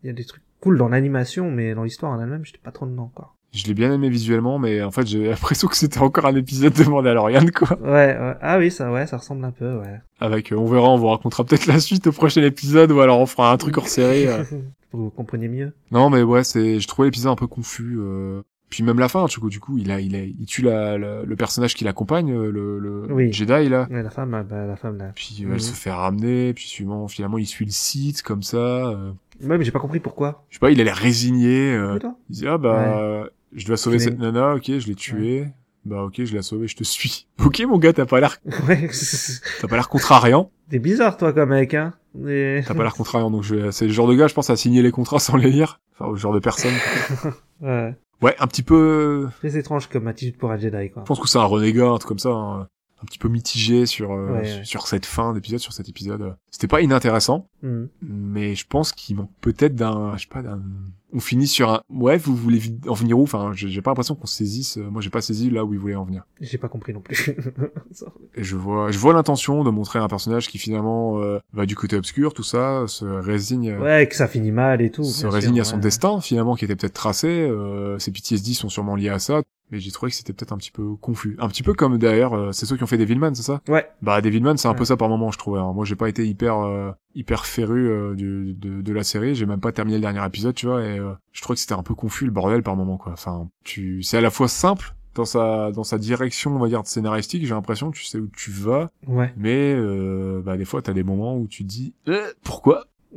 Il 0.02 0.06
y 0.06 0.10
a 0.10 0.12
des 0.12 0.24
trucs 0.24 0.42
cool 0.60 0.78
dans 0.78 0.88
l'animation, 0.88 1.50
mais 1.50 1.74
dans 1.74 1.82
l'histoire 1.82 2.12
en 2.12 2.20
elle-même, 2.20 2.44
j'étais 2.44 2.58
pas 2.62 2.70
trop 2.70 2.86
dedans 2.86 3.10
quoi. 3.14 3.34
Je 3.52 3.66
l'ai 3.66 3.74
bien 3.74 3.92
aimé 3.92 4.08
visuellement 4.10 4.58
mais 4.58 4.82
en 4.82 4.90
fait 4.90 5.06
j'ai 5.06 5.26
l'impression 5.30 5.68
que 5.68 5.76
c'était 5.76 5.98
encore 6.00 6.26
un 6.26 6.34
épisode 6.36 6.72
de 6.74 6.84
Mandalorian 6.84 7.44
quoi 7.54 7.78
Ouais, 7.80 8.16
ouais. 8.18 8.34
ah 8.40 8.58
oui, 8.58 8.70
ça, 8.70 8.90
ouais, 8.92 9.06
ça 9.06 9.16
ressemble 9.16 9.44
un 9.44 9.50
peu, 9.52 9.76
ouais. 9.78 10.00
avec 10.20 10.52
euh, 10.52 10.56
on 10.56 10.66
verra 10.66 10.88
on 10.90 10.96
vous 10.98 11.08
racontera 11.08 11.44
peut-être 11.44 11.66
la 11.66 11.80
suite 11.80 12.06
au 12.06 12.12
prochain 12.12 12.42
épisode 12.42 12.92
ou 12.92 13.00
alors 13.00 13.20
on 13.20 13.26
fera 13.26 13.52
un 13.52 13.56
truc 13.56 13.76
hors 13.78 13.88
série 13.88 14.26
euh. 14.26 14.44
Pour 14.90 15.00
que 15.00 15.04
vous 15.04 15.10
compreniez 15.10 15.48
mieux. 15.48 15.72
Non, 15.90 16.08
mais 16.08 16.22
ouais, 16.22 16.44
c'est, 16.44 16.80
je 16.80 16.88
trouvais 16.88 17.08
l'épisode 17.08 17.32
un 17.32 17.36
peu 17.36 17.46
confus. 17.46 17.96
euh. 17.98 18.40
Puis 18.70 18.82
même 18.82 18.98
la 18.98 19.08
fin, 19.08 19.24
du 19.26 19.38
coup, 19.38 19.48
du 19.50 19.60
coup, 19.60 19.76
il 19.78 19.90
a, 19.90 20.00
il 20.00 20.14
a, 20.16 20.20
il 20.22 20.46
tue 20.46 20.62
la, 20.62 20.96
la- 20.98 21.22
le 21.24 21.36
personnage 21.36 21.74
qui 21.74 21.84
l'accompagne, 21.84 22.30
euh, 22.32 22.50
le, 22.50 22.78
le 22.78 23.12
Oui. 23.12 23.30
Jedi 23.32 23.68
là. 23.68 23.86
Ouais, 23.90 24.02
la 24.02 24.08
femme, 24.10 24.32
ah, 24.34 24.42
bah, 24.42 24.66
la 24.66 24.76
femme 24.76 24.96
là. 24.98 25.10
Puis 25.14 25.42
Mhm. 25.44 25.52
elle 25.54 25.60
se 25.60 25.72
fait 25.72 25.90
ramener, 25.90 26.54
puis 26.54 26.66
suivant, 26.68 27.06
finalement, 27.08 27.36
il 27.38 27.46
suit 27.46 27.64
le 27.66 27.70
site 27.70 28.22
comme 28.22 28.42
ça. 28.42 28.56
euh. 28.56 29.10
Ouais, 29.42 29.58
mais 29.58 29.64
j'ai 29.64 29.70
pas 29.72 29.78
compris 29.78 30.00
pourquoi. 30.00 30.44
Je 30.48 30.56
sais 30.56 30.60
pas, 30.60 30.70
il 30.70 30.80
a 30.80 30.84
l'air 30.84 30.96
résigné. 30.96 31.74
euh. 31.74 31.98
Il 32.30 32.34
dit 32.36 32.46
ah 32.46 32.56
bah, 32.58 33.26
je 33.54 33.66
dois 33.66 33.76
sauver 33.76 33.98
cette 33.98 34.18
nana, 34.18 34.54
ok, 34.54 34.64
je 34.78 34.86
l'ai 34.86 34.94
tuée. 34.94 35.48
Bah 35.84 36.02
ok, 36.02 36.24
je 36.24 36.34
l'ai 36.34 36.42
sauvée, 36.42 36.68
je 36.68 36.76
te 36.76 36.84
suis. 36.84 37.26
Ok, 37.44 37.60
mon 37.66 37.78
gars, 37.78 37.92
t'as 37.92 38.04
pas 38.06 38.20
l'air, 38.20 38.36
Ouais, 38.68 38.90
t'as 39.60 39.68
pas 39.68 39.76
l'air 39.76 39.88
contrariant. 39.88 40.50
t'es 40.70 40.78
bizarre 40.78 41.16
toi 41.16 41.32
comme 41.32 41.50
mec, 41.50 41.72
hein. 41.74 41.94
T'as 42.14 42.74
pas 42.74 42.82
l'air 42.82 42.94
contrariant, 42.96 43.30
donc 43.30 43.42
je 43.44 43.70
c'est 43.70 43.86
le 43.86 43.92
genre 43.92 44.08
de 44.08 44.14
gars, 44.14 44.26
je 44.26 44.34
pense, 44.34 44.50
à 44.50 44.56
signer 44.56 44.82
les 44.82 44.90
contrats 44.90 45.18
sans 45.20 45.36
les 45.36 45.50
lire. 45.50 45.80
Enfin, 45.94 46.06
au 46.10 46.16
genre 46.16 46.32
de 46.34 46.40
personne. 46.40 46.74
Ouais. 47.60 47.96
Ouais, 48.20 48.34
un 48.40 48.46
petit 48.48 48.62
peu. 48.62 49.28
Très 49.38 49.56
étrange 49.56 49.88
comme 49.88 50.08
attitude 50.08 50.36
pour 50.36 50.50
un 50.50 50.56
Jedi 50.58 50.90
quoi. 50.90 51.02
Je 51.04 51.06
pense 51.06 51.20
que 51.20 51.28
c'est 51.28 51.38
un 51.38 51.44
renégat, 51.44 51.86
un 51.88 51.98
truc 51.98 52.08
comme 52.08 52.18
ça, 52.18 52.30
hein. 52.30 52.68
un 53.00 53.04
petit 53.06 53.18
peu 53.18 53.28
mitigé 53.28 53.86
sur 53.86 54.12
euh, 54.12 54.32
Ouais, 54.32 54.44
sur- 54.44 54.58
ouais. 54.58 54.64
sur 54.64 54.86
cette 54.88 55.06
fin 55.06 55.32
d'épisode, 55.32 55.60
sur 55.60 55.72
cet 55.72 55.88
épisode. 55.88 56.36
C'était 56.50 56.66
pas 56.66 56.80
inintéressant, 56.80 57.48
Mhm. 57.62 57.88
mais 58.02 58.54
je 58.56 58.66
pense 58.66 58.90
qu'il 58.92 59.16
manque 59.16 59.30
peut-être 59.40 59.76
d'un, 59.76 60.16
je 60.16 60.22
sais 60.22 60.28
pas, 60.28 60.42
d'un. 60.42 60.60
On 61.12 61.20
finit 61.20 61.46
sur 61.46 61.70
un. 61.70 61.80
Ouais, 61.88 62.18
vous 62.18 62.36
voulez 62.36 62.60
en 62.86 62.92
venir 62.92 63.18
où? 63.18 63.22
Enfin, 63.22 63.52
j'ai 63.54 63.80
pas 63.80 63.90
l'impression 63.92 64.14
qu'on 64.14 64.26
saisisse. 64.26 64.76
euh, 64.76 64.90
Moi, 64.90 65.00
j'ai 65.00 65.08
pas 65.10 65.22
saisi 65.22 65.48
là 65.48 65.64
où 65.64 65.72
il 65.72 65.78
voulait 65.80 65.94
en 65.94 66.04
venir. 66.04 66.24
J'ai 66.40 66.58
pas 66.58 66.68
compris 66.68 66.92
non 66.92 67.00
plus. 67.00 67.30
Et 68.34 68.44
je 68.44 68.56
vois, 68.56 68.90
je 68.90 68.98
vois 68.98 69.14
l'intention 69.14 69.64
de 69.64 69.70
montrer 69.70 69.98
un 69.98 70.08
personnage 70.08 70.48
qui 70.48 70.58
finalement 70.58 71.20
euh, 71.22 71.38
va 71.52 71.64
du 71.66 71.74
côté 71.76 71.96
obscur, 71.96 72.34
tout 72.34 72.42
ça, 72.42 72.84
se 72.86 73.04
résigne. 73.06 73.70
euh, 73.70 73.80
ouais, 73.80 74.06
que 74.08 74.14
ça 74.16 74.28
finit 74.28 74.52
mal 74.52 74.82
et 74.82 74.90
tout. 74.90 75.02
se 75.04 75.26
résigne 75.26 75.54
sûr, 75.54 75.62
à 75.62 75.64
son 75.64 75.76
ouais. 75.76 75.80
destin 75.82 76.20
finalement 76.20 76.54
qui 76.56 76.64
était 76.66 76.76
peut-être 76.76 76.92
tracé 76.94 77.28
euh, 77.28 77.98
ses 77.98 78.10
PTSD 78.12 78.52
sont 78.54 78.68
sûrement 78.68 78.94
liés 78.94 79.08
à 79.08 79.18
ça 79.18 79.42
mais 79.70 79.80
j'ai 79.80 79.90
trouvé 79.90 80.10
que 80.10 80.16
c'était 80.16 80.32
peut-être 80.32 80.52
un 80.52 80.56
petit 80.56 80.70
peu 80.70 80.94
confus 80.96 81.36
un 81.38 81.48
petit 81.48 81.62
peu 81.62 81.74
comme 81.74 81.98
d'ailleurs 81.98 82.34
euh, 82.34 82.52
c'est 82.52 82.66
ceux 82.66 82.76
qui 82.76 82.82
ont 82.82 82.86
fait 82.86 82.98
Devilman 82.98 83.34
c'est 83.34 83.42
ça? 83.42 83.60
Ouais. 83.68 83.86
bah 84.02 84.20
Devilman 84.20 84.56
c'est 84.56 84.68
un 84.68 84.74
peu 84.74 84.80
Ouais. 84.80 84.86
ça 84.86 84.96
par 84.96 85.08
moment 85.08 85.30
je 85.30 85.38
trouvais 85.38 85.60
hein. 85.60 85.72
moi 85.74 85.84
j'ai 85.84 85.96
pas 85.96 86.08
été 86.08 86.26
hyper 86.26 86.58
euh, 86.60 86.90
hyper 87.14 87.46
féru 87.46 87.88
euh, 87.88 88.14
du, 88.14 88.54
de, 88.54 88.80
de 88.82 88.92
la 88.92 89.04
série 89.04 89.34
j'ai 89.34 89.46
même 89.46 89.60
pas 89.60 89.72
terminé 89.72 89.96
le 89.98 90.02
dernier 90.02 90.24
épisode 90.26 90.54
tu 90.54 90.66
vois 90.66 90.82
et 90.84 90.98
euh, 90.98 91.12
je 91.32 91.42
trouvais 91.42 91.54
que 91.56 91.60
c'était 91.60 91.74
un 91.74 91.82
peu 91.82 91.94
confus 91.94 92.24
le 92.24 92.30
bordel 92.30 92.62
par 92.62 92.76
moment 92.76 92.96
quoi 92.96 93.12
enfin 93.12 93.48
tu 93.64 94.02
c'est 94.02 94.16
à 94.18 94.20
la 94.20 94.30
fois 94.30 94.48
simple 94.48 94.94
dans 95.14 95.24
sa 95.24 95.72
dans 95.72 95.84
sa 95.84 95.98
direction 95.98 96.54
on 96.54 96.58
va 96.60 96.68
dire 96.68 96.82
scénaristique 96.86 97.44
j'ai 97.44 97.54
l'impression 97.54 97.90
que 97.90 97.96
tu 97.96 98.04
sais 98.04 98.18
où 98.18 98.28
tu 98.28 98.50
vas 98.52 98.90
Ouais. 99.06 99.32
mais 99.36 99.74
euh, 99.74 100.40
bah 100.44 100.56
des 100.56 100.64
fois 100.64 100.80
t'as 100.82 100.92
des 100.92 101.02
moments 101.02 101.36
où 101.36 101.48
tu 101.48 101.64
te 101.64 101.68
dis 101.68 101.94
Euh, 102.08 102.32
pourquoi? 102.44 102.84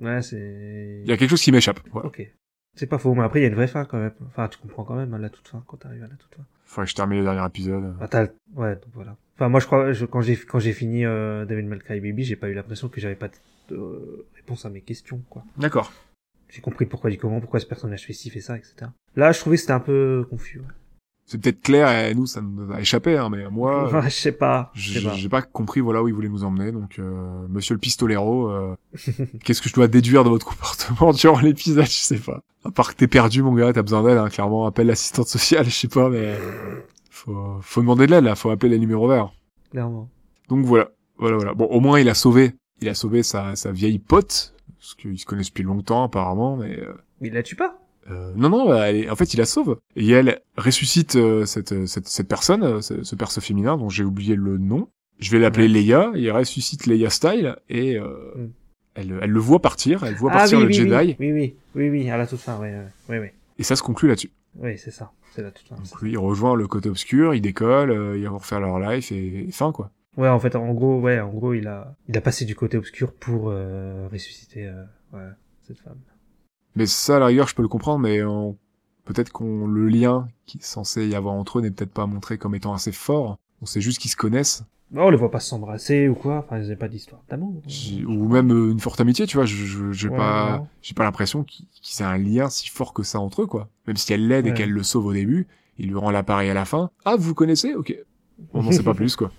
Ouais, 0.00 0.22
c'est... 0.22 1.00
il 1.04 1.08
y 1.08 1.12
a 1.12 1.16
quelque 1.16 1.30
chose 1.30 1.40
qui 1.42 1.52
m'échappe 1.52 1.80
voilà. 1.92 2.08
Ok. 2.08 2.30
C'est 2.76 2.86
pas 2.86 2.98
faux, 2.98 3.14
mais 3.14 3.22
après 3.24 3.40
il 3.40 3.42
y 3.42 3.46
a 3.46 3.48
une 3.48 3.54
vraie 3.54 3.66
fin 3.66 3.84
quand 3.84 3.98
même. 3.98 4.12
Enfin, 4.28 4.48
tu 4.48 4.58
comprends 4.58 4.84
quand 4.84 4.94
même 4.96 5.12
à 5.14 5.18
la 5.18 5.28
toute 5.30 5.48
fin, 5.48 5.62
quand 5.66 5.78
t'arrives 5.78 6.04
à 6.04 6.08
la 6.08 6.14
toute 6.14 6.34
fin. 6.34 6.44
faudrait 6.64 6.84
que 6.84 6.90
je 6.90 6.94
termine 6.94 7.18
le 7.18 7.24
dernier 7.24 7.44
épisode 7.46 7.94
Ah. 8.00 8.24
Ouais, 8.54 8.74
donc 8.74 8.90
voilà. 8.94 9.16
Enfin, 9.36 9.48
moi 9.48 9.60
je 9.60 9.66
crois, 9.66 9.92
je, 9.92 10.04
quand 10.06 10.20
j'ai 10.20 10.36
quand 10.36 10.58
j'ai 10.58 10.72
fini 10.72 11.04
euh, 11.04 11.44
Devil 11.44 11.64
May 11.64 11.78
Cry 11.78 12.00
Baby, 12.00 12.24
j'ai 12.24 12.36
pas 12.36 12.48
eu 12.48 12.54
l'impression 12.54 12.88
que 12.88 13.00
j'avais 13.00 13.16
pas 13.16 13.28
de 13.28 13.76
euh, 13.76 14.26
réponse 14.36 14.64
à 14.64 14.70
mes 14.70 14.80
questions, 14.82 15.20
quoi. 15.28 15.42
d'accord 15.56 15.92
J'ai 16.50 16.60
compris 16.60 16.86
pourquoi 16.86 17.10
du 17.10 17.18
comment, 17.18 17.40
pourquoi 17.40 17.60
ce 17.60 17.66
personnage 17.66 18.04
fait 18.06 18.12
ci, 18.12 18.30
fait 18.30 18.40
ça, 18.40 18.56
etc. 18.56 18.90
Là, 19.16 19.32
je 19.32 19.40
trouvais 19.40 19.56
que 19.56 19.60
c'était 19.62 19.72
un 19.72 19.80
peu 19.80 20.26
confus. 20.30 20.58
ouais. 20.60 20.66
C'est 21.26 21.40
peut-être 21.40 21.60
clair 21.60 21.88
et 21.90 22.14
nous 22.14 22.26
ça 22.26 22.40
nous 22.40 22.72
a 22.72 22.80
échappé 22.80 23.16
hein, 23.18 23.28
mais 23.30 23.48
moi 23.50 23.92
euh, 23.94 24.02
je 24.02 24.08
sais 24.10 24.32
pas. 24.32 24.70
J'ai 24.74 25.28
pas. 25.28 25.42
compris 25.42 25.80
voilà 25.80 26.02
où 26.02 26.08
il 26.08 26.14
voulait 26.14 26.28
nous 26.28 26.44
emmener 26.44 26.70
donc 26.72 26.98
euh, 26.98 27.46
monsieur 27.48 27.74
le 27.74 27.80
pistolero 27.80 28.48
euh, 28.50 28.76
qu'est-ce 29.44 29.60
que 29.60 29.68
je 29.68 29.74
dois 29.74 29.88
déduire 29.88 30.22
de 30.24 30.28
votre 30.30 30.46
comportement 30.46 31.12
durant 31.12 31.40
l'épisode 31.40 31.84
je 31.84 31.90
sais 31.90 32.18
pas 32.18 32.40
à 32.64 32.70
part 32.70 32.92
que 32.92 32.96
t'es 32.96 33.08
perdu 33.08 33.42
mon 33.42 33.52
gars 33.54 33.72
t'as 33.72 33.82
besoin 33.82 34.02
d'aide 34.04 34.18
hein, 34.18 34.28
clairement 34.28 34.66
appelle 34.66 34.86
l'assistante 34.86 35.26
sociale 35.28 35.64
je 35.66 35.70
sais 35.70 35.88
pas 35.88 36.08
mais 36.08 36.36
faut 37.10 37.58
faut 37.60 37.80
demander 37.80 38.06
de 38.06 38.12
l'aide 38.12 38.24
là 38.24 38.34
faut 38.36 38.50
appeler 38.50 38.70
les 38.70 38.78
numéros 38.78 39.08
verts 39.08 39.32
Clairement. 39.72 40.08
donc 40.48 40.64
voilà 40.64 40.90
voilà 41.18 41.36
voilà 41.36 41.54
bon 41.54 41.64
au 41.66 41.80
moins 41.80 41.98
il 41.98 42.08
a 42.08 42.14
sauvé 42.14 42.54
il 42.80 42.88
a 42.88 42.94
sauvé 42.94 43.22
sa 43.24 43.56
sa 43.56 43.72
vieille 43.72 43.98
pote 43.98 44.54
parce 44.78 44.94
qu'ils 44.94 45.18
se 45.18 45.26
connaissent 45.26 45.48
depuis 45.48 45.64
longtemps 45.64 46.04
apparemment 46.04 46.56
mais 46.56 46.78
euh, 46.78 46.92
Mais 47.20 47.28
il 47.28 47.34
la 47.34 47.42
tue 47.42 47.56
pas. 47.56 47.78
Euh, 48.10 48.32
non, 48.36 48.48
non, 48.48 48.74
elle 48.82 48.96
est- 48.96 49.10
en 49.10 49.16
fait, 49.16 49.34
il 49.34 49.38
la 49.38 49.46
sauve. 49.46 49.78
Et 49.96 50.10
elle 50.10 50.40
ressuscite 50.56 51.16
euh, 51.16 51.44
cette, 51.46 51.72
euh, 51.72 51.86
cette, 51.86 52.08
cette 52.08 52.28
personne, 52.28 52.62
euh, 52.62 52.80
ce, 52.80 53.02
ce 53.02 53.14
perso 53.16 53.40
féminin 53.40 53.76
dont 53.76 53.88
j'ai 53.88 54.04
oublié 54.04 54.34
le 54.36 54.58
nom. 54.58 54.88
Je 55.18 55.30
vais 55.30 55.38
l'appeler 55.38 55.66
Ouais. 55.66 55.80
Leia. 55.80 56.12
Il 56.14 56.30
ressuscite 56.30 56.86
Leia 56.86 57.10
Style 57.10 57.56
et 57.68 57.96
euh, 57.98 58.06
Mm. 58.36 58.48
elle, 58.94 59.18
elle 59.22 59.30
le 59.30 59.40
voit 59.40 59.60
partir. 59.62 60.04
Elle 60.04 60.14
voit 60.14 60.30
ah 60.32 60.38
partir 60.38 60.58
oui, 60.58 60.64
le 60.64 60.68
oui, 60.68 60.74
Jedi. 60.74 60.90
oui, 60.90 61.16
oui, 61.18 61.32
oui, 61.32 61.54
oui, 61.74 61.88
oui, 61.90 62.10
à 62.10 62.16
la 62.18 62.26
toute 62.26 62.40
fin, 62.40 62.58
ouais, 62.58 62.74
ouais, 63.08 63.18
ouais. 63.18 63.34
Et 63.58 63.62
ça 63.62 63.76
se 63.76 63.82
conclut 63.82 64.08
là-dessus. 64.08 64.30
Oui, 64.58 64.76
c'est 64.78 64.90
ça. 64.90 65.10
C'est 65.34 65.42
la 65.42 65.50
toute 65.50 65.66
fin. 65.68 65.76
Donc 65.76 66.00
lui, 66.02 66.12
il 66.12 66.18
rejoint 66.18 66.54
le 66.54 66.66
côté 66.66 66.88
obscur, 66.88 67.34
il 67.34 67.40
décolle, 67.40 67.90
euh, 67.90 68.16
ils 68.18 68.26
vont 68.28 68.38
refaire 68.38 68.60
leur 68.60 68.78
life 68.78 69.10
et, 69.12 69.48
et 69.48 69.52
fin 69.52 69.72
quoi. 69.72 69.90
Ouais, 70.16 70.28
en 70.28 70.38
fait, 70.40 70.56
en 70.56 70.72
gros, 70.72 70.98
ouais, 71.00 71.20
en 71.20 71.28
gros, 71.30 71.52
il 71.52 71.66
a, 71.66 71.94
il 72.08 72.16
a 72.16 72.22
passé 72.22 72.46
du 72.46 72.54
côté 72.54 72.78
obscur 72.78 73.12
pour 73.12 73.50
euh, 73.50 74.08
ressusciter, 74.10 74.66
euh, 74.66 74.82
ouais, 75.12 75.28
cette 75.66 75.78
femme. 75.80 75.98
Mais 76.76 76.86
ça, 76.86 77.16
à 77.16 77.18
la 77.18 77.26
rigueur, 77.26 77.48
je 77.48 77.54
peux 77.54 77.62
le 77.62 77.68
comprendre, 77.68 78.00
mais 78.00 78.22
on- 78.22 78.56
peut-être 79.04 79.30
qu'on 79.32 79.66
le 79.66 79.88
lien 79.88 80.28
qui 80.46 80.58
est 80.58 80.64
censé 80.64 81.06
y 81.06 81.14
avoir 81.14 81.34
entre 81.34 81.58
eux 81.58 81.62
n'est 81.62 81.70
peut-être 81.70 81.92
pas 81.92 82.06
montré 82.06 82.38
comme 82.38 82.54
étant 82.54 82.74
assez 82.74 82.92
fort. 82.92 83.38
On 83.62 83.66
sait 83.66 83.80
juste 83.80 83.98
qu'ils 84.00 84.10
se 84.10 84.16
connaissent. 84.16 84.64
Bon, 84.90 85.02
on 85.06 85.10
les 85.10 85.16
voit 85.16 85.30
pas 85.32 85.40
s'embrasser 85.40 86.08
ou 86.08 86.14
quoi. 86.14 86.38
Enfin, 86.38 86.58
ils 86.58 86.62
n'avaient 86.62 86.76
pas 86.76 86.88
d'histoire 86.88 87.20
d'amour. 87.28 87.60
Ou 88.06 88.28
même 88.28 88.52
euh, 88.52 88.70
une 88.70 88.78
forte 88.78 89.00
amitié, 89.00 89.26
tu 89.26 89.36
vois. 89.36 89.46
Je, 89.46 89.56
je- 89.56 89.90
j'ai 89.92 90.08
Ouais, 90.08 90.16
pas, 90.16 90.58
non. 90.58 90.68
j'ai 90.82 90.94
pas 90.94 91.02
l'impression 91.04 91.42
qu'ils 91.44 91.66
aient 92.00 92.04
un 92.04 92.18
lien 92.18 92.48
si 92.50 92.68
fort 92.68 92.92
que 92.92 93.02
ça 93.02 93.18
entre 93.18 93.42
eux, 93.42 93.46
quoi. 93.46 93.68
Même 93.88 93.96
si 93.96 94.12
elle 94.12 94.28
l'aide 94.28 94.46
et 94.46 94.54
qu'elle 94.54 94.70
le 94.70 94.82
sauve 94.84 95.06
au 95.06 95.12
début, 95.12 95.48
il 95.78 95.88
lui 95.88 95.96
rend 95.96 96.10
l'appareil 96.10 96.50
à 96.50 96.54
la 96.54 96.64
fin. 96.64 96.90
Ah, 97.04 97.16
vous 97.16 97.22
vous 97.24 97.34
connaissez? 97.34 97.74
Ok. 97.74 97.96
On 98.54 98.62
n'en 98.62 98.70
sait 98.70 98.82
pas 98.84 98.94
plus, 98.94 99.16
quoi. 99.16 99.32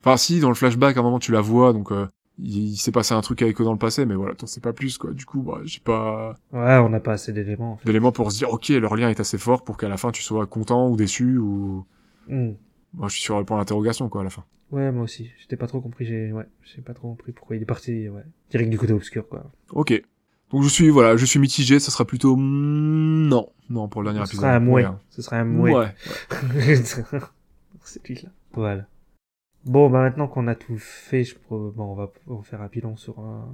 Enfin, 0.00 0.16
si, 0.16 0.40
dans 0.40 0.48
le 0.48 0.54
flashback, 0.54 0.96
à 0.96 1.00
un 1.00 1.02
moment, 1.02 1.18
tu 1.20 1.32
la 1.32 1.40
vois, 1.40 1.72
donc 1.72 1.92
euh, 1.92 2.08
il, 2.38 2.70
il 2.70 2.76
s'est 2.76 2.92
passé 2.92 3.14
un 3.14 3.20
truc 3.20 3.42
avec 3.42 3.60
eux 3.60 3.64
dans 3.64 3.72
le 3.72 3.78
passé, 3.78 4.06
mais 4.06 4.14
voilà, 4.14 4.34
t'en 4.34 4.46
sais 4.46 4.60
pas 4.60 4.72
plus, 4.72 4.98
quoi. 4.98 5.12
Du 5.12 5.24
coup, 5.24 5.42
bah, 5.42 5.60
j'ai 5.64 5.80
pas 5.80 6.34
Ouais, 6.52 6.76
on 6.78 6.88
n'a 6.88 7.00
pas 7.00 7.12
assez 7.12 7.32
d'éléments. 7.32 7.72
En 7.72 7.76
fait. 7.76 7.86
d'éléments 7.86 8.12
pour 8.12 8.30
se 8.32 8.38
dire, 8.38 8.50
ok, 8.50 8.68
leur 8.68 8.96
lien 8.96 9.08
est 9.10 9.20
assez 9.20 9.38
fort 9.38 9.64
pour 9.64 9.76
qu'à 9.76 9.88
la 9.88 9.96
fin, 9.96 10.10
tu 10.12 10.22
sois 10.22 10.46
content 10.46 10.88
ou 10.88 10.96
déçu 10.96 11.38
ou... 11.38 11.86
Hmm. 12.28 12.52
Moi, 12.94 13.08
je 13.08 13.14
suis 13.14 13.22
sur 13.22 13.38
le 13.38 13.44
point 13.44 13.58
d'interrogation, 13.58 14.08
quoi, 14.08 14.22
à 14.22 14.24
la 14.24 14.30
fin. 14.30 14.44
Ouais, 14.72 14.90
moi 14.90 15.04
aussi. 15.04 15.30
J'étais 15.38 15.56
pas 15.56 15.66
trop 15.66 15.80
compris. 15.80 16.06
J'ai, 16.06 16.32
ouais, 16.32 16.46
j'ai 16.64 16.82
pas 16.82 16.94
trop 16.94 17.08
compris 17.08 17.32
pourquoi 17.32 17.56
il 17.56 17.62
est 17.62 17.66
parti. 17.66 18.08
Ouais, 18.08 18.24
direct 18.50 18.70
du 18.70 18.78
côté 18.78 18.92
obscur, 18.92 19.28
quoi. 19.28 19.50
Ok. 19.70 20.02
Donc 20.50 20.62
je 20.62 20.68
suis 20.68 20.90
voilà, 20.90 21.16
je 21.16 21.24
suis 21.24 21.40
mitigé, 21.40 21.80
ça 21.80 21.90
sera 21.90 22.04
plutôt 22.04 22.36
mm, 22.36 23.26
non, 23.28 23.48
non 23.68 23.88
pour 23.88 24.02
le 24.02 24.10
dernier 24.12 24.24
Ce 24.26 24.30
épisode. 24.30 24.42
sera 24.42 24.54
un 24.54 24.60
mouet. 24.60 24.86
Ouais. 24.86 24.92
Ce 25.10 25.22
sera 25.22 25.36
un 25.38 25.44
mouet. 25.44 25.74
Ouais. 25.74 25.94
C'est 27.82 28.08
lui 28.08 28.14
là. 28.22 28.30
Voilà. 28.52 28.86
Bon, 29.66 29.90
bah 29.90 30.00
maintenant 30.00 30.28
qu'on 30.28 30.46
a 30.46 30.54
tout 30.54 30.78
fait, 30.78 31.24
je 31.24 31.34
bon, 31.50 31.72
on 31.76 31.94
va, 31.94 32.12
va 32.26 32.42
faire 32.42 32.62
un 32.62 32.68
bilan 32.68 32.94
sur 32.96 33.18
un 33.18 33.48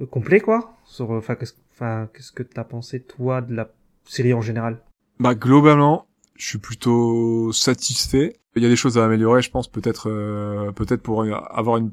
euh, 0.00 0.06
complet 0.06 0.38
quoi. 0.38 0.76
Sur, 0.84 1.12
euh, 1.12 1.18
enfin, 1.18 1.34
qu'est-ce, 1.34 1.54
enfin, 1.72 2.08
qu'est-ce 2.14 2.30
que 2.30 2.44
t'as 2.44 2.62
pensé 2.62 3.02
toi 3.02 3.40
de 3.40 3.52
la 3.52 3.68
série 4.04 4.32
en 4.32 4.40
général? 4.40 4.80
Bah 5.18 5.34
globalement, 5.34 6.06
je 6.36 6.46
suis 6.46 6.58
plutôt 6.58 7.52
satisfait. 7.52 8.36
Il 8.54 8.62
y 8.62 8.66
a 8.66 8.68
des 8.68 8.76
choses 8.76 8.96
à 8.96 9.04
améliorer, 9.04 9.42
je 9.42 9.50
pense 9.50 9.66
peut-être 9.66 10.08
euh, 10.08 10.70
peut-être 10.70 11.02
pour 11.02 11.24
avoir 11.24 11.78
une 11.78 11.90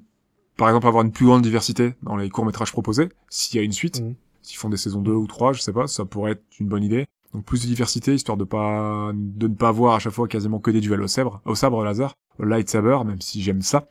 par 0.56 0.70
exemple 0.70 0.86
avoir 0.86 1.04
une 1.04 1.12
plus 1.12 1.26
grande 1.26 1.42
diversité 1.42 1.96
dans 2.04 2.18
les 2.18 2.30
courts-métrages 2.30 2.72
proposés 2.72 3.10
s'il 3.30 3.58
y 3.58 3.60
a 3.60 3.66
une 3.66 3.72
suite. 3.72 4.02
Mhm. 4.02 4.16
S'ils 4.44 4.58
font 4.58 4.70
des 4.70 4.78
saisons 4.78 5.02
2 5.02 5.14
ou 5.14 5.26
3, 5.26 5.54
je 5.54 5.62
sais 5.62 5.74
pas, 5.74 5.88
ça 5.88 6.06
pourrait 6.06 6.34
être 6.34 6.44
une 6.60 6.68
bonne 6.68 6.84
idée. 6.84 7.08
Donc 7.34 7.46
plus 7.46 7.62
de 7.62 7.68
diversité 7.68 8.14
histoire 8.14 8.38
de 8.38 8.44
pas 8.44 9.12
de 9.14 9.48
ne 9.48 9.54
pas 9.54 9.70
avoir 9.70 9.96
à 9.96 10.00
chaque 10.00 10.14
fois 10.14 10.28
quasiment 10.28 10.60
que 10.60 10.72
des 10.72 10.82
duels 10.82 11.02
au 11.02 11.08
sabre, 11.08 11.42
au 11.46 11.56
sabre 11.56 11.84
laser, 11.84 12.16
au 12.40 12.44
lightsaber 12.44 13.00
même 13.06 13.22
si 13.22 13.42
j'aime 13.42 13.62
ça. 13.62 13.88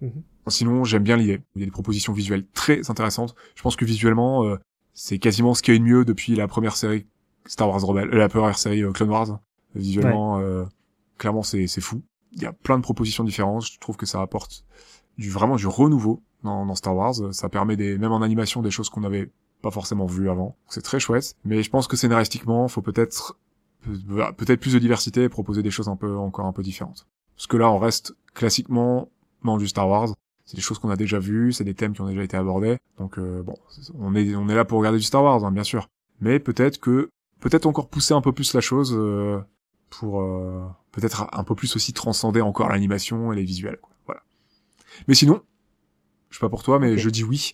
Mhm. 0.00 0.22
Sinon, 0.48 0.82
j'aime 0.84 1.04
bien 1.04 1.16
l'idée. 1.16 1.40
Il 1.54 1.60
y 1.60 1.62
a 1.62 1.66
des 1.66 1.70
propositions 1.70 2.12
visuelles 2.12 2.44
très 2.54 2.90
intéressantes. 2.90 3.36
Je 3.54 3.62
pense 3.62 3.76
que 3.76 3.84
visuellement 3.84 4.44
euh, 4.44 4.56
c'est 4.94 5.18
quasiment 5.18 5.54
ce 5.54 5.62
qu'il 5.62 5.74
y 5.74 5.76
a 5.76 5.80
eu 5.80 5.80
de 5.80 5.84
mieux 5.84 6.04
depuis 6.04 6.34
la 6.34 6.48
première 6.48 6.76
série 6.76 7.06
Star 7.46 7.68
Wars 7.68 7.80
Rebelle, 7.80 8.12
euh, 8.12 8.18
la 8.18 8.28
première 8.28 8.58
série 8.58 8.82
euh, 8.82 8.92
Clone 8.92 9.10
Wars. 9.10 9.40
Visuellement, 9.74 10.38
euh, 10.40 10.64
clairement, 11.18 11.42
c'est 11.42 11.66
c'est 11.66 11.80
fou. 11.80 12.02
Il 12.32 12.42
y 12.42 12.46
a 12.46 12.52
plein 12.52 12.76
de 12.76 12.82
propositions 12.82 13.24
différentes. 13.24 13.64
Je 13.64 13.78
trouve 13.78 13.96
que 13.96 14.06
ça 14.06 14.20
apporte 14.20 14.64
du 15.18 15.30
vraiment 15.30 15.56
du 15.56 15.66
renouveau 15.66 16.22
dans, 16.42 16.66
dans 16.66 16.74
Star 16.74 16.94
Wars. 16.94 17.14
Ça 17.32 17.48
permet 17.48 17.76
des 17.76 17.98
même 17.98 18.12
en 18.12 18.22
animation 18.22 18.62
des 18.62 18.70
choses 18.70 18.88
qu'on 18.88 19.00
n'avait 19.00 19.30
pas 19.62 19.70
forcément 19.70 20.06
vues 20.06 20.30
avant. 20.30 20.56
C'est 20.68 20.82
très 20.82 21.00
chouette. 21.00 21.34
Mais 21.44 21.62
je 21.62 21.70
pense 21.70 21.86
que 21.86 21.96
scénaristiquement, 21.96 22.68
faut 22.68 22.82
peut-être 22.82 23.36
peut- 23.82 24.32
peut-être 24.36 24.60
plus 24.60 24.74
de 24.74 24.78
diversité 24.78 25.24
et 25.24 25.28
proposer 25.28 25.62
des 25.62 25.70
choses 25.70 25.88
un 25.88 25.96
peu 25.96 26.16
encore 26.16 26.46
un 26.46 26.52
peu 26.52 26.62
différentes. 26.62 27.06
Parce 27.36 27.46
que 27.46 27.56
là, 27.56 27.70
on 27.70 27.78
reste 27.78 28.14
classiquement 28.34 29.08
dans 29.44 29.56
du 29.56 29.68
Star 29.68 29.88
Wars. 29.88 30.08
C'est 30.44 30.56
des 30.56 30.62
choses 30.62 30.78
qu'on 30.78 30.90
a 30.90 30.96
déjà 30.96 31.18
vues, 31.18 31.52
c'est 31.52 31.64
des 31.64 31.74
thèmes 31.74 31.92
qui 31.92 32.00
ont 32.00 32.08
déjà 32.08 32.22
été 32.24 32.36
abordés. 32.36 32.78
Donc 32.98 33.18
euh, 33.18 33.42
bon, 33.42 33.54
on 33.98 34.14
est 34.14 34.34
on 34.34 34.48
est 34.48 34.54
là 34.54 34.64
pour 34.64 34.78
regarder 34.78 34.98
du 34.98 35.04
Star 35.04 35.22
Wars, 35.22 35.44
hein, 35.44 35.52
bien 35.52 35.62
sûr. 35.64 35.88
Mais 36.20 36.38
peut-être 36.40 36.80
que 36.80 37.08
peut-être 37.40 37.66
encore 37.66 37.88
pousser 37.88 38.14
un 38.14 38.20
peu 38.20 38.32
plus 38.32 38.52
la 38.52 38.60
chose 38.60 38.92
euh, 38.96 39.38
pour 39.90 40.20
euh, 40.22 40.66
peut-être 40.92 41.28
un 41.32 41.44
peu 41.44 41.54
plus 41.54 41.76
aussi 41.76 41.92
transcender 41.92 42.40
encore 42.40 42.68
l'animation 42.68 43.32
et 43.32 43.36
les 43.36 43.44
visuels. 43.44 43.78
Quoi. 43.80 43.90
Voilà. 44.06 44.22
Mais 45.06 45.14
sinon, 45.14 45.40
je 46.30 46.36
sais 46.36 46.40
pas 46.40 46.48
pour 46.50 46.62
toi, 46.64 46.78
mais 46.78 46.98
je 46.98 47.08
dis 47.10 47.22
oui. 47.24 47.52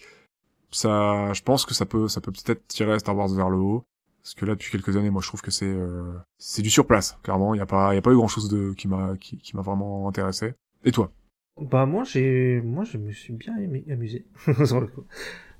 Ça, 0.76 1.32
je 1.32 1.42
pense 1.42 1.64
que 1.64 1.72
ça 1.74 1.86
peut, 1.86 2.06
ça 2.08 2.20
peut 2.20 2.32
peut-être 2.32 2.66
tirer 2.68 2.98
Star 2.98 3.16
Wars 3.16 3.28
vers 3.28 3.48
le 3.48 3.56
haut. 3.56 3.84
Parce 4.22 4.34
que 4.34 4.44
là, 4.44 4.54
depuis 4.54 4.70
quelques 4.72 4.94
années, 4.96 5.08
moi, 5.10 5.22
je 5.22 5.28
trouve 5.28 5.40
que 5.40 5.50
c'est, 5.50 5.64
euh, 5.72 6.12
c'est 6.36 6.60
du 6.60 6.68
surplace. 6.68 7.16
Clairement, 7.22 7.54
il 7.54 7.58
y 7.58 7.60
a 7.60 7.66
pas, 7.66 7.92
il 7.92 7.96
y 7.96 7.98
a 7.98 8.02
pas 8.02 8.10
eu 8.10 8.16
grand 8.16 8.28
chose 8.28 8.48
de 8.50 8.72
qui 8.74 8.86
m'a, 8.88 9.16
qui, 9.18 9.38
qui 9.38 9.56
m'a 9.56 9.62
vraiment 9.62 10.06
intéressé. 10.08 10.54
Et 10.84 10.92
toi? 10.92 11.10
Bah 11.58 11.86
moi 11.86 12.04
j'ai, 12.04 12.60
moi 12.62 12.84
je 12.84 12.98
me 12.98 13.12
suis 13.12 13.32
bien 13.32 13.56
aimé- 13.56 13.84
amusé 13.90 14.26
sur 14.66 14.78
le 14.78 14.88
coup. 14.88 15.04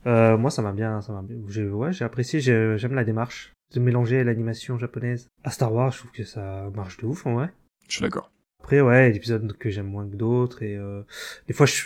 Euh, 0.07 0.37
moi 0.37 0.51
ça 0.51 0.61
m'a 0.61 0.73
bien, 0.73 1.01
ça 1.01 1.15
m'a 1.15 1.23
bien, 1.23 1.39
j'ai, 1.49 1.67
ouais 1.67 1.91
j'ai 1.95 2.05
apprécié, 2.05 2.39
j'ai- 2.39 2.77
j'aime 2.77 2.95
la 2.95 3.03
démarche 3.05 3.55
de 3.75 3.81
mélanger 3.81 4.23
l'animation 4.23 4.77
japonaise 4.79 5.29
à 5.43 5.51
Star 5.51 5.73
Wars. 5.73 5.93
Je 5.93 5.99
trouve 6.01 6.11
que 6.13 6.25
ça 6.25 6.69
marche 6.75 6.99
de 6.99 7.07
ouf 7.07 7.25
en 7.27 7.35
vrai. 7.37 7.51
Je 7.89 7.95
suis 7.95 8.03
d'accord. 8.03 8.31
Après, 8.63 8.83
ouais, 8.83 9.05
il 9.05 9.07
y 9.07 9.09
a 9.09 9.11
des 9.13 9.17
épisodes 9.17 9.57
que 9.57 9.71
j'aime 9.71 9.87
moins 9.89 10.07
que 10.07 10.17
d'autres 10.17 10.63
et 10.63 10.77
euh, 10.77 11.03
des 11.47 11.55
fois 11.55 11.65
je, 11.65 11.85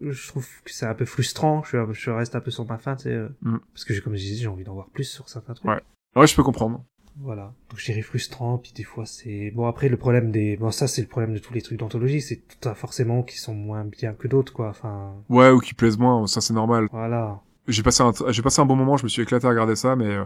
je 0.00 0.28
trouve 0.28 0.46
que 0.64 0.72
c'est 0.72 0.86
un 0.86 0.94
peu 0.94 1.04
frustrant. 1.04 1.62
Je, 1.64 2.10
reste 2.10 2.34
un 2.36 2.40
peu 2.40 2.50
sur 2.50 2.66
ma 2.66 2.78
fin, 2.78 2.96
tu 2.96 3.04
sais, 3.04 3.10
euh, 3.12 3.28
Mm. 3.42 3.58
parce 3.72 3.84
que 3.84 3.94
j'ai- 3.94 4.00
comme 4.00 4.14
je 4.14 4.20
disais, 4.20 4.42
j'ai 4.42 4.48
envie 4.48 4.64
d'en 4.64 4.74
voir 4.74 4.88
plus 4.90 5.04
sur 5.04 5.28
certains 5.28 5.54
trucs. 5.54 5.68
Ouais. 5.70 5.80
Ouais, 6.16 6.26
je 6.26 6.34
peux 6.34 6.42
comprendre. 6.42 6.84
Voilà. 7.18 7.54
Donc 7.70 7.78
je 7.78 7.84
dirais 7.86 8.02
frustrant, 8.02 8.58
puis 8.58 8.72
des 8.74 8.82
fois 8.84 9.06
c'est 9.06 9.50
bon. 9.54 9.66
Après 9.66 9.88
le 9.88 9.96
problème 9.96 10.30
des, 10.30 10.58
bon 10.58 10.70
ça 10.70 10.86
c'est 10.86 11.00
le 11.00 11.08
problème 11.08 11.32
de 11.32 11.38
tous 11.38 11.54
les 11.54 11.62
trucs 11.62 11.78
d'anthologie, 11.78 12.20
c'est 12.20 12.42
tout 12.60 12.68
forcément 12.74 13.22
qui 13.22 13.38
sont 13.38 13.54
moins 13.54 13.84
bien 13.86 14.12
que 14.12 14.28
d'autres 14.28 14.52
quoi. 14.52 14.68
Enfin, 14.68 15.14
Ouais, 15.30 15.48
ou 15.50 15.58
qui 15.60 15.72
plaisent 15.72 15.96
moins, 15.98 16.26
ça 16.26 16.42
c'est 16.42 16.52
normal. 16.52 16.88
voilà. 16.92 17.40
j'ai 17.68 17.82
passé 17.82 18.02
un 18.02 18.12
j'ai 18.30 18.42
passé 18.42 18.60
un 18.60 18.66
bon 18.66 18.76
moment 18.76 18.98
je 18.98 19.04
me 19.04 19.08
suis 19.08 19.22
éclaté 19.22 19.46
à 19.46 19.50
regarder 19.50 19.76
ça 19.76 19.96
mais 19.96 20.06
euh, 20.08 20.24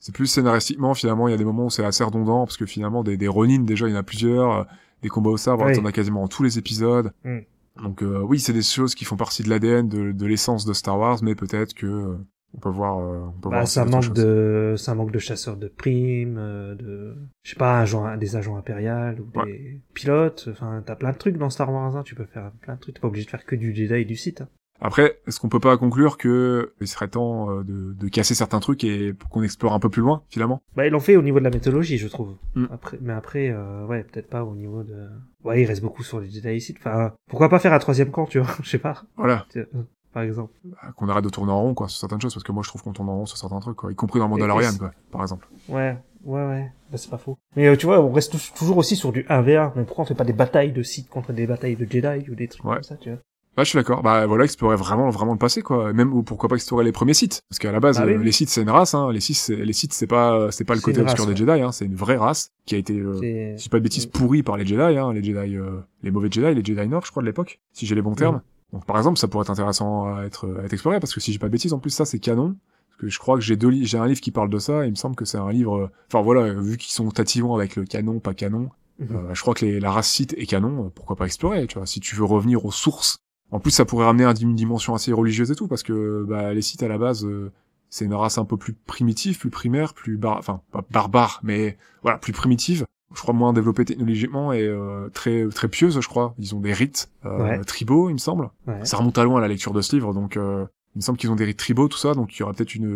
c'est 0.00 0.12
plus 0.12 0.26
scénaristiquement 0.26 0.94
finalement 0.94 1.28
il 1.28 1.30
y 1.30 1.34
a 1.34 1.38
des 1.38 1.44
moments 1.44 1.66
où 1.66 1.70
c'est 1.70 1.84
assez 1.84 2.02
redondant 2.04 2.44
parce 2.44 2.56
que 2.56 2.66
finalement 2.66 3.04
des 3.04 3.16
des 3.16 3.28
Ronin 3.28 3.60
déjà 3.60 3.86
il 3.86 3.92
y 3.92 3.94
en 3.94 3.98
a 4.00 4.02
plusieurs 4.02 4.50
euh, 4.52 4.64
des 5.02 5.08
combats 5.08 5.30
au 5.30 5.36
sabre 5.36 5.64
Oui. 5.66 5.76
t'en 5.76 5.84
as 5.84 5.92
quasiment 5.92 6.22
dans 6.22 6.28
tous 6.28 6.42
les 6.42 6.58
épisodes 6.58 7.12
Mm. 7.24 7.38
Donc 7.80 8.02
euh, 8.02 8.20
oui 8.20 8.38
c'est 8.40 8.52
des 8.52 8.62
choses 8.62 8.94
qui 8.94 9.04
font 9.04 9.16
partie 9.16 9.42
de 9.42 9.48
l'ADN 9.48 9.88
de, 9.88 10.12
de 10.12 10.26
l'essence 10.26 10.64
de 10.64 10.72
Star 10.72 10.98
Wars 10.98 11.18
mais 11.22 11.34
peut-être 11.34 11.72
que 11.74 11.86
euh, 11.86 12.16
on 12.54 12.58
peut 12.60 12.68
voir 12.68 12.98
euh, 12.98 13.20
on 13.28 13.32
peut 13.40 13.48
Bah, 13.48 13.56
voir 13.56 13.68
ça 13.68 13.82
aussi 13.84 13.90
manque 13.92 14.12
de, 14.12 14.74
ça 14.76 14.94
manque 14.94 15.10
de 15.10 15.18
chasseurs 15.18 15.56
de 15.56 15.68
primes, 15.68 16.36
euh, 16.38 16.74
de, 16.74 17.16
je 17.44 17.50
sais 17.50 17.56
pas, 17.56 17.86
des 18.18 18.36
agents 18.36 18.56
impériales 18.58 19.20
ou 19.22 19.38
Ouais. 19.38 19.46
des 19.46 19.80
pilotes. 19.94 20.48
Enfin, 20.52 20.82
t'as 20.84 20.94
plein 20.96 21.12
de 21.12 21.16
trucs 21.16 21.38
dans 21.38 21.48
Star 21.48 21.72
Wars. 21.72 21.96
Hein, 21.96 22.02
tu 22.04 22.14
peux 22.14 22.26
faire 22.26 22.52
plein 22.60 22.74
de 22.74 22.80
trucs. 22.80 22.96
T'es 22.96 23.00
pas 23.00 23.08
obligé 23.08 23.24
de 23.24 23.30
faire 23.30 23.46
que 23.46 23.56
du 23.56 23.74
Jedi 23.74 23.94
et 23.94 24.04
du 24.04 24.16
Sith. 24.16 24.42
hein. 24.42 24.48
Après 24.82 25.20
est-ce 25.26 25.40
qu'on 25.40 25.48
peut 25.48 25.60
pas 25.60 25.76
conclure 25.78 26.18
que 26.18 26.74
il 26.80 26.86
serait 26.88 27.08
temps 27.08 27.50
euh, 27.50 27.62
de, 27.64 27.92
de 27.94 28.08
casser 28.08 28.34
certains 28.34 28.60
trucs 28.60 28.84
et 28.84 29.14
qu'on 29.30 29.42
explore 29.42 29.72
un 29.72 29.78
peu 29.78 29.88
plus 29.88 30.02
loin 30.02 30.22
finalement? 30.28 30.60
Bah, 30.76 30.86
ils 30.86 30.90
l'ont 30.90 31.00
fait 31.00 31.16
au 31.16 31.22
niveau 31.22 31.38
de 31.38 31.44
la 31.44 31.50
mythologie, 31.50 31.98
je 31.98 32.08
trouve. 32.08 32.36
Mm. 32.54 32.66
Après, 32.70 32.98
mais 33.00 33.12
après, 33.12 33.50
euh, 33.50 33.86
ouais, 33.86 34.04
peut-être 34.04 34.28
pas 34.28 34.44
au 34.44 34.54
niveau 34.54 34.82
de. 34.82 35.08
Ouais, 35.44 35.62
il 35.62 35.66
reste 35.66 35.82
beaucoup 35.82 36.02
sur 36.02 36.20
les 36.20 36.46
et 36.46 36.60
Sith. 36.60 36.76
Enfin, 36.80 37.12
pourquoi 37.28 37.48
pas 37.48 37.58
faire 37.58 37.72
un 37.72 37.78
troisième 37.78 38.10
camp, 38.10 38.26
tu 38.26 38.38
vois 38.38 38.54
Je 38.62 38.68
sais 38.68 38.78
pas. 38.78 39.02
voilà 39.16 39.46
euh, 39.56 39.64
Par 40.12 40.22
exemple. 40.22 40.52
Bah, 40.64 40.78
qu'on 40.96 41.08
arrête 41.08 41.24
de 41.24 41.30
tourner 41.30 41.52
en 41.52 41.62
rond 41.62 41.74
quoi 41.74 41.88
sur 41.88 41.98
certaines 42.00 42.20
choses 42.20 42.34
parce 42.34 42.44
que 42.44 42.52
moi 42.52 42.62
je 42.62 42.68
trouve 42.68 42.82
qu'on 42.82 42.92
tourne 42.92 43.08
en 43.08 43.16
rond 43.16 43.26
sur 43.26 43.38
certains 43.38 43.60
trucs 43.60 43.76
quoi 43.76 43.90
y 43.90 43.94
compris 43.94 44.18
dans 44.20 44.28
Mandalorian 44.28 44.76
quoi 44.78 44.92
par 45.10 45.22
exemple 45.22 45.48
Ouais, 45.68 45.96
ouais, 46.24 46.46
ouais. 46.46 46.72
Bah, 46.90 46.98
c'est 46.98 47.10
pas 47.10 47.18
faux. 47.18 47.38
Mais 47.56 47.66
euh, 47.68 47.76
tu 47.76 47.86
vois, 47.86 48.00
on 48.04 48.12
reste 48.12 48.32
tou- 48.32 48.58
toujours 48.58 48.76
aussi 48.76 48.96
sur 48.96 49.12
du 49.12 49.22
1v1. 49.24 49.72
Mais 49.76 49.84
pourquoi 49.84 50.02
on 50.04 50.06
fait 50.06 50.14
pas 50.14 50.24
des 50.24 50.32
batailles 50.34 50.72
de 50.72 50.82
Sith 50.82 51.08
contre 51.08 51.32
des 51.32 51.46
batailles 51.46 51.76
de 51.76 51.86
Jedi 51.90 52.28
ou 52.30 52.34
des 52.34 52.48
trucs 52.48 52.64
Ouais. 52.64 52.74
comme 52.74 52.82
ça, 52.82 52.96
tu 52.96 53.10
vois 53.10 53.18
Bah, 53.56 53.64
je 53.64 53.68
suis 53.68 53.76
d'accord. 53.76 54.02
Bah, 54.02 54.26
voilà, 54.26 54.44
explorer 54.44 54.76
vraiment, 54.76 55.10
vraiment 55.10 55.32
le 55.32 55.38
passé, 55.38 55.60
quoi. 55.60 55.92
Même, 55.92 56.12
ou 56.14 56.22
pourquoi 56.22 56.48
pas 56.48 56.54
explorer 56.54 56.84
les 56.84 56.92
premiers 56.92 57.12
sites. 57.12 57.42
Parce 57.50 57.58
qu'à 57.58 57.70
la 57.70 57.80
base, 57.80 57.98
Ah 58.00 58.06
oui, 58.06 58.14
euh, 58.14 58.18
oui. 58.18 58.24
les 58.24 58.32
sites, 58.32 58.48
c'est 58.48 58.62
une 58.62 58.70
race, 58.70 58.94
hein. 58.94 59.12
Les 59.12 59.20
sites, 59.20 59.36
c'est, 59.36 59.56
les 59.56 59.72
sites, 59.74 59.92
c'est 59.92 60.06
pas, 60.06 60.50
c'est 60.50 60.64
pas 60.64 60.74
le 60.74 60.80
côté 60.80 61.00
obscur 61.02 61.24
race, 61.24 61.34
des 61.34 61.36
Jedi, 61.36 61.60
hein. 61.60 61.70
C'est 61.70 61.84
une 61.84 61.94
vraie 61.94 62.16
race 62.16 62.50
qui 62.64 62.74
a 62.74 62.78
été, 62.78 62.98
euh, 62.98 63.54
si 63.58 63.68
pas 63.68 63.78
de 63.78 63.84
bêtises, 63.84 64.06
pourrie 64.06 64.42
par 64.42 64.56
les 64.56 64.64
Jedi, 64.64 64.80
hein. 64.98 65.12
Les 65.12 65.22
Jedi, 65.22 65.56
euh, 65.56 65.80
les 66.02 66.10
mauvais 66.10 66.28
Jedi, 66.30 66.54
les 66.54 66.64
Jedi 66.64 66.88
Nord, 66.88 67.04
je 67.04 67.10
crois, 67.10 67.22
de 67.22 67.26
l'époque. 67.26 67.60
Si 67.74 67.84
j'ai 67.86 67.94
les 67.94 68.00
bons 68.02 68.14
termes. 68.14 68.40
Donc, 68.72 68.86
par 68.86 68.96
exemple, 68.96 69.18
ça 69.18 69.28
pourrait 69.28 69.42
être 69.42 69.50
intéressant 69.50 70.14
à 70.14 70.22
être, 70.24 70.48
à 70.58 70.64
être 70.64 70.72
exploré, 70.72 70.98
parce 70.98 71.12
que 71.12 71.20
si 71.20 71.30
j'ai 71.32 71.38
pas 71.38 71.48
de 71.48 71.52
bêtises, 71.52 71.74
en 71.74 71.78
plus, 71.78 71.90
ça, 71.90 72.06
c'est 72.06 72.18
canon. 72.18 72.56
Parce 72.88 73.00
que 73.02 73.08
je 73.10 73.18
crois 73.18 73.34
que 73.36 73.42
j'ai 73.42 73.56
deux 73.56 73.68
li- 73.68 73.84
j'ai 73.84 73.98
un 73.98 74.06
livre 74.06 74.20
qui 74.22 74.30
parle 74.30 74.48
de 74.48 74.58
ça, 74.58 74.84
et 74.84 74.88
il 74.88 74.92
me 74.92 74.96
semble 74.96 75.14
que 75.14 75.26
c'est 75.26 75.36
un 75.36 75.50
livre, 75.52 75.76
euh, 75.76 75.90
enfin 76.08 76.22
voilà, 76.22 76.54
vu 76.54 76.78
qu'ils 76.78 76.92
sont 76.92 77.06
tatillons 77.10 77.54
avec 77.54 77.76
le 77.76 77.84
canon, 77.84 78.18
pas 78.18 78.32
canon, 78.32 78.70
Mhm. 78.98 79.08
euh, 79.16 79.34
je 79.34 79.40
crois 79.42 79.52
que 79.54 79.66
les, 79.66 79.78
la 79.80 79.90
race 79.90 80.08
Sith 80.10 80.34
est 80.38 80.46
canon, 80.46 80.86
euh, 80.86 80.88
pourquoi 80.94 81.16
pas 81.16 81.26
explorer, 81.26 81.66
tu 81.66 81.76
vois, 81.76 81.86
si 81.86 82.00
tu 82.00 82.16
veux 82.16 82.24
revenir 82.24 82.64
aux 82.64 82.70
sources. 82.72 83.18
En 83.52 83.60
plus, 83.60 83.70
ça 83.70 83.84
pourrait 83.84 84.06
ramener 84.06 84.24
à 84.24 84.32
une 84.40 84.54
dimension 84.54 84.94
assez 84.94 85.12
religieuse 85.12 85.50
et 85.50 85.54
tout, 85.54 85.68
parce 85.68 85.82
que 85.84 86.24
bah, 86.28 86.52
les 86.54 86.62
Sith, 86.62 86.82
à 86.82 86.88
la 86.88 86.98
base, 86.98 87.24
euh, 87.24 87.52
c'est 87.90 88.04
une 88.06 88.14
race 88.14 88.38
un 88.38 88.44
peu 88.44 88.56
plus 88.56 88.72
primitive, 88.72 89.38
plus 89.38 89.50
primaire, 89.50 89.92
plus 89.94 90.16
bar... 90.16 90.38
enfin, 90.38 90.60
pas 90.72 90.82
barbare, 90.90 91.40
mais 91.44 91.76
voilà, 92.02 92.18
plus 92.18 92.32
primitive. 92.32 92.86
Je 93.14 93.20
crois 93.20 93.34
moins 93.34 93.52
développée 93.52 93.84
technologiquement 93.84 94.54
et 94.54 94.62
euh, 94.66 95.10
très 95.12 95.46
très 95.48 95.68
pieuse, 95.68 96.00
je 96.00 96.08
crois. 96.08 96.34
Ils 96.38 96.54
ont 96.54 96.60
des 96.60 96.72
rites 96.72 97.10
euh, 97.26 97.42
Ouais. 97.42 97.60
tribaux, 97.60 98.08
il 98.08 98.14
me 98.14 98.18
semble. 98.18 98.48
Ouais. 98.66 98.82
Ça 98.84 98.96
remonte 98.96 99.18
à 99.18 99.24
loin 99.24 99.38
la 99.40 99.48
lecture 99.48 99.74
de 99.74 99.82
ce 99.82 99.94
livre, 99.94 100.14
donc 100.14 100.38
euh, 100.38 100.64
il 100.94 100.98
me 100.98 101.02
semble 101.02 101.18
qu'ils 101.18 101.30
ont 101.30 101.36
des 101.36 101.44
rites 101.44 101.58
tribaux, 101.58 101.88
tout 101.88 101.98
ça, 101.98 102.14
donc 102.14 102.34
il 102.34 102.40
y 102.40 102.42
aura 102.42 102.54
peut-être 102.54 102.74
une, 102.74 102.86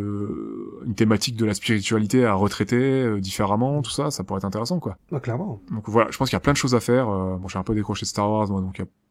une 0.86 0.94
thématique 0.94 1.36
de 1.36 1.44
la 1.44 1.52
spiritualité 1.52 2.24
à 2.24 2.32
retraiter 2.32 2.76
euh, 3.02 3.20
différemment, 3.20 3.82
tout 3.82 3.90
ça, 3.90 4.10
ça 4.10 4.24
pourrait 4.24 4.38
être 4.38 4.44
intéressant, 4.46 4.78
quoi. 4.80 4.96
Bah, 5.10 5.20
clairement. 5.20 5.60
Donc 5.70 5.84
voilà, 5.88 6.10
je 6.10 6.16
pense 6.16 6.30
qu'il 6.30 6.36
y 6.36 6.38
a 6.38 6.40
plein 6.40 6.52
de 6.52 6.58
choses 6.58 6.74
à 6.74 6.80
faire. 6.80 7.10
euh, 7.10 7.36
bon, 7.36 7.48
j'ai 7.48 7.58
un 7.58 7.62
peu 7.62 7.74
décroché 7.74 8.02
de 8.06 8.08
Star 8.08 8.30
Wars, 8.30 8.48
moi, 8.50 8.62
donc 8.62 8.78
il 8.78 8.82
y 8.82 8.84
a- 8.84 8.88
j'ai, 8.88 9.05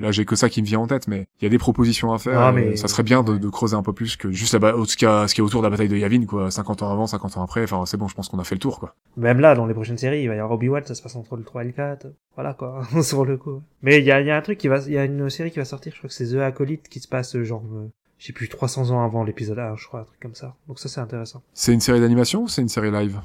là 0.00 0.10
j'ai 0.12 0.24
que 0.24 0.36
ça 0.36 0.48
qui 0.48 0.62
me 0.62 0.66
vient 0.66 0.80
en 0.80 0.86
tête, 0.86 1.08
mais 1.08 1.26
il 1.40 1.44
y 1.44 1.46
a 1.46 1.50
des 1.50 1.58
propositions 1.58 2.12
à 2.12 2.18
faire. 2.18 2.40
Ah, 2.40 2.50
et 2.50 2.54
mais- 2.54 2.76
Ça 2.76 2.88
serait 2.88 3.02
bien 3.02 3.22
de, 3.22 3.48
creuser 3.48 3.76
un 3.76 3.82
peu 3.82 3.92
plus 3.92 4.16
que 4.16 4.30
juste 4.30 4.54
la 4.54 4.74
ce 4.86 4.96
qu'il 4.96 5.06
y 5.06 5.10
a, 5.10 5.28
ce 5.28 5.34
qu'il 5.34 5.42
y 5.42 5.44
a 5.44 5.46
autour 5.46 5.62
de 5.62 5.66
la 5.66 5.70
bataille 5.70 5.88
de 5.88 5.96
Yavin, 5.96 6.24
quoi. 6.26 6.50
50 6.50 6.82
ans 6.82 6.90
avant, 6.92 7.06
50 7.06 7.36
ans 7.36 7.42
après, 7.42 7.62
enfin 7.64 7.84
c'est 7.86 7.96
bon, 7.96 8.08
je 8.08 8.14
pense 8.14 8.28
qu'on 8.28 8.38
a 8.38 8.44
fait 8.44 8.54
le 8.54 8.60
tour, 8.60 8.78
quoi. 8.80 8.94
Même 9.16 9.40
là, 9.40 9.54
dans 9.54 9.66
les 9.66 9.74
prochaines 9.74 9.98
séries, 9.98 10.22
il 10.22 10.28
va 10.28 10.34
y 10.34 10.38
avoir 10.38 10.52
Obi-Wan, 10.52 10.84
ça 10.84 10.94
se 10.94 11.02
passe 11.02 11.16
entre 11.16 11.36
le 11.36 11.44
3 11.44 11.62
et 11.62 11.66
le 11.66 11.72
4. 11.72 12.06
Voilà, 12.34 12.54
quoi, 12.54 12.82
sur 13.02 13.24
le 13.24 13.36
coup. 13.36 13.62
Mais 13.82 13.98
il 13.98 14.04
y 14.04 14.12
a, 14.12 14.20
il 14.20 14.26
y 14.26 14.30
a 14.30 14.36
un 14.36 14.42
truc 14.42 14.58
qui 14.58 14.68
va, 14.68 14.78
il 14.86 14.92
y 14.92 14.98
a 14.98 15.04
une 15.04 15.30
série 15.30 15.50
qui 15.50 15.58
va 15.58 15.64
sortir, 15.64 15.92
je 15.92 15.98
crois 15.98 16.08
que 16.08 16.14
c'est 16.14 16.26
The 16.28 16.36
Acolyte, 16.40 16.88
qui 16.88 17.00
se 17.00 17.08
passe, 17.08 17.34
euh, 17.36 17.44
genre, 17.44 17.62
euh, 17.74 17.88
je 18.18 18.26
sais 18.26 18.32
plus, 18.32 18.48
300 18.48 18.90
ans 18.90 19.04
avant 19.04 19.24
l'épisode 19.24 19.58
1, 19.58 19.76
je 19.76 19.86
crois, 19.86 20.00
un 20.00 20.04
truc 20.04 20.20
comme 20.20 20.34
ça. 20.34 20.54
Donc 20.68 20.78
ça, 20.78 20.88
c'est 20.88 21.00
intéressant. 21.00 21.42
C'est 21.54 21.72
une 21.72 21.80
série 21.80 22.00
d'animation 22.00 22.42
ou 22.42 22.48
c'est 22.48 22.62
une 22.62 22.68
série 22.68 22.90
live? 22.90 23.20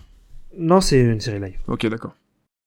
Non, 0.58 0.82
c'est 0.82 1.00
une 1.00 1.20
série 1.22 1.40
live. 1.40 1.58
Ok, 1.68 1.86
d'accord. 1.88 2.14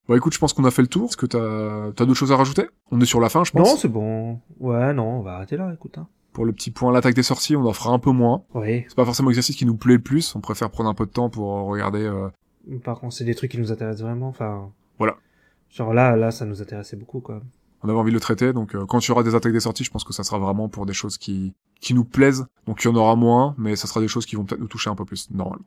Bon, 0.08 0.14
écoute, 0.16 0.34
je 0.34 0.38
pense 0.38 0.52
qu'on 0.52 0.64
a 0.64 0.70
fait 0.70 0.82
le 0.82 0.88
tour. 0.88 1.08
Est-ce 1.08 1.16
que 1.16 1.26
t'as, 1.26 1.92
t'as 1.92 2.04
d'autres 2.04 2.18
choses 2.18 2.32
à 2.32 2.36
rajouter? 2.36 2.66
On 2.90 3.00
est 3.00 3.06
sur 3.06 3.20
la 3.20 3.28
fin, 3.28 3.42
je 3.44 3.52
pense. 3.52 3.68
Non, 3.68 3.76
c'est 3.76 3.88
bon. 3.88 4.40
Ouais, 4.60 4.92
non, 4.92 5.18
on 5.18 5.22
va 5.22 5.36
arrêter 5.36 5.56
là, 5.56 5.72
écoute, 5.72 5.96
hein. 5.98 6.06
Pour 6.32 6.44
le 6.44 6.52
petit 6.52 6.70
point, 6.72 6.92
l'attaque 6.92 7.14
des 7.14 7.22
sorties, 7.22 7.54
on 7.56 7.64
en 7.64 7.72
fera 7.72 7.90
un 7.90 7.98
peu 8.00 8.10
moins. 8.10 8.42
Oui. 8.54 8.84
C'est 8.88 8.96
pas 8.96 9.04
forcément 9.04 9.28
l'exercice 9.28 9.54
qui 9.56 9.64
nous 9.66 9.76
plaît 9.76 9.94
le 9.94 10.02
plus. 10.02 10.34
On 10.34 10.40
préfère 10.40 10.68
prendre 10.70 10.90
un 10.90 10.94
peu 10.94 11.06
de 11.06 11.10
temps 11.12 11.30
pour 11.30 11.46
regarder. 11.68 12.00
euh, 12.02 12.28
Par 12.82 12.98
contre, 12.98 13.14
c'est 13.14 13.24
des 13.24 13.34
trucs 13.36 13.52
qui 13.52 13.58
nous 13.58 13.70
intéressent 13.72 14.02
vraiment, 14.02 14.28
enfin. 14.28 14.70
Voilà. 14.98 15.16
Genre 15.70 15.94
là, 15.94 16.16
là, 16.16 16.30
ça 16.32 16.44
nous 16.44 16.60
intéressait 16.60 16.96
beaucoup, 16.96 17.20
quoi. 17.20 17.40
on 17.82 17.88
avait 17.88 17.98
envie 17.98 18.10
de 18.10 18.14
le 18.16 18.20
traiter. 18.20 18.52
Donc, 18.52 18.74
euh, 18.74 18.84
quand 18.86 18.98
il 18.98 19.08
y 19.08 19.12
aura 19.12 19.22
des 19.22 19.34
attaques 19.36 19.52
des 19.52 19.60
sorties, 19.60 19.84
je 19.84 19.90
pense 19.90 20.02
que 20.04 20.12
ça 20.12 20.24
sera 20.24 20.38
vraiment 20.38 20.68
pour 20.68 20.86
des 20.86 20.92
choses 20.92 21.18
qui, 21.18 21.54
qui 21.80 21.94
nous 21.94 22.04
plaisent. 22.04 22.46
Donc 22.66 22.82
il 22.84 22.88
y 22.88 22.90
en 22.90 22.96
aura 22.96 23.14
moins, 23.14 23.54
mais 23.58 23.76
ça 23.76 23.86
sera 23.86 24.00
des 24.00 24.08
choses 24.08 24.26
qui 24.26 24.34
vont 24.36 24.44
peut-être 24.44 24.60
nous 24.60 24.66
toucher 24.68 24.90
un 24.90 24.94
peu 24.96 25.04
plus, 25.04 25.30
normalement. 25.30 25.64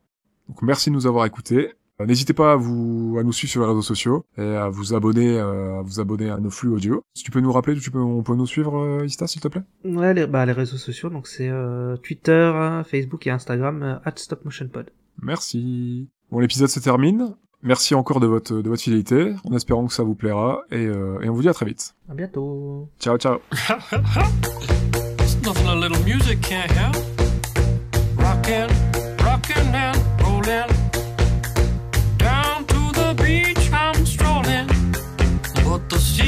Donc 0.49 0.61
merci 0.63 0.89
de 0.89 0.95
nous 0.95 1.07
avoir 1.07 1.25
écoutés. 1.25 1.73
Euh, 1.99 2.05
N'hésitez 2.05 2.33
pas 2.33 2.53
à 2.53 2.55
vous 2.55 3.17
à 3.19 3.23
nous 3.23 3.33
suivre 3.33 3.51
sur 3.51 3.61
les 3.61 3.67
réseaux 3.67 3.81
sociaux 3.81 4.23
et 4.37 4.41
à 4.55 4.69
vous 4.69 4.93
abonner 4.93 5.39
euh, 5.39 5.79
à 5.79 5.81
vous 5.81 5.99
abonner 5.99 6.29
à 6.29 6.37
nos 6.37 6.49
flux 6.51 6.69
audio. 6.69 7.01
Si 7.15 7.23
tu 7.23 7.31
peux 7.31 7.39
nous 7.39 7.51
rappeler, 7.51 7.75
tu 7.79 7.89
peux 7.91 7.99
on 7.99 8.21
peut 8.23 8.35
nous 8.35 8.45
suivre 8.45 8.77
euh, 8.77 9.05
Ista 9.05 9.25
s'il 9.27 9.41
te 9.41 9.47
plaît? 9.47 9.63
Ouais, 9.83 10.13
les, 10.13 10.27
bah, 10.27 10.45
les 10.45 10.51
réseaux 10.51 10.77
sociaux, 10.77 11.09
donc 11.09 11.27
c'est 11.27 11.49
euh, 11.49 11.97
Twitter, 11.97 12.51
hein, 12.53 12.83
Facebook 12.83 13.25
et 13.25 13.31
Instagram, 13.31 13.81
euh, 13.83 13.95
at 14.05 14.13
StopMotionPod. 14.15 14.91
Merci. 15.21 16.09
Bon 16.31 16.39
l'épisode 16.39 16.69
se 16.69 16.79
termine. 16.79 17.35
Merci 17.63 17.95
encore 17.95 18.19
de 18.19 18.27
votre 18.27 18.53
de 18.61 18.69
votre 18.69 18.83
fidélité, 18.83 19.33
en 19.43 19.55
espérant 19.55 19.87
que 19.87 19.93
ça 19.93 20.03
vous 20.03 20.13
plaira 20.13 20.61
et, 20.69 20.85
euh, 20.85 21.19
et 21.21 21.29
on 21.29 21.33
vous 21.33 21.41
dit 21.41 21.49
à 21.49 21.53
très 21.53 21.65
vite. 21.65 21.95
À 22.07 22.13
bientôt. 22.13 22.87
Ciao 22.99 23.17
ciao. 23.17 23.39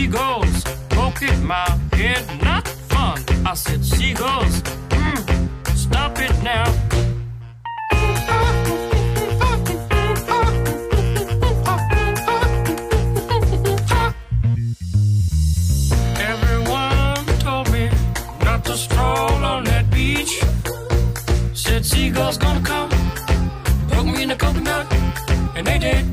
Seagulls 0.10 0.64
poke 0.90 1.22
my 1.44 1.70
head. 1.94 2.26
Not 2.42 2.68
fun. 2.68 3.24
I 3.46 3.54
said, 3.54 3.86
seagulls, 3.86 4.62
mm, 4.90 5.78
stop 5.78 6.18
it 6.18 6.34
now. 6.42 6.66
Everyone 16.18 17.26
told 17.38 17.72
me 17.72 17.92
not 18.44 18.66
to 18.66 18.76
stroll 18.76 19.46
on 19.46 19.64
that 19.66 19.92
beach. 19.92 20.42
Said 21.54 21.86
seagulls 21.86 22.40
gonna 22.40 22.62
come, 22.62 22.90
poke 23.90 24.08
me 24.08 24.24
in 24.24 24.30
the 24.30 24.36
coconut, 24.36 24.92
and 25.56 25.68
they 25.68 25.78
did, 25.78 26.04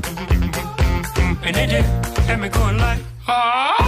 and 1.43 1.55
they 1.55 1.65
did, 1.65 1.85
had 2.27 2.39
me 2.39 2.49
going 2.49 2.77
like. 2.77 2.99
Nothing 3.27 3.86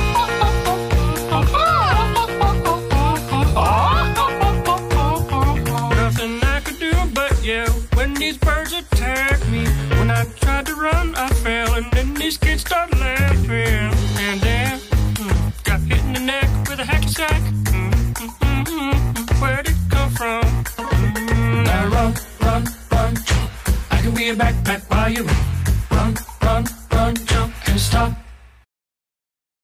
backpack 24.40 24.82
while 24.90 25.10
you. 25.12 25.59